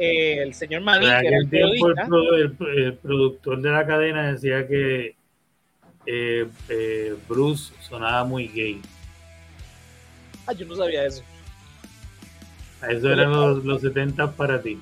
Eh, 0.00 0.42
el 0.42 0.54
señor 0.54 0.82
Magui, 0.82 1.06
que 1.06 1.26
era 1.26 1.38
el, 1.38 2.56
el, 2.76 2.94
productor 2.94 3.60
de 3.60 3.70
la 3.70 3.86
cadena 3.86 4.32
decía 4.32 4.66
que 4.66 5.16
eh, 6.06 6.46
eh, 6.68 7.16
Bruce 7.28 7.72
sonaba 7.80 8.24
muy 8.24 8.48
gay. 8.48 8.80
Ah, 10.46 10.52
yo 10.52 10.66
no 10.66 10.76
sabía 10.76 11.04
eso. 11.04 11.22
Eso 12.88 13.12
eran 13.12 13.32
los, 13.32 13.64
los 13.64 13.80
70 13.80 14.32
para 14.32 14.62
ti. 14.62 14.78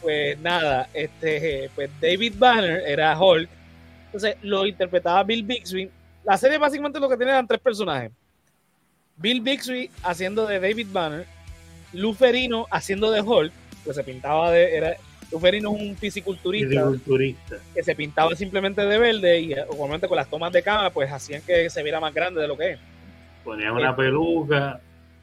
Pues 0.00 0.38
nada, 0.38 0.88
este, 0.94 1.70
pues 1.74 1.90
David 2.00 2.34
Banner 2.38 2.82
era 2.86 3.18
Hulk 3.18 3.48
entonces 4.14 4.36
lo 4.42 4.64
interpretaba 4.64 5.24
Bill 5.24 5.42
Bixby. 5.42 5.90
La 6.22 6.38
serie 6.38 6.56
básicamente 6.56 7.00
lo 7.00 7.08
que 7.08 7.16
tiene 7.16 7.32
eran 7.32 7.48
tres 7.48 7.58
personajes. 7.58 8.12
Bill 9.16 9.40
Bixby 9.40 9.90
haciendo 10.04 10.46
de 10.46 10.60
David 10.60 10.86
Banner, 10.92 11.26
Luferino 11.92 12.68
haciendo 12.70 13.10
de 13.10 13.20
Hulk, 13.20 13.52
que 13.84 13.94
se 13.94 14.04
pintaba 14.04 14.50
de... 14.50 14.76
Era, 14.76 14.96
Luferino 15.30 15.74
es 15.74 15.82
un 15.82 15.96
fisiculturista, 15.96 16.92
que 17.74 17.82
se 17.82 17.94
pintaba 17.94 18.36
simplemente 18.36 18.82
de 18.82 18.98
verde 18.98 19.40
y 19.40 19.52
obviamente 19.54 20.06
con 20.06 20.16
las 20.16 20.28
tomas 20.28 20.52
de 20.52 20.62
cámara 20.62 20.90
pues 20.90 21.10
hacían 21.10 21.42
que 21.42 21.68
se 21.70 21.82
viera 21.82 21.98
más 21.98 22.14
grande 22.14 22.40
de 22.40 22.46
lo 22.46 22.56
que 22.56 22.72
es. 22.72 22.78
Ponía 23.42 23.72
una 23.72 23.90
eh, 23.90 23.94
peluca. 23.96 24.80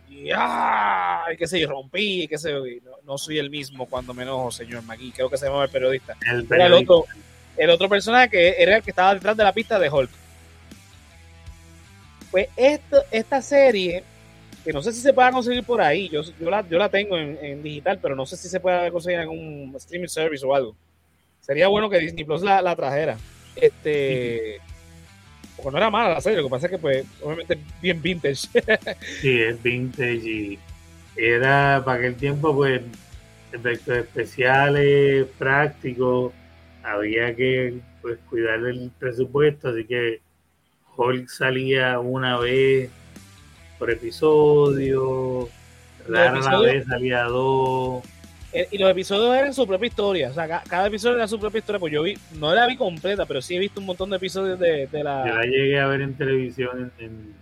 Y, 0.09 0.29
¡ah! 0.35 1.23
y 1.31 1.37
qué 1.37 1.47
sé 1.47 1.59
yo, 1.59 1.69
rompí, 1.69 2.27
qué 2.27 2.37
sé 2.37 2.51
yo, 2.51 2.63
no, 3.05 3.17
soy 3.17 3.37
el 3.37 3.49
mismo 3.49 3.85
cuando 3.85 4.13
me 4.13 4.23
enojo, 4.23 4.51
señor 4.51 4.83
Magui, 4.83 5.11
creo 5.11 5.29
que 5.29 5.37
se 5.37 5.45
llama 5.45 5.63
el 5.63 5.69
periodista. 5.69 6.17
El 6.29 6.43
periodista 6.45 6.93
el 7.57 7.69
otro 7.69 7.89
personaje 7.89 8.29
que 8.29 8.55
era 8.57 8.77
el 8.77 8.83
que 8.83 8.91
estaba 8.91 9.13
detrás 9.13 9.35
de 9.37 9.43
la 9.43 9.53
pista 9.53 9.77
de 9.79 9.89
Hulk. 9.89 10.09
Pues 12.31 12.47
esto, 12.55 13.03
esta 13.11 13.41
serie, 13.41 14.03
que 14.63 14.73
no 14.73 14.81
sé 14.81 14.93
si 14.93 15.01
se 15.01 15.13
pueda 15.13 15.31
conseguir 15.31 15.63
por 15.63 15.81
ahí, 15.81 16.09
yo, 16.09 16.21
yo, 16.39 16.49
la, 16.49 16.67
yo 16.67 16.77
la 16.77 16.89
tengo 16.89 17.17
en, 17.17 17.63
digital, 17.63 17.99
pero 18.01 18.15
no 18.15 18.25
sé 18.25 18.37
si 18.37 18.47
se 18.47 18.59
puede 18.59 18.91
conseguir 18.91 19.19
en 19.19 19.29
un 19.29 19.73
streaming 19.75 20.07
service 20.07 20.45
o 20.45 20.53
algo. 20.53 20.75
Sería 21.39 21.67
bueno 21.67 21.89
que 21.89 21.99
Disney 21.99 22.23
Plus 22.23 22.41
la, 22.41 22.75
trajera. 22.75 23.17
Este. 23.55 24.59
Porque 25.55 25.71
no 25.71 25.77
era 25.77 25.89
mala 25.89 26.13
la 26.13 26.21
serie, 26.21 26.37
lo 26.37 26.45
que 26.45 26.49
pasa 26.49 26.67
es 26.67 26.71
que, 26.71 26.77
pues, 26.77 27.05
obviamente, 27.21 27.57
bien 27.81 28.01
vintage. 28.01 28.47
sí, 29.21 29.41
es 29.41 29.61
vintage 29.61 30.15
y 30.15 30.59
era 31.15 31.81
para 31.83 31.99
aquel 31.99 32.15
tiempo, 32.15 32.55
pues, 32.55 32.81
efectos 33.51 33.97
especiales, 33.97 35.27
prácticos 35.37 36.33
había 36.83 37.35
que 37.35 37.79
pues 38.01 38.17
cuidar 38.29 38.59
el 38.65 38.91
presupuesto, 38.97 39.69
así 39.69 39.85
que 39.85 40.21
Hulk 40.97 41.27
salía 41.27 41.99
una 41.99 42.37
vez 42.39 42.89
por 43.81 43.89
episodio, 43.89 45.49
rara 46.07 46.59
vez 46.59 46.85
salía 46.85 47.23
dos. 47.23 48.03
Eh, 48.53 48.67
y 48.69 48.77
los 48.77 48.91
episodios 48.91 49.35
eran 49.35 49.55
su 49.55 49.65
propia 49.65 49.87
historia, 49.87 50.29
o 50.29 50.33
sea, 50.35 50.61
cada, 50.61 50.85
episodio 50.85 51.15
era 51.15 51.27
su 51.27 51.39
propia 51.39 51.57
historia, 51.57 51.79
pues 51.79 51.91
yo 51.91 52.03
vi, 52.03 52.15
no 52.37 52.53
la 52.53 52.67
vi 52.67 52.77
completa, 52.77 53.25
pero 53.25 53.41
sí 53.41 53.55
he 53.55 53.59
visto 53.59 53.79
un 53.79 53.87
montón 53.87 54.11
de 54.11 54.17
episodios 54.17 54.59
de, 54.59 54.87
la... 54.91 55.27
Yo 55.27 55.33
la 55.33 55.45
llegué 55.45 55.79
a 55.79 55.87
ver 55.87 56.01
en 56.01 56.13
televisión 56.13 56.91
en, 56.99 57.33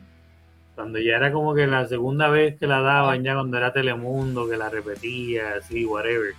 Cuando 0.75 0.97
ya 0.99 1.17
era 1.17 1.29
como 1.33 1.53
que 1.53 1.67
la 1.67 1.85
segunda 1.87 2.29
vez 2.29 2.57
que 2.57 2.67
la 2.67 2.79
daban, 2.79 3.21
ya 3.21 3.33
cuando 3.33 3.57
era 3.57 3.73
Telemundo, 3.73 4.47
que 4.47 4.55
la 4.55 4.69
repetía, 4.69 5.55
así, 5.57 5.83
whatever. 5.83 6.31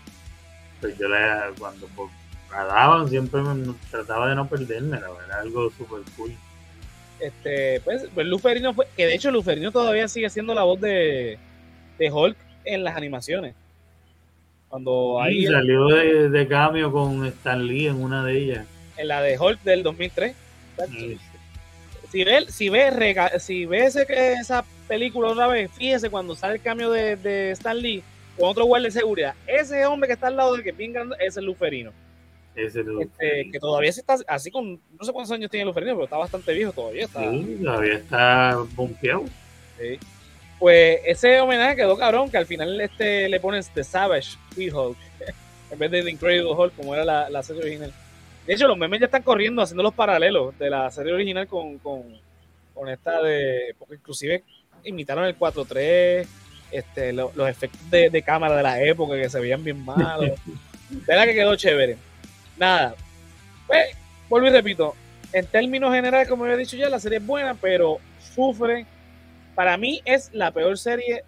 Pues 0.80 0.96
yo 0.96 1.08
la, 1.08 1.50
cuando 1.58 1.86
la 2.50 2.64
daban, 2.64 3.06
siempre 3.10 3.42
me, 3.42 3.74
trataba 3.90 4.30
de 4.30 4.34
no 4.34 4.48
perderme, 4.48 4.98
la 4.98 5.10
verdad, 5.10 5.40
algo 5.40 5.70
súper 5.70 6.00
cool. 6.16 6.32
Este, 7.20 7.80
pues, 7.80 8.06
pues 8.14 8.26
Luferino 8.26 8.72
fue, 8.72 8.86
que 8.96 9.06
de 9.06 9.14
hecho 9.14 9.30
Luferino 9.30 9.70
todavía 9.70 10.08
sigue 10.08 10.30
siendo 10.30 10.54
la 10.54 10.62
voz 10.62 10.80
de, 10.80 11.38
de 11.98 12.10
Hulk 12.10 12.36
en 12.64 12.84
las 12.84 12.96
animaciones. 12.96 13.54
Cuando 14.68 15.20
ahí 15.20 15.46
salió 15.46 15.86
de, 15.86 16.30
de, 16.30 16.48
cambio 16.48 16.92
con 16.92 17.26
Stan 17.26 17.66
Lee 17.66 17.88
en 17.88 18.02
una 18.02 18.24
de 18.24 18.38
ellas. 18.38 18.66
En 18.96 19.08
la 19.08 19.20
de 19.20 19.38
Hulk 19.38 19.62
del 19.62 19.82
2003. 19.82 20.34
Si 22.10 22.24
ve, 22.24 22.46
si 22.48 22.68
ve, 22.68 23.30
si 23.38 23.66
ve 23.66 23.84
ese, 23.84 24.06
esa 24.40 24.64
película 24.88 25.28
otra 25.28 25.46
vez, 25.46 25.70
fíjese 25.72 26.08
cuando 26.08 26.34
sale 26.34 26.54
el 26.54 26.60
cambio 26.60 26.90
de, 26.90 27.16
de 27.16 27.50
Stan 27.52 27.76
Lee 27.76 28.02
con 28.38 28.48
otro 28.48 28.64
guardia 28.64 28.88
de 28.88 28.92
seguridad. 28.92 29.34
Ese 29.46 29.84
hombre 29.86 30.08
que 30.08 30.14
está 30.14 30.28
al 30.28 30.36
lado 30.36 30.56
de 30.56 30.62
que 30.62 30.72
bien 30.72 30.94
es 31.20 31.36
el 31.36 31.44
Luferino. 31.44 31.92
Ese 32.66 32.84
este, 33.00 33.50
que 33.50 33.58
todavía 33.58 33.92
se 33.92 34.00
está 34.00 34.16
así 34.28 34.50
con, 34.50 34.74
no 34.98 35.04
sé 35.04 35.12
cuántos 35.12 35.32
años 35.32 35.50
tiene 35.50 35.66
Luferino, 35.66 35.94
pero 35.94 36.04
está 36.04 36.16
bastante 36.16 36.52
viejo 36.52 36.72
todavía. 36.72 37.04
Está, 37.04 37.30
sí, 37.30 37.60
todavía 37.62 37.94
está 37.94 38.58
bompeado. 38.74 39.24
Sí. 39.78 39.98
Pues 40.58 41.00
ese 41.06 41.40
homenaje 41.40 41.76
quedó 41.76 41.96
cabrón, 41.96 42.30
que 42.30 42.36
al 42.36 42.46
final 42.46 42.78
este 42.80 43.28
le 43.28 43.40
pones 43.40 43.70
The 43.70 43.82
Savage 43.82 44.36
Hulk 44.56 44.98
en 45.70 45.78
vez 45.78 45.90
de 45.90 46.02
The 46.02 46.10
Incredible 46.10 46.52
Hulk, 46.52 46.76
como 46.76 46.94
era 46.94 47.04
la, 47.04 47.30
la, 47.30 47.42
serie 47.42 47.62
original. 47.62 47.92
De 48.46 48.54
hecho, 48.54 48.68
los 48.68 48.76
memes 48.76 49.00
ya 49.00 49.06
están 49.06 49.22
corriendo 49.22 49.62
haciendo 49.62 49.82
los 49.82 49.94
paralelos 49.94 50.58
de 50.58 50.68
la 50.68 50.90
serie 50.90 51.14
original 51.14 51.46
con, 51.46 51.78
con, 51.78 52.02
con 52.74 52.88
esta 52.88 53.22
de. 53.22 53.74
Porque 53.78 53.94
inclusive 53.94 54.44
imitaron 54.84 55.24
el 55.24 55.38
4-3, 55.38 56.26
este, 56.70 57.12
los 57.12 57.48
efectos 57.48 57.90
de, 57.90 58.10
de, 58.10 58.22
cámara 58.22 58.56
de 58.56 58.62
la 58.62 58.82
época 58.82 59.16
que 59.16 59.30
se 59.30 59.40
veían 59.40 59.64
bien 59.64 59.84
malos. 59.84 60.32
Verá 61.06 61.24
que 61.24 61.34
quedó 61.34 61.56
chévere. 61.56 61.96
Nada. 62.60 62.94
Pues, 63.66 63.96
vuelvo 64.28 64.48
y 64.48 64.50
repito. 64.50 64.94
En 65.32 65.46
términos 65.46 65.92
generales, 65.94 66.28
como 66.28 66.46
he 66.46 66.56
dicho 66.56 66.76
ya, 66.76 66.90
la 66.90 67.00
serie 67.00 67.18
es 67.18 67.26
buena, 67.26 67.54
pero 67.54 67.98
sufre 68.34 68.86
para 69.54 69.76
mí 69.76 70.00
es 70.04 70.30
la 70.32 70.50
peor 70.50 70.76
serie, 70.78 71.24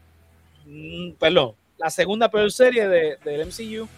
mm, 0.66 1.12
perdón, 1.12 1.55
la 1.78 1.91
segunda 1.91 2.30
peor 2.30 2.53
serie 2.53 2.89
de, 2.89 3.16
del 3.24 3.47
MCU, 3.47 3.89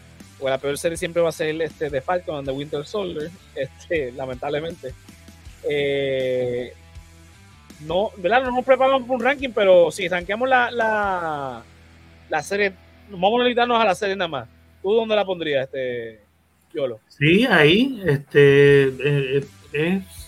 o 0.41 0.49
la 0.49 0.59
peor 0.59 0.79
serie 0.79 0.97
siempre 0.97 1.23
va 1.23 1.29
a 1.31 1.33
ser 1.33 1.61
este 1.61 1.91
de 1.91 2.01
Falcon 2.01 2.45
de 2.45 2.53
Winter 2.53 2.85
Soldier, 2.87 3.31
este, 3.55 4.13
lamentablemente. 4.13 4.95
Eh, 5.69 6.73
no, 7.81 8.11
¿verdad? 8.17 8.45
No 8.45 8.53
nos 8.53 8.65
preparamos 8.65 9.03
para 9.03 9.15
un 9.15 9.21
ranking, 9.21 9.51
pero 9.51 9.91
si 9.91 10.07
rankeamos 10.09 10.49
la, 10.49 10.71
la, 10.71 11.63
la 12.29 12.43
serie, 12.43 12.73
vamos 13.11 13.41
a 13.41 13.45
limitarnos 13.45 13.81
a 13.81 13.85
la 13.85 13.95
serie 13.95 14.15
nada 14.15 14.29
más. 14.29 14.49
¿Tú 14.83 14.93
dónde 14.93 15.17
la 15.17 15.25
pondrías, 15.25 15.65
este, 15.65 16.25
Sí, 17.09 17.47
ahí, 17.47 18.03
este, 18.05 18.89
eh, 18.89 19.47
es 19.73 20.25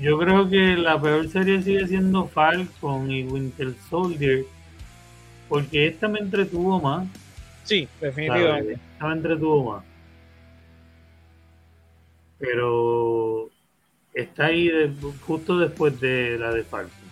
yo 0.00 0.18
creo 0.18 0.48
que 0.48 0.76
la 0.76 1.00
peor 1.00 1.28
serie 1.28 1.62
sigue 1.62 1.86
siendo 1.86 2.26
Falcon 2.26 3.10
y 3.10 3.24
Winter 3.24 3.72
Soldier, 3.88 4.44
porque 5.48 5.86
esta 5.86 6.06
me 6.06 6.18
entretuvo 6.18 6.80
más. 6.80 7.08
Sí, 7.64 7.88
definitivamente. 8.00 8.74
Esta 8.74 9.06
me 9.06 9.14
entretuvo 9.14 9.72
más. 9.72 9.84
Pero 12.38 13.48
está 14.12 14.46
ahí 14.46 14.70
justo 15.26 15.58
después 15.58 15.98
de 15.98 16.36
la 16.38 16.52
de 16.52 16.62
Falcon. 16.62 17.06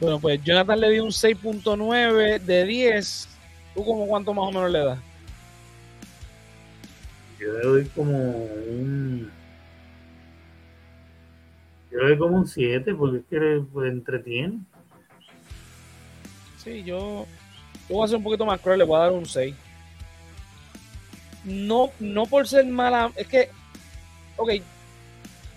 Bueno, 0.00 0.18
pues 0.18 0.42
Jonathan 0.42 0.80
le 0.80 0.90
dio 0.90 1.04
un 1.04 1.10
6.9 1.10 2.40
de 2.40 2.64
10. 2.64 3.28
¿Tú 3.74 3.84
como 3.84 4.06
cuánto 4.06 4.34
más 4.34 4.48
o 4.48 4.52
menos 4.52 4.70
le 4.70 4.84
das? 4.84 4.98
Yo 7.38 7.52
le 7.52 7.60
doy 7.60 7.84
como 7.86 8.18
un 8.18 9.30
yo 11.90 11.98
le 11.98 12.08
doy 12.08 12.18
como 12.18 12.36
un 12.38 12.46
7 12.46 12.94
porque 12.94 13.18
es 13.18 13.24
que 13.28 13.62
pues, 13.72 13.90
entretiene. 13.90 14.60
Sí, 16.56 16.82
yo, 16.84 17.26
yo 17.88 17.96
voy 17.96 18.04
a 18.04 18.08
ser 18.08 18.16
un 18.16 18.22
poquito 18.22 18.46
más 18.46 18.60
cruel, 18.60 18.78
le 18.78 18.84
voy 18.84 18.96
a 18.96 19.00
dar 19.00 19.12
un 19.12 19.26
6. 19.26 19.54
No, 21.44 21.90
no 21.98 22.26
por 22.26 22.46
ser 22.46 22.64
mala, 22.66 23.10
es 23.16 23.26
que, 23.26 23.50
ok, 24.36 24.52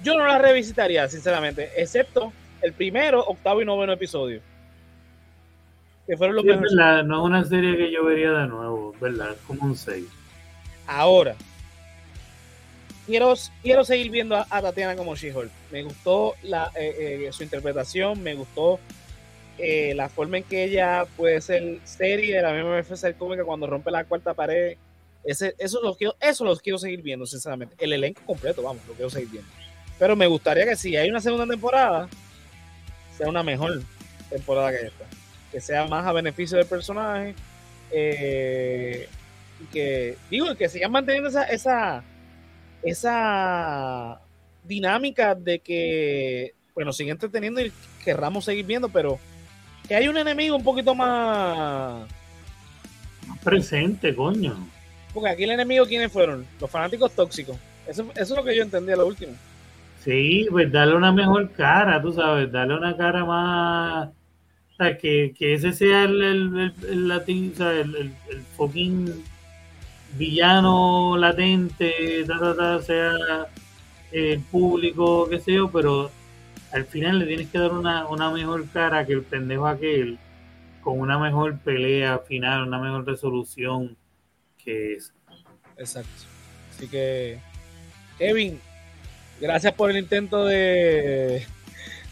yo 0.04 0.18
no 0.18 0.26
la 0.26 0.40
revisitaría, 0.40 1.08
sinceramente, 1.08 1.70
excepto 1.78 2.34
el 2.62 2.74
primero, 2.74 3.24
octavo 3.24 3.62
y 3.62 3.66
noveno 3.66 3.94
episodio. 3.94 4.42
Que 6.08 6.18
fueron 6.18 6.36
los 6.36 6.46
sí, 6.46 6.50
verdad, 6.50 7.04
no 7.04 7.22
es 7.22 7.26
una 7.26 7.44
serie 7.44 7.78
que 7.78 7.92
yo 7.92 8.06
vería 8.06 8.32
de 8.32 8.48
nuevo, 8.48 8.94
¿verdad? 9.02 9.32
Es 9.32 9.40
como 9.48 9.66
un 9.66 9.76
6. 9.76 10.06
Ahora, 10.88 11.36
quiero, 13.06 13.34
quiero 13.64 13.84
seguir 13.84 14.12
viendo 14.12 14.36
a, 14.36 14.46
Tatiana 14.46 14.96
como 14.96 15.16
She-Hulk. 15.16 15.50
Me 15.72 15.84
gustó 15.84 16.36
la, 16.44 16.72
eh, 16.76 17.26
eh, 17.28 17.32
su 17.32 17.44
interpretación, 17.44 18.22
me 18.22 18.36
gustó 18.36 18.80
eh, 19.58 19.94
la 19.96 20.10
forma 20.10 20.38
en 20.38 20.44
que 20.44 20.64
ella 20.66 21.06
puede 21.16 21.42
ser 21.42 21.80
serie, 21.86 22.42
la 22.42 22.54
misma 22.54 22.76
vez 22.76 22.88
ser 23.00 23.16
cómica 23.16 23.44
cuando 23.44 23.68
rompe 23.68 23.90
la 23.90 24.04
cuarta 24.04 24.34
pared. 24.34 24.78
Ese, 25.24 25.56
eso, 25.58 25.82
los 25.82 25.98
quiero, 25.98 26.16
eso 26.20 26.46
los 26.46 26.62
quiero 26.62 26.78
seguir 26.78 27.02
viendo, 27.02 27.26
sinceramente. 27.26 27.76
El 27.80 27.94
elenco 27.94 28.22
completo, 28.26 28.62
vamos, 28.62 28.86
lo 28.88 28.94
quiero 28.94 29.10
seguir 29.10 29.30
viendo. 29.30 29.50
Pero 29.98 30.16
me 30.16 30.28
gustaría 30.28 30.66
que 30.66 30.76
si 30.76 30.96
hay 30.98 31.10
una 31.10 31.22
segunda 31.22 31.48
temporada, 31.48 32.10
sea 33.18 33.28
una 33.28 33.44
mejor 33.44 33.82
temporada 34.30 34.72
que 34.72 34.88
esta. 34.88 35.06
Que 35.56 35.62
sea 35.62 35.88
más 35.88 36.06
a 36.06 36.12
beneficio 36.12 36.58
del 36.58 36.68
personaje. 36.68 37.34
y 37.92 39.66
que, 39.72 40.18
digo, 40.30 40.54
que 40.56 40.68
sigan 40.68 40.92
manteniendo 40.92 41.30
esa, 41.30 41.44
esa 41.44 42.04
esa 42.84 44.20
dinámica 44.66 45.34
de 45.34 45.60
que, 45.60 46.54
bueno, 46.74 46.92
sigue 46.92 47.12
entreteniendo 47.12 47.62
y 47.62 47.72
querramos 48.04 48.44
seguir 48.44 48.66
viendo, 48.66 48.90
pero 48.90 49.18
que 49.88 49.96
hay 49.96 50.10
un 50.10 50.18
enemigo 50.18 50.56
un 50.58 50.64
poquito 50.64 50.94
más... 50.94 52.06
Más 53.28 53.40
presente, 53.40 54.14
coño. 54.14 54.56
Porque 55.14 55.30
aquí 55.30 55.44
el 55.46 55.52
enemigo, 55.52 55.86
¿quiénes 55.86 56.12
fueron? 56.12 56.46
Los 56.60 56.70
fanáticos 56.70 57.14
tóxicos. 57.14 57.58
Eso, 57.88 58.06
es 58.14 58.30
lo 58.30 58.44
que 58.44 58.56
yo 58.56 58.64
entendí 58.64 58.92
a 58.92 58.98
lo 58.98 59.08
último. 59.08 59.34
Sí, 60.04 60.48
pues 60.52 60.70
darle 60.70 60.96
una 60.96 61.14
mejor 61.14 61.52
cara, 61.54 62.02
tú 62.02 62.14
sabes, 62.14 62.52
darle 62.52 62.76
una 62.76 62.96
cara 62.96 63.24
más... 63.26 64.10
O 64.76 64.84
sea, 64.84 64.98
que, 64.98 65.34
ese 65.40 65.72
sea 65.72 66.04
el, 66.04 66.22
el, 66.22 66.74
el, 66.90 67.08
latín, 67.08 67.54
o 67.54 67.58
sea, 67.58 67.72
el, 67.72 67.96
el, 67.96 68.42
fucking 68.58 69.24
villano 70.18 71.16
latente, 71.18 72.26
sea 72.86 73.48
el 74.12 74.40
público, 74.42 75.30
qué 75.30 75.40
sé 75.40 75.54
yo, 75.54 75.72
pero 75.72 76.12
al 76.74 76.84
final 76.84 77.20
le 77.20 77.26
tienes 77.26 77.50
que 77.50 77.58
dar 77.58 77.72
una, 77.72 78.06
una 78.08 78.30
mejor 78.32 78.68
cara 78.68 79.06
que 79.06 79.14
el 79.14 79.22
pendejo 79.24 79.66
aquel, 79.66 80.20
con 80.82 81.00
una 81.00 81.18
mejor 81.18 81.58
pelea 81.60 82.20
final, 82.20 82.68
una 82.68 82.78
mejor 82.78 83.08
resolución 83.08 83.96
que 84.58 84.96
es. 84.96 85.14
Exacto. 85.78 86.24
Así 86.70 86.90
que, 86.90 87.40
Kevin, 88.18 88.60
gracias 89.40 89.74
por 89.74 89.90
el 89.90 89.98
intento 89.98 90.44
de, 90.44 91.46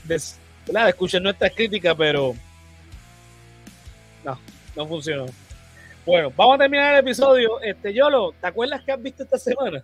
de, 0.06 0.22
de 0.66 0.90
escuchar 0.90 1.22
nuestras 1.22 1.52
críticas, 1.52 1.94
pero 1.98 2.36
no, 4.24 4.40
no 4.76 4.88
funcionó. 4.88 5.26
Bueno, 6.06 6.32
vamos 6.36 6.56
a 6.56 6.60
terminar 6.60 6.94
el 6.96 7.00
episodio. 7.00 7.62
Este, 7.62 7.94
Yolo, 7.94 8.34
¿te 8.40 8.48
acuerdas 8.48 8.84
que 8.84 8.92
has 8.92 9.02
visto 9.02 9.24
esta 9.24 9.38
semana? 9.38 9.84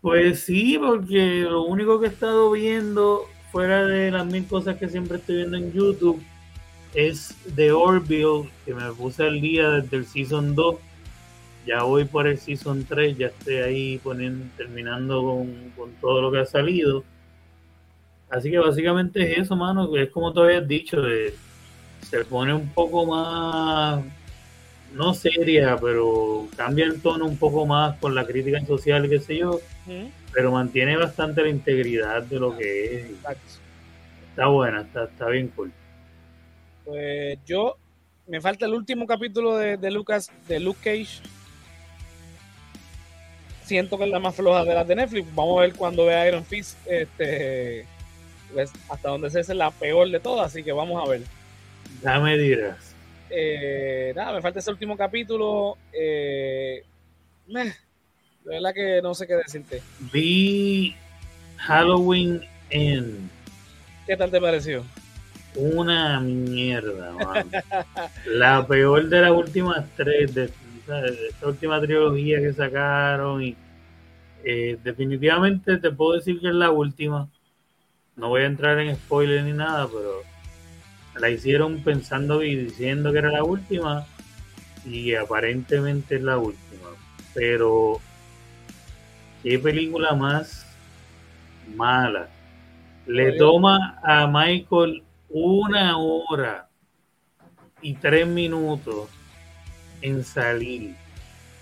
Pues 0.00 0.40
sí, 0.40 0.78
porque 0.78 1.46
lo 1.48 1.62
único 1.62 1.98
que 1.98 2.06
he 2.06 2.10
estado 2.10 2.50
viendo, 2.52 3.24
fuera 3.50 3.86
de 3.86 4.10
las 4.10 4.26
mil 4.26 4.46
cosas 4.46 4.76
que 4.76 4.88
siempre 4.88 5.16
estoy 5.16 5.36
viendo 5.36 5.56
en 5.56 5.72
YouTube, 5.72 6.22
es 6.94 7.34
The 7.56 7.72
Orville, 7.72 8.50
que 8.64 8.74
me 8.74 8.92
puse 8.92 9.24
al 9.24 9.40
día 9.40 9.70
desde 9.70 9.96
el 9.96 10.06
Season 10.06 10.54
2. 10.54 10.76
Ya 11.66 11.82
voy 11.82 12.04
por 12.04 12.28
el 12.28 12.38
Season 12.38 12.84
3, 12.84 13.16
ya 13.16 13.28
estoy 13.28 13.56
ahí 13.56 13.98
poniendo, 13.98 14.44
terminando 14.56 15.22
con, 15.22 15.72
con 15.76 15.92
todo 15.94 16.20
lo 16.20 16.30
que 16.30 16.38
ha 16.38 16.46
salido. 16.46 17.02
Así 18.28 18.50
que 18.50 18.58
básicamente 18.58 19.32
es 19.32 19.38
eso, 19.38 19.56
mano. 19.56 19.96
Es 19.96 20.10
como 20.10 20.32
tú 20.32 20.42
habías 20.42 20.68
dicho, 20.68 21.00
de, 21.00 21.34
se 22.08 22.24
pone 22.24 22.54
un 22.54 22.68
poco 22.68 23.06
más 23.06 24.04
no 24.94 25.12
seria, 25.12 25.76
pero 25.76 26.46
cambia 26.56 26.84
el 26.84 27.00
tono 27.02 27.26
un 27.26 27.36
poco 27.36 27.66
más 27.66 27.98
con 27.98 28.14
la 28.14 28.24
crítica 28.24 28.64
social, 28.64 29.08
qué 29.08 29.18
sé 29.18 29.38
yo, 29.38 29.60
pero 30.32 30.52
mantiene 30.52 30.96
bastante 30.96 31.42
la 31.42 31.48
integridad 31.48 32.22
de 32.22 32.38
lo 32.38 32.56
que 32.56 33.00
es. 33.00 33.10
Está 34.30 34.46
buena, 34.46 34.82
está, 34.82 35.04
está 35.04 35.28
bien 35.28 35.48
cool. 35.48 35.72
Pues 36.84 37.38
yo, 37.44 37.76
me 38.26 38.40
falta 38.40 38.66
el 38.66 38.74
último 38.74 39.06
capítulo 39.06 39.56
de, 39.56 39.90
Lucas, 39.90 40.30
de 40.48 40.60
Luke 40.60 40.80
Cage. 40.82 41.22
Siento 43.64 43.96
que 43.96 44.04
es 44.04 44.10
la 44.10 44.18
más 44.18 44.34
floja 44.34 44.64
de 44.64 44.74
las 44.74 44.86
de 44.86 44.94
Netflix. 44.94 45.34
Vamos 45.34 45.58
a 45.58 45.62
ver 45.62 45.74
cuando 45.74 46.06
vea 46.06 46.28
Iron 46.28 46.44
Fist 46.44 46.76
este, 46.86 47.86
pues, 48.52 48.70
hasta 48.90 49.08
donde 49.08 49.30
se 49.30 49.40
es 49.40 49.48
la 49.48 49.70
peor 49.70 50.10
de 50.10 50.20
todas, 50.20 50.48
así 50.48 50.62
que 50.62 50.72
vamos 50.72 51.02
a 51.02 51.08
ver. 51.10 51.22
Ya 52.02 52.20
me 52.20 52.36
dirás. 52.36 52.94
Eh, 53.30 54.12
nada, 54.14 54.32
me 54.32 54.42
falta 54.42 54.60
ese 54.60 54.70
último 54.70 54.96
capítulo. 54.96 55.76
Eh, 55.92 56.84
de 57.46 57.72
verdad 58.44 58.74
que 58.74 59.00
no 59.02 59.14
sé 59.14 59.26
qué 59.26 59.34
decirte. 59.34 59.82
Vi 60.12 60.94
Halloween 61.56 62.42
en. 62.70 63.30
¿Qué 64.06 64.16
tal 64.16 64.30
te 64.30 64.40
pareció? 64.40 64.84
Una 65.56 66.20
mierda, 66.20 67.12
man. 67.12 67.50
La 68.26 68.66
peor 68.66 69.08
de 69.08 69.20
las 69.20 69.30
últimas 69.30 69.84
tres, 69.96 70.34
de, 70.34 70.50
esta 71.28 71.46
última 71.46 71.80
trilogía 71.80 72.40
que 72.40 72.52
sacaron. 72.52 73.42
Y 73.42 73.56
eh, 74.44 74.78
definitivamente 74.82 75.78
te 75.78 75.90
puedo 75.90 76.12
decir 76.12 76.40
que 76.40 76.48
es 76.48 76.54
la 76.54 76.70
última. 76.70 77.28
No 78.16 78.28
voy 78.28 78.42
a 78.42 78.46
entrar 78.46 78.78
en 78.78 78.94
spoiler 78.94 79.42
ni 79.42 79.52
nada, 79.52 79.88
pero 79.88 80.22
la 81.18 81.30
hicieron 81.30 81.82
pensando 81.82 82.42
y 82.42 82.56
diciendo 82.56 83.12
que 83.12 83.18
era 83.18 83.30
la 83.30 83.44
última. 83.44 84.06
Y 84.84 85.14
aparentemente 85.14 86.16
es 86.16 86.22
la 86.22 86.38
última. 86.38 86.90
Pero, 87.32 88.00
¿qué 89.42 89.58
película 89.58 90.14
más 90.14 90.66
mala? 91.74 92.28
Le 93.06 93.32
toma 93.32 93.98
a 94.02 94.26
Michael 94.26 95.02
una 95.30 95.96
hora 95.98 96.68
y 97.82 97.94
tres 97.94 98.26
minutos 98.26 99.08
en 100.00 100.24
salir. 100.24 100.94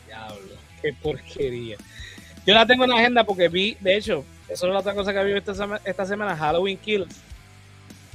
Diablo, 0.07 0.57
qué 0.81 0.93
porquería. 1.01 1.77
Yo 2.47 2.55
la 2.55 2.67
tengo 2.67 2.85
en 2.85 2.91
la 2.91 2.97
agenda 2.97 3.25
porque 3.25 3.49
vi, 3.49 3.77
de 3.81 3.97
hecho, 3.97 4.25
eso 4.49 4.67
es 4.67 4.73
la 4.73 4.81
otra 4.81 4.95
cosa 4.95 5.13
que 5.13 5.25
vi 5.25 5.33
esta, 5.33 5.81
esta 5.85 6.07
semana, 6.07 6.37
Halloween 6.37 6.77
Kills, 6.79 7.23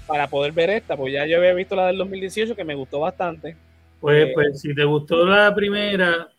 para 0.08 0.28
poder 0.28 0.54
ver 0.54 0.70
esta, 0.70 0.96
porque 0.96 1.14
ya 1.14 1.26
yo 1.26 1.38
había 1.38 1.54
visto 1.54 1.76
la 1.76 1.88
del 1.88 1.98
2018 1.98 2.56
que 2.56 2.64
me 2.64 2.76
gustó 2.76 3.02
bastante. 3.02 3.56
Pues, 4.00 4.28
eh, 4.28 4.32
pues 4.34 4.62
si 4.62 4.74
te 4.74 4.84
gustó 4.84 5.26
la 5.26 5.54
primera 5.54 6.30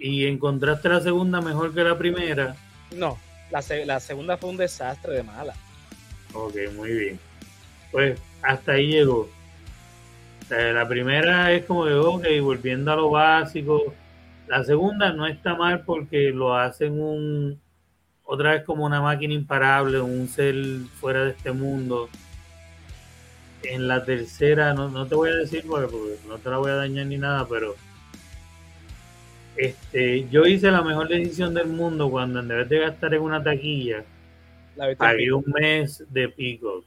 y 0.00 0.26
encontraste 0.26 0.88
la 0.88 1.00
segunda 1.00 1.40
mejor 1.40 1.74
que 1.74 1.84
la 1.84 1.96
primera. 1.96 2.56
No, 2.96 3.18
la, 3.50 3.62
la 3.84 4.00
segunda 4.00 4.36
fue 4.36 4.50
un 4.50 4.56
desastre 4.56 5.14
de 5.14 5.22
mala. 5.22 5.54
Ok, 6.32 6.54
muy 6.74 6.90
bien. 6.92 7.20
Pues 7.90 8.18
hasta 8.40 8.72
ahí 8.72 8.88
llegó. 8.88 9.28
la 10.48 10.88
primera 10.88 11.52
es 11.52 11.64
como 11.66 11.84
de, 11.84 11.94
ok, 11.94 12.24
volviendo 12.40 12.92
a 12.92 12.96
lo 12.96 13.10
básico. 13.10 13.94
La 14.48 14.64
segunda 14.64 15.12
no 15.12 15.26
está 15.26 15.54
mal 15.54 15.82
porque 15.84 16.30
lo 16.30 16.56
hacen 16.56 17.00
un, 17.00 17.60
otra 18.24 18.52
vez 18.52 18.64
como 18.64 18.84
una 18.84 19.00
máquina 19.00 19.34
imparable, 19.34 20.00
un 20.00 20.28
ser 20.28 20.54
fuera 21.00 21.24
de 21.24 21.30
este 21.30 21.52
mundo. 21.52 22.08
En 23.64 23.88
la 23.88 24.04
tercera, 24.04 24.74
no, 24.74 24.88
no 24.88 25.06
te 25.06 25.14
voy 25.14 25.30
a 25.30 25.36
decir 25.36 25.64
porque, 25.66 26.16
no 26.26 26.38
te 26.38 26.50
la 26.50 26.58
voy 26.58 26.70
a 26.70 26.74
dañar 26.74 27.06
ni 27.06 27.16
nada, 27.16 27.46
pero 27.48 27.76
este, 29.56 30.28
yo 30.30 30.46
hice 30.46 30.70
la 30.70 30.82
mejor 30.82 31.08
decisión 31.08 31.54
del 31.54 31.68
mundo 31.68 32.10
cuando 32.10 32.40
en 32.40 32.48
vez 32.48 32.68
de 32.68 32.80
gastar 32.80 33.14
en 33.14 33.22
una 33.22 33.42
taquilla, 33.42 34.04
pagué 34.96 35.32
un 35.32 35.44
mes 35.46 36.04
de 36.10 36.28
pico 36.28 36.84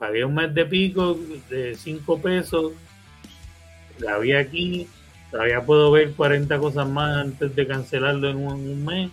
pagué 0.00 0.24
un 0.24 0.34
mes 0.34 0.52
de 0.54 0.64
pico 0.64 1.16
de 1.50 1.74
5 1.76 2.22
pesos, 2.22 2.72
la 3.98 4.16
vi 4.16 4.32
aquí, 4.32 4.88
todavía 5.30 5.60
puedo 5.60 5.90
ver 5.92 6.12
40 6.12 6.58
cosas 6.58 6.88
más 6.88 7.18
antes 7.18 7.54
de 7.54 7.66
cancelarlo 7.66 8.30
en 8.30 8.36
un, 8.38 8.84
mes 8.84 9.10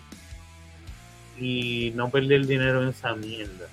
y 1.38 1.92
no 1.94 2.10
perder 2.10 2.46
dinero 2.46 2.82
en 2.82 2.88
esa 2.88 3.14
mierda. 3.14 3.68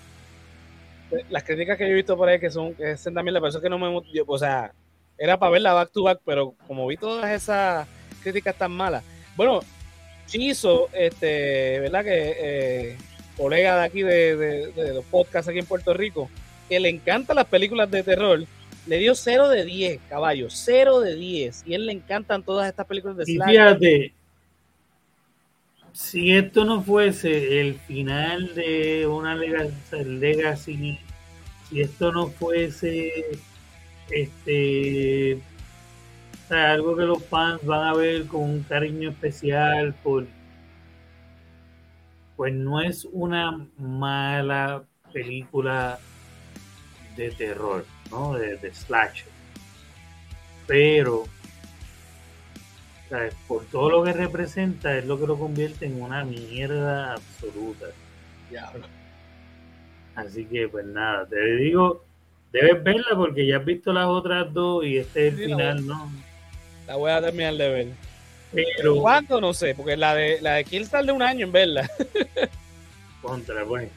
Las 1.30 1.44
críticas 1.44 1.78
que 1.78 1.86
yo 1.86 1.92
he 1.92 1.96
visto 1.96 2.18
por 2.18 2.28
ahí 2.28 2.40
que 2.40 2.50
son 2.50 2.74
que 2.74 2.96
también 2.96 3.34
la 3.34 3.42
persona 3.42 3.62
que 3.62 3.70
no 3.70 3.78
me 3.78 4.02
o 4.26 4.38
sea, 4.38 4.74
era 5.18 5.38
para 5.38 5.52
verla 5.52 5.74
back 5.74 5.92
to 5.92 6.04
back, 6.04 6.20
pero 6.26 6.56
como 6.68 6.88
vi 6.88 6.98
todas 6.98 7.30
esas 7.32 7.88
críticas 8.24 8.56
tan 8.56 8.72
malas. 8.72 9.04
Bueno, 9.36 9.62
Chizo, 10.28 10.90
este, 10.94 11.80
¿verdad? 11.80 12.04
Que 12.04 12.36
eh, 12.38 12.98
colega 13.38 13.78
de 13.80 13.86
aquí 13.86 14.02
de, 14.02 14.36
de 14.36 14.94
los 14.94 15.06
podcasts 15.06 15.48
aquí 15.48 15.60
en 15.60 15.66
Puerto 15.66 15.94
Rico, 15.94 16.30
que 16.68 16.80
le 16.80 16.90
encantan 16.90 17.36
las 17.36 17.46
películas 17.46 17.90
de 17.92 18.04
terror, 18.04 18.44
le 18.88 18.98
dio 18.98 19.16
0 19.16 19.50
de 19.50 19.66
10, 19.66 20.00
caballo, 20.10 20.48
0 20.50 21.00
de 21.02 21.16
10. 21.16 21.64
Y 21.68 21.74
él 21.74 21.86
le 21.86 21.92
encantan 21.92 22.44
todas 22.44 22.68
estas 22.68 22.86
películas 22.86 23.18
de 23.18 23.24
y 23.28 23.38
Fíjate, 23.40 24.14
si 25.96 26.36
esto 26.36 26.66
no 26.66 26.82
fuese 26.84 27.62
el 27.62 27.76
final 27.80 28.54
de 28.54 29.08
una 29.08 29.34
legacy, 29.34 31.00
si 31.70 31.82
esto 31.82 32.12
no 32.12 32.28
fuese 32.28 33.40
este 34.10 35.42
algo 36.50 36.98
que 36.98 37.04
los 37.04 37.24
fans 37.24 37.66
van 37.66 37.88
a 37.88 37.94
ver 37.94 38.28
con 38.28 38.42
un 38.42 38.64
cariño 38.64 39.10
especial 39.10 39.96
por 40.04 40.28
pues 42.36 42.54
no 42.54 42.82
es 42.82 43.08
una 43.14 43.66
mala 43.78 44.84
película 45.14 45.98
de 47.16 47.32
terror, 47.32 47.86
¿no? 48.12 48.34
De, 48.34 48.58
de 48.58 48.74
slasher. 48.74 49.30
Pero, 50.68 51.24
por 53.48 53.66
todo 53.66 53.90
lo 53.90 54.04
que 54.04 54.14
representa, 54.14 54.98
es 54.98 55.06
lo 55.06 55.20
que 55.20 55.28
lo 55.28 55.38
convierte 55.38 55.86
en 55.86 56.02
una 56.02 56.24
mierda 56.24 57.14
absoluta. 57.14 57.88
Diablo. 58.50 58.86
Así 60.16 60.46
que, 60.46 60.68
pues 60.68 60.86
nada, 60.86 61.26
te 61.28 61.40
digo, 61.58 62.04
debes 62.52 62.84
verla 62.84 63.16
porque 63.16 63.46
ya 63.46 63.58
has 63.58 63.66
visto 63.66 63.92
las 63.92 64.08
otras 64.08 64.54
dos 64.54 64.86
y 64.86 64.98
este 64.98 65.28
es 65.28 65.34
el 65.34 65.46
final, 65.46 65.86
¿no? 65.86 66.12
La 66.88 66.96
voy 66.96 67.12
a 67.12 67.22
terminar 67.22 67.56
de 67.56 67.70
ver. 67.70 67.88
Pero, 68.54 69.02
¿Cuánto? 69.02 69.42
No 69.42 69.54
sé, 69.54 69.76
porque 69.76 69.98
la 69.98 70.16
de 70.16 70.40
la 70.42 70.54
de 70.54 70.64
Kill 70.64 70.88
de 70.88 71.12
un 71.12 71.22
año 71.22 71.46
en 71.46 71.52
verla. 71.52 71.90
contra, 73.22 73.66
pues 73.66 73.90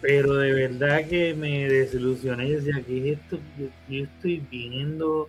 pero 0.00 0.34
de 0.34 0.52
verdad 0.52 1.06
que 1.08 1.34
me 1.34 1.68
desilusioné. 1.68 2.48
Yo 2.48 2.60
decía, 2.60 2.82
¿qué 2.86 3.12
es 3.12 3.18
esto? 3.18 3.38
Yo, 3.88 4.04
estoy 4.04 4.42
viendo 4.50 5.28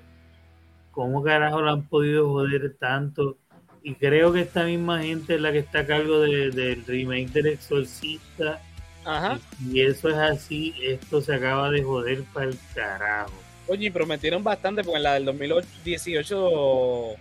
cómo 0.97 1.21
carajo 1.21 1.61
lo 1.61 1.69
han 1.69 1.83
podido 1.83 2.27
joder 2.27 2.75
tanto. 2.79 3.37
Y 3.83 3.93
creo 3.93 4.33
que 4.33 4.41
esta 4.41 4.63
misma 4.63 5.03
gente 5.03 5.35
es 5.35 5.41
la 5.41 5.51
que 5.51 5.59
está 5.59 5.81
a 5.81 5.85
cargo 5.85 6.21
del 6.21 6.83
remake 6.87 7.29
del 7.29 7.45
Exorcista. 7.45 8.59
Ajá. 9.05 9.39
Y, 9.71 9.81
eso 9.81 10.09
es 10.09 10.15
así, 10.15 10.73
esto 10.81 11.21
se 11.21 11.35
acaba 11.35 11.69
de 11.69 11.83
joder 11.83 12.23
para 12.33 12.47
el 12.47 12.57
carajo. 12.73 13.31
Oye, 13.67 13.91
prometieron 13.91 14.43
bastante 14.43 14.83
porque 14.83 14.97
en 14.97 15.03
la 15.03 15.13
del 15.13 15.25
2018, 15.25 16.35
o 16.39 17.15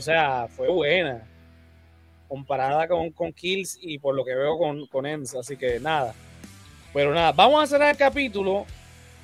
sea, 0.00 0.46
fue 0.48 0.68
buena. 0.68 1.22
Comparada 2.28 2.86
con, 2.86 3.10
con 3.12 3.32
Kills 3.32 3.78
y 3.80 3.98
por 3.98 4.14
lo 4.14 4.26
que 4.26 4.34
veo 4.34 4.58
con, 4.58 4.86
con 4.88 5.06
Ems. 5.06 5.34
Así 5.36 5.56
que 5.56 5.80
nada 5.80 6.12
pero 6.92 7.12
nada, 7.12 7.32
vamos 7.32 7.62
a 7.62 7.66
cerrar 7.66 7.90
el 7.90 7.96
capítulo 7.96 8.64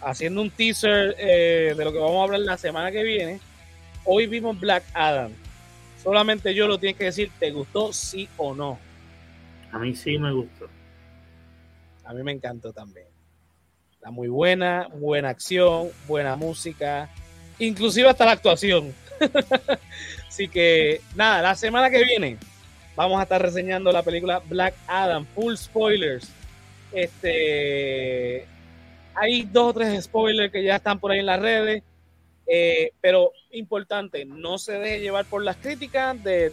haciendo 0.03 0.43
un 0.43 0.51
teaser 0.51 1.15
eh, 1.19 1.75
de 1.77 1.85
lo 1.85 1.93
que 1.93 1.99
vamos 1.99 2.21
a 2.21 2.25
hablar 2.25 2.41
la 2.41 2.59
semana 2.59 2.91
que 2.91 3.03
viene. 3.03 3.41
Hoy 4.05 4.27
vimos 4.27 4.59
Black 4.59 4.85
Adam. 4.95 5.33
Solamente 6.03 6.55
yo 6.55 6.67
lo 6.67 6.79
tienes 6.79 6.99
que 6.99 7.05
decir, 7.05 7.31
¿te 7.39 7.51
gustó 7.51 7.93
sí 7.93 8.29
o 8.37 8.55
no? 8.55 8.79
A 9.71 9.79
mí 9.79 9.95
sí 9.95 10.19
me 10.19 10.33
gustó. 10.33 10.69
A 12.05 12.13
mí 12.13 12.23
me 12.23 12.33
encantó 12.33 12.73
también. 12.73 13.07
Está 13.93 14.11
muy 14.11 14.29
buena, 14.29 14.89
buena 14.95 15.29
acción, 15.29 15.89
buena 16.09 16.35
música, 16.35 17.09
inclusive 17.59 18.09
hasta 18.09 18.25
la 18.25 18.33
actuación. 18.33 18.93
Así 20.29 20.49
que 20.49 21.01
nada, 21.15 21.41
la 21.41 21.55
semana 21.55 21.89
que 21.89 22.03
viene 22.03 22.37
vamos 22.97 23.21
a 23.21 23.23
estar 23.23 23.41
reseñando 23.41 23.93
la 23.93 24.03
película 24.03 24.41
Black 24.41 24.75
Adam, 24.89 25.25
full 25.35 25.55
spoilers 25.55 26.29
este, 26.93 28.47
hay 29.15 29.43
dos 29.45 29.71
o 29.71 29.75
tres 29.75 30.05
spoilers 30.05 30.53
que 30.53 30.63
ya 30.63 30.77
están 30.77 30.99
por 30.99 31.11
ahí 31.11 31.21
en 31.21 31.27
las 31.27 31.41
redes, 31.41 31.83
eh, 32.47 32.93
pero 33.01 33.33
importante, 33.51 34.25
no 34.25 34.59
se 34.59 34.73
deje 34.73 35.01
llevar 35.01 35.25
por 35.25 35.43
las 35.43 35.57
críticas 35.57 36.23
de, 36.23 36.53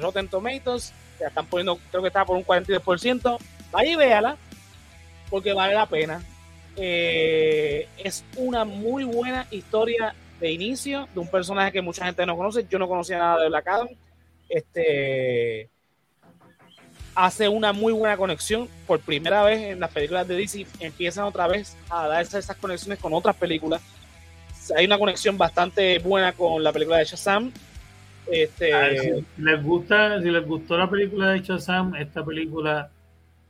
Rotten 0.00 0.28
Tomatoes, 0.28 0.92
ya 1.18 1.28
están 1.28 1.46
poniendo, 1.46 1.78
creo 1.90 2.02
que 2.02 2.08
está 2.08 2.24
por 2.24 2.36
un 2.36 2.44
42%, 2.44 3.38
vaya 3.70 3.92
y 3.92 3.96
véala, 3.96 4.36
porque 5.28 5.52
vale 5.52 5.74
la 5.74 5.86
pena. 5.86 6.22
Eh, 6.76 7.88
es 7.98 8.24
una 8.36 8.64
muy 8.64 9.04
buena 9.04 9.46
historia 9.50 10.14
de 10.40 10.50
inicio 10.52 11.08
de 11.12 11.20
un 11.20 11.28
personaje 11.28 11.72
que 11.72 11.82
mucha 11.82 12.06
gente 12.06 12.24
no 12.24 12.36
conoce. 12.36 12.66
Yo 12.68 12.78
no 12.78 12.88
conocía 12.88 13.18
nada 13.18 13.42
de 13.42 13.48
Black 13.48 13.68
Adam. 13.68 13.88
Este, 14.48 15.68
hace 17.14 17.48
una 17.48 17.72
muy 17.72 17.92
buena 17.92 18.16
conexión. 18.16 18.68
Por 18.86 19.00
primera 19.00 19.42
vez 19.42 19.60
en 19.60 19.80
las 19.80 19.90
películas 19.90 20.26
de 20.26 20.36
DC 20.36 20.66
empiezan 20.80 21.24
otra 21.24 21.46
vez 21.46 21.76
a 21.88 22.08
darse 22.08 22.38
esas 22.38 22.56
conexiones 22.56 22.98
con 22.98 23.12
otras 23.12 23.36
películas. 23.36 23.82
Hay 24.76 24.86
una 24.86 24.98
conexión 24.98 25.36
bastante 25.38 25.98
buena 25.98 26.32
con 26.32 26.62
la 26.62 26.72
película 26.72 26.98
de 26.98 27.04
Shazam. 27.04 27.52
Este... 28.30 29.00
si 29.00 29.42
les 29.42 29.62
gusta, 29.62 30.20
si 30.20 30.30
les 30.30 30.46
gustó 30.46 30.78
la 30.78 30.88
película 30.88 31.30
de 31.30 31.40
Shazam, 31.40 31.94
esta 31.96 32.24
película 32.24 32.90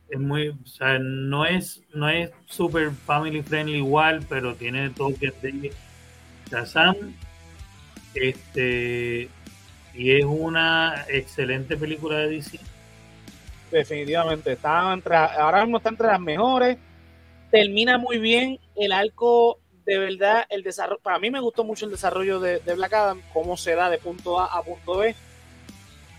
es 0.09 0.19
muy, 0.19 0.49
o 0.49 0.67
sea, 0.67 0.99
no 0.99 1.47
es, 1.47 1.83
no 1.95 2.09
es 2.09 2.31
super 2.47 2.91
family 2.91 3.43
friendly 3.43 3.77
igual, 3.77 4.25
pero 4.29 4.55
tiene 4.55 4.91
toques 4.91 5.41
de 5.41 5.73
Shazam. 6.51 6.97
Este, 8.15 9.29
y 9.95 10.11
es 10.13 10.25
una 10.25 11.05
excelente 11.09 11.77
película 11.77 12.19
de 12.19 12.29
DC. 12.31 12.59
Definitivamente, 13.71 14.53
está 14.53 14.93
entre, 14.93 15.15
ahora 15.15 15.63
mismo 15.63 15.77
está 15.77 15.91
entre 15.91 16.09
las 16.09 16.21
mejores. 16.21 16.77
Termina 17.53 17.99
muy 17.99 18.19
bien 18.19 18.59
el 18.77 18.91
arco, 18.91 19.60
de 19.91 19.99
verdad, 19.99 20.45
el 20.51 20.63
desarrollo. 20.63 21.01
Para 21.03 21.19
mí 21.19 21.33
me 21.33 21.41
gustó 21.41 21.65
mucho 21.65 21.85
el 21.85 21.91
desarrollo 21.91 22.39
de, 22.39 22.61
de 22.61 22.75
Black 22.77 22.93
Adam, 22.93 23.21
cómo 23.33 23.57
se 23.57 23.75
da 23.75 23.91
de 23.91 23.99
punto 23.99 24.39
A 24.39 24.47
a 24.47 24.63
punto 24.63 24.99
B. 24.99 25.17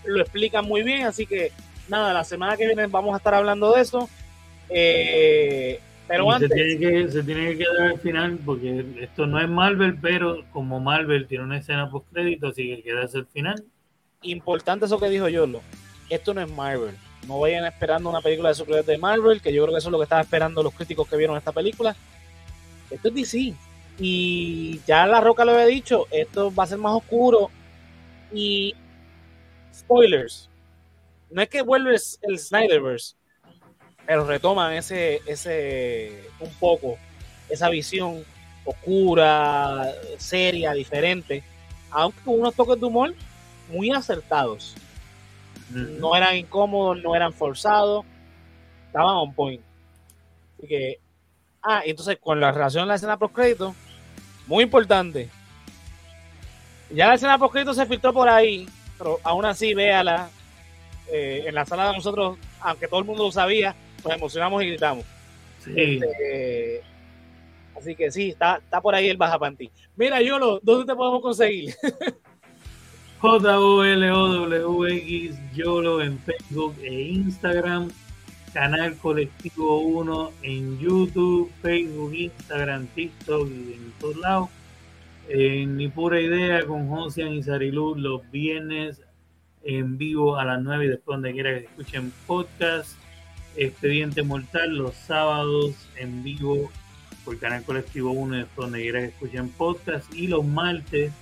Lo 0.04 0.20
explica 0.20 0.60
muy 0.60 0.82
bien, 0.82 1.06
así 1.06 1.24
que 1.24 1.52
nada, 1.88 2.12
la 2.12 2.22
semana 2.22 2.58
que 2.58 2.66
viene 2.66 2.86
vamos 2.88 3.14
a 3.14 3.16
estar 3.16 3.32
hablando 3.32 3.72
de 3.72 3.80
eso. 3.80 4.10
Eh, 4.68 5.80
pero 6.06 6.30
antes. 6.30 6.50
Se 6.50 6.54
tiene, 6.54 6.78
que, 6.78 7.10
se 7.10 7.22
tiene 7.22 7.52
que 7.52 7.58
quedar 7.64 7.92
al 7.92 7.98
final 7.98 8.38
porque 8.44 8.84
esto 9.00 9.26
no 9.26 9.40
es 9.40 9.48
Marvel, 9.48 9.98
pero 10.02 10.44
como 10.52 10.78
Marvel 10.78 11.26
tiene 11.26 11.44
una 11.44 11.56
escena 11.56 11.90
post 11.90 12.06
crédito, 12.12 12.48
así 12.48 12.76
que 12.76 12.82
queda 12.82 13.04
hasta 13.04 13.20
el 13.20 13.26
final. 13.26 13.64
Importante 14.20 14.84
eso 14.84 15.00
que 15.00 15.08
dijo 15.08 15.30
Yolo. 15.30 15.62
Esto 16.10 16.34
no 16.34 16.42
es 16.42 16.50
Marvel. 16.50 16.94
No 17.26 17.40
vayan 17.40 17.64
esperando 17.64 18.10
una 18.10 18.20
película 18.20 18.50
de 18.50 18.54
superhéroes 18.54 18.86
de 18.86 18.98
Marvel, 18.98 19.40
que 19.40 19.50
yo 19.50 19.62
creo 19.62 19.74
que 19.74 19.78
eso 19.78 19.88
es 19.88 19.92
lo 19.92 19.98
que 19.98 20.04
estaban 20.04 20.24
esperando 20.24 20.62
los 20.62 20.74
críticos 20.74 21.08
que 21.08 21.16
vieron 21.16 21.38
esta 21.38 21.52
película. 21.52 21.96
Esto 22.92 23.08
es 23.08 23.14
DC. 23.14 23.54
Y 23.98 24.80
ya 24.86 25.06
La 25.06 25.20
Roca 25.20 25.44
lo 25.44 25.52
había 25.52 25.66
dicho, 25.66 26.06
esto 26.10 26.52
va 26.54 26.64
a 26.64 26.68
ser 26.68 26.78
más 26.78 26.94
oscuro. 26.94 27.50
Y 28.32 28.74
spoilers, 29.74 30.48
no 31.30 31.42
es 31.42 31.48
que 31.48 31.62
vuelve 31.62 31.96
el 32.22 32.38
Snyderverse, 32.38 33.14
pero 34.06 34.26
retoman 34.26 34.72
ese, 34.74 35.20
ese, 35.26 36.28
un 36.40 36.50
poco, 36.54 36.98
esa 37.48 37.68
visión 37.68 38.24
oscura, 38.64 39.92
seria, 40.18 40.72
diferente, 40.72 41.42
aunque 41.90 42.20
con 42.22 42.40
unos 42.40 42.54
toques 42.54 42.78
de 42.78 42.86
humor 42.86 43.14
muy 43.70 43.90
acertados. 43.90 44.74
No 45.70 46.14
eran 46.14 46.36
incómodos, 46.36 47.02
no 47.02 47.16
eran 47.16 47.32
forzados, 47.32 48.04
estaban 48.86 49.16
on 49.16 49.34
point. 49.34 49.62
Así 50.58 50.66
que, 50.66 51.00
ah, 51.62 51.82
entonces 51.84 52.18
con 52.20 52.40
la 52.40 52.52
relación 52.52 52.84
a 52.84 52.86
la 52.86 52.94
escena 52.94 53.18
post 53.18 53.34
crédito, 53.34 53.74
muy 54.46 54.64
importante. 54.64 55.28
Ya 56.90 57.08
la 57.08 57.14
escena 57.14 57.38
post 57.38 57.52
crédito 57.52 57.74
se 57.74 57.86
filtró 57.86 58.12
por 58.12 58.28
ahí, 58.28 58.68
pero 58.98 59.18
aún 59.22 59.44
así 59.44 59.74
véala, 59.74 60.28
eh, 61.10 61.44
en 61.46 61.54
la 61.54 61.66
sala 61.66 61.88
de 61.88 61.96
nosotros, 61.96 62.38
aunque 62.60 62.88
todo 62.88 63.00
el 63.00 63.06
mundo 63.06 63.24
lo 63.24 63.32
sabía, 63.32 63.74
nos 64.04 64.14
emocionamos 64.14 64.62
y 64.62 64.68
gritamos. 64.68 65.04
Este, 65.66 66.82
así 67.76 67.94
que 67.94 68.10
sí, 68.10 68.30
está, 68.30 68.56
está 68.56 68.80
por 68.80 68.94
ahí 68.94 69.08
el 69.08 69.16
Baja 69.16 69.38
Panty. 69.38 69.70
Mira, 69.96 70.22
Yolo, 70.22 70.58
¿dónde 70.62 70.86
te 70.86 70.96
podemos 70.96 71.20
conseguir? 71.20 71.74
J-O-L-O-W-X, 73.20 74.56
Yolo 75.54 76.02
en 76.02 76.18
Facebook 76.18 76.74
e 76.82 76.92
Instagram, 76.92 77.90
Canal 78.52 78.96
Colectivo 78.98 79.80
1 79.80 80.32
en 80.42 80.78
YouTube, 80.78 81.50
Facebook, 81.62 82.14
Instagram, 82.14 82.86
TikTok 82.88 83.48
y 83.48 83.72
en 83.72 83.92
todos 83.98 84.16
lados. 84.16 84.50
En 85.28 85.76
Mi 85.76 85.88
Pura 85.88 86.20
Idea 86.20 86.66
con 86.66 86.88
Josian 86.88 87.32
y 87.32 87.42
Sarilú 87.42 87.94
los 87.94 88.30
viernes 88.30 89.00
en 89.64 89.96
vivo 89.96 90.36
a 90.36 90.44
las 90.44 90.62
9 90.62 90.84
y 90.84 90.88
después 90.88 91.16
donde 91.16 91.32
quiera 91.32 91.50
que 91.50 91.64
escuchen 91.64 92.12
podcast. 92.26 92.96
Expediente 93.56 94.22
Mortal 94.22 94.76
los 94.76 94.94
sábados 94.94 95.74
en 95.96 96.22
vivo 96.22 96.70
por 97.24 97.38
Canal 97.38 97.62
Colectivo 97.64 98.10
1 98.10 98.34
y 98.34 98.38
después 98.40 98.66
donde 98.66 98.82
quiera 98.82 99.00
que 99.00 99.06
escuchen 99.06 99.48
podcast. 99.50 100.12
Y 100.14 100.26
los 100.26 100.44
martes 100.44 101.12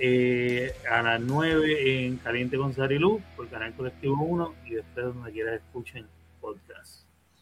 eh, 0.00 0.72
a 0.90 1.02
las 1.02 1.20
9 1.20 2.06
en 2.06 2.16
Caliente 2.16 2.56
con 2.56 2.74
Sarilú 2.74 3.20
por 3.36 3.48
Canal 3.48 3.74
Colectivo 3.74 4.16
1 4.24 4.54
y 4.66 4.70
después 4.70 5.06
donde 5.06 5.30
quiera 5.30 5.50
que 5.50 5.56
escuchen. 5.58 6.17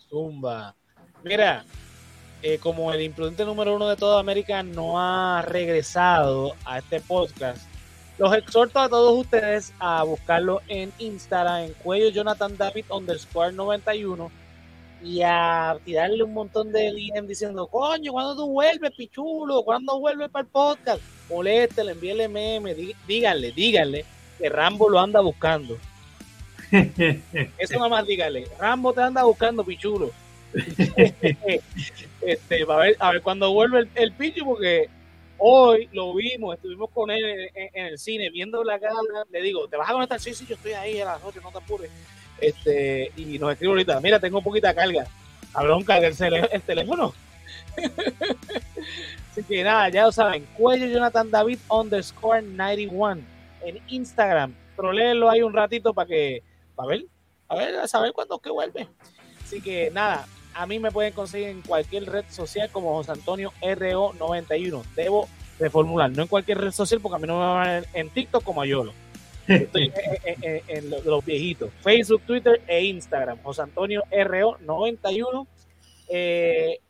Zumba. 0.09 0.75
Mira, 1.23 1.65
eh, 2.43 2.59
como 2.59 2.93
el 2.93 3.03
imprudente 3.03 3.45
número 3.45 3.75
uno 3.75 3.89
de 3.89 3.97
toda 3.97 4.21
América 4.21 4.63
no 4.63 5.01
ha 5.01 5.43
regresado 5.43 6.55
a 6.65 6.79
este 6.79 7.01
podcast, 7.01 7.67
los 8.19 8.35
exhorto 8.35 8.79
a 8.81 8.89
todos 8.89 9.19
ustedes 9.19 9.75
a 9.79 10.03
buscarlo 10.03 10.63
en 10.69 10.93
Instagram, 10.99 11.65
en 11.65 11.73
cuello 11.75 12.09
Jonathan 12.11 12.57
David 12.57 12.85
underscore 12.91 13.53
91 13.53 14.31
y 15.03 15.21
a 15.23 15.77
tirarle 15.85 16.23
un 16.23 16.33
montón 16.33 16.73
de 16.73 16.91
DM 16.93 17.27
diciendo, 17.27 17.67
coño, 17.67 18.13
¿cuándo 18.13 18.37
tú 18.37 18.51
vuelves, 18.51 18.93
pichulo? 18.97 19.63
¿Cuándo 19.63 20.01
vuelves 20.01 20.31
para 20.31 20.45
el 20.45 20.51
podcast? 20.51 21.03
Moléstele, 21.29 21.93
envíele 21.93 22.29
meme, 22.29 22.75
díganle, 23.07 23.53
díganle 23.53 24.05
que 24.39 24.49
Rambo 24.49 24.89
lo 24.89 24.99
anda 24.99 25.21
buscando. 25.21 25.77
Eso 27.59 27.75
nada 27.75 27.89
más 27.89 28.07
díganle, 28.07 28.47
Rambo 28.59 28.93
te 28.93 29.03
anda 29.03 29.23
buscando, 29.25 29.65
pichulo. 29.65 30.11
este, 32.23 32.63
a 32.63 32.77
ver, 32.77 32.97
a 32.99 33.13
ver 33.13 33.23
cuando 33.23 33.53
vuelve 33.53 33.81
el, 33.81 33.91
el 33.95 34.13
pichu, 34.13 34.45
porque 34.45 34.89
Hoy 35.39 35.89
lo 35.93 36.15
vimos, 36.15 36.55
estuvimos 36.55 36.91
con 36.91 37.11
él 37.11 37.51
en, 37.55 37.87
el 37.87 37.99
cine 37.99 38.31
viendo 38.31 38.65
la 38.65 38.79
gala. 38.79 39.27
Le 39.31 39.43
digo, 39.43 39.69
¿te 39.69 39.77
vas 39.77 39.91
a 39.91 39.93
conectar? 39.93 40.19
Sí, 40.19 40.33
sí, 40.33 40.47
yo 40.47 40.55
estoy 40.55 40.73
ahí 40.73 41.01
a 41.01 41.05
las 41.05 41.23
8, 41.23 41.41
no 41.43 41.51
te 41.51 41.59
apures. 41.59 41.91
Este, 42.41 43.13
y 43.17 43.39
nos 43.39 43.53
escribe 43.53 43.73
ahorita, 43.73 44.01
mira, 44.01 44.19
tengo 44.19 44.41
poquita 44.41 44.75
carga. 44.75 45.07
Cabrón, 45.53 45.85
carga 45.85 46.09
el, 46.09 46.49
el 46.51 46.63
teléfono. 46.63 47.13
Así 49.31 49.43
que 49.43 49.63
nada, 49.63 49.91
ya 49.91 50.05
lo 50.05 50.13
saben, 50.13 50.47
cuello 50.57 50.87
Jonathan 50.87 51.31
David 51.31 51.59
underscore 51.69 52.41
91 52.41 53.21
en 53.63 53.79
Instagram. 53.89 54.55
Troléelo 54.75 55.29
ahí 55.29 55.43
un 55.43 55.53
ratito 55.53 55.93
para 55.93 56.09
que, 56.09 56.43
para 56.77 56.89
ver, 56.91 57.07
a 57.49 57.57
ver, 57.57 57.77
a 57.77 57.89
saber 57.89 58.13
cuándo 58.13 58.39
que 58.39 58.51
vuelve. 58.51 58.89
Así 59.43 59.61
que 59.61 59.91
nada, 59.91 60.27
a 60.55 60.67
mí 60.67 60.79
me 60.79 60.91
pueden 60.91 61.13
conseguir 61.13 61.49
en 61.49 61.63
cualquier 61.63 62.07
red 62.11 62.25
social 62.29 62.71
como 62.71 62.95
José 62.95 63.13
Antonio 63.13 63.53
RO91. 63.61 64.85
Debo 64.95 65.29
reformular, 65.59 66.11
no 66.11 66.23
en 66.23 66.29
cualquier 66.29 66.59
red 66.59 66.73
social 66.73 67.01
porque 67.01 67.17
a 67.17 67.19
mí 67.19 67.27
no 67.27 67.39
me 67.39 67.47
van 67.47 67.69
a 67.69 67.99
en 67.99 68.11
TikTok 68.11 68.45
como 68.45 68.63
a 68.63 68.67
Yolo. 68.67 68.93
Estoy 69.47 69.93
en, 70.69 70.91
los 70.91 71.25
viejitos. 71.25 71.71
Facebook, 71.81 72.23
Twitter 72.23 72.61
e 72.67 72.85
Instagram. 72.85 73.39
José 73.43 73.63
Antonio 73.63 74.03
RO91. 74.11 75.47
Eh, 76.09 76.81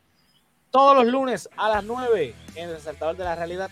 todos 0.71 0.95
los 0.95 1.05
lunes 1.05 1.49
a 1.55 1.69
las 1.69 1.83
9 1.83 2.33
en 2.55 2.69
el 2.69 2.79
Saltador 2.79 3.15
de 3.15 3.23
la 3.23 3.35
Realidad 3.35 3.69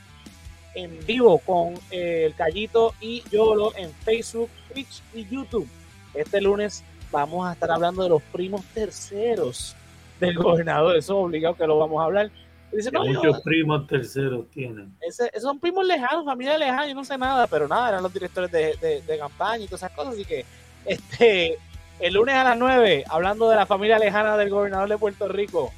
en 0.76 1.06
vivo 1.06 1.40
con 1.40 1.74
eh, 1.90 2.26
el 2.26 2.36
Callito 2.36 2.94
y 3.00 3.24
Yolo 3.32 3.76
en 3.76 3.92
Facebook, 3.92 4.50
Twitch 4.72 5.02
y 5.14 5.26
YouTube. 5.26 5.68
Este 6.16 6.42
lunes 6.42 6.84
vamos 7.12 7.48
a 7.48 7.54
estar 7.54 7.72
hablando 7.72 8.04
de 8.04 8.10
los 8.10 8.22
primos 8.22 8.64
terceros 8.74 9.76
del 10.20 10.36
gobernador, 10.38 10.96
eso 10.96 11.14
es 11.14 11.26
obligado 11.26 11.56
que 11.56 11.68
lo 11.68 11.78
vamos 11.78 12.02
a 12.02 12.06
hablar. 12.06 12.30
muchos 12.72 13.42
primos 13.42 13.88
terceros 13.88 14.50
tienen. 14.52 14.94
Ese, 15.02 15.28
esos 15.28 15.44
son 15.44 15.60
primos 15.60 15.86
lejanos, 15.86 16.26
familia 16.26 16.58
lejana, 16.58 16.88
yo 16.88 16.96
no 16.96 17.06
sé 17.06 17.18
nada, 17.18 17.48
pero 17.48 17.68
nada, 17.68 17.90
eran 17.90 18.04
los 18.04 18.14
directores 18.14 18.52
de, 18.52 19.02
de, 19.06 19.18
campaña 19.18 19.64
y 19.64 19.68
todas 19.68 19.84
esas 19.84 19.92
cosas, 19.92 20.14
así 20.14 20.26
que 20.26 20.46
este 20.86 21.58
el 22.00 22.14
lunes 22.14 22.36
a 22.36 22.44
las 22.44 22.58
9, 22.58 23.06
hablando 23.08 23.50
de 23.50 23.56
la 23.56 23.66
familia 23.66 23.98
lejana 23.98 24.36
del 24.36 24.50
gobernador 24.50 24.90
de 24.90 24.98
Puerto 24.98 25.30
Rico. 25.30 25.72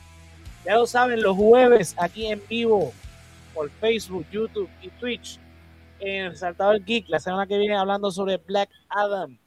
Ya 0.65 0.75
lo 0.75 0.87
saben, 0.87 1.21
los 1.21 1.35
jueves 1.35 1.95
aquí 1.97 2.25
en 2.25 2.41
vivo 2.49 2.91
por 3.53 3.69
Facebook, 3.69 4.25
YouTube 4.31 4.69
y 4.81 4.89
Twitch 4.99 5.39
en 5.99 6.25
el 6.25 6.37
Saltador 6.37 6.83
Geek, 6.83 7.07
la 7.07 7.19
semana 7.19 7.45
que 7.45 7.57
viene 7.57 7.75
hablando 7.75 8.11
sobre 8.11 8.37
Black 8.37 8.69
Adam 8.89 9.37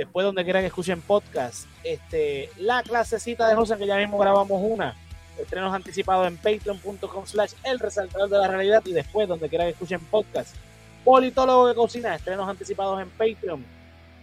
después 0.00 0.24
donde 0.24 0.44
quieran 0.44 0.62
que 0.62 0.68
escuchen 0.68 1.02
podcast, 1.02 1.66
este, 1.84 2.48
la 2.56 2.82
clasecita 2.82 3.46
de 3.46 3.54
José, 3.54 3.76
que 3.76 3.86
ya 3.86 3.98
mismo 3.98 4.16
grabamos 4.16 4.58
una, 4.64 4.96
estrenos 5.38 5.74
anticipados 5.74 6.26
en 6.26 6.38
patreon.com 6.38 7.26
slash 7.26 7.52
el 7.64 7.78
resaltador 7.78 8.30
de 8.30 8.38
la 8.38 8.48
realidad 8.48 8.82
y 8.86 8.94
después 8.94 9.28
donde 9.28 9.50
quieran 9.50 9.66
que 9.66 9.72
escuchen 9.72 10.00
podcast. 10.06 10.56
Politólogo 11.04 11.68
de 11.68 11.74
cocina, 11.74 12.14
estrenos 12.14 12.48
anticipados 12.48 12.98
en 13.02 13.10
Patreon. 13.10 13.62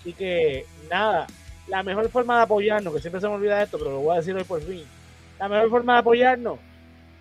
Así 0.00 0.14
que 0.14 0.64
nada, 0.90 1.26
la 1.68 1.82
mejor 1.82 2.08
forma 2.08 2.36
de 2.36 2.42
apoyarnos, 2.42 2.94
que 2.94 3.00
siempre 3.00 3.20
se 3.20 3.28
me 3.28 3.34
olvida 3.34 3.62
esto, 3.62 3.78
pero 3.78 3.92
lo 3.92 4.00
voy 4.00 4.14
a 4.14 4.18
decir 4.18 4.34
hoy 4.34 4.44
por 4.44 4.60
fin. 4.60 4.84
La 5.38 5.48
mejor 5.48 5.70
forma 5.70 5.94
de 5.94 5.98
apoyarnos, 6.00 6.58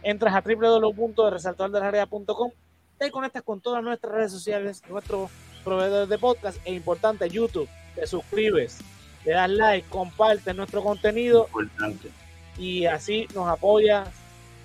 entras 0.04 0.34
a 0.34 0.42
www.resaltadordelasarea.com, 0.42 2.52
te 2.98 3.12
conectas 3.12 3.44
con 3.44 3.62
todas 3.62 3.84
nuestras 3.84 4.14
redes 4.14 4.32
sociales, 4.32 4.82
nuestros 4.90 5.30
proveedores 5.64 6.10
de 6.10 6.18
podcast 6.18 6.58
e 6.66 6.74
importante 6.74 7.30
YouTube, 7.30 7.70
te 7.96 8.06
suscribes, 8.08 8.80
le 9.26 9.34
das 9.34 9.50
like, 9.50 9.88
compartes 9.90 10.56
nuestro 10.56 10.82
contenido 10.84 11.48
Importante. 11.48 12.10
y 12.58 12.86
así 12.86 13.28
nos 13.36 13.48
apoyas 13.48 14.10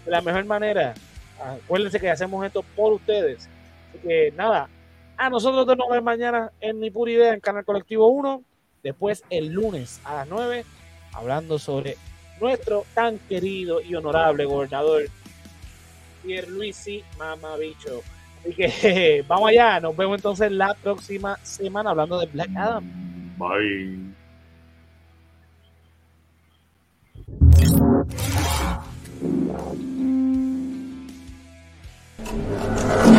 de 0.05 0.11
la 0.11 0.21
mejor 0.21 0.45
manera. 0.47 0.95
Acuérdense 1.39 2.01
que 2.01 2.11
hacemos 2.11 2.45
esto 2.47 2.63
por 2.75 2.95
ustedes. 2.95 3.49
Así 3.91 3.99
que 4.07 4.33
nada, 4.37 4.69
a 5.17 5.31
nosotros 5.31 5.67
nos 5.67 5.77
vemos 5.89 6.03
mañana 6.03 6.51
en 6.61 6.79
Mi 6.79 6.91
Pura 6.91 7.13
Idea 7.13 7.35
en 7.35 7.41
Canal 7.41 7.65
Colectivo 7.65 8.09
1. 8.09 8.43
Después 8.87 9.25
el 9.31 9.49
lunes 9.49 10.01
a 10.05 10.15
las 10.15 10.29
9, 10.29 10.65
hablando 11.13 11.59
sobre 11.59 11.97
nuestro 12.41 12.87
tan 12.95 13.19
querido 13.19 13.81
y 13.81 13.97
honorable 13.97 14.45
gobernador 14.45 15.09
Pierre 16.23 16.47
Pierluisi 16.47 17.03
Mamabicho. 17.19 18.03
Así 18.39 18.55
que 18.55 19.25
vamos 19.29 19.49
allá, 19.49 19.81
nos 19.81 19.97
vemos 19.97 20.19
entonces 20.19 20.53
la 20.53 20.73
próxima 20.75 21.37
semana 21.43 21.91
hablando 21.91 22.21
de 22.21 22.27
Black 22.27 22.51
Adam. 22.57 22.85
Bye. 23.37 24.15
Thank. 32.87 33.16